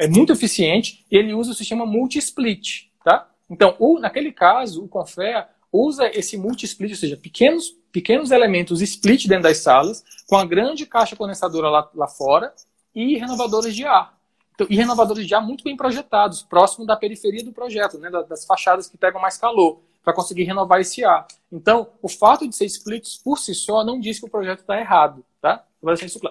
é 0.00 0.08
muito 0.08 0.32
eficiente, 0.32 1.04
e 1.10 1.16
ele 1.16 1.34
usa 1.34 1.50
o 1.50 1.54
sistema 1.54 1.84
multi-split, 1.84 2.88
tá? 3.04 3.28
Então, 3.50 3.76
o, 3.78 3.98
naquele 3.98 4.32
caso, 4.32 4.82
o 4.82 4.88
Confea 4.88 5.46
usa 5.70 6.10
esse 6.18 6.38
multi-split, 6.38 6.92
ou 6.92 6.96
seja, 6.96 7.18
pequenos, 7.18 7.76
pequenos 7.92 8.30
elementos 8.30 8.80
split 8.80 9.26
dentro 9.26 9.42
das 9.42 9.58
salas, 9.58 10.02
com 10.26 10.36
a 10.36 10.44
grande 10.46 10.86
caixa 10.86 11.14
condensadora 11.14 11.68
lá, 11.68 11.90
lá 11.94 12.08
fora 12.08 12.54
e 12.94 13.18
renovadores 13.18 13.76
de 13.76 13.84
ar. 13.84 14.18
Então, 14.54 14.66
e 14.70 14.76
renovadores 14.76 15.26
de 15.26 15.34
ar 15.34 15.42
muito 15.42 15.62
bem 15.62 15.76
projetados, 15.76 16.42
próximo 16.42 16.86
da 16.86 16.96
periferia 16.96 17.44
do 17.44 17.52
projeto, 17.52 17.98
né, 17.98 18.10
das 18.26 18.46
fachadas 18.46 18.88
que 18.88 18.96
pegam 18.96 19.20
mais 19.20 19.36
calor, 19.36 19.82
para 20.02 20.14
conseguir 20.14 20.44
renovar 20.44 20.80
esse 20.80 21.04
ar. 21.04 21.26
Então, 21.52 21.88
o 22.00 22.08
fato 22.08 22.48
de 22.48 22.56
ser 22.56 22.64
splits 22.64 23.18
por 23.22 23.38
si 23.38 23.54
só 23.54 23.84
não 23.84 24.00
diz 24.00 24.18
que 24.18 24.24
o 24.24 24.30
projeto 24.30 24.60
está 24.60 24.80
errado. 24.80 25.22
Tá? 25.42 25.62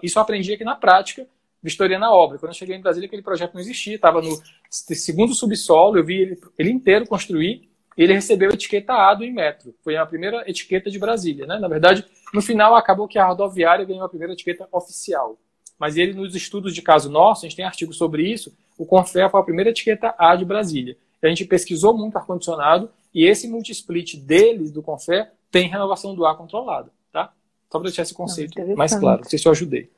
Isso 0.02 0.18
eu 0.18 0.22
aprendi 0.22 0.54
aqui 0.54 0.64
na 0.64 0.76
prática, 0.76 1.28
Vistoria 1.62 2.00
na 2.00 2.12
obra. 2.12 2.38
Quando 2.38 2.52
eu 2.52 2.58
cheguei 2.58 2.76
em 2.76 2.82
Brasília, 2.82 3.08
aquele 3.08 3.22
projeto 3.22 3.54
não 3.54 3.62
existia, 3.62 3.96
estava 3.96 4.22
no 4.22 4.38
segundo 4.70 5.34
subsolo, 5.34 5.98
eu 5.98 6.06
vi 6.06 6.22
ele, 6.22 6.40
ele 6.58 6.72
inteiro 6.72 7.06
construir, 7.06 7.70
e 7.98 8.04
ele 8.04 8.14
recebeu 8.14 8.50
a 8.50 8.54
etiqueta 8.54 8.94
A 8.94 9.14
do 9.14 9.26
Inmetro. 9.26 9.76
Foi 9.84 9.98
a 9.98 10.06
primeira 10.06 10.50
etiqueta 10.50 10.90
de 10.90 10.98
Brasília. 10.98 11.46
Né? 11.46 11.60
Na 11.60 11.68
verdade, 11.68 12.06
no 12.34 12.42
final, 12.42 12.76
acabou 12.76 13.08
que 13.08 13.20
a 13.20 13.26
rodoviária 13.26 13.84
ganhou 13.84 14.06
a 14.06 14.10
primeira 14.10 14.34
etiqueta 14.34 14.70
oficial. 14.72 15.38
Mas 15.78 15.98
ele, 15.98 16.14
nos 16.14 16.34
estudos 16.34 16.74
de 16.74 16.82
caso 16.82 17.10
nosso, 17.10 17.46
a 17.46 17.50
gente 17.50 17.58
tem 17.58 17.66
artigo 17.66 17.94
sobre 17.94 18.24
isso, 18.24 18.56
o 18.78 18.86
Confea 18.86 19.30
foi 19.30 19.40
a 19.40 19.44
primeira 19.44 19.70
etiqueta 19.70 20.16
A 20.18 20.36
de 20.36 20.46
Brasília. 20.46 20.98
A 21.22 21.28
gente 21.28 21.44
pesquisou 21.44 21.98
muito 21.98 22.18
ar-condicionado 22.18 22.90
e 23.14 23.26
esse 23.26 23.48
multi-split 23.48 24.16
dele, 24.16 24.70
do 24.70 24.82
Confé, 24.82 25.32
tem 25.52 25.68
renovação 25.68 26.16
do 26.16 26.26
ar 26.26 26.38
controlada, 26.38 26.92
tá? 27.12 27.34
Só 27.70 27.80
para 27.80 27.90
deixar 27.90 28.04
esse 28.04 28.14
conceito 28.14 28.58
mais 28.78 28.96
claro. 28.96 29.22
Não 29.22 29.30
sei 29.30 29.38
se 29.38 29.48
eu 29.48 29.52
ajudei. 29.52 29.90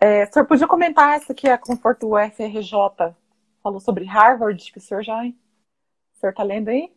É, 0.00 0.24
o 0.24 0.32
senhor 0.32 0.46
podia 0.46 0.66
comentar 0.66 1.14
essa 1.16 1.32
aqui, 1.32 1.46
a 1.46 1.58
Conforto 1.58 2.14
UFRJ 2.14 3.14
falou 3.62 3.80
sobre 3.80 4.06
Harvard, 4.06 4.72
que 4.72 4.78
o 4.78 4.80
senhor 4.80 5.02
já... 5.02 5.22
O 5.22 6.18
senhor 6.18 6.30
está 6.30 6.42
lendo 6.42 6.68
aí? 6.68 6.90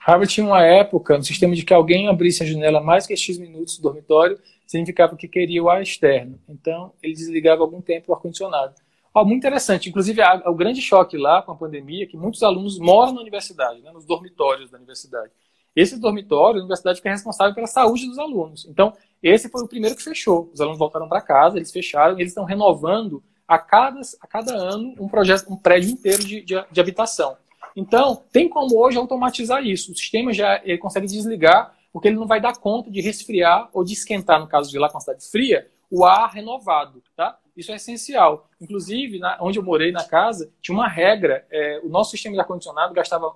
Harvard 0.00 0.32
tinha 0.32 0.46
uma 0.46 0.62
época, 0.62 1.16
no 1.16 1.24
sistema 1.24 1.54
de 1.54 1.64
que 1.64 1.72
alguém 1.72 2.08
abrisse 2.08 2.42
a 2.42 2.46
janela 2.46 2.80
mais 2.80 3.06
que 3.06 3.16
X 3.16 3.38
minutos 3.38 3.78
do 3.78 3.82
dormitório, 3.82 4.38
significava 4.66 5.16
que 5.16 5.28
queria 5.28 5.62
o 5.62 5.70
ar 5.70 5.82
externo. 5.82 6.38
Então, 6.48 6.92
ele 7.02 7.14
desligava 7.14 7.62
algum 7.62 7.80
tempo 7.80 8.12
o 8.12 8.14
ar-condicionado. 8.14 8.74
Oh, 9.14 9.24
muito 9.24 9.38
interessante. 9.38 9.88
Inclusive, 9.88 10.20
o 10.46 10.54
grande 10.54 10.82
choque 10.82 11.16
lá 11.16 11.40
com 11.40 11.52
a 11.52 11.56
pandemia 11.56 12.04
é 12.04 12.06
que 12.06 12.16
muitos 12.16 12.42
alunos 12.42 12.78
moram 12.78 13.12
na 13.12 13.20
universidade, 13.20 13.80
né, 13.80 13.92
nos 13.92 14.04
dormitórios 14.04 14.70
da 14.70 14.76
universidade. 14.76 15.30
Esse 15.74 15.98
dormitório, 15.98 16.58
a 16.58 16.62
universidade 16.62 16.98
fica 16.98 17.10
responsável 17.10 17.54
pela 17.54 17.66
saúde 17.66 18.06
dos 18.06 18.18
alunos. 18.18 18.66
Então, 18.68 18.92
esse 19.22 19.48
foi 19.48 19.62
o 19.62 19.68
primeiro 19.68 19.96
que 19.96 20.02
fechou. 20.02 20.50
Os 20.52 20.60
alunos 20.60 20.78
voltaram 20.78 21.08
para 21.08 21.20
casa, 21.20 21.56
eles 21.56 21.72
fecharam, 21.72 22.18
eles 22.18 22.30
estão 22.30 22.44
renovando 22.44 23.22
a 23.46 23.58
cada, 23.58 24.00
a 24.20 24.26
cada 24.26 24.54
ano 24.54 24.94
um 24.98 25.08
projeto, 25.08 25.52
um 25.52 25.56
prédio 25.56 25.90
inteiro 25.90 26.24
de, 26.24 26.42
de, 26.42 26.64
de 26.70 26.80
habitação. 26.80 27.36
Então, 27.76 28.22
tem 28.30 28.48
como 28.48 28.78
hoje 28.78 28.96
automatizar 28.96 29.64
isso. 29.64 29.92
O 29.92 29.96
sistema 29.96 30.32
já 30.32 30.60
ele 30.64 30.78
consegue 30.78 31.06
desligar, 31.06 31.74
porque 31.92 32.08
ele 32.08 32.16
não 32.16 32.26
vai 32.26 32.40
dar 32.40 32.56
conta 32.56 32.90
de 32.90 33.00
resfriar 33.00 33.68
ou 33.72 33.84
de 33.84 33.92
esquentar, 33.92 34.40
no 34.40 34.46
caso 34.46 34.70
de 34.70 34.78
lá 34.78 34.88
com 34.88 34.98
a 34.98 35.00
cidade 35.00 35.28
fria, 35.28 35.68
o 35.90 36.04
ar 36.04 36.30
renovado. 36.30 37.02
Tá? 37.16 37.36
Isso 37.56 37.72
é 37.72 37.76
essencial. 37.76 38.48
Inclusive, 38.60 39.18
na, 39.18 39.38
onde 39.40 39.58
eu 39.58 39.62
morei 39.62 39.92
na 39.92 40.04
casa, 40.04 40.50
tinha 40.60 40.76
uma 40.76 40.88
regra. 40.88 41.46
É, 41.50 41.80
o 41.82 41.88
nosso 41.88 42.12
sistema 42.12 42.34
de 42.34 42.40
ar-condicionado 42.40 42.94
gastava. 42.94 43.34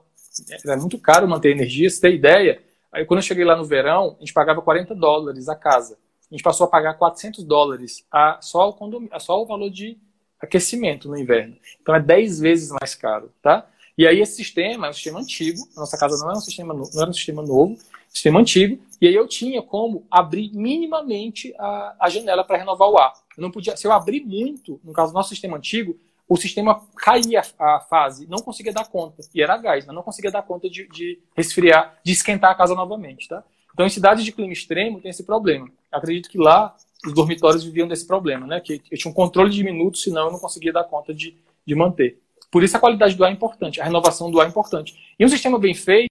Era 0.65 0.77
muito 0.77 0.99
caro 0.99 1.29
manter 1.29 1.51
energia, 1.51 1.89
se 1.91 2.01
tem 2.01 2.15
ideia. 2.15 2.63
Aí, 2.93 3.05
quando 3.05 3.19
eu 3.19 3.25
cheguei 3.25 3.45
lá 3.45 3.57
no 3.57 3.65
verão, 3.65 4.17
a 4.17 4.21
gente 4.21 4.33
pagava 4.33 4.63
40 4.63 4.95
dólares 4.95 5.49
a 5.49 5.55
casa. 5.55 5.99
A 6.31 6.35
gente 6.35 6.43
passou 6.43 6.67
a 6.67 6.71
pagar 6.71 6.95
400 6.95 7.43
dólares 7.45 8.05
a, 8.11 8.39
só, 8.41 8.69
o 8.69 8.73
condomínio, 8.73 9.15
a 9.15 9.19
só 9.21 9.41
o 9.41 9.47
valor 9.47 9.71
de 9.71 9.99
aquecimento 10.41 11.09
no 11.09 11.17
inverno. 11.17 11.57
Então 11.81 11.95
é 11.95 12.01
10 12.01 12.41
vezes 12.41 12.71
mais 12.71 12.95
caro, 12.95 13.33
tá? 13.43 13.67
E 13.97 14.07
aí 14.07 14.21
esse 14.21 14.37
sistema 14.37 14.87
é 14.87 14.91
um 14.91 14.93
sistema 14.93 15.19
antigo, 15.19 15.59
a 15.77 15.81
nossa 15.81 15.99
casa 15.99 16.17
não 16.23 16.31
era 16.31 16.39
um 16.39 16.43
sistema, 16.43 16.73
não 16.73 17.03
era 17.03 17.11
um 17.11 17.13
sistema 17.13 17.43
novo, 17.43 17.77
sistema 18.09 18.41
antigo, 18.41 18.79
e 19.01 19.09
aí 19.09 19.15
eu 19.15 19.27
tinha 19.27 19.61
como 19.61 20.07
abrir 20.09 20.53
minimamente 20.55 21.53
a, 21.59 21.97
a 22.01 22.09
janela 22.09 22.45
para 22.45 22.59
renovar 22.59 22.89
o 22.89 22.97
ar. 22.97 23.13
Eu 23.37 23.43
não 23.43 23.51
podia, 23.51 23.77
se 23.77 23.87
eu 23.87 23.93
abrir 23.93 24.25
muito, 24.25 24.81
no 24.85 24.93
caso 24.93 25.13
do 25.13 25.15
nosso 25.15 25.31
sistema 25.31 25.57
antigo, 25.57 25.99
o 26.29 26.37
sistema 26.37 26.83
caía 26.97 27.43
a 27.59 27.81
fase, 27.81 28.27
não 28.29 28.39
conseguia 28.39 28.73
dar 28.73 28.87
conta, 28.87 29.23
e 29.35 29.43
era 29.43 29.57
gás, 29.57 29.87
mas 29.87 29.95
não 29.95 30.03
conseguia 30.03 30.31
dar 30.31 30.43
conta 30.43 30.69
de, 30.69 30.87
de 30.89 31.19
resfriar, 31.35 31.99
de 32.05 32.13
esquentar 32.13 32.51
a 32.51 32.55
casa 32.55 32.75
novamente, 32.75 33.27
tá? 33.27 33.43
Então, 33.73 33.87
em 33.87 33.91
cidades 33.91 34.25
de 34.25 34.33
clima 34.33 34.53
extremo, 34.53 35.01
tem 35.01 35.11
esse 35.11 35.25
problema. 35.25 35.71
acredito 35.91 36.29
que 36.29 36.37
lá 36.37 36.77
os 37.07 37.15
dormitórios 37.15 37.65
viviam 37.65 37.89
desse 37.89 38.07
problema, 38.07 38.47
né? 38.47 38.61
Que 38.61 38.83
eu 38.91 38.99
tinha 38.99 39.11
um 39.11 39.15
controle 39.15 39.51
de 39.51 39.63
minutos, 39.65 40.03
senão 40.03 40.27
eu 40.27 40.33
não 40.33 40.39
conseguia 40.39 40.73
dar 40.73 40.85
conta 40.85 41.15
de, 41.15 41.37
de 41.65 41.75
manter. 41.75 42.21
Por 42.51 42.63
isso 42.63 42.77
a 42.77 42.81
qualidade 42.81 43.15
do 43.15 43.25
ar 43.25 43.31
é 43.31 43.35
importante, 43.35 43.81
a 43.81 43.85
renovação 43.85 44.31
do 44.31 44.41
ar 44.41 44.47
é 44.47 44.51
importante. 44.51 45.15
E 45.19 45.25
um 45.25 45.29
sistema 45.29 45.59
bem 45.59 45.75
feito, 45.75 46.09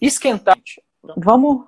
esquentar. 0.00 0.58
Vamos 1.16 1.66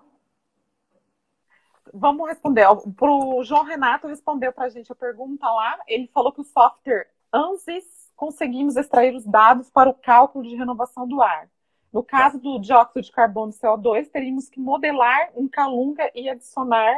vamos 1.99 2.29
responder. 2.29 2.67
O 2.69 3.43
João 3.45 3.65
Renato 3.65 4.07
respondeu 4.07 4.53
para 4.53 4.67
a 4.67 4.69
gente 4.69 4.91
a 4.91 4.95
pergunta 4.95 5.51
lá. 5.51 5.79
Ele 5.87 6.09
falou 6.13 6.33
que 6.33 6.41
o 6.41 6.45
software 6.45 7.09
ANSYS 7.33 7.85
conseguimos 8.15 8.77
extrair 8.77 9.15
os 9.15 9.25
dados 9.25 9.71
para 9.71 9.91
o 9.91 9.95
cálculo 9.95 10.45
de 10.45 10.57
renovação 10.57 11.07
do 11.07 11.21
ar. 11.21 11.49
No 11.93 12.03
caso 12.03 12.39
do 12.39 12.59
dióxido 12.59 13.03
de 13.03 13.13
carbono 13.13 13.53
CO2, 13.53 14.11
teríamos 14.11 14.49
que 14.49 14.61
modelar 14.61 15.31
um 15.35 15.49
calunga 15.49 16.11
e 16.15 16.29
adicionar 16.29 16.95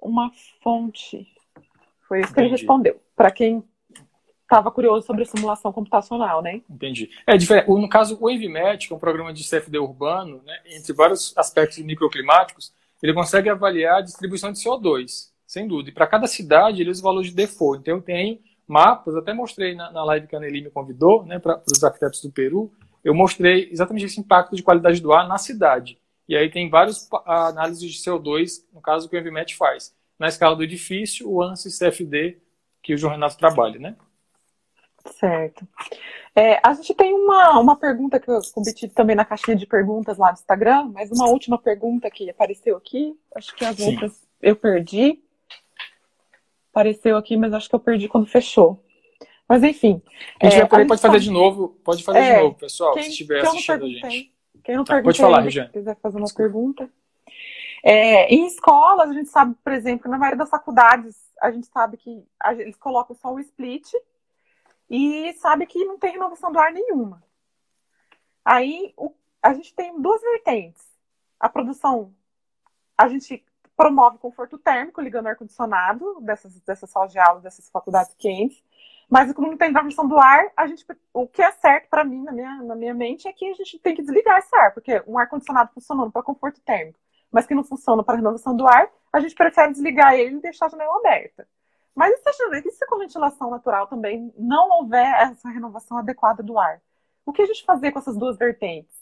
uma 0.00 0.30
fonte. 0.62 1.26
Foi 2.06 2.20
isso 2.20 2.28
que 2.28 2.40
Entendi. 2.40 2.54
ele 2.54 2.60
respondeu. 2.60 3.00
Para 3.14 3.30
quem 3.30 3.64
estava 4.42 4.70
curioso 4.70 5.06
sobre 5.06 5.22
a 5.22 5.26
simulação 5.26 5.72
computacional, 5.72 6.40
né? 6.40 6.62
Entendi. 6.70 7.10
É 7.26 7.36
diferente. 7.36 7.68
No 7.68 7.88
caso, 7.88 8.16
o 8.20 8.30
EnviMet, 8.30 8.86
que 8.86 8.92
é 8.92 8.96
um 8.96 9.00
programa 9.00 9.32
de 9.32 9.48
CFD 9.48 9.78
urbano, 9.78 10.40
né, 10.44 10.60
entre 10.66 10.92
vários 10.92 11.36
aspectos 11.36 11.78
microclimáticos, 11.78 12.72
ele 13.02 13.14
consegue 13.14 13.48
avaliar 13.48 13.98
a 13.98 14.02
distribuição 14.02 14.52
de 14.52 14.58
CO2, 14.58 15.30
sem 15.46 15.66
dúvida. 15.68 15.90
E 15.90 15.92
para 15.92 16.06
cada 16.06 16.26
cidade, 16.26 16.80
ele 16.80 16.90
usa 16.90 17.00
o 17.00 17.04
valor 17.04 17.22
de 17.22 17.34
default. 17.34 17.80
Então, 17.80 17.96
eu 17.96 18.02
tenho 18.02 18.38
mapas, 18.66 19.14
até 19.14 19.32
mostrei 19.32 19.74
na, 19.74 19.90
na 19.90 20.04
live 20.04 20.26
que 20.26 20.34
a 20.34 20.40
Nelly 20.40 20.62
me 20.62 20.70
convidou, 20.70 21.24
né, 21.24 21.38
para 21.38 21.62
os 21.70 21.84
arquitetos 21.84 22.20
do 22.20 22.32
Peru, 22.32 22.72
eu 23.04 23.14
mostrei 23.14 23.68
exatamente 23.70 24.06
esse 24.06 24.18
impacto 24.18 24.56
de 24.56 24.62
qualidade 24.62 25.00
do 25.00 25.12
ar 25.12 25.28
na 25.28 25.38
cidade. 25.38 25.98
E 26.28 26.36
aí 26.36 26.50
tem 26.50 26.68
várias 26.68 27.08
análises 27.24 27.92
de 27.92 27.98
CO2, 27.98 28.64
no 28.72 28.80
caso, 28.80 29.08
que 29.08 29.16
o 29.16 29.18
Envimet 29.18 29.54
faz. 29.54 29.94
Na 30.18 30.26
escala 30.26 30.56
do 30.56 30.64
edifício, 30.64 31.30
o 31.30 31.40
ANSYS 31.40 31.78
CFD, 31.78 32.38
que 32.82 32.94
o 32.94 32.98
João 32.98 33.12
Renato 33.12 33.36
trabalha, 33.36 33.78
né? 33.78 33.96
Certo. 35.20 35.66
É, 36.38 36.60
a 36.62 36.74
gente 36.74 36.94
tem 36.94 37.14
uma, 37.14 37.58
uma 37.58 37.76
pergunta 37.76 38.20
que 38.20 38.30
eu 38.30 38.38
competi 38.52 38.88
também 38.88 39.16
na 39.16 39.24
caixinha 39.24 39.56
de 39.56 39.66
perguntas 39.66 40.18
lá 40.18 40.30
do 40.30 40.34
Instagram, 40.34 40.90
mas 40.92 41.10
uma 41.10 41.30
última 41.30 41.56
pergunta 41.56 42.10
que 42.10 42.28
apareceu 42.28 42.76
aqui. 42.76 43.18
Acho 43.34 43.56
que 43.56 43.64
as 43.64 43.76
Sim. 43.76 43.92
outras 43.92 44.22
eu 44.42 44.54
perdi. 44.54 45.18
Apareceu 46.70 47.16
aqui, 47.16 47.38
mas 47.38 47.54
acho 47.54 47.70
que 47.70 47.74
eu 47.74 47.80
perdi 47.80 48.06
quando 48.06 48.26
fechou. 48.26 48.84
Mas 49.48 49.62
enfim. 49.62 50.02
Quem 50.38 50.50
tiver 50.50 50.64
é, 50.64 50.66
por 50.66 50.78
aí 50.78 50.86
pode 50.86 51.00
fazer 51.00 51.20
de 51.20 51.30
novo, 51.30 51.68
pode 51.82 52.04
fazer 52.04 52.18
é, 52.18 52.34
de 52.34 52.42
novo, 52.42 52.54
pessoal, 52.56 52.92
quem, 52.92 53.04
se 53.04 53.10
estiver 53.10 53.40
assistindo 53.40 53.86
a 53.86 53.88
gente. 53.88 54.32
Quem 54.62 54.76
não 54.76 54.84
tá, 54.84 55.00
pode 55.00 55.18
falar, 55.18 55.40
Regiane. 55.40 55.70
quiser 55.70 55.96
fazer 56.02 56.18
uma 56.18 56.24
Desculpa. 56.24 56.52
pergunta. 56.52 56.90
É, 57.82 58.34
em 58.34 58.46
escolas, 58.46 59.08
a 59.08 59.12
gente 59.14 59.30
sabe, 59.30 59.54
por 59.64 59.72
exemplo, 59.72 60.10
na 60.10 60.18
maioria 60.18 60.36
das 60.36 60.50
faculdades, 60.50 61.16
a 61.40 61.50
gente 61.50 61.66
sabe 61.68 61.96
que 61.96 62.22
a, 62.38 62.52
eles 62.52 62.76
colocam 62.76 63.16
só 63.16 63.32
o 63.32 63.40
split 63.40 63.86
e 64.88 65.32
sabe 65.34 65.66
que 65.66 65.84
não 65.84 65.98
tem 65.98 66.12
renovação 66.12 66.52
do 66.52 66.58
ar 66.58 66.72
nenhuma. 66.72 67.22
Aí 68.44 68.92
o, 68.96 69.12
a 69.42 69.52
gente 69.52 69.74
tem 69.74 70.00
duas 70.00 70.20
vertentes. 70.20 70.84
A 71.38 71.48
produção, 71.48 72.14
a 72.96 73.08
gente 73.08 73.44
promove 73.76 74.18
conforto 74.18 74.56
térmico 74.58 75.00
ligando 75.00 75.26
ar-condicionado 75.26 76.20
dessas, 76.22 76.58
dessas 76.60 76.88
salas 76.90 77.12
de 77.12 77.18
aula, 77.18 77.40
dessas 77.40 77.68
faculdades 77.68 78.14
quentes, 78.14 78.62
Mas 79.08 79.32
como 79.32 79.48
não 79.48 79.56
tem 79.56 79.72
transmissão 79.72 80.08
do 80.08 80.18
ar, 80.18 80.50
a 80.56 80.66
gente, 80.66 80.84
o 81.12 81.28
que 81.28 81.42
é 81.42 81.50
certo 81.52 81.88
para 81.88 82.04
mim, 82.04 82.22
na 82.24 82.32
minha, 82.32 82.62
na 82.62 82.74
minha 82.74 82.94
mente, 82.94 83.28
é 83.28 83.32
que 83.32 83.48
a 83.48 83.54
gente 83.54 83.78
tem 83.78 83.94
que 83.94 84.02
desligar 84.02 84.38
esse 84.38 84.54
ar, 84.56 84.74
porque 84.74 85.02
um 85.06 85.18
ar-condicionado 85.18 85.70
funcionando 85.72 86.10
para 86.10 86.22
conforto 86.22 86.60
térmico, 86.60 86.98
mas 87.30 87.46
que 87.46 87.54
não 87.54 87.62
funciona 87.62 88.02
para 88.02 88.16
renovação 88.16 88.56
do 88.56 88.66
ar, 88.66 88.88
a 89.12 89.20
gente 89.20 89.34
prefere 89.34 89.72
desligar 89.72 90.14
ele 90.14 90.36
e 90.36 90.40
deixar 90.40 90.66
a 90.66 90.68
janela 90.70 90.96
aberta. 90.98 91.46
Mas 91.96 92.12
e 92.12 92.32
se, 92.32 92.68
e 92.68 92.70
se 92.72 92.86
com 92.86 92.98
ventilação 92.98 93.48
natural 93.48 93.86
também 93.86 94.30
não 94.38 94.68
houver 94.80 95.06
essa 95.22 95.48
renovação 95.48 95.96
adequada 95.96 96.42
do 96.42 96.58
ar? 96.58 96.78
O 97.24 97.32
que 97.32 97.40
a 97.40 97.46
gente 97.46 97.64
fazer 97.64 97.90
com 97.90 97.98
essas 97.98 98.16
duas 98.16 98.36
vertentes? 98.36 98.94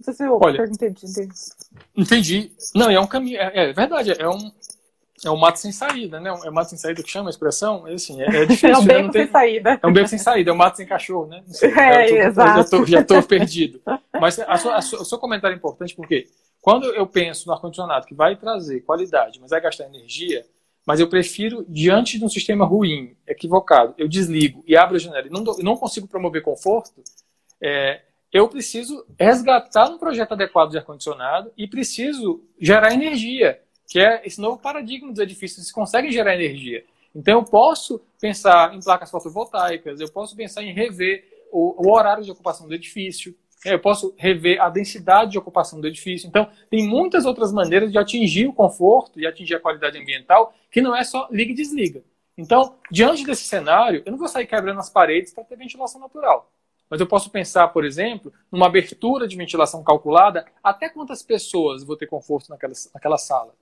Não 0.00 0.04
sei 0.04 0.14
se 0.14 0.24
eu 0.24 0.38
Olha, 0.42 0.64
entendi. 0.64 1.06
Entendi. 1.94 2.52
Não, 2.74 2.90
é 2.90 2.98
um 2.98 3.06
caminho. 3.06 3.38
É, 3.38 3.70
é 3.70 3.72
verdade, 3.74 4.12
é 4.12 4.28
um, 4.28 4.50
é 5.24 5.30
um 5.30 5.36
mato 5.36 5.58
sem 5.58 5.70
saída, 5.70 6.18
né? 6.18 6.30
É 6.30 6.48
um 6.48 6.52
mato 6.52 6.70
sem 6.70 6.78
saída 6.78 7.02
que 7.02 7.10
chama 7.10 7.28
a 7.28 7.30
expressão? 7.30 7.86
É 7.86 7.92
assim, 7.92 8.22
é, 8.22 8.26
é 8.26 8.46
difícil. 8.46 8.70
é 8.70 8.78
um 8.78 8.84
beco 8.84 9.06
né? 9.06 9.12
sem 9.12 9.26
saída. 9.28 9.80
É 9.82 9.86
um 9.86 9.92
beco 9.92 10.08
sem 10.08 10.18
saída, 10.18 10.50
é 10.50 10.54
um 10.54 10.56
mato 10.56 10.76
sem 10.78 10.86
cachorro, 10.86 11.26
né? 11.26 11.42
Sei, 11.48 11.70
é, 11.76 12.06
tô, 12.06 12.16
exato. 12.16 12.86
Já 12.86 13.00
estou 13.02 13.22
perdido. 13.22 13.82
Mas 14.18 14.38
a 14.38 14.56
sua, 14.56 14.76
a 14.76 14.80
sua, 14.80 15.02
o 15.02 15.04
seu 15.04 15.18
comentário 15.18 15.54
é 15.54 15.58
importante 15.58 15.94
porque 15.94 16.28
quando 16.62 16.86
eu 16.94 17.06
penso 17.06 17.46
no 17.46 17.52
ar-condicionado 17.52 18.06
que 18.06 18.14
vai 18.14 18.34
trazer 18.34 18.80
qualidade, 18.80 19.38
mas 19.40 19.50
vai 19.50 19.60
gastar 19.60 19.84
energia, 19.84 20.46
mas 20.88 21.00
eu 21.00 21.06
prefiro, 21.06 21.66
diante 21.68 22.18
de 22.18 22.24
um 22.24 22.30
sistema 22.30 22.64
ruim, 22.64 23.14
equivocado, 23.26 23.94
eu 23.98 24.08
desligo 24.08 24.64
e 24.66 24.74
abro 24.74 24.96
a 24.96 24.98
janela 24.98 25.26
e 25.26 25.30
não, 25.30 25.42
não 25.42 25.76
consigo 25.76 26.08
promover 26.08 26.40
conforto, 26.40 27.04
é, 27.62 28.00
eu 28.32 28.48
preciso 28.48 29.04
resgatar 29.20 29.90
um 29.90 29.98
projeto 29.98 30.32
adequado 30.32 30.70
de 30.70 30.78
ar-condicionado 30.78 31.52
e 31.58 31.68
preciso 31.68 32.42
gerar 32.58 32.94
energia 32.94 33.60
que 33.86 34.00
é 34.00 34.26
esse 34.26 34.40
novo 34.40 34.56
paradigma 34.56 35.10
dos 35.10 35.20
edifícios, 35.20 35.58
eles 35.58 35.72
conseguem 35.72 36.10
gerar 36.10 36.34
energia. 36.34 36.82
Então 37.14 37.34
eu 37.34 37.44
posso 37.44 38.00
pensar 38.18 38.74
em 38.74 38.80
placas 38.80 39.10
fotovoltaicas, 39.10 40.00
eu 40.00 40.10
posso 40.10 40.34
pensar 40.34 40.62
em 40.62 40.72
rever 40.72 41.22
o, 41.52 41.86
o 41.86 41.94
horário 41.94 42.24
de 42.24 42.30
ocupação 42.30 42.66
do 42.66 42.74
edifício? 42.74 43.34
Eu 43.64 43.78
posso 43.78 44.14
rever 44.16 44.60
a 44.60 44.68
densidade 44.68 45.32
de 45.32 45.38
ocupação 45.38 45.80
do 45.80 45.86
edifício. 45.86 46.28
Então, 46.28 46.48
tem 46.70 46.86
muitas 46.86 47.24
outras 47.24 47.52
maneiras 47.52 47.90
de 47.90 47.98
atingir 47.98 48.46
o 48.46 48.52
conforto 48.52 49.18
e 49.18 49.26
atingir 49.26 49.54
a 49.56 49.60
qualidade 49.60 49.98
ambiental, 49.98 50.54
que 50.70 50.80
não 50.80 50.94
é 50.94 51.02
só 51.02 51.28
liga 51.30 51.52
e 51.52 51.54
desliga. 51.54 52.02
Então, 52.36 52.76
diante 52.90 53.24
desse 53.24 53.44
cenário, 53.44 54.02
eu 54.06 54.12
não 54.12 54.18
vou 54.18 54.28
sair 54.28 54.46
quebrando 54.46 54.78
as 54.78 54.88
paredes 54.88 55.32
para 55.32 55.42
ter 55.42 55.56
ventilação 55.56 56.00
natural. 56.00 56.52
Mas 56.88 57.00
eu 57.00 57.06
posso 57.06 57.30
pensar, 57.30 57.68
por 57.68 57.84
exemplo, 57.84 58.32
numa 58.50 58.66
abertura 58.66 59.26
de 59.26 59.36
ventilação 59.36 59.82
calculada, 59.82 60.46
até 60.62 60.88
quantas 60.88 61.22
pessoas 61.22 61.84
vou 61.84 61.96
ter 61.96 62.06
conforto 62.06 62.48
naquela, 62.48 62.72
naquela 62.94 63.18
sala. 63.18 63.52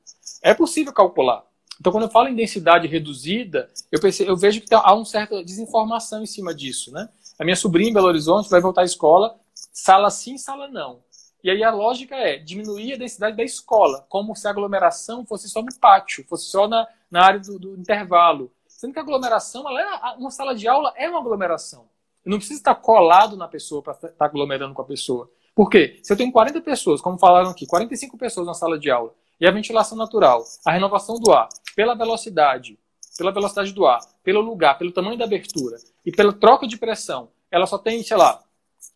É 0.43 0.55
possível 0.55 0.93
calcular. 0.93 1.43
Então, 1.81 1.91
quando 1.91 2.05
eu 2.05 2.11
falo 2.11 2.29
em 2.29 2.35
densidade 2.35 2.87
reduzida, 2.87 3.69
eu, 3.91 4.01
pensei, 4.01 4.29
eu 4.29 4.37
vejo 4.37 4.61
que 4.61 4.75
há 4.75 4.95
uma 4.95 5.05
certa 5.05 5.43
desinformação 5.43 6.23
em 6.23 6.27
cima 6.27 6.55
disso. 6.55 6.93
Né? 6.93 7.09
A 7.39 7.45
minha 7.45 7.57
sobrinha 7.57 7.91
em 7.91 7.93
Belo 7.93 8.07
Horizonte 8.07 8.49
vai 8.49 8.61
voltar 8.61 8.83
à 8.83 8.85
escola, 8.85 9.39
sala 9.77 10.09
sim, 10.09 10.39
sala 10.39 10.69
não. 10.69 11.03
E 11.45 11.51
aí 11.51 11.63
a 11.63 11.71
lógica 11.71 12.17
é 12.17 12.39
diminuir 12.39 12.95
a 12.95 12.97
densidade 12.97 13.37
da 13.37 13.45
escola, 13.45 14.07
como 14.09 14.35
se 14.35 14.49
a 14.49 14.51
aglomeração 14.51 15.25
fosse 15.27 15.51
só 15.51 15.61
no 15.61 15.69
pátio, 15.79 16.25
fosse 16.27 16.47
só 16.47 16.67
na, 16.67 16.89
na 17.11 17.23
área 17.23 17.41
do, 17.41 17.59
do 17.59 17.77
intervalo. 17.77 18.51
Sendo 18.67 18.95
que 18.95 18.99
a 18.99 19.03
aglomeração, 19.03 19.69
ela 19.69 19.81
é, 19.81 20.17
uma 20.17 20.31
sala 20.31 20.55
de 20.55 20.67
aula 20.67 20.95
é 20.97 21.11
uma 21.11 21.21
aglomeração. 21.21 21.89
Eu 22.25 22.31
não 22.31 22.39
preciso 22.39 22.59
estar 22.59 22.75
colado 22.75 23.37
na 23.37 23.47
pessoa 23.47 23.83
para 23.83 23.93
estar 23.93 24.25
aglomerando 24.25 24.75
com 24.75 24.81
a 24.81 24.87
pessoa. 24.87 25.31
Por 25.55 25.69
quê? 25.69 26.01
Se 26.03 26.11
eu 26.11 26.17
tenho 26.17 26.33
40 26.33 26.63
pessoas, 26.63 27.03
como 27.03 27.19
falaram 27.19 27.51
aqui, 27.51 27.67
45 27.67 28.17
pessoas 28.17 28.47
na 28.47 28.55
sala 28.55 28.79
de 28.79 28.91
aula, 28.91 29.15
e 29.39 29.47
a 29.47 29.51
ventilação 29.51 29.97
natural, 29.97 30.43
a 30.65 30.73
renovação 30.73 31.17
do 31.21 31.33
ar, 31.33 31.51
pela 31.77 31.95
velocidade, 31.95 32.79
pela 33.19 33.31
velocidade 33.31 33.73
do 33.73 33.87
ar, 33.87 34.01
pelo 34.25 34.41
lugar, 34.41 34.79
pelo 34.79 34.91
tamanho 34.91 35.19
da 35.19 35.27
abertura 35.27 35.77
e 36.05 36.11
pela 36.11 36.33
troca 36.33 36.67
de 36.67 36.79
pressão, 36.79 37.29
ela 37.51 37.67
só 37.67 37.79
tem, 37.79 38.03
sei 38.03 38.17
lá, 38.17 38.43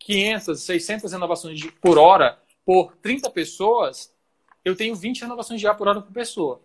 500, 0.05 0.61
600 0.61 1.11
renovações 1.11 1.61
por 1.81 1.97
hora 1.97 2.37
por 2.65 2.95
30 2.97 3.29
pessoas, 3.29 4.13
eu 4.63 4.75
tenho 4.75 4.95
20 4.95 5.21
renovações 5.21 5.59
de 5.59 5.67
ar 5.67 5.75
por 5.75 5.87
hora 5.87 6.01
por 6.01 6.11
pessoa. 6.11 6.61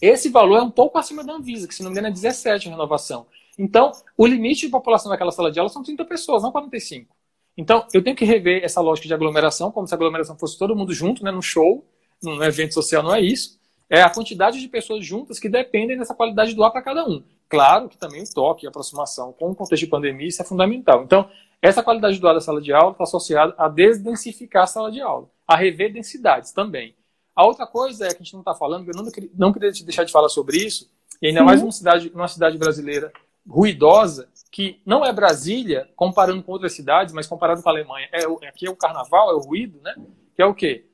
Esse 0.00 0.28
valor 0.28 0.58
é 0.58 0.62
um 0.62 0.70
pouco 0.70 0.98
acima 0.98 1.24
da 1.24 1.32
Anvisa, 1.32 1.66
que 1.66 1.74
se 1.74 1.82
não 1.82 1.90
me 1.90 1.94
engano 1.94 2.08
é 2.08 2.10
17 2.10 2.68
renovação. 2.68 3.26
Então, 3.58 3.92
o 4.16 4.26
limite 4.26 4.62
de 4.62 4.68
população 4.68 5.10
daquela 5.10 5.32
sala 5.32 5.50
de 5.50 5.58
aula 5.58 5.68
são 5.68 5.82
30 5.82 6.04
pessoas, 6.04 6.42
não 6.42 6.52
45. 6.52 7.14
Então, 7.56 7.86
eu 7.92 8.02
tenho 8.02 8.16
que 8.16 8.24
rever 8.24 8.64
essa 8.64 8.80
lógica 8.80 9.06
de 9.06 9.14
aglomeração, 9.14 9.70
como 9.70 9.86
se 9.86 9.92
a 9.92 9.96
aglomeração 9.96 10.38
fosse 10.38 10.58
todo 10.58 10.74
mundo 10.74 10.94
junto, 10.94 11.22
né, 11.24 11.30
num 11.30 11.42
show, 11.42 11.84
num 12.22 12.42
evento 12.42 12.74
social, 12.74 13.02
não 13.02 13.14
é 13.14 13.20
isso. 13.20 13.58
É 13.88 14.00
a 14.02 14.08
quantidade 14.08 14.60
de 14.60 14.68
pessoas 14.68 15.04
juntas 15.04 15.38
que 15.38 15.48
dependem 15.48 15.98
dessa 15.98 16.14
qualidade 16.14 16.54
do 16.54 16.62
ar 16.62 16.70
para 16.70 16.80
cada 16.80 17.04
um. 17.04 17.22
Claro 17.50 17.88
que 17.88 17.98
também 17.98 18.22
o 18.22 18.32
toque 18.32 18.64
e 18.64 18.66
a 18.66 18.70
aproximação 18.70 19.32
com 19.32 19.50
o 19.50 19.54
contexto 19.56 19.84
de 19.84 19.90
pandemia, 19.90 20.28
isso 20.28 20.40
é 20.40 20.44
fundamental. 20.44 21.02
Então, 21.02 21.28
essa 21.60 21.82
qualidade 21.82 22.20
do 22.20 22.28
ar 22.28 22.34
da 22.34 22.40
sala 22.40 22.62
de 22.62 22.72
aula 22.72 22.92
está 22.92 23.02
associada 23.02 23.52
a 23.58 23.68
desdensificar 23.68 24.62
a 24.62 24.66
sala 24.68 24.90
de 24.90 25.00
aula, 25.00 25.28
a 25.48 25.56
rever 25.56 25.92
densidades 25.92 26.52
também. 26.52 26.94
A 27.34 27.44
outra 27.44 27.66
coisa 27.66 28.06
é 28.06 28.10
que 28.10 28.22
a 28.22 28.24
gente 28.24 28.34
não 28.34 28.40
está 28.40 28.54
falando, 28.54 28.88
eu 28.88 28.94
não, 28.94 29.10
não 29.34 29.52
queria 29.52 29.72
deixar 29.72 30.04
de 30.04 30.12
falar 30.12 30.28
sobre 30.28 30.58
isso, 30.58 30.88
e 31.20 31.26
ainda 31.26 31.40
Sim. 31.40 31.46
mais 31.46 31.60
numa 31.60 31.72
cidade, 31.72 32.10
numa 32.14 32.28
cidade 32.28 32.56
brasileira 32.56 33.12
ruidosa, 33.48 34.28
que 34.52 34.80
não 34.86 35.04
é 35.04 35.12
Brasília, 35.12 35.88
comparando 35.96 36.42
com 36.44 36.52
outras 36.52 36.72
cidades, 36.72 37.12
mas 37.12 37.26
comparado 37.26 37.62
com 37.62 37.68
a 37.68 37.72
Alemanha, 37.72 38.08
é, 38.12 38.24
aqui 38.46 38.66
é 38.66 38.70
o 38.70 38.76
carnaval, 38.76 39.30
é 39.30 39.34
o 39.34 39.40
ruído, 39.40 39.80
né? 39.82 39.94
Que 40.36 40.42
é 40.42 40.46
o 40.46 40.54
quê? 40.54 40.86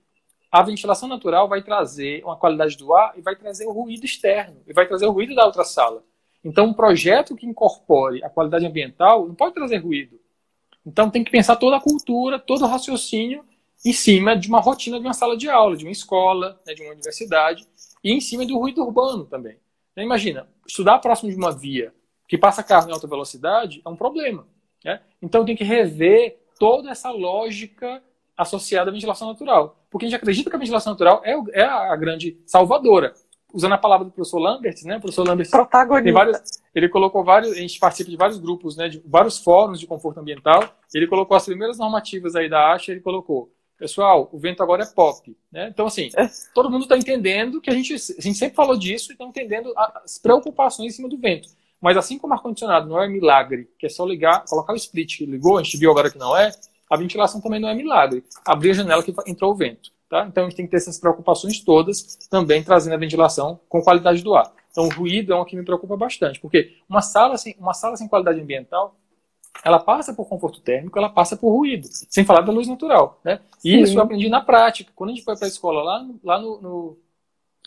A 0.50 0.62
ventilação 0.62 1.06
natural 1.06 1.48
vai 1.48 1.62
trazer 1.62 2.24
uma 2.24 2.36
qualidade 2.36 2.78
do 2.78 2.94
ar 2.94 3.12
e 3.16 3.20
vai 3.20 3.36
trazer 3.36 3.66
o 3.66 3.72
ruído 3.72 4.04
externo, 4.04 4.62
e 4.66 4.72
vai 4.72 4.86
trazer 4.86 5.06
o 5.06 5.12
ruído 5.12 5.34
da 5.34 5.44
outra 5.44 5.64
sala. 5.64 6.02
Então, 6.46 6.66
um 6.66 6.72
projeto 6.72 7.34
que 7.34 7.46
incorpore 7.46 8.22
a 8.22 8.30
qualidade 8.30 8.64
ambiental 8.64 9.26
não 9.26 9.34
pode 9.34 9.54
trazer 9.54 9.78
ruído. 9.78 10.20
Então, 10.84 11.10
tem 11.10 11.24
que 11.24 11.30
pensar 11.30 11.56
toda 11.56 11.76
a 11.76 11.80
cultura, 11.80 12.38
todo 12.38 12.62
o 12.62 12.68
raciocínio 12.68 13.44
em 13.84 13.92
cima 13.92 14.36
de 14.36 14.48
uma 14.48 14.60
rotina 14.60 14.98
de 14.98 15.04
uma 15.04 15.12
sala 15.12 15.36
de 15.36 15.48
aula, 15.48 15.76
de 15.76 15.84
uma 15.84 15.90
escola, 15.92 16.60
né, 16.64 16.72
de 16.72 16.82
uma 16.82 16.92
universidade, 16.92 17.66
e 18.02 18.12
em 18.12 18.20
cima 18.20 18.46
do 18.46 18.56
ruído 18.56 18.82
urbano 18.82 19.24
também. 19.24 19.56
Então, 19.92 20.04
imagina, 20.04 20.48
estudar 20.66 20.98
próximo 21.00 21.30
de 21.30 21.36
uma 21.36 21.50
via 21.50 21.92
que 22.28 22.38
passa 22.38 22.62
carro 22.62 22.88
em 22.88 22.92
alta 22.92 23.06
velocidade 23.06 23.82
é 23.84 23.88
um 23.88 23.96
problema. 23.96 24.46
Né? 24.84 25.00
Então 25.20 25.44
tem 25.44 25.56
que 25.56 25.64
rever 25.64 26.38
toda 26.58 26.90
essa 26.90 27.10
lógica 27.10 28.02
associada 28.36 28.90
à 28.90 28.92
ventilação 28.92 29.28
natural. 29.28 29.84
Porque 29.90 30.06
a 30.06 30.08
gente 30.08 30.16
acredita 30.16 30.50
que 30.50 30.56
a 30.56 30.58
ventilação 30.58 30.92
natural 30.92 31.22
é, 31.24 31.34
é 31.60 31.64
a 31.64 31.94
grande 31.96 32.38
salvadora. 32.46 33.14
Usando 33.52 33.72
a 33.72 33.78
palavra 33.78 34.04
do 34.04 34.10
professor 34.10 34.38
Lambert, 34.38 34.76
né? 34.84 34.96
O 34.96 35.00
professor 35.00 35.26
Lambert 35.26 35.48
tem 36.02 36.12
vários, 36.12 36.40
ele 36.74 36.88
colocou 36.88 37.24
vários, 37.24 37.52
a 37.52 37.60
gente 37.60 37.78
participa 37.78 38.10
de 38.10 38.16
vários 38.16 38.38
grupos, 38.38 38.76
né? 38.76 38.88
De 38.88 39.02
vários 39.06 39.38
fóruns 39.38 39.80
de 39.80 39.86
conforto 39.86 40.20
ambiental. 40.20 40.62
Ele 40.92 41.06
colocou 41.06 41.36
as 41.36 41.44
primeiras 41.44 41.78
normativas 41.78 42.34
aí 42.34 42.48
da 42.48 42.72
ASHA, 42.72 42.92
ele 42.92 43.00
colocou 43.00 43.50
pessoal, 43.78 44.28
o 44.32 44.38
vento 44.38 44.62
agora 44.62 44.82
é 44.82 44.86
pop. 44.86 45.36
Né? 45.52 45.68
Então, 45.68 45.86
assim, 45.86 46.10
é. 46.16 46.28
todo 46.54 46.70
mundo 46.70 46.82
está 46.82 46.96
entendendo 46.96 47.60
que 47.60 47.70
a 47.70 47.72
gente, 47.72 47.94
a 47.94 48.20
gente 48.20 48.38
sempre 48.38 48.56
falou 48.56 48.76
disso 48.76 49.10
e 49.10 49.12
está 49.12 49.24
entendendo 49.24 49.72
as 49.76 50.18
preocupações 50.18 50.92
em 50.92 50.96
cima 50.96 51.08
do 51.08 51.18
vento. 51.18 51.48
Mas 51.80 51.96
assim 51.96 52.18
como 52.18 52.32
ar-condicionado 52.32 52.88
não 52.88 53.00
é 53.00 53.06
milagre, 53.06 53.68
que 53.78 53.86
é 53.86 53.88
só 53.88 54.04
ligar, 54.04 54.44
colocar 54.46 54.72
o 54.72 54.76
split 54.76 55.18
que 55.18 55.26
ligou, 55.26 55.58
a 55.58 55.62
gente 55.62 55.76
viu 55.76 55.90
agora 55.90 56.10
que 56.10 56.18
não 56.18 56.36
é, 56.36 56.50
a 56.90 56.96
ventilação 56.96 57.40
também 57.40 57.60
não 57.60 57.68
é 57.68 57.74
milagre. 57.74 58.24
Abrir 58.44 58.70
a 58.70 58.74
janela 58.74 59.02
que 59.02 59.14
entrou 59.26 59.52
o 59.52 59.54
vento. 59.54 59.90
Tá? 60.08 60.24
Então 60.26 60.44
a 60.44 60.48
gente 60.48 60.56
tem 60.56 60.66
que 60.66 60.70
ter 60.70 60.76
essas 60.76 60.98
preocupações 60.98 61.60
todas, 61.60 62.16
também 62.30 62.62
trazendo 62.62 62.94
a 62.94 62.98
ventilação 62.98 63.58
com 63.68 63.82
qualidade 63.82 64.22
do 64.22 64.34
ar. 64.34 64.52
Então 64.70 64.84
o 64.84 64.88
ruído 64.88 65.32
é 65.32 65.36
uma 65.36 65.44
que 65.44 65.56
me 65.56 65.64
preocupa 65.64 65.96
bastante, 65.96 66.38
porque 66.38 66.76
uma 66.88 67.02
sala 67.02 67.36
sem, 67.36 67.56
uma 67.58 67.74
sala 67.74 67.96
sem 67.96 68.06
qualidade 68.06 68.40
ambiental, 68.40 68.94
ela 69.64 69.80
passa 69.80 70.14
por 70.14 70.28
conforto 70.28 70.60
térmico, 70.60 70.98
ela 70.98 71.08
passa 71.08 71.36
por 71.36 71.50
ruído, 71.50 71.88
sem 71.90 72.24
falar 72.24 72.42
da 72.42 72.52
luz 72.52 72.68
natural. 72.68 73.20
Né? 73.24 73.40
E 73.64 73.80
isso 73.80 73.96
eu 73.96 74.02
aprendi 74.02 74.28
na 74.28 74.40
prática. 74.40 74.92
Quando 74.94 75.10
a 75.10 75.14
gente 75.14 75.24
foi 75.24 75.36
para 75.36 75.46
a 75.46 75.48
escola, 75.48 75.82
lá, 75.82 76.06
lá 76.22 76.38
no, 76.38 76.60
no, 76.60 76.98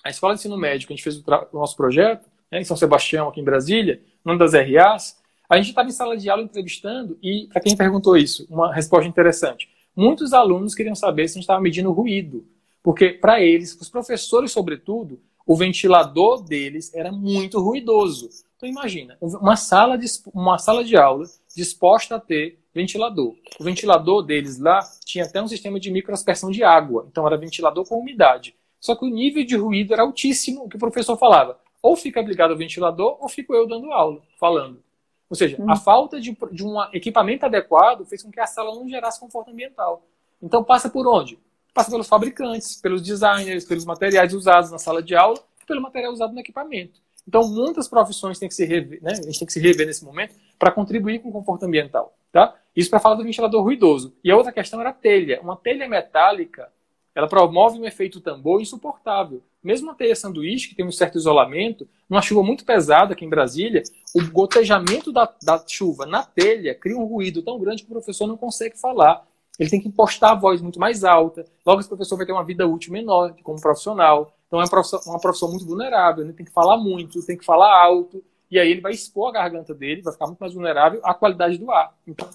a 0.04 0.10
escola 0.10 0.34
de 0.34 0.40
ensino 0.40 0.56
médio, 0.56 0.88
que 0.88 0.94
a 0.94 0.96
gente 0.96 1.04
fez 1.04 1.18
o, 1.18 1.24
o 1.52 1.60
nosso 1.60 1.76
projeto, 1.76 2.26
né, 2.52 2.62
em 2.62 2.64
São 2.64 2.78
Sebastião, 2.78 3.28
aqui 3.28 3.42
em 3.42 3.44
Brasília, 3.44 4.02
numa 4.24 4.38
das 4.38 4.54
RAs, 4.54 5.20
a 5.50 5.58
gente 5.58 5.70
estava 5.70 5.90
em 5.90 5.92
sala 5.92 6.16
de 6.16 6.30
aula 6.30 6.44
entrevistando 6.44 7.18
e, 7.24 7.48
para 7.52 7.62
quem 7.62 7.76
perguntou 7.76 8.16
isso, 8.16 8.46
uma 8.50 8.74
resposta 8.74 9.10
interessante. 9.10 9.68
Muitos 10.00 10.32
alunos 10.32 10.74
queriam 10.74 10.96
saber 10.96 11.28
se 11.28 11.34
a 11.34 11.36
gente 11.36 11.44
estava 11.44 11.60
medindo 11.60 11.92
ruído, 11.92 12.48
porque 12.82 13.10
para 13.10 13.42
eles, 13.42 13.76
os 13.76 13.90
professores 13.90 14.50
sobretudo, 14.50 15.20
o 15.46 15.58
ventilador 15.58 16.42
deles 16.42 16.94
era 16.96 17.12
muito 17.12 17.60
ruidoso. 17.60 18.30
Então 18.56 18.70
imagina, 18.70 19.18
uma 19.20 19.58
sala 19.58 19.98
de, 19.98 20.08
uma 20.34 20.58
sala 20.58 20.86
de 20.86 20.96
aula 20.96 21.26
disposta 21.54 22.16
a 22.16 22.20
ter 22.20 22.60
ventilador. 22.74 23.36
O 23.60 23.64
ventilador 23.66 24.24
deles 24.24 24.58
lá 24.58 24.80
tinha 25.04 25.26
até 25.26 25.42
um 25.42 25.50
sistema 25.50 25.78
de 25.78 25.92
microaspersão 25.92 26.50
de 26.50 26.64
água, 26.64 27.06
então 27.12 27.28
era 27.28 27.36
ventilador 27.36 27.86
com 27.86 28.00
umidade. 28.00 28.56
Só 28.80 28.96
que 28.96 29.04
o 29.04 29.10
nível 29.10 29.44
de 29.44 29.58
ruído 29.58 29.92
era 29.92 30.04
altíssimo, 30.04 30.64
o 30.64 30.70
que 30.70 30.78
o 30.78 30.80
professor 30.80 31.18
falava 31.18 31.60
ou 31.82 31.96
fica 31.96 32.22
ligado 32.22 32.52
ao 32.52 32.58
ventilador, 32.58 33.18
ou 33.20 33.30
fico 33.30 33.54
eu 33.54 33.68
dando 33.68 33.92
aula, 33.92 34.22
falando. 34.40 34.82
Ou 35.30 35.36
seja, 35.36 35.58
a 35.60 35.72
uhum. 35.72 35.76
falta 35.76 36.20
de, 36.20 36.36
de 36.52 36.66
um 36.66 36.82
equipamento 36.94 37.46
adequado 37.46 38.06
fez 38.06 38.24
com 38.24 38.32
que 38.32 38.40
a 38.40 38.48
sala 38.48 38.74
não 38.74 38.90
gerasse 38.90 39.20
conforto 39.20 39.52
ambiental. 39.52 40.04
Então 40.42 40.64
passa 40.64 40.90
por 40.90 41.08
onde? 41.08 41.38
Passa 41.74 41.92
pelos 41.92 42.08
fabricantes, 42.08 42.82
pelos 42.82 43.02
designers, 43.02 43.66
pelos 43.66 43.86
materiais 43.86 44.34
usados 44.34 44.72
na 44.72 44.80
sala 44.80 45.04
de 45.04 45.16
aula, 45.16 45.38
pelo 45.68 45.82
material 45.82 46.12
usado 46.12 46.34
no 46.34 46.40
equipamento. 46.40 47.00
Então, 47.28 47.48
muitas 47.48 47.88
profissões 47.88 48.40
têm 48.40 48.50
que 48.50 48.56
se 48.56 48.66
rever, 48.66 49.04
né? 49.04 49.12
a 49.12 49.22
gente 49.22 49.38
tem 49.38 49.46
que 49.46 49.54
se 49.54 49.60
rever 49.60 49.86
nesse 49.86 50.04
momento 50.04 50.34
para 50.58 50.72
contribuir 50.72 51.20
com 51.20 51.30
o 51.30 51.32
conforto 51.32 51.64
ambiental. 51.64 52.12
Tá? 52.32 52.56
Isso 52.76 52.90
para 52.90 53.00
falar 53.00 53.16
do 53.16 53.24
ventilador 53.24 53.62
ruidoso. 53.64 54.16
E 54.24 54.32
a 54.32 54.36
outra 54.36 54.52
questão 54.52 54.80
era 54.82 54.90
a 54.90 54.94
telha. 54.94 55.40
Uma 55.42 55.56
telha 55.56 55.88
metálica, 55.88 56.72
ela 57.20 57.28
promove 57.28 57.78
um 57.78 57.86
efeito 57.86 58.22
tambor 58.22 58.62
insuportável. 58.62 59.44
Mesmo 59.62 59.92
a 59.92 59.94
telha 59.94 60.16
sanduíche, 60.16 60.70
que 60.70 60.76
tem 60.76 60.86
um 60.86 60.92
certo 60.92 61.18
isolamento, 61.18 61.86
numa 62.10 62.22
chuva 62.22 62.42
muito 62.42 62.64
pesada 62.64 63.12
aqui 63.12 63.26
em 63.26 63.30
Brasília, 63.30 63.84
o 64.16 64.26
gotejamento 64.32 65.12
da, 65.12 65.30
da 65.44 65.62
chuva 65.68 66.06
na 66.06 66.24
telha 66.24 66.74
cria 66.74 66.98
um 66.98 67.04
ruído 67.04 67.44
tão 67.44 67.60
grande 67.60 67.84
que 67.84 67.90
o 67.90 67.94
professor 67.94 68.26
não 68.26 68.38
consegue 68.38 68.80
falar. 68.80 69.28
Ele 69.60 69.70
tem 69.70 69.82
que 69.82 69.90
impostar 69.90 70.32
a 70.32 70.36
voz 70.36 70.62
muito 70.62 70.80
mais 70.80 71.04
alta. 71.04 71.46
Logo, 71.66 71.82
esse 71.82 71.90
professor 71.90 72.16
vai 72.16 72.26
ter 72.26 72.32
uma 72.32 72.46
vida 72.46 72.66
útil 72.66 72.94
menor 72.94 73.36
como 73.44 73.60
profissional. 73.60 74.34
Então, 74.48 74.62
é 74.62 74.64
uma 74.64 74.70
profissão, 74.70 75.02
uma 75.06 75.20
profissão 75.20 75.50
muito 75.50 75.66
vulnerável. 75.66 76.24
Ele 76.24 76.32
tem 76.32 76.46
que 76.46 76.54
falar 76.54 76.78
muito, 76.78 77.26
tem 77.26 77.38
que 77.38 77.44
falar 77.44 77.84
alto. 77.84 78.24
E 78.50 78.58
aí 78.58 78.72
ele 78.72 78.80
vai 78.80 78.94
expor 78.94 79.28
a 79.28 79.34
garganta 79.34 79.74
dele, 79.74 80.02
vai 80.02 80.14
ficar 80.14 80.28
muito 80.28 80.40
mais 80.40 80.54
vulnerável 80.54 81.02
à 81.04 81.14
qualidade 81.14 81.58
do 81.58 81.70
ar. 81.70 81.94
Então, 82.08 82.30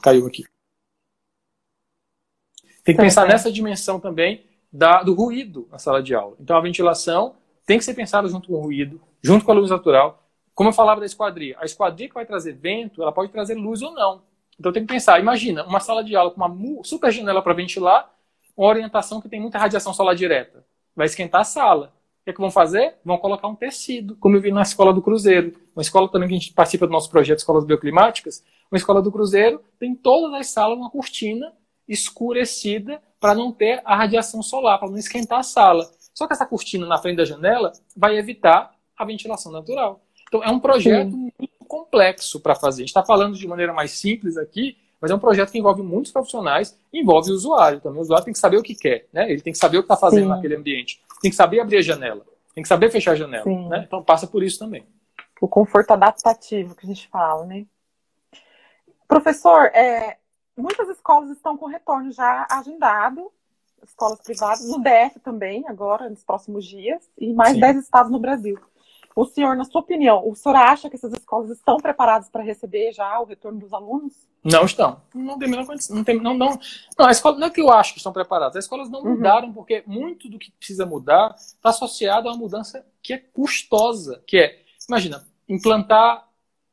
caiu 0.00 0.28
aqui. 0.28 0.44
Tem 2.84 2.94
que 2.94 2.96
tá 2.96 3.02
pensar 3.02 3.26
nessa 3.26 3.50
dimensão 3.50 4.00
também 4.00 4.44
da, 4.72 5.02
do 5.02 5.14
ruído 5.14 5.68
na 5.70 5.78
sala 5.78 6.02
de 6.02 6.14
aula. 6.14 6.36
Então, 6.40 6.56
a 6.56 6.60
ventilação 6.60 7.34
tem 7.64 7.78
que 7.78 7.84
ser 7.84 7.94
pensada 7.94 8.28
junto 8.28 8.48
com 8.48 8.54
o 8.54 8.60
ruído, 8.60 9.00
junto 9.22 9.44
com 9.44 9.52
a 9.52 9.54
luz 9.54 9.70
natural. 9.70 10.22
Como 10.54 10.68
eu 10.68 10.72
falava 10.72 11.00
da 11.00 11.06
esquadria, 11.06 11.56
a 11.58 11.64
esquadria 11.64 12.08
que 12.08 12.14
vai 12.14 12.26
trazer 12.26 12.52
vento, 12.52 13.02
ela 13.02 13.12
pode 13.12 13.30
trazer 13.30 13.54
luz 13.54 13.82
ou 13.82 13.92
não. 13.92 14.22
Então 14.58 14.72
tem 14.72 14.84
que 14.84 14.92
pensar, 14.92 15.18
imagina, 15.18 15.64
uma 15.64 15.80
sala 15.80 16.04
de 16.04 16.14
aula 16.14 16.30
com 16.30 16.36
uma 16.44 16.84
super 16.84 17.10
janela 17.10 17.40
para 17.40 17.54
ventilar, 17.54 18.10
uma 18.56 18.68
orientação 18.68 19.20
que 19.20 19.28
tem 19.28 19.40
muita 19.40 19.58
radiação 19.58 19.94
solar 19.94 20.14
direta. 20.14 20.64
Vai 20.94 21.06
esquentar 21.06 21.40
a 21.40 21.44
sala. 21.44 21.92
O 22.20 22.24
que, 22.24 22.30
é 22.30 22.32
que 22.32 22.40
vão 22.40 22.50
fazer? 22.50 22.94
Vão 23.04 23.18
colocar 23.18 23.48
um 23.48 23.54
tecido, 23.54 24.14
como 24.16 24.36
eu 24.36 24.40
vi 24.40 24.52
na 24.52 24.62
escola 24.62 24.92
do 24.92 25.02
Cruzeiro. 25.02 25.54
Uma 25.74 25.82
escola 25.82 26.08
também 26.08 26.28
que 26.28 26.34
a 26.34 26.38
gente 26.38 26.52
participa 26.52 26.86
do 26.86 26.92
nosso 26.92 27.10
projeto 27.10 27.38
Escolas 27.38 27.64
Bioclimáticas. 27.64 28.44
Uma 28.70 28.76
escola 28.76 29.02
do 29.02 29.10
Cruzeiro 29.10 29.60
tem 29.78 29.94
todas 29.94 30.32
as 30.34 30.48
salas 30.48 30.78
uma 30.78 30.90
cortina 30.90 31.52
escurecida 31.92 33.00
para 33.20 33.34
não 33.34 33.52
ter 33.52 33.80
a 33.84 33.94
radiação 33.94 34.42
solar, 34.42 34.78
para 34.78 34.90
não 34.90 34.96
esquentar 34.96 35.40
a 35.40 35.42
sala. 35.42 35.88
Só 36.14 36.26
que 36.26 36.32
essa 36.32 36.46
cortina 36.46 36.86
na 36.86 36.98
frente 36.98 37.16
da 37.16 37.24
janela 37.24 37.72
vai 37.96 38.18
evitar 38.18 38.74
a 38.96 39.04
ventilação 39.04 39.52
natural. 39.52 40.00
Então 40.28 40.42
é 40.42 40.50
um 40.50 40.58
projeto 40.58 41.10
Sim. 41.10 41.32
muito 41.38 41.64
complexo 41.68 42.40
para 42.40 42.54
fazer. 42.54 42.82
A 42.82 42.84
gente 42.84 42.88
está 42.88 43.04
falando 43.04 43.36
de 43.36 43.46
maneira 43.46 43.72
mais 43.72 43.92
simples 43.92 44.36
aqui, 44.36 44.76
mas 45.00 45.10
é 45.10 45.14
um 45.14 45.18
projeto 45.18 45.50
que 45.50 45.58
envolve 45.58 45.82
muitos 45.82 46.12
profissionais, 46.12 46.78
envolve 46.92 47.30
o 47.30 47.34
usuário 47.34 47.80
também. 47.80 47.98
O 47.98 48.02
usuário 48.02 48.24
tem 48.24 48.32
que 48.32 48.38
saber 48.38 48.56
o 48.56 48.62
que 48.62 48.74
quer, 48.74 49.06
né? 49.12 49.30
Ele 49.30 49.40
tem 49.40 49.52
que 49.52 49.58
saber 49.58 49.78
o 49.78 49.82
que 49.82 49.86
está 49.86 49.96
fazendo 49.96 50.24
Sim. 50.24 50.28
naquele 50.28 50.56
ambiente. 50.56 51.00
Tem 51.20 51.30
que 51.30 51.36
saber 51.36 51.60
abrir 51.60 51.78
a 51.78 51.82
janela. 51.82 52.24
Tem 52.54 52.62
que 52.62 52.68
saber 52.68 52.90
fechar 52.90 53.12
a 53.12 53.16
janela. 53.16 53.44
Né? 53.44 53.84
Então 53.86 54.02
passa 54.02 54.26
por 54.26 54.42
isso 54.42 54.58
também. 54.58 54.84
O 55.40 55.48
conforto 55.48 55.90
adaptativo 55.92 56.74
que 56.74 56.86
a 56.86 56.88
gente 56.88 57.08
fala, 57.08 57.44
né? 57.46 57.66
Professor, 59.08 59.66
é, 59.74 60.18
muitas 60.56 60.88
escolas 60.88 61.30
estão 61.30 61.56
com 61.56 61.66
retorno 61.66 62.10
já 62.12 62.46
agendado, 62.50 63.30
escolas 63.82 64.20
privadas, 64.20 64.68
no 64.68 64.78
DF 64.78 65.20
também, 65.20 65.64
agora, 65.66 66.08
nos 66.08 66.24
próximos 66.24 66.64
dias, 66.64 67.02
e 67.18 67.32
mais 67.32 67.54
Sim. 67.54 67.60
10 67.60 67.76
estados 67.78 68.12
no 68.12 68.18
Brasil. 68.18 68.58
O 69.14 69.26
senhor, 69.26 69.54
na 69.56 69.64
sua 69.64 69.82
opinião, 69.82 70.26
o 70.26 70.34
senhor 70.34 70.56
acha 70.56 70.88
que 70.88 70.96
essas 70.96 71.12
escolas 71.12 71.50
estão 71.50 71.76
preparadas 71.76 72.30
para 72.30 72.42
receber 72.42 72.92
já 72.92 73.20
o 73.20 73.24
retorno 73.24 73.60
dos 73.60 73.72
alunos? 73.72 74.14
Não 74.42 74.64
estão. 74.64 75.02
Não 75.14 75.38
tem 75.38 75.50
menor 75.50 75.66
condição. 75.66 75.94
Não, 75.94 76.02
tem, 76.02 76.20
não, 76.20 76.34
não, 76.34 76.58
não, 76.98 77.06
a 77.06 77.10
escola, 77.10 77.38
não 77.38 77.46
é 77.46 77.50
que 77.50 77.60
eu 77.60 77.70
acho 77.70 77.92
que 77.92 77.98
estão 77.98 78.12
preparadas. 78.12 78.56
As 78.56 78.64
escolas 78.64 78.88
não 78.88 79.02
uhum. 79.02 79.16
mudaram 79.16 79.52
porque 79.52 79.84
muito 79.86 80.30
do 80.30 80.38
que 80.38 80.50
precisa 80.52 80.86
mudar 80.86 81.34
está 81.36 81.68
associado 81.68 82.28
a 82.28 82.32
uma 82.32 82.38
mudança 82.38 82.84
que 83.02 83.12
é 83.12 83.18
custosa, 83.18 84.22
que 84.26 84.38
é, 84.38 84.62
imagina, 84.88 85.24
implantar 85.46 86.26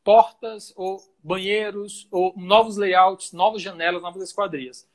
portas 0.09 0.73
ou 0.75 0.99
banheiros 1.23 2.07
ou 2.09 2.33
novos 2.35 2.77
layouts, 2.77 3.31
novas 3.31 3.61
janelas, 3.61 4.01
novas 4.01 4.23
esquadrias. 4.23 4.89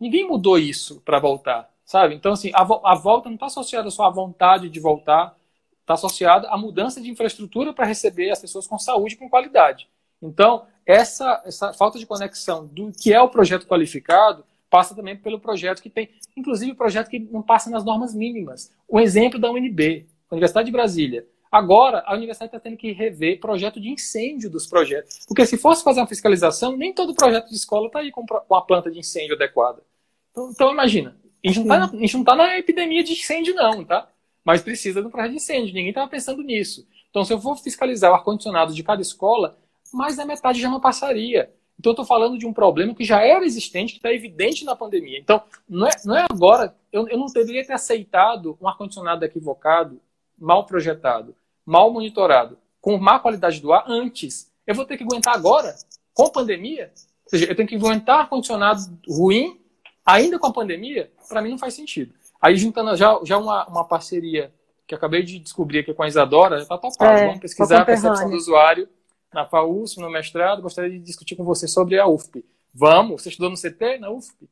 Ninguém 0.00 0.26
mudou 0.26 0.58
isso 0.58 1.02
para 1.02 1.18
voltar, 1.18 1.70
sabe? 1.84 2.14
Então, 2.14 2.32
assim, 2.32 2.50
a, 2.54 2.62
a 2.62 2.94
volta 2.94 3.28
não 3.28 3.34
está 3.34 3.44
associada 3.44 3.90
só 3.90 4.04
à 4.04 4.10
vontade 4.10 4.70
de 4.70 4.80
voltar, 4.80 5.36
está 5.82 5.92
associada 5.92 6.48
à 6.48 6.56
mudança 6.56 7.02
de 7.02 7.10
infraestrutura 7.10 7.74
para 7.74 7.84
receber 7.84 8.30
as 8.30 8.40
pessoas 8.40 8.66
com 8.66 8.78
saúde 8.78 9.16
com 9.16 9.28
qualidade. 9.28 9.90
Então, 10.22 10.66
essa, 10.86 11.42
essa 11.44 11.74
falta 11.74 11.98
de 11.98 12.06
conexão 12.06 12.66
do 12.66 12.90
que 12.92 13.12
é 13.12 13.20
o 13.20 13.28
projeto 13.28 13.66
qualificado 13.66 14.42
passa 14.70 14.94
também 14.94 15.18
pelo 15.18 15.38
projeto 15.38 15.82
que 15.82 15.90
tem, 15.90 16.08
inclusive 16.34 16.72
o 16.72 16.76
projeto 16.76 17.10
que 17.10 17.18
não 17.18 17.42
passa 17.42 17.68
nas 17.68 17.84
normas 17.84 18.14
mínimas. 18.14 18.72
O 18.88 18.98
exemplo 18.98 19.38
da 19.38 19.50
UNB, 19.50 20.06
Universidade 20.30 20.64
de 20.64 20.72
Brasília. 20.72 21.26
Agora, 21.50 22.02
a 22.06 22.14
universidade 22.14 22.48
está 22.48 22.60
tendo 22.60 22.76
que 22.76 22.92
rever 22.92 23.40
projeto 23.40 23.80
de 23.80 23.88
incêndio 23.88 24.50
dos 24.50 24.66
projetos. 24.66 25.20
Porque 25.26 25.46
se 25.46 25.56
fosse 25.56 25.84
fazer 25.84 26.00
uma 26.00 26.06
fiscalização, 26.06 26.76
nem 26.76 26.92
todo 26.92 27.14
projeto 27.14 27.48
de 27.48 27.54
escola 27.54 27.86
está 27.86 28.00
aí 28.00 28.10
com, 28.10 28.24
a 28.54 28.62
planta 28.62 28.90
de 28.90 28.98
incêndio 28.98 29.34
adequada. 29.34 29.82
Então, 30.30 30.50
então 30.50 30.72
imagina, 30.72 31.16
a 31.44 31.48
gente 31.48 31.64
não 31.64 32.20
está 32.20 32.34
na, 32.34 32.46
na 32.46 32.58
epidemia 32.58 33.02
de 33.02 33.12
incêndio, 33.12 33.54
não, 33.54 33.84
tá? 33.84 34.08
mas 34.46 34.62
precisa 34.62 35.00
de 35.00 35.08
um 35.08 35.10
projeto 35.10 35.32
de 35.32 35.38
incêndio. 35.38 35.74
Ninguém 35.74 35.88
estava 35.88 36.08
pensando 36.08 36.40
nisso. 36.40 36.86
Então, 37.10 37.24
se 37.24 37.32
eu 37.32 37.40
for 37.40 37.56
fiscalizar 37.58 38.12
o 38.12 38.14
ar-condicionado 38.14 38.72
de 38.72 38.80
cada 38.84 39.02
escola, 39.02 39.58
mais 39.92 40.16
da 40.16 40.24
metade 40.24 40.60
já 40.60 40.70
não 40.70 40.78
passaria. 40.78 41.50
Então, 41.76 41.90
eu 41.90 41.94
estou 41.94 42.04
falando 42.04 42.38
de 42.38 42.46
um 42.46 42.52
problema 42.52 42.94
que 42.94 43.02
já 43.02 43.20
era 43.20 43.44
existente, 43.44 43.94
que 43.94 43.98
está 43.98 44.12
evidente 44.12 44.64
na 44.64 44.76
pandemia. 44.76 45.18
Então, 45.18 45.42
não 45.68 45.88
é, 45.88 45.90
não 46.04 46.16
é 46.16 46.24
agora. 46.30 46.76
Eu, 46.92 47.08
eu 47.08 47.18
não 47.18 47.26
deveria 47.26 47.66
ter 47.66 47.72
aceitado 47.72 48.56
um 48.60 48.68
ar-condicionado 48.68 49.24
equivocado, 49.24 50.00
mal 50.38 50.66
projetado, 50.66 51.34
mal 51.64 51.92
monitorado, 51.92 52.58
com 52.80 52.96
má 52.98 53.18
qualidade 53.18 53.60
do 53.60 53.72
ar 53.72 53.84
antes. 53.88 54.52
Eu 54.66 54.74
vou 54.74 54.84
ter 54.84 54.96
que 54.96 55.04
aguentar 55.04 55.34
agora, 55.34 55.74
com 56.14 56.30
pandemia? 56.30 56.92
Ou 57.24 57.30
seja, 57.30 57.46
eu 57.46 57.56
tenho 57.56 57.68
que 57.68 57.76
aguentar 57.76 58.20
ar-condicionado 58.20 58.80
ruim, 59.08 59.60
ainda 60.04 60.38
com 60.38 60.46
a 60.46 60.52
pandemia? 60.52 61.12
Para 61.28 61.42
mim, 61.42 61.50
não 61.50 61.58
faz 61.58 61.74
sentido. 61.74 62.14
Aí 62.40 62.56
juntando 62.56 62.96
já, 62.96 63.18
já 63.24 63.38
uma, 63.38 63.66
uma 63.66 63.84
parceria 63.84 64.52
que 64.86 64.94
acabei 64.94 65.22
de 65.22 65.38
descobrir 65.38 65.80
aqui 65.80 65.92
com 65.92 66.02
a 66.02 66.08
Isadora, 66.08 66.60
está 66.60 66.78
topado. 66.78 67.18
É, 67.18 67.26
Vamos 67.26 67.40
pesquisar 67.40 67.80
a 67.80 67.84
percepção 67.84 68.30
do 68.30 68.36
usuário 68.36 68.88
na 69.34 69.44
FAUSP, 69.44 70.00
no 70.00 70.10
mestrado. 70.10 70.62
Gostaria 70.62 70.90
de 70.90 71.00
discutir 71.00 71.34
com 71.34 71.44
você 71.44 71.66
sobre 71.66 71.98
a 71.98 72.06
UFP. 72.06 72.44
Vamos? 72.72 73.22
Você 73.22 73.30
estudou 73.30 73.50
no 73.50 73.56
CT, 73.56 73.98
na 73.98 74.10
UFP? 74.10 74.48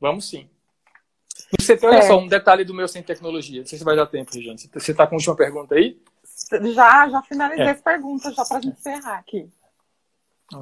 Vamos 0.00 0.28
sim. 0.28 0.48
No 1.58 1.64
CT, 1.64 1.86
olha 1.86 1.98
é. 1.98 2.02
só, 2.02 2.18
um 2.18 2.26
detalhe 2.26 2.64
do 2.64 2.74
meu 2.74 2.88
sem 2.88 3.02
tecnologia. 3.02 3.60
Não 3.60 3.66
sei 3.66 3.78
se 3.78 3.84
vai 3.84 3.96
dar 3.96 4.06
tempo, 4.06 4.32
Regiane. 4.34 4.58
Você 4.58 4.90
está 4.90 5.06
com 5.06 5.14
a 5.14 5.18
última 5.18 5.36
pergunta 5.36 5.74
aí? 5.74 5.98
Já, 6.74 7.08
já 7.08 7.22
finalizei 7.22 7.66
é. 7.66 7.70
as 7.70 7.80
perguntas, 7.80 8.34
já 8.34 8.44
para 8.44 8.58
a 8.58 8.60
gente 8.60 8.78
encerrar 8.78 9.18
aqui. 9.18 9.48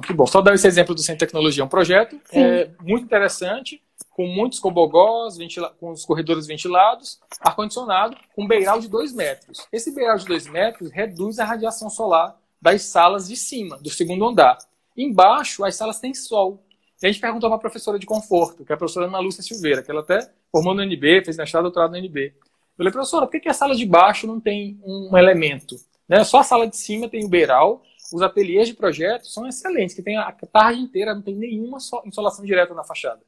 Que 0.05 0.13
bom. 0.13 0.25
Só 0.25 0.41
dar 0.41 0.53
esse 0.53 0.67
exemplo 0.67 0.95
do 0.95 1.01
Sem 1.01 1.17
Tecnologia. 1.17 1.61
É 1.61 1.65
um 1.65 1.69
projeto 1.69 2.19
é, 2.31 2.69
muito 2.81 3.03
interessante 3.03 3.81
com 4.11 4.27
muitos 4.27 4.59
cobogós, 4.59 5.37
com 5.79 5.91
os 5.91 6.05
corredores 6.05 6.45
ventilados, 6.45 7.19
ar-condicionado, 7.39 8.15
com 8.35 8.43
um 8.43 8.47
beiral 8.47 8.79
de 8.79 8.87
2 8.87 9.13
metros. 9.13 9.67
Esse 9.71 9.91
beiral 9.91 10.17
de 10.17 10.25
2 10.25 10.47
metros 10.47 10.91
reduz 10.91 11.39
a 11.39 11.45
radiação 11.45 11.89
solar 11.89 12.37
das 12.61 12.83
salas 12.83 13.27
de 13.27 13.35
cima, 13.35 13.77
do 13.77 13.89
segundo 13.89 14.25
andar. 14.25 14.57
Embaixo, 14.95 15.65
as 15.65 15.75
salas 15.75 15.99
têm 15.99 16.13
sol. 16.13 16.63
E 17.01 17.05
a 17.05 17.11
gente 17.11 17.19
perguntou 17.19 17.49
para 17.49 17.57
a 17.57 17.61
professora 17.61 17.99
de 17.99 18.05
conforto, 18.05 18.63
que 18.63 18.71
é 18.71 18.75
a 18.75 18.77
professora 18.77 19.07
Ana 19.07 19.19
Lúcia 19.19 19.43
Silveira, 19.43 19.81
que 19.81 19.91
ela 19.91 20.01
até 20.01 20.31
formou 20.53 20.75
no 20.75 20.83
NB, 20.83 21.25
fez 21.25 21.35
mestrado 21.35 21.63
doutorado 21.63 21.91
no 21.91 21.97
NB. 21.97 22.27
Eu 22.27 22.77
falei, 22.77 22.91
professora, 22.91 23.25
por 23.25 23.41
que, 23.41 23.49
a 23.49 23.53
sala 23.53 23.75
de 23.75 23.85
baixo 23.87 24.27
não 24.27 24.39
tem 24.39 24.79
um 24.85 25.17
elemento? 25.17 25.75
Né? 26.07 26.23
Só 26.23 26.39
a 26.39 26.43
sala 26.43 26.67
de 26.67 26.77
cima 26.77 27.09
tem 27.09 27.25
o 27.25 27.27
beiral, 27.27 27.81
os 28.13 28.21
ateliês 28.21 28.67
de 28.67 28.75
projeto 28.75 29.25
são 29.25 29.47
excelentes, 29.47 29.95
que 29.95 30.03
tem 30.03 30.15
a 30.15 30.31
tarde 30.31 30.79
inteira, 30.79 31.15
não 31.15 31.23
tem 31.23 31.35
nenhuma 31.35 31.79
insolação 32.05 32.45
direta 32.45 32.75
na 32.75 32.83
fachada. 32.83 33.21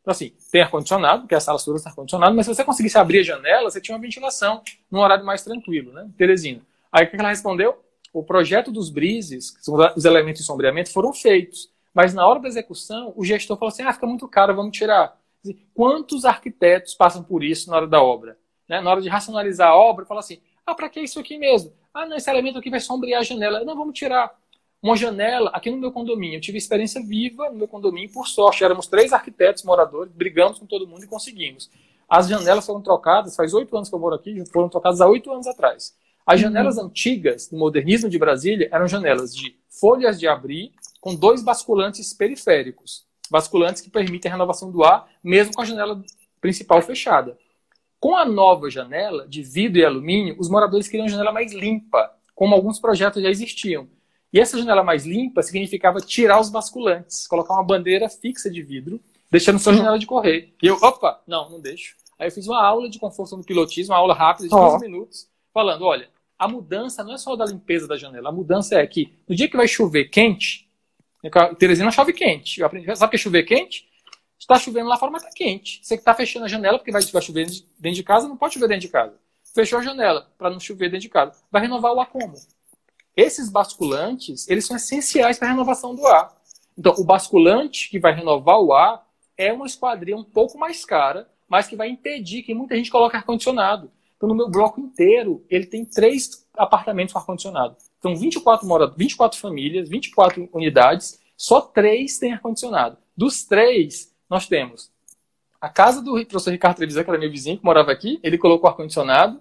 Então, 0.00 0.12
assim, 0.12 0.32
tem 0.52 0.62
ar-condicionado, 0.62 1.22
porque 1.22 1.34
as 1.34 1.42
salas 1.42 1.64
todas 1.64 1.82
têm 1.82 1.90
ar-condicionado, 1.90 2.34
mas 2.36 2.46
se 2.46 2.54
você 2.54 2.64
conseguisse 2.64 2.96
abrir 2.96 3.20
a 3.20 3.22
janela, 3.24 3.70
você 3.70 3.80
tinha 3.80 3.96
uma 3.96 4.00
ventilação 4.00 4.62
num 4.90 5.00
horário 5.00 5.24
mais 5.24 5.42
tranquilo, 5.42 5.92
né? 5.92 6.08
Teresina. 6.16 6.62
Aí 6.92 7.04
o 7.04 7.10
que 7.10 7.16
ela 7.16 7.28
respondeu? 7.28 7.76
O 8.12 8.22
projeto 8.22 8.70
dos 8.70 8.88
brises, 8.88 9.50
que 9.50 9.64
são 9.64 9.74
os 9.96 10.04
elementos 10.04 10.40
de 10.40 10.46
sombreamento, 10.46 10.90
foram 10.92 11.12
feitos. 11.12 11.70
Mas 11.92 12.14
na 12.14 12.26
hora 12.26 12.38
da 12.38 12.48
execução, 12.48 13.12
o 13.16 13.24
gestor 13.24 13.58
falou 13.58 13.70
assim: 13.70 13.82
ah, 13.82 13.92
fica 13.92 14.06
muito 14.06 14.26
caro, 14.28 14.54
vamos 14.54 14.76
tirar. 14.76 15.18
Quantos 15.74 16.24
arquitetos 16.24 16.94
passam 16.94 17.22
por 17.22 17.42
isso 17.42 17.70
na 17.70 17.76
hora 17.76 17.86
da 17.86 18.02
obra? 18.02 18.38
Né? 18.68 18.80
Na 18.80 18.90
hora 18.90 19.00
de 19.00 19.08
racionalizar 19.08 19.68
a 19.68 19.76
obra, 19.76 20.04
fala 20.04 20.20
assim: 20.20 20.40
ah, 20.66 20.74
para 20.74 20.88
que 20.88 21.00
isso 21.00 21.18
aqui 21.18 21.38
mesmo? 21.38 21.72
Ah, 21.92 22.06
não, 22.06 22.16
esse 22.16 22.30
elemento 22.30 22.58
aqui 22.58 22.70
vai 22.70 22.80
sombrear 22.80 23.20
a 23.20 23.24
janela. 23.24 23.64
Não, 23.64 23.76
vamos 23.76 23.98
tirar 23.98 24.30
uma 24.82 24.96
janela 24.96 25.50
aqui 25.54 25.70
no 25.70 25.76
meu 25.76 25.90
condomínio. 25.90 26.36
Eu 26.36 26.40
tive 26.40 26.58
experiência 26.58 27.02
viva 27.02 27.48
no 27.50 27.56
meu 27.56 27.68
condomínio, 27.68 28.12
por 28.12 28.28
sorte. 28.28 28.62
Éramos 28.62 28.86
três 28.86 29.12
arquitetos 29.12 29.64
moradores, 29.64 30.12
brigamos 30.12 30.58
com 30.58 30.66
todo 30.66 30.86
mundo 30.86 31.04
e 31.04 31.08
conseguimos. 31.08 31.70
As 32.08 32.28
janelas 32.28 32.64
foram 32.64 32.80
trocadas, 32.80 33.36
faz 33.36 33.52
oito 33.52 33.76
anos 33.76 33.88
que 33.88 33.94
eu 33.94 33.98
moro 33.98 34.14
aqui, 34.14 34.42
foram 34.50 34.68
trocadas 34.68 35.00
há 35.00 35.08
oito 35.08 35.32
anos 35.32 35.46
atrás. 35.46 35.96
As 36.26 36.38
janelas 36.40 36.76
uhum. 36.76 36.84
antigas 36.84 37.48
do 37.48 37.56
modernismo 37.56 38.10
de 38.10 38.18
Brasília 38.18 38.68
eram 38.70 38.86
janelas 38.86 39.34
de 39.34 39.56
folhas 39.68 40.20
de 40.20 40.28
abrir 40.28 40.72
com 41.00 41.14
dois 41.14 41.42
basculantes 41.42 42.12
periféricos. 42.12 43.07
Basculantes 43.30 43.82
que 43.82 43.90
permitem 43.90 44.30
a 44.30 44.34
renovação 44.34 44.70
do 44.70 44.84
ar, 44.84 45.08
mesmo 45.22 45.54
com 45.54 45.62
a 45.62 45.64
janela 45.64 46.02
principal 46.40 46.80
fechada. 46.82 47.36
Com 48.00 48.16
a 48.16 48.24
nova 48.24 48.70
janela 48.70 49.26
de 49.26 49.42
vidro 49.42 49.78
e 49.78 49.84
alumínio, 49.84 50.36
os 50.38 50.48
moradores 50.48 50.86
queriam 50.86 51.04
uma 51.04 51.10
janela 51.10 51.32
mais 51.32 51.52
limpa, 51.52 52.10
como 52.34 52.54
alguns 52.54 52.78
projetos 52.78 53.22
já 53.22 53.28
existiam. 53.28 53.88
E 54.32 54.38
essa 54.38 54.58
janela 54.58 54.84
mais 54.84 55.04
limpa 55.04 55.42
significava 55.42 56.00
tirar 56.00 56.40
os 56.40 56.50
basculantes, 56.50 57.26
colocar 57.26 57.54
uma 57.54 57.64
bandeira 57.64 58.08
fixa 58.08 58.50
de 58.50 58.62
vidro, 58.62 59.00
deixando 59.30 59.58
só 59.58 59.70
a 59.70 59.74
janela 59.74 59.98
de 59.98 60.06
correr. 60.06 60.54
E 60.62 60.66
eu, 60.66 60.76
opa, 60.76 61.20
não, 61.26 61.50
não 61.50 61.60
deixo. 61.60 61.96
Aí 62.18 62.28
eu 62.28 62.32
fiz 62.32 62.46
uma 62.46 62.62
aula 62.62 62.88
de 62.88 62.98
conforto 62.98 63.36
no 63.36 63.44
pilotismo, 63.44 63.94
uma 63.94 64.00
aula 64.00 64.14
rápida 64.14 64.48
de 64.48 64.54
15 64.54 64.76
oh. 64.76 64.78
minutos, 64.78 65.28
falando, 65.52 65.84
olha, 65.84 66.08
a 66.38 66.46
mudança 66.46 67.02
não 67.02 67.14
é 67.14 67.18
só 67.18 67.34
da 67.34 67.46
limpeza 67.46 67.88
da 67.88 67.96
janela, 67.96 68.28
a 68.28 68.32
mudança 68.32 68.76
é 68.76 68.86
que 68.86 69.12
no 69.28 69.34
dia 69.34 69.48
que 69.48 69.56
vai 69.56 69.66
chover 69.66 70.04
quente, 70.04 70.67
Teresina 71.58 71.90
chove 71.90 72.12
quente. 72.12 72.60
Eu 72.60 72.66
aprendi, 72.66 72.86
sabe 72.96 73.08
o 73.08 73.10
que 73.10 73.18
chover 73.18 73.42
quente? 73.44 73.88
Está 74.38 74.58
chovendo 74.58 74.88
lá 74.88 74.96
fora, 74.96 75.10
mas 75.10 75.22
está 75.22 75.34
quente. 75.34 75.80
Você 75.82 75.96
que 75.96 76.00
está 76.00 76.14
fechando 76.14 76.44
a 76.44 76.48
janela, 76.48 76.78
porque 76.78 76.92
vai, 76.92 77.02
vai 77.02 77.22
chover 77.22 77.46
dentro 77.78 77.96
de 77.96 78.02
casa, 78.02 78.28
não 78.28 78.36
pode 78.36 78.54
chover 78.54 78.68
dentro 78.68 78.82
de 78.82 78.88
casa. 78.88 79.14
Fechou 79.54 79.80
a 79.80 79.82
janela 79.82 80.30
para 80.38 80.50
não 80.50 80.60
chover 80.60 80.88
dentro 80.88 81.02
de 81.02 81.08
casa. 81.08 81.32
Vai 81.50 81.62
renovar 81.62 81.92
o 81.92 82.00
ar 82.00 82.06
como? 82.06 82.34
Esses 83.16 83.50
basculantes, 83.50 84.48
eles 84.48 84.64
são 84.64 84.76
essenciais 84.76 85.38
para 85.38 85.48
a 85.48 85.50
renovação 85.50 85.94
do 85.94 86.06
ar. 86.06 86.36
Então, 86.76 86.94
o 86.96 87.04
basculante 87.04 87.90
que 87.90 87.98
vai 87.98 88.14
renovar 88.14 88.60
o 88.60 88.72
ar 88.72 89.04
é 89.36 89.52
uma 89.52 89.66
esquadria 89.66 90.16
um 90.16 90.22
pouco 90.22 90.56
mais 90.56 90.84
cara, 90.84 91.28
mas 91.48 91.66
que 91.66 91.74
vai 91.74 91.88
impedir 91.88 92.42
que 92.44 92.54
muita 92.54 92.76
gente 92.76 92.90
coloque 92.90 93.16
ar-condicionado. 93.16 93.90
Então, 94.16 94.28
no 94.28 94.34
meu 94.34 94.48
bloco 94.48 94.80
inteiro, 94.80 95.44
ele 95.50 95.66
tem 95.66 95.84
três 95.84 96.46
apartamentos 96.56 97.12
com 97.12 97.18
ar-condicionado. 97.18 97.76
Então, 97.98 98.14
24, 98.14 98.66
mora, 98.66 98.86
24 98.96 99.38
famílias, 99.38 99.88
24 99.88 100.48
unidades, 100.52 101.20
só 101.36 101.60
três 101.60 102.18
têm 102.18 102.32
ar-condicionado. 102.32 102.96
Dos 103.16 103.44
três, 103.44 104.14
nós 104.28 104.46
temos 104.46 104.90
a 105.60 105.68
casa 105.68 106.00
do 106.00 106.12
professor 106.26 106.50
Ricardo 106.50 106.76
Trevisan, 106.76 107.02
que 107.02 107.10
era 107.10 107.18
meu 107.18 107.30
vizinho, 107.30 107.58
que 107.58 107.64
morava 107.64 107.90
aqui, 107.90 108.20
ele 108.22 108.38
colocou 108.38 108.68
ar-condicionado 108.68 109.40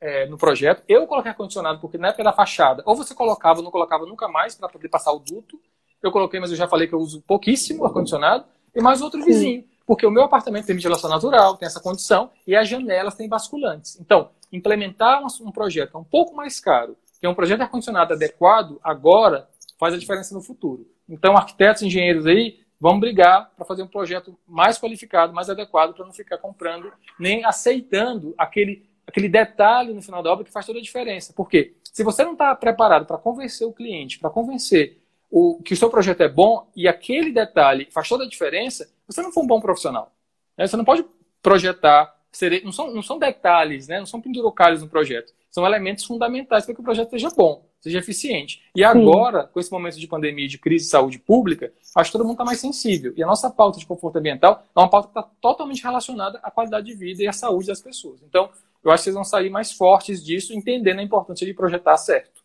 é, 0.00 0.26
no 0.26 0.36
projeto. 0.36 0.82
Eu 0.88 1.06
coloquei 1.06 1.30
ar-condicionado 1.30 1.80
porque 1.80 1.96
na 1.96 2.08
época 2.08 2.24
da 2.24 2.32
fachada, 2.32 2.82
ou 2.84 2.96
você 2.96 3.14
colocava 3.14 3.60
ou 3.60 3.64
não 3.64 3.70
colocava 3.70 4.04
nunca 4.04 4.26
mais 4.28 4.54
para 4.54 4.68
poder 4.68 4.88
passar 4.88 5.12
o 5.12 5.20
duto. 5.20 5.60
Eu 6.02 6.10
coloquei, 6.10 6.40
mas 6.40 6.50
eu 6.50 6.56
já 6.56 6.66
falei 6.66 6.88
que 6.88 6.94
eu 6.94 6.98
uso 6.98 7.22
pouquíssimo 7.22 7.84
ar-condicionado. 7.84 8.44
E 8.74 8.80
mais 8.80 9.00
outro 9.00 9.22
vizinho, 9.22 9.64
porque 9.86 10.04
o 10.04 10.10
meu 10.10 10.24
apartamento 10.24 10.66
tem 10.66 10.74
ventilação 10.74 11.08
natural, 11.08 11.56
tem 11.56 11.66
essa 11.66 11.80
condição, 11.80 12.30
e 12.46 12.56
as 12.56 12.68
janelas 12.68 13.14
têm 13.14 13.28
basculantes. 13.28 14.00
Então, 14.00 14.30
implementar 14.50 15.22
um 15.40 15.52
projeto 15.52 15.96
um 15.96 16.04
pouco 16.04 16.34
mais 16.34 16.58
caro, 16.58 16.96
que 17.22 17.26
é 17.26 17.28
um 17.28 17.36
projeto 17.36 17.60
ar-condicionado 17.60 18.14
adequado, 18.14 18.80
agora 18.82 19.48
faz 19.78 19.94
a 19.94 19.96
diferença 19.96 20.34
no 20.34 20.42
futuro. 20.42 20.88
Então, 21.08 21.36
arquitetos, 21.36 21.80
engenheiros 21.80 22.26
aí, 22.26 22.58
vão 22.80 22.98
brigar 22.98 23.48
para 23.54 23.64
fazer 23.64 23.84
um 23.84 23.86
projeto 23.86 24.36
mais 24.44 24.76
qualificado, 24.76 25.32
mais 25.32 25.48
adequado, 25.48 25.94
para 25.94 26.04
não 26.04 26.12
ficar 26.12 26.38
comprando, 26.38 26.92
nem 27.20 27.44
aceitando 27.44 28.34
aquele, 28.36 28.84
aquele 29.06 29.28
detalhe 29.28 29.94
no 29.94 30.02
final 30.02 30.20
da 30.20 30.32
obra 30.32 30.44
que 30.44 30.50
faz 30.50 30.66
toda 30.66 30.80
a 30.80 30.82
diferença. 30.82 31.32
Porque 31.32 31.76
se 31.84 32.02
você 32.02 32.24
não 32.24 32.32
está 32.32 32.56
preparado 32.56 33.06
para 33.06 33.16
convencer 33.18 33.68
o 33.68 33.72
cliente, 33.72 34.18
para 34.18 34.28
convencer 34.28 35.00
o, 35.30 35.62
que 35.62 35.74
o 35.74 35.76
seu 35.76 35.88
projeto 35.88 36.22
é 36.22 36.28
bom 36.28 36.68
e 36.74 36.88
aquele 36.88 37.30
detalhe 37.30 37.86
faz 37.92 38.08
toda 38.08 38.24
a 38.24 38.28
diferença, 38.28 38.92
você 39.06 39.22
não 39.22 39.30
for 39.30 39.44
um 39.44 39.46
bom 39.46 39.60
profissional. 39.60 40.12
Né? 40.58 40.66
Você 40.66 40.76
não 40.76 40.84
pode 40.84 41.04
projetar, 41.40 42.16
não 42.64 42.72
são, 42.72 42.92
não 42.92 43.02
são 43.02 43.16
detalhes, 43.16 43.86
né? 43.86 44.00
não 44.00 44.06
são 44.06 44.20
pendurocalhos 44.20 44.82
no 44.82 44.88
projeto, 44.88 45.32
são 45.52 45.64
elementos 45.64 46.04
fundamentais 46.04 46.64
para 46.64 46.74
que 46.74 46.80
o 46.80 46.84
projeto 46.84 47.10
seja 47.10 47.30
bom 47.30 47.70
seja 47.82 47.98
eficiente. 47.98 48.62
E 48.76 48.84
agora, 48.84 49.42
Sim. 49.42 49.48
com 49.52 49.60
esse 49.60 49.72
momento 49.72 49.98
de 49.98 50.06
pandemia, 50.06 50.46
de 50.46 50.56
crise 50.56 50.84
de 50.84 50.90
saúde 50.90 51.18
pública, 51.18 51.72
acho 51.96 52.10
que 52.10 52.12
todo 52.12 52.24
mundo 52.24 52.34
está 52.34 52.44
mais 52.44 52.60
sensível. 52.60 53.12
E 53.16 53.22
a 53.22 53.26
nossa 53.26 53.50
pauta 53.50 53.78
de 53.80 53.84
conforto 53.84 54.18
ambiental 54.18 54.64
é 54.74 54.78
uma 54.78 54.88
pauta 54.88 55.08
que 55.08 55.18
está 55.18 55.28
totalmente 55.40 55.82
relacionada 55.82 56.38
à 56.44 56.50
qualidade 56.50 56.86
de 56.86 56.94
vida 56.94 57.24
e 57.24 57.26
à 57.26 57.32
saúde 57.32 57.66
das 57.66 57.82
pessoas. 57.82 58.22
Então, 58.22 58.50
eu 58.84 58.92
acho 58.92 59.00
que 59.00 59.04
vocês 59.04 59.14
vão 59.14 59.24
sair 59.24 59.50
mais 59.50 59.72
fortes 59.72 60.24
disso, 60.24 60.54
entendendo 60.54 61.00
a 61.00 61.02
importância 61.02 61.44
de 61.44 61.52
projetar 61.52 61.96
certo. 61.96 62.40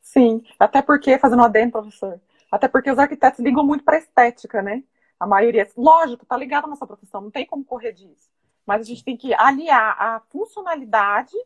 Sim, 0.00 0.42
até 0.58 0.80
porque, 0.80 1.18
fazendo 1.18 1.40
um 1.40 1.44
adendo, 1.44 1.72
professor, 1.72 2.18
até 2.50 2.66
porque 2.66 2.90
os 2.90 2.98
arquitetos 2.98 3.40
ligam 3.40 3.64
muito 3.64 3.84
para 3.84 3.96
a 3.96 4.00
estética, 4.00 4.62
né? 4.62 4.82
A 5.20 5.26
maioria, 5.26 5.68
lógico, 5.76 6.22
está 6.22 6.34
ligada 6.34 6.66
à 6.66 6.70
nossa 6.70 6.86
profissão, 6.86 7.20
não 7.20 7.30
tem 7.30 7.44
como 7.44 7.62
correr 7.62 7.92
disso. 7.92 8.30
Mas 8.64 8.80
a 8.80 8.84
gente 8.84 9.04
tem 9.04 9.18
que 9.18 9.34
aliar 9.34 9.96
a 10.00 10.20
funcionalidade 10.30 11.36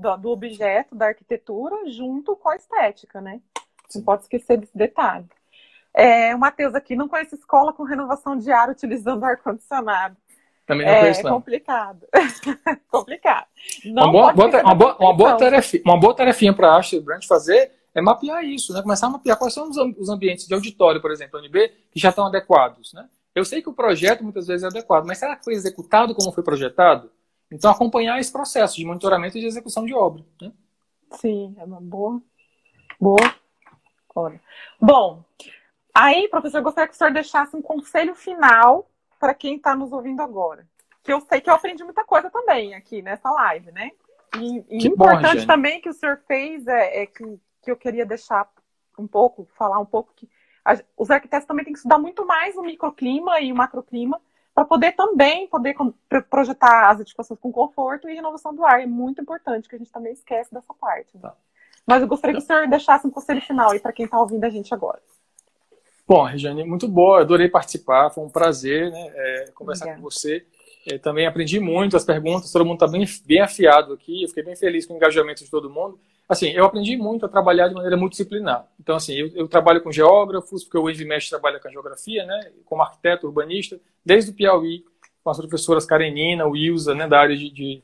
do, 0.00 0.16
do 0.16 0.30
objeto, 0.30 0.94
da 0.94 1.06
arquitetura, 1.06 1.88
junto 1.90 2.34
com 2.36 2.48
a 2.48 2.56
estética, 2.56 3.20
né? 3.20 3.40
Não 3.94 4.02
pode 4.02 4.22
esquecer 4.22 4.56
desse 4.56 4.76
detalhe. 4.76 5.26
É, 5.92 6.34
o 6.34 6.38
Matheus 6.38 6.74
aqui 6.74 6.94
não 6.94 7.08
conhece 7.08 7.34
escola 7.34 7.72
com 7.72 7.82
renovação 7.82 8.36
diária 8.36 8.72
utilizando 8.72 9.24
ar-condicionado. 9.24 10.16
Também 10.66 10.86
não 10.86 10.92
é, 10.92 11.00
conheço, 11.00 11.22
não. 11.24 11.32
complicado. 11.32 12.06
complicado. 12.88 13.46
Não 13.84 14.04
uma, 14.04 14.12
boa, 14.12 14.32
boa, 14.32 14.62
uma, 14.62 14.74
boa, 14.74 14.96
uma, 14.98 15.16
boa 15.16 15.36
tarefinha, 15.36 15.82
uma 15.84 15.98
boa 15.98 16.14
tarefinha 16.14 16.54
para 16.54 16.68
a 16.68 16.76
Ashley 16.76 17.00
Brandt 17.00 17.26
fazer 17.26 17.72
é 17.92 18.00
mapear 18.00 18.44
isso, 18.44 18.72
né? 18.72 18.80
Começar 18.80 19.08
a 19.08 19.10
mapear 19.10 19.36
quais 19.36 19.52
são 19.52 19.68
os 19.68 20.08
ambientes 20.08 20.46
de 20.46 20.54
auditório, 20.54 21.00
por 21.00 21.10
exemplo, 21.10 21.40
UNB, 21.40 21.72
que 21.90 21.98
já 21.98 22.10
estão 22.10 22.26
adequados, 22.26 22.92
né? 22.92 23.08
Eu 23.34 23.44
sei 23.44 23.60
que 23.60 23.68
o 23.68 23.72
projeto 23.72 24.22
muitas 24.22 24.46
vezes 24.46 24.62
é 24.62 24.66
adequado, 24.68 25.06
mas 25.06 25.18
será 25.18 25.34
que 25.34 25.44
foi 25.44 25.54
executado 25.54 26.14
como 26.14 26.32
foi 26.32 26.44
projetado? 26.44 27.10
Então, 27.52 27.70
acompanhar 27.70 28.18
esse 28.20 28.30
processo 28.30 28.76
de 28.76 28.84
monitoramento 28.84 29.36
e 29.36 29.40
de 29.40 29.46
execução 29.46 29.84
de 29.84 29.92
obra. 29.92 30.24
Né? 30.40 30.52
Sim, 31.12 31.54
é 31.58 31.64
uma 31.64 31.80
boa. 31.80 32.22
Boa. 33.00 33.34
Olha. 34.14 34.40
Bom, 34.80 35.24
aí, 35.94 36.28
professor, 36.28 36.58
eu 36.58 36.62
gostaria 36.62 36.88
que 36.88 36.94
o 36.94 36.96
senhor 36.96 37.12
deixasse 37.12 37.56
um 37.56 37.62
conselho 37.62 38.14
final 38.14 38.88
para 39.18 39.34
quem 39.34 39.56
está 39.56 39.74
nos 39.74 39.92
ouvindo 39.92 40.22
agora. 40.22 40.66
Que 41.02 41.12
eu 41.12 41.20
sei 41.20 41.40
que 41.40 41.50
eu 41.50 41.54
aprendi 41.54 41.82
muita 41.82 42.04
coisa 42.04 42.30
também 42.30 42.74
aqui 42.74 43.02
nessa 43.02 43.30
live, 43.30 43.72
né? 43.72 43.90
E, 44.36 44.64
e 44.68 44.86
importante 44.86 45.40
bom, 45.40 45.46
também 45.46 45.80
que 45.80 45.88
o 45.88 45.92
senhor 45.92 46.20
fez 46.28 46.66
é, 46.66 47.02
é, 47.02 47.06
que, 47.06 47.40
que 47.62 47.70
eu 47.70 47.76
queria 47.76 48.06
deixar 48.06 48.48
um 48.98 49.06
pouco, 49.06 49.48
falar 49.56 49.78
um 49.80 49.86
pouco 49.86 50.12
que 50.14 50.28
a, 50.64 50.78
os 50.96 51.10
arquitetos 51.10 51.46
também 51.46 51.64
têm 51.64 51.72
que 51.72 51.78
estudar 51.78 51.98
muito 51.98 52.24
mais 52.24 52.56
o 52.56 52.62
microclima 52.62 53.40
e 53.40 53.52
o 53.52 53.56
macroclima 53.56 54.20
para 54.60 54.66
poder 54.66 54.92
também 54.92 55.46
poder 55.48 55.74
projetar 56.28 56.90
as 56.90 57.00
edificações 57.00 57.40
com 57.40 57.50
conforto 57.50 58.10
e 58.10 58.14
renovação 58.14 58.54
do 58.54 58.62
ar. 58.62 58.82
É 58.82 58.86
muito 58.86 59.22
importante 59.22 59.66
que 59.66 59.74
a 59.74 59.78
gente 59.78 59.90
também 59.90 60.12
esquece 60.12 60.52
dessa 60.52 60.74
parte. 60.74 61.08
Né? 61.14 61.22
Tá. 61.22 61.34
Mas 61.86 62.02
eu 62.02 62.08
gostaria 62.08 62.36
que 62.36 62.42
o 62.42 62.46
senhor 62.46 62.68
deixasse 62.68 63.06
um 63.06 63.10
conselho 63.10 63.40
final 63.40 63.70
aí 63.70 63.80
para 63.80 63.90
quem 63.90 64.04
está 64.04 64.20
ouvindo 64.20 64.44
a 64.44 64.50
gente 64.50 64.74
agora. 64.74 65.00
Bom, 66.06 66.24
Regiane, 66.24 66.62
muito 66.62 66.86
boa, 66.86 67.22
adorei 67.22 67.48
participar, 67.48 68.10
foi 68.10 68.22
um 68.22 68.28
prazer 68.28 68.90
né, 68.90 69.12
é, 69.14 69.44
conversar 69.54 69.86
Obrigada. 69.86 70.02
com 70.02 70.10
você. 70.10 70.44
É, 70.86 70.98
também 70.98 71.26
aprendi 71.26 71.58
muito 71.58 71.96
as 71.96 72.04
perguntas, 72.04 72.52
todo 72.52 72.66
mundo 72.66 72.84
está 72.84 72.86
bem, 72.86 73.06
bem 73.24 73.40
afiado 73.40 73.94
aqui, 73.94 74.24
eu 74.24 74.28
fiquei 74.28 74.42
bem 74.42 74.56
feliz 74.56 74.84
com 74.84 74.92
o 74.92 74.96
engajamento 74.96 75.42
de 75.42 75.50
todo 75.50 75.70
mundo. 75.70 75.98
Assim, 76.30 76.50
eu 76.50 76.64
aprendi 76.64 76.96
muito 76.96 77.26
a 77.26 77.28
trabalhar 77.28 77.66
de 77.66 77.74
maneira 77.74 77.96
multidisciplinar. 77.96 78.64
Então, 78.78 78.94
assim, 78.94 79.14
eu, 79.14 79.32
eu 79.34 79.48
trabalho 79.48 79.82
com 79.82 79.90
geógrafos, 79.90 80.62
porque 80.62 80.78
o 80.78 80.88
Envimest 80.88 81.28
trabalha 81.28 81.58
com 81.58 81.68
geografia, 81.68 82.24
né, 82.24 82.52
como 82.64 82.82
arquiteto, 82.82 83.26
urbanista, 83.26 83.80
desde 84.06 84.30
o 84.30 84.34
Piauí, 84.34 84.84
com 85.24 85.30
as 85.30 85.38
professoras 85.38 85.84
Karenina, 85.84 86.46
Wilza, 86.46 86.94
né, 86.94 87.08
da 87.08 87.18
área 87.18 87.36
de, 87.36 87.50
de, 87.50 87.82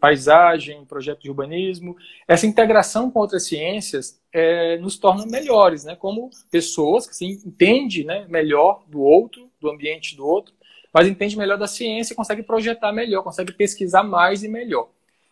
paisagem, 0.00 0.84
projeto 0.84 1.20
de 1.20 1.30
urbanismo. 1.30 1.96
Essa 2.26 2.44
integração 2.44 3.08
com 3.08 3.20
outras 3.20 3.46
ciências 3.46 4.20
é, 4.32 4.76
nos 4.78 4.98
torna 4.98 5.24
melhores, 5.24 5.84
né, 5.84 5.94
como 5.94 6.28
pessoas 6.50 7.06
que 7.06 7.12
assim, 7.12 7.40
entendem 7.46 8.02
né, 8.02 8.26
melhor 8.28 8.82
do 8.88 9.00
outro, 9.00 9.48
do 9.60 9.70
ambiente 9.70 10.16
do 10.16 10.26
outro, 10.26 10.52
mas 10.92 11.06
entende 11.06 11.38
melhor 11.38 11.56
da 11.56 11.68
ciência 11.68 12.16
consegue 12.16 12.42
projetar 12.42 12.90
melhor, 12.90 13.22
consegue 13.22 13.52
pesquisar 13.52 14.02
mais 14.02 14.42
e 14.42 14.48
melhor. 14.48 14.88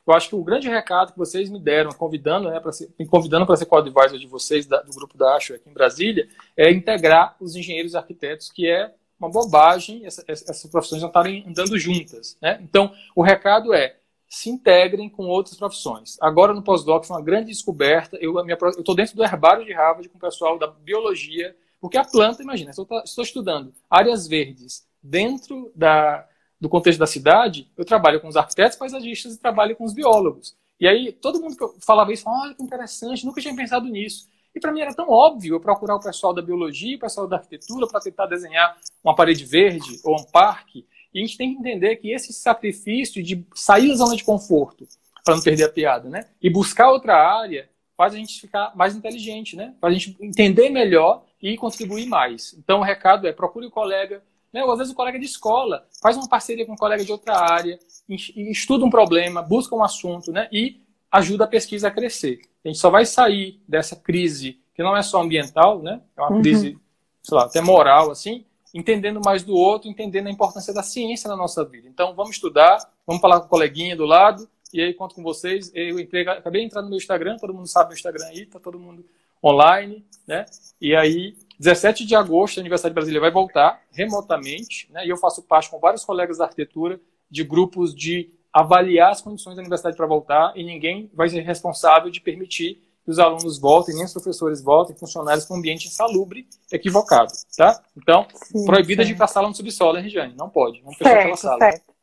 Eu 0.08 0.14
acho 0.14 0.30
que 0.30 0.34
o 0.34 0.42
grande 0.42 0.68
recado 0.68 1.12
que 1.12 1.18
vocês 1.18 1.50
me 1.50 1.60
deram, 1.60 1.90
convidando, 1.92 2.48
né, 2.48 2.58
para 2.58 2.72
ser, 2.72 2.88
me 2.98 3.06
convidando 3.06 3.44
para 3.44 3.56
ser 3.56 3.66
co-advisor 3.66 4.18
de 4.18 4.26
vocês, 4.26 4.64
da, 4.64 4.80
do 4.80 4.92
grupo 4.92 5.18
da 5.18 5.36
ASHO 5.36 5.54
aqui 5.54 5.68
em 5.68 5.72
Brasília, 5.72 6.26
é 6.56 6.72
integrar 6.72 7.36
os 7.38 7.54
engenheiros 7.54 7.92
e 7.92 7.96
arquitetos, 7.98 8.50
que 8.50 8.66
é 8.66 8.94
uma 9.20 9.28
bobagem 9.28 10.06
essa, 10.06 10.24
essas 10.26 10.64
profissões 10.70 11.02
não 11.02 11.08
estarem 11.08 11.44
andando 11.46 11.78
juntas. 11.78 12.38
Né? 12.40 12.58
Então, 12.62 12.90
o 13.14 13.22
recado 13.22 13.74
é 13.74 13.96
se 14.26 14.48
integrem 14.48 15.10
com 15.10 15.26
outras 15.26 15.56
profissões. 15.58 16.16
Agora, 16.22 16.54
no 16.54 16.62
pós-doc, 16.62 17.04
foi 17.04 17.16
uma 17.16 17.22
grande 17.22 17.48
descoberta. 17.48 18.16
Eu 18.18 18.34
estou 18.78 18.94
dentro 18.94 19.14
do 19.14 19.24
herbário 19.24 19.64
de 19.64 19.74
Harvard 19.74 20.08
com 20.08 20.16
o 20.16 20.20
pessoal 20.20 20.58
da 20.58 20.68
biologia, 20.68 21.54
porque 21.80 21.98
a 21.98 22.04
planta, 22.04 22.42
imagina, 22.42 22.70
estou, 22.70 22.86
estou 23.04 23.24
estudando 23.24 23.74
áreas 23.90 24.26
verdes 24.26 24.86
dentro 25.02 25.70
da, 25.74 26.26
do 26.60 26.68
contexto 26.68 26.98
da 26.98 27.06
cidade, 27.06 27.70
eu 27.76 27.84
trabalho 27.84 28.20
com 28.20 28.28
os 28.28 28.36
arquitetos 28.36 28.76
paisagistas 28.76 29.34
e 29.34 29.38
trabalho 29.38 29.76
com 29.76 29.84
os 29.84 29.92
biólogos. 29.92 30.56
E 30.80 30.86
aí, 30.86 31.12
todo 31.12 31.40
mundo 31.40 31.56
que 31.56 31.62
eu 31.62 31.74
falava 31.84 32.12
isso, 32.12 32.24
olha 32.28 32.54
que 32.54 32.62
interessante, 32.62 33.24
nunca 33.24 33.40
tinha 33.40 33.54
pensado 33.54 33.86
nisso. 33.86 34.28
E 34.54 34.60
para 34.60 34.72
mim 34.72 34.80
era 34.80 34.94
tão 34.94 35.08
óbvio 35.10 35.54
eu 35.54 35.60
procurar 35.60 35.96
o 35.96 36.00
pessoal 36.00 36.32
da 36.32 36.42
biologia, 36.42 36.96
o 36.96 37.00
pessoal 37.00 37.26
da 37.26 37.36
arquitetura, 37.36 37.86
para 37.86 38.00
tentar 38.00 38.26
desenhar 38.26 38.76
uma 39.02 39.14
parede 39.14 39.44
verde 39.44 40.00
ou 40.04 40.18
um 40.18 40.24
parque. 40.24 40.86
E 41.12 41.20
a 41.20 41.22
gente 41.24 41.36
tem 41.36 41.52
que 41.52 41.60
entender 41.60 41.96
que 41.96 42.12
esse 42.12 42.32
sacrifício 42.32 43.22
de 43.22 43.46
sair 43.54 43.88
da 43.88 43.94
zona 43.94 44.16
de 44.16 44.24
conforto, 44.24 44.86
para 45.24 45.36
não 45.36 45.42
perder 45.42 45.64
a 45.64 45.68
piada, 45.68 46.08
né? 46.08 46.26
E 46.40 46.50
buscar 46.50 46.90
outra 46.90 47.14
área, 47.14 47.68
faz 47.96 48.14
a 48.14 48.16
gente 48.16 48.40
ficar 48.40 48.72
mais 48.76 48.94
inteligente, 48.96 49.56
né? 49.56 49.74
Faz 49.80 49.94
a 49.94 49.98
gente 49.98 50.16
entender 50.20 50.70
melhor 50.70 51.24
e 51.42 51.56
contribuir 51.56 52.06
mais. 52.06 52.54
Então 52.54 52.80
o 52.80 52.84
recado 52.84 53.26
é 53.26 53.32
procure 53.32 53.66
o 53.66 53.70
colega, 53.70 54.22
né? 54.52 54.64
Ou 54.64 54.72
às 54.72 54.78
vezes 54.78 54.92
o 54.92 54.96
colega 54.96 55.18
de 55.18 55.26
escola 55.26 55.86
faz 56.02 56.16
uma 56.16 56.28
parceria 56.28 56.66
com 56.66 56.72
um 56.72 56.76
colega 56.76 57.04
de 57.04 57.12
outra 57.12 57.36
área, 57.38 57.78
estuda 58.08 58.84
um 58.84 58.90
problema, 58.90 59.42
busca 59.42 59.74
um 59.74 59.82
assunto, 59.82 60.32
né? 60.32 60.48
E 60.52 60.80
ajuda 61.10 61.44
a 61.44 61.48
pesquisa 61.48 61.88
a 61.88 61.90
crescer. 61.90 62.40
A 62.64 62.68
gente 62.68 62.78
só 62.78 62.90
vai 62.90 63.06
sair 63.06 63.60
dessa 63.66 63.96
crise, 63.96 64.58
que 64.74 64.82
não 64.82 64.96
é 64.96 65.02
só 65.02 65.22
ambiental, 65.22 65.82
né? 65.82 66.00
É 66.16 66.20
uma 66.20 66.32
uhum. 66.32 66.42
crise, 66.42 66.78
sei 67.22 67.36
lá, 67.36 67.44
até 67.44 67.60
moral, 67.60 68.10
assim, 68.10 68.44
entendendo 68.74 69.20
mais 69.24 69.42
do 69.42 69.54
outro, 69.54 69.88
entendendo 69.88 70.26
a 70.26 70.30
importância 70.30 70.72
da 70.72 70.82
ciência 70.82 71.28
na 71.28 71.36
nossa 71.36 71.64
vida. 71.64 71.88
Então, 71.88 72.14
vamos 72.14 72.32
estudar, 72.32 72.78
vamos 73.06 73.20
falar 73.22 73.40
com 73.40 73.46
o 73.46 73.48
coleguinha 73.48 73.96
do 73.96 74.04
lado, 74.04 74.48
e 74.72 74.82
aí 74.82 74.92
conto 74.92 75.14
com 75.14 75.22
vocês. 75.22 75.70
Eu 75.74 75.98
entrei, 75.98 76.28
acabei 76.28 76.60
de 76.60 76.66
entrar 76.66 76.82
no 76.82 76.88
meu 76.88 76.98
Instagram, 76.98 77.36
todo 77.38 77.54
mundo 77.54 77.66
sabe 77.66 77.92
o 77.92 77.94
Instagram 77.94 78.26
aí, 78.26 78.46
tá 78.46 78.60
todo 78.60 78.78
mundo 78.78 79.04
online, 79.42 80.04
né? 80.26 80.44
E 80.80 80.94
aí, 80.94 81.36
17 81.58 82.06
de 82.06 82.14
agosto, 82.14 82.58
a 82.58 82.60
Universidade 82.60 82.94
Brasileira 82.94 83.22
vai 83.22 83.30
voltar 83.30 83.82
remotamente, 83.90 84.88
né? 84.92 85.04
E 85.04 85.08
eu 85.08 85.16
faço 85.16 85.42
parte 85.42 85.70
com 85.70 85.78
vários 85.78 86.04
colegas 86.04 86.38
da 86.38 86.44
arquitetura 86.44 87.00
de 87.30 87.42
grupos 87.44 87.94
de 87.94 88.30
avaliar 88.52 89.10
as 89.10 89.20
condições 89.20 89.56
da 89.56 89.60
universidade 89.60 89.96
para 89.96 90.06
voltar 90.06 90.52
e 90.56 90.64
ninguém 90.64 91.10
vai 91.12 91.28
ser 91.28 91.40
responsável 91.40 92.10
de 92.10 92.20
permitir 92.20 92.82
que 93.04 93.10
os 93.10 93.18
alunos 93.18 93.58
voltem, 93.58 93.94
nem 93.94 94.04
os 94.04 94.12
professores 94.12 94.62
voltem, 94.62 94.96
funcionários 94.96 95.46
com 95.46 95.56
ambiente 95.56 95.86
insalubre, 95.86 96.46
equivocado, 96.70 97.32
tá? 97.56 97.82
Então, 97.96 98.26
sim, 98.34 98.64
proibida 98.66 99.02
sim. 99.02 99.08
de 99.08 99.14
ir 99.14 99.16
para 99.16 99.24
a 99.24 99.28
sala 99.28 99.48
no 99.48 99.54
subsolo, 99.54 99.96
hein, 99.96 100.04
Regiane? 100.04 100.34
Não 100.36 100.48
pode, 100.48 100.80
vamos 100.82 100.98
fechar 100.98 101.18
aquela 101.18 101.36
sala. 101.36 101.58
Certo. 101.58 101.94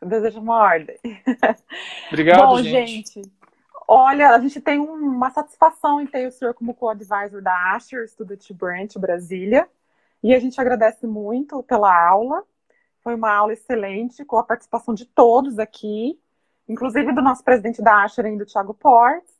Eu 0.00 0.08
desejo 0.08 0.40
uma 0.40 0.56
ordem. 0.56 0.96
Obrigado, 2.08 2.46
Bom, 2.46 2.62
gente. 2.62 3.12
gente. 3.12 3.32
Olha, 3.92 4.30
a 4.30 4.38
gente 4.38 4.60
tem 4.60 4.78
uma 4.78 5.32
satisfação 5.32 6.00
em 6.00 6.06
ter 6.06 6.28
o 6.28 6.30
senhor 6.30 6.54
como 6.54 6.72
co-advisor 6.72 7.42
da 7.42 7.74
Asher 7.74 8.08
Student 8.08 8.52
Branch 8.52 8.96
Brasília. 8.96 9.68
E 10.22 10.32
a 10.32 10.38
gente 10.38 10.60
agradece 10.60 11.08
muito 11.08 11.60
pela 11.64 11.92
aula. 12.08 12.44
Foi 13.02 13.16
uma 13.16 13.32
aula 13.32 13.52
excelente, 13.52 14.24
com 14.24 14.36
a 14.36 14.44
participação 14.44 14.94
de 14.94 15.06
todos 15.06 15.58
aqui, 15.58 16.20
inclusive 16.68 17.12
do 17.12 17.20
nosso 17.20 17.42
presidente 17.42 17.82
da 17.82 18.04
Asher, 18.04 18.26
ainda, 18.26 18.44
o 18.44 18.46
Thiago 18.46 18.74
Portes. 18.74 19.34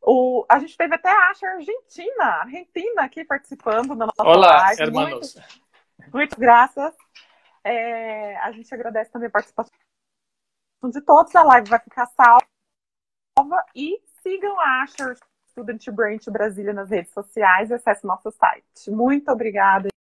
O, 0.00 0.46
a 0.48 0.60
gente 0.60 0.76
teve 0.76 0.94
até 0.94 1.10
a 1.10 1.30
Asher 1.30 1.50
Argentina, 1.50 2.24
Argentina 2.42 3.02
aqui 3.02 3.24
participando 3.24 3.96
da 3.96 4.06
nossa 4.06 4.22
Olá, 4.22 4.56
live. 4.56 4.82
hermanos. 4.82 5.34
Muito, 5.34 6.12
muito 6.14 6.38
graças. 6.38 6.94
É, 7.64 8.36
a 8.36 8.52
gente 8.52 8.72
agradece 8.72 9.10
também 9.10 9.26
a 9.26 9.32
participação 9.32 9.72
de 10.92 11.00
todos. 11.00 11.34
A 11.34 11.42
live 11.42 11.68
vai 11.68 11.80
ficar 11.80 12.06
salva. 12.06 12.46
E 13.74 14.00
sigam 14.22 14.58
a 14.58 14.82
Asher 14.82 15.16
Student 15.50 15.90
Branch 15.90 16.30
Brasília 16.30 16.72
nas 16.72 16.90
redes 16.90 17.12
sociais 17.12 17.70
e 17.70 17.74
acesse 17.74 18.06
nosso 18.06 18.30
site. 18.30 18.90
Muito 18.90 19.30
obrigada. 19.30 19.88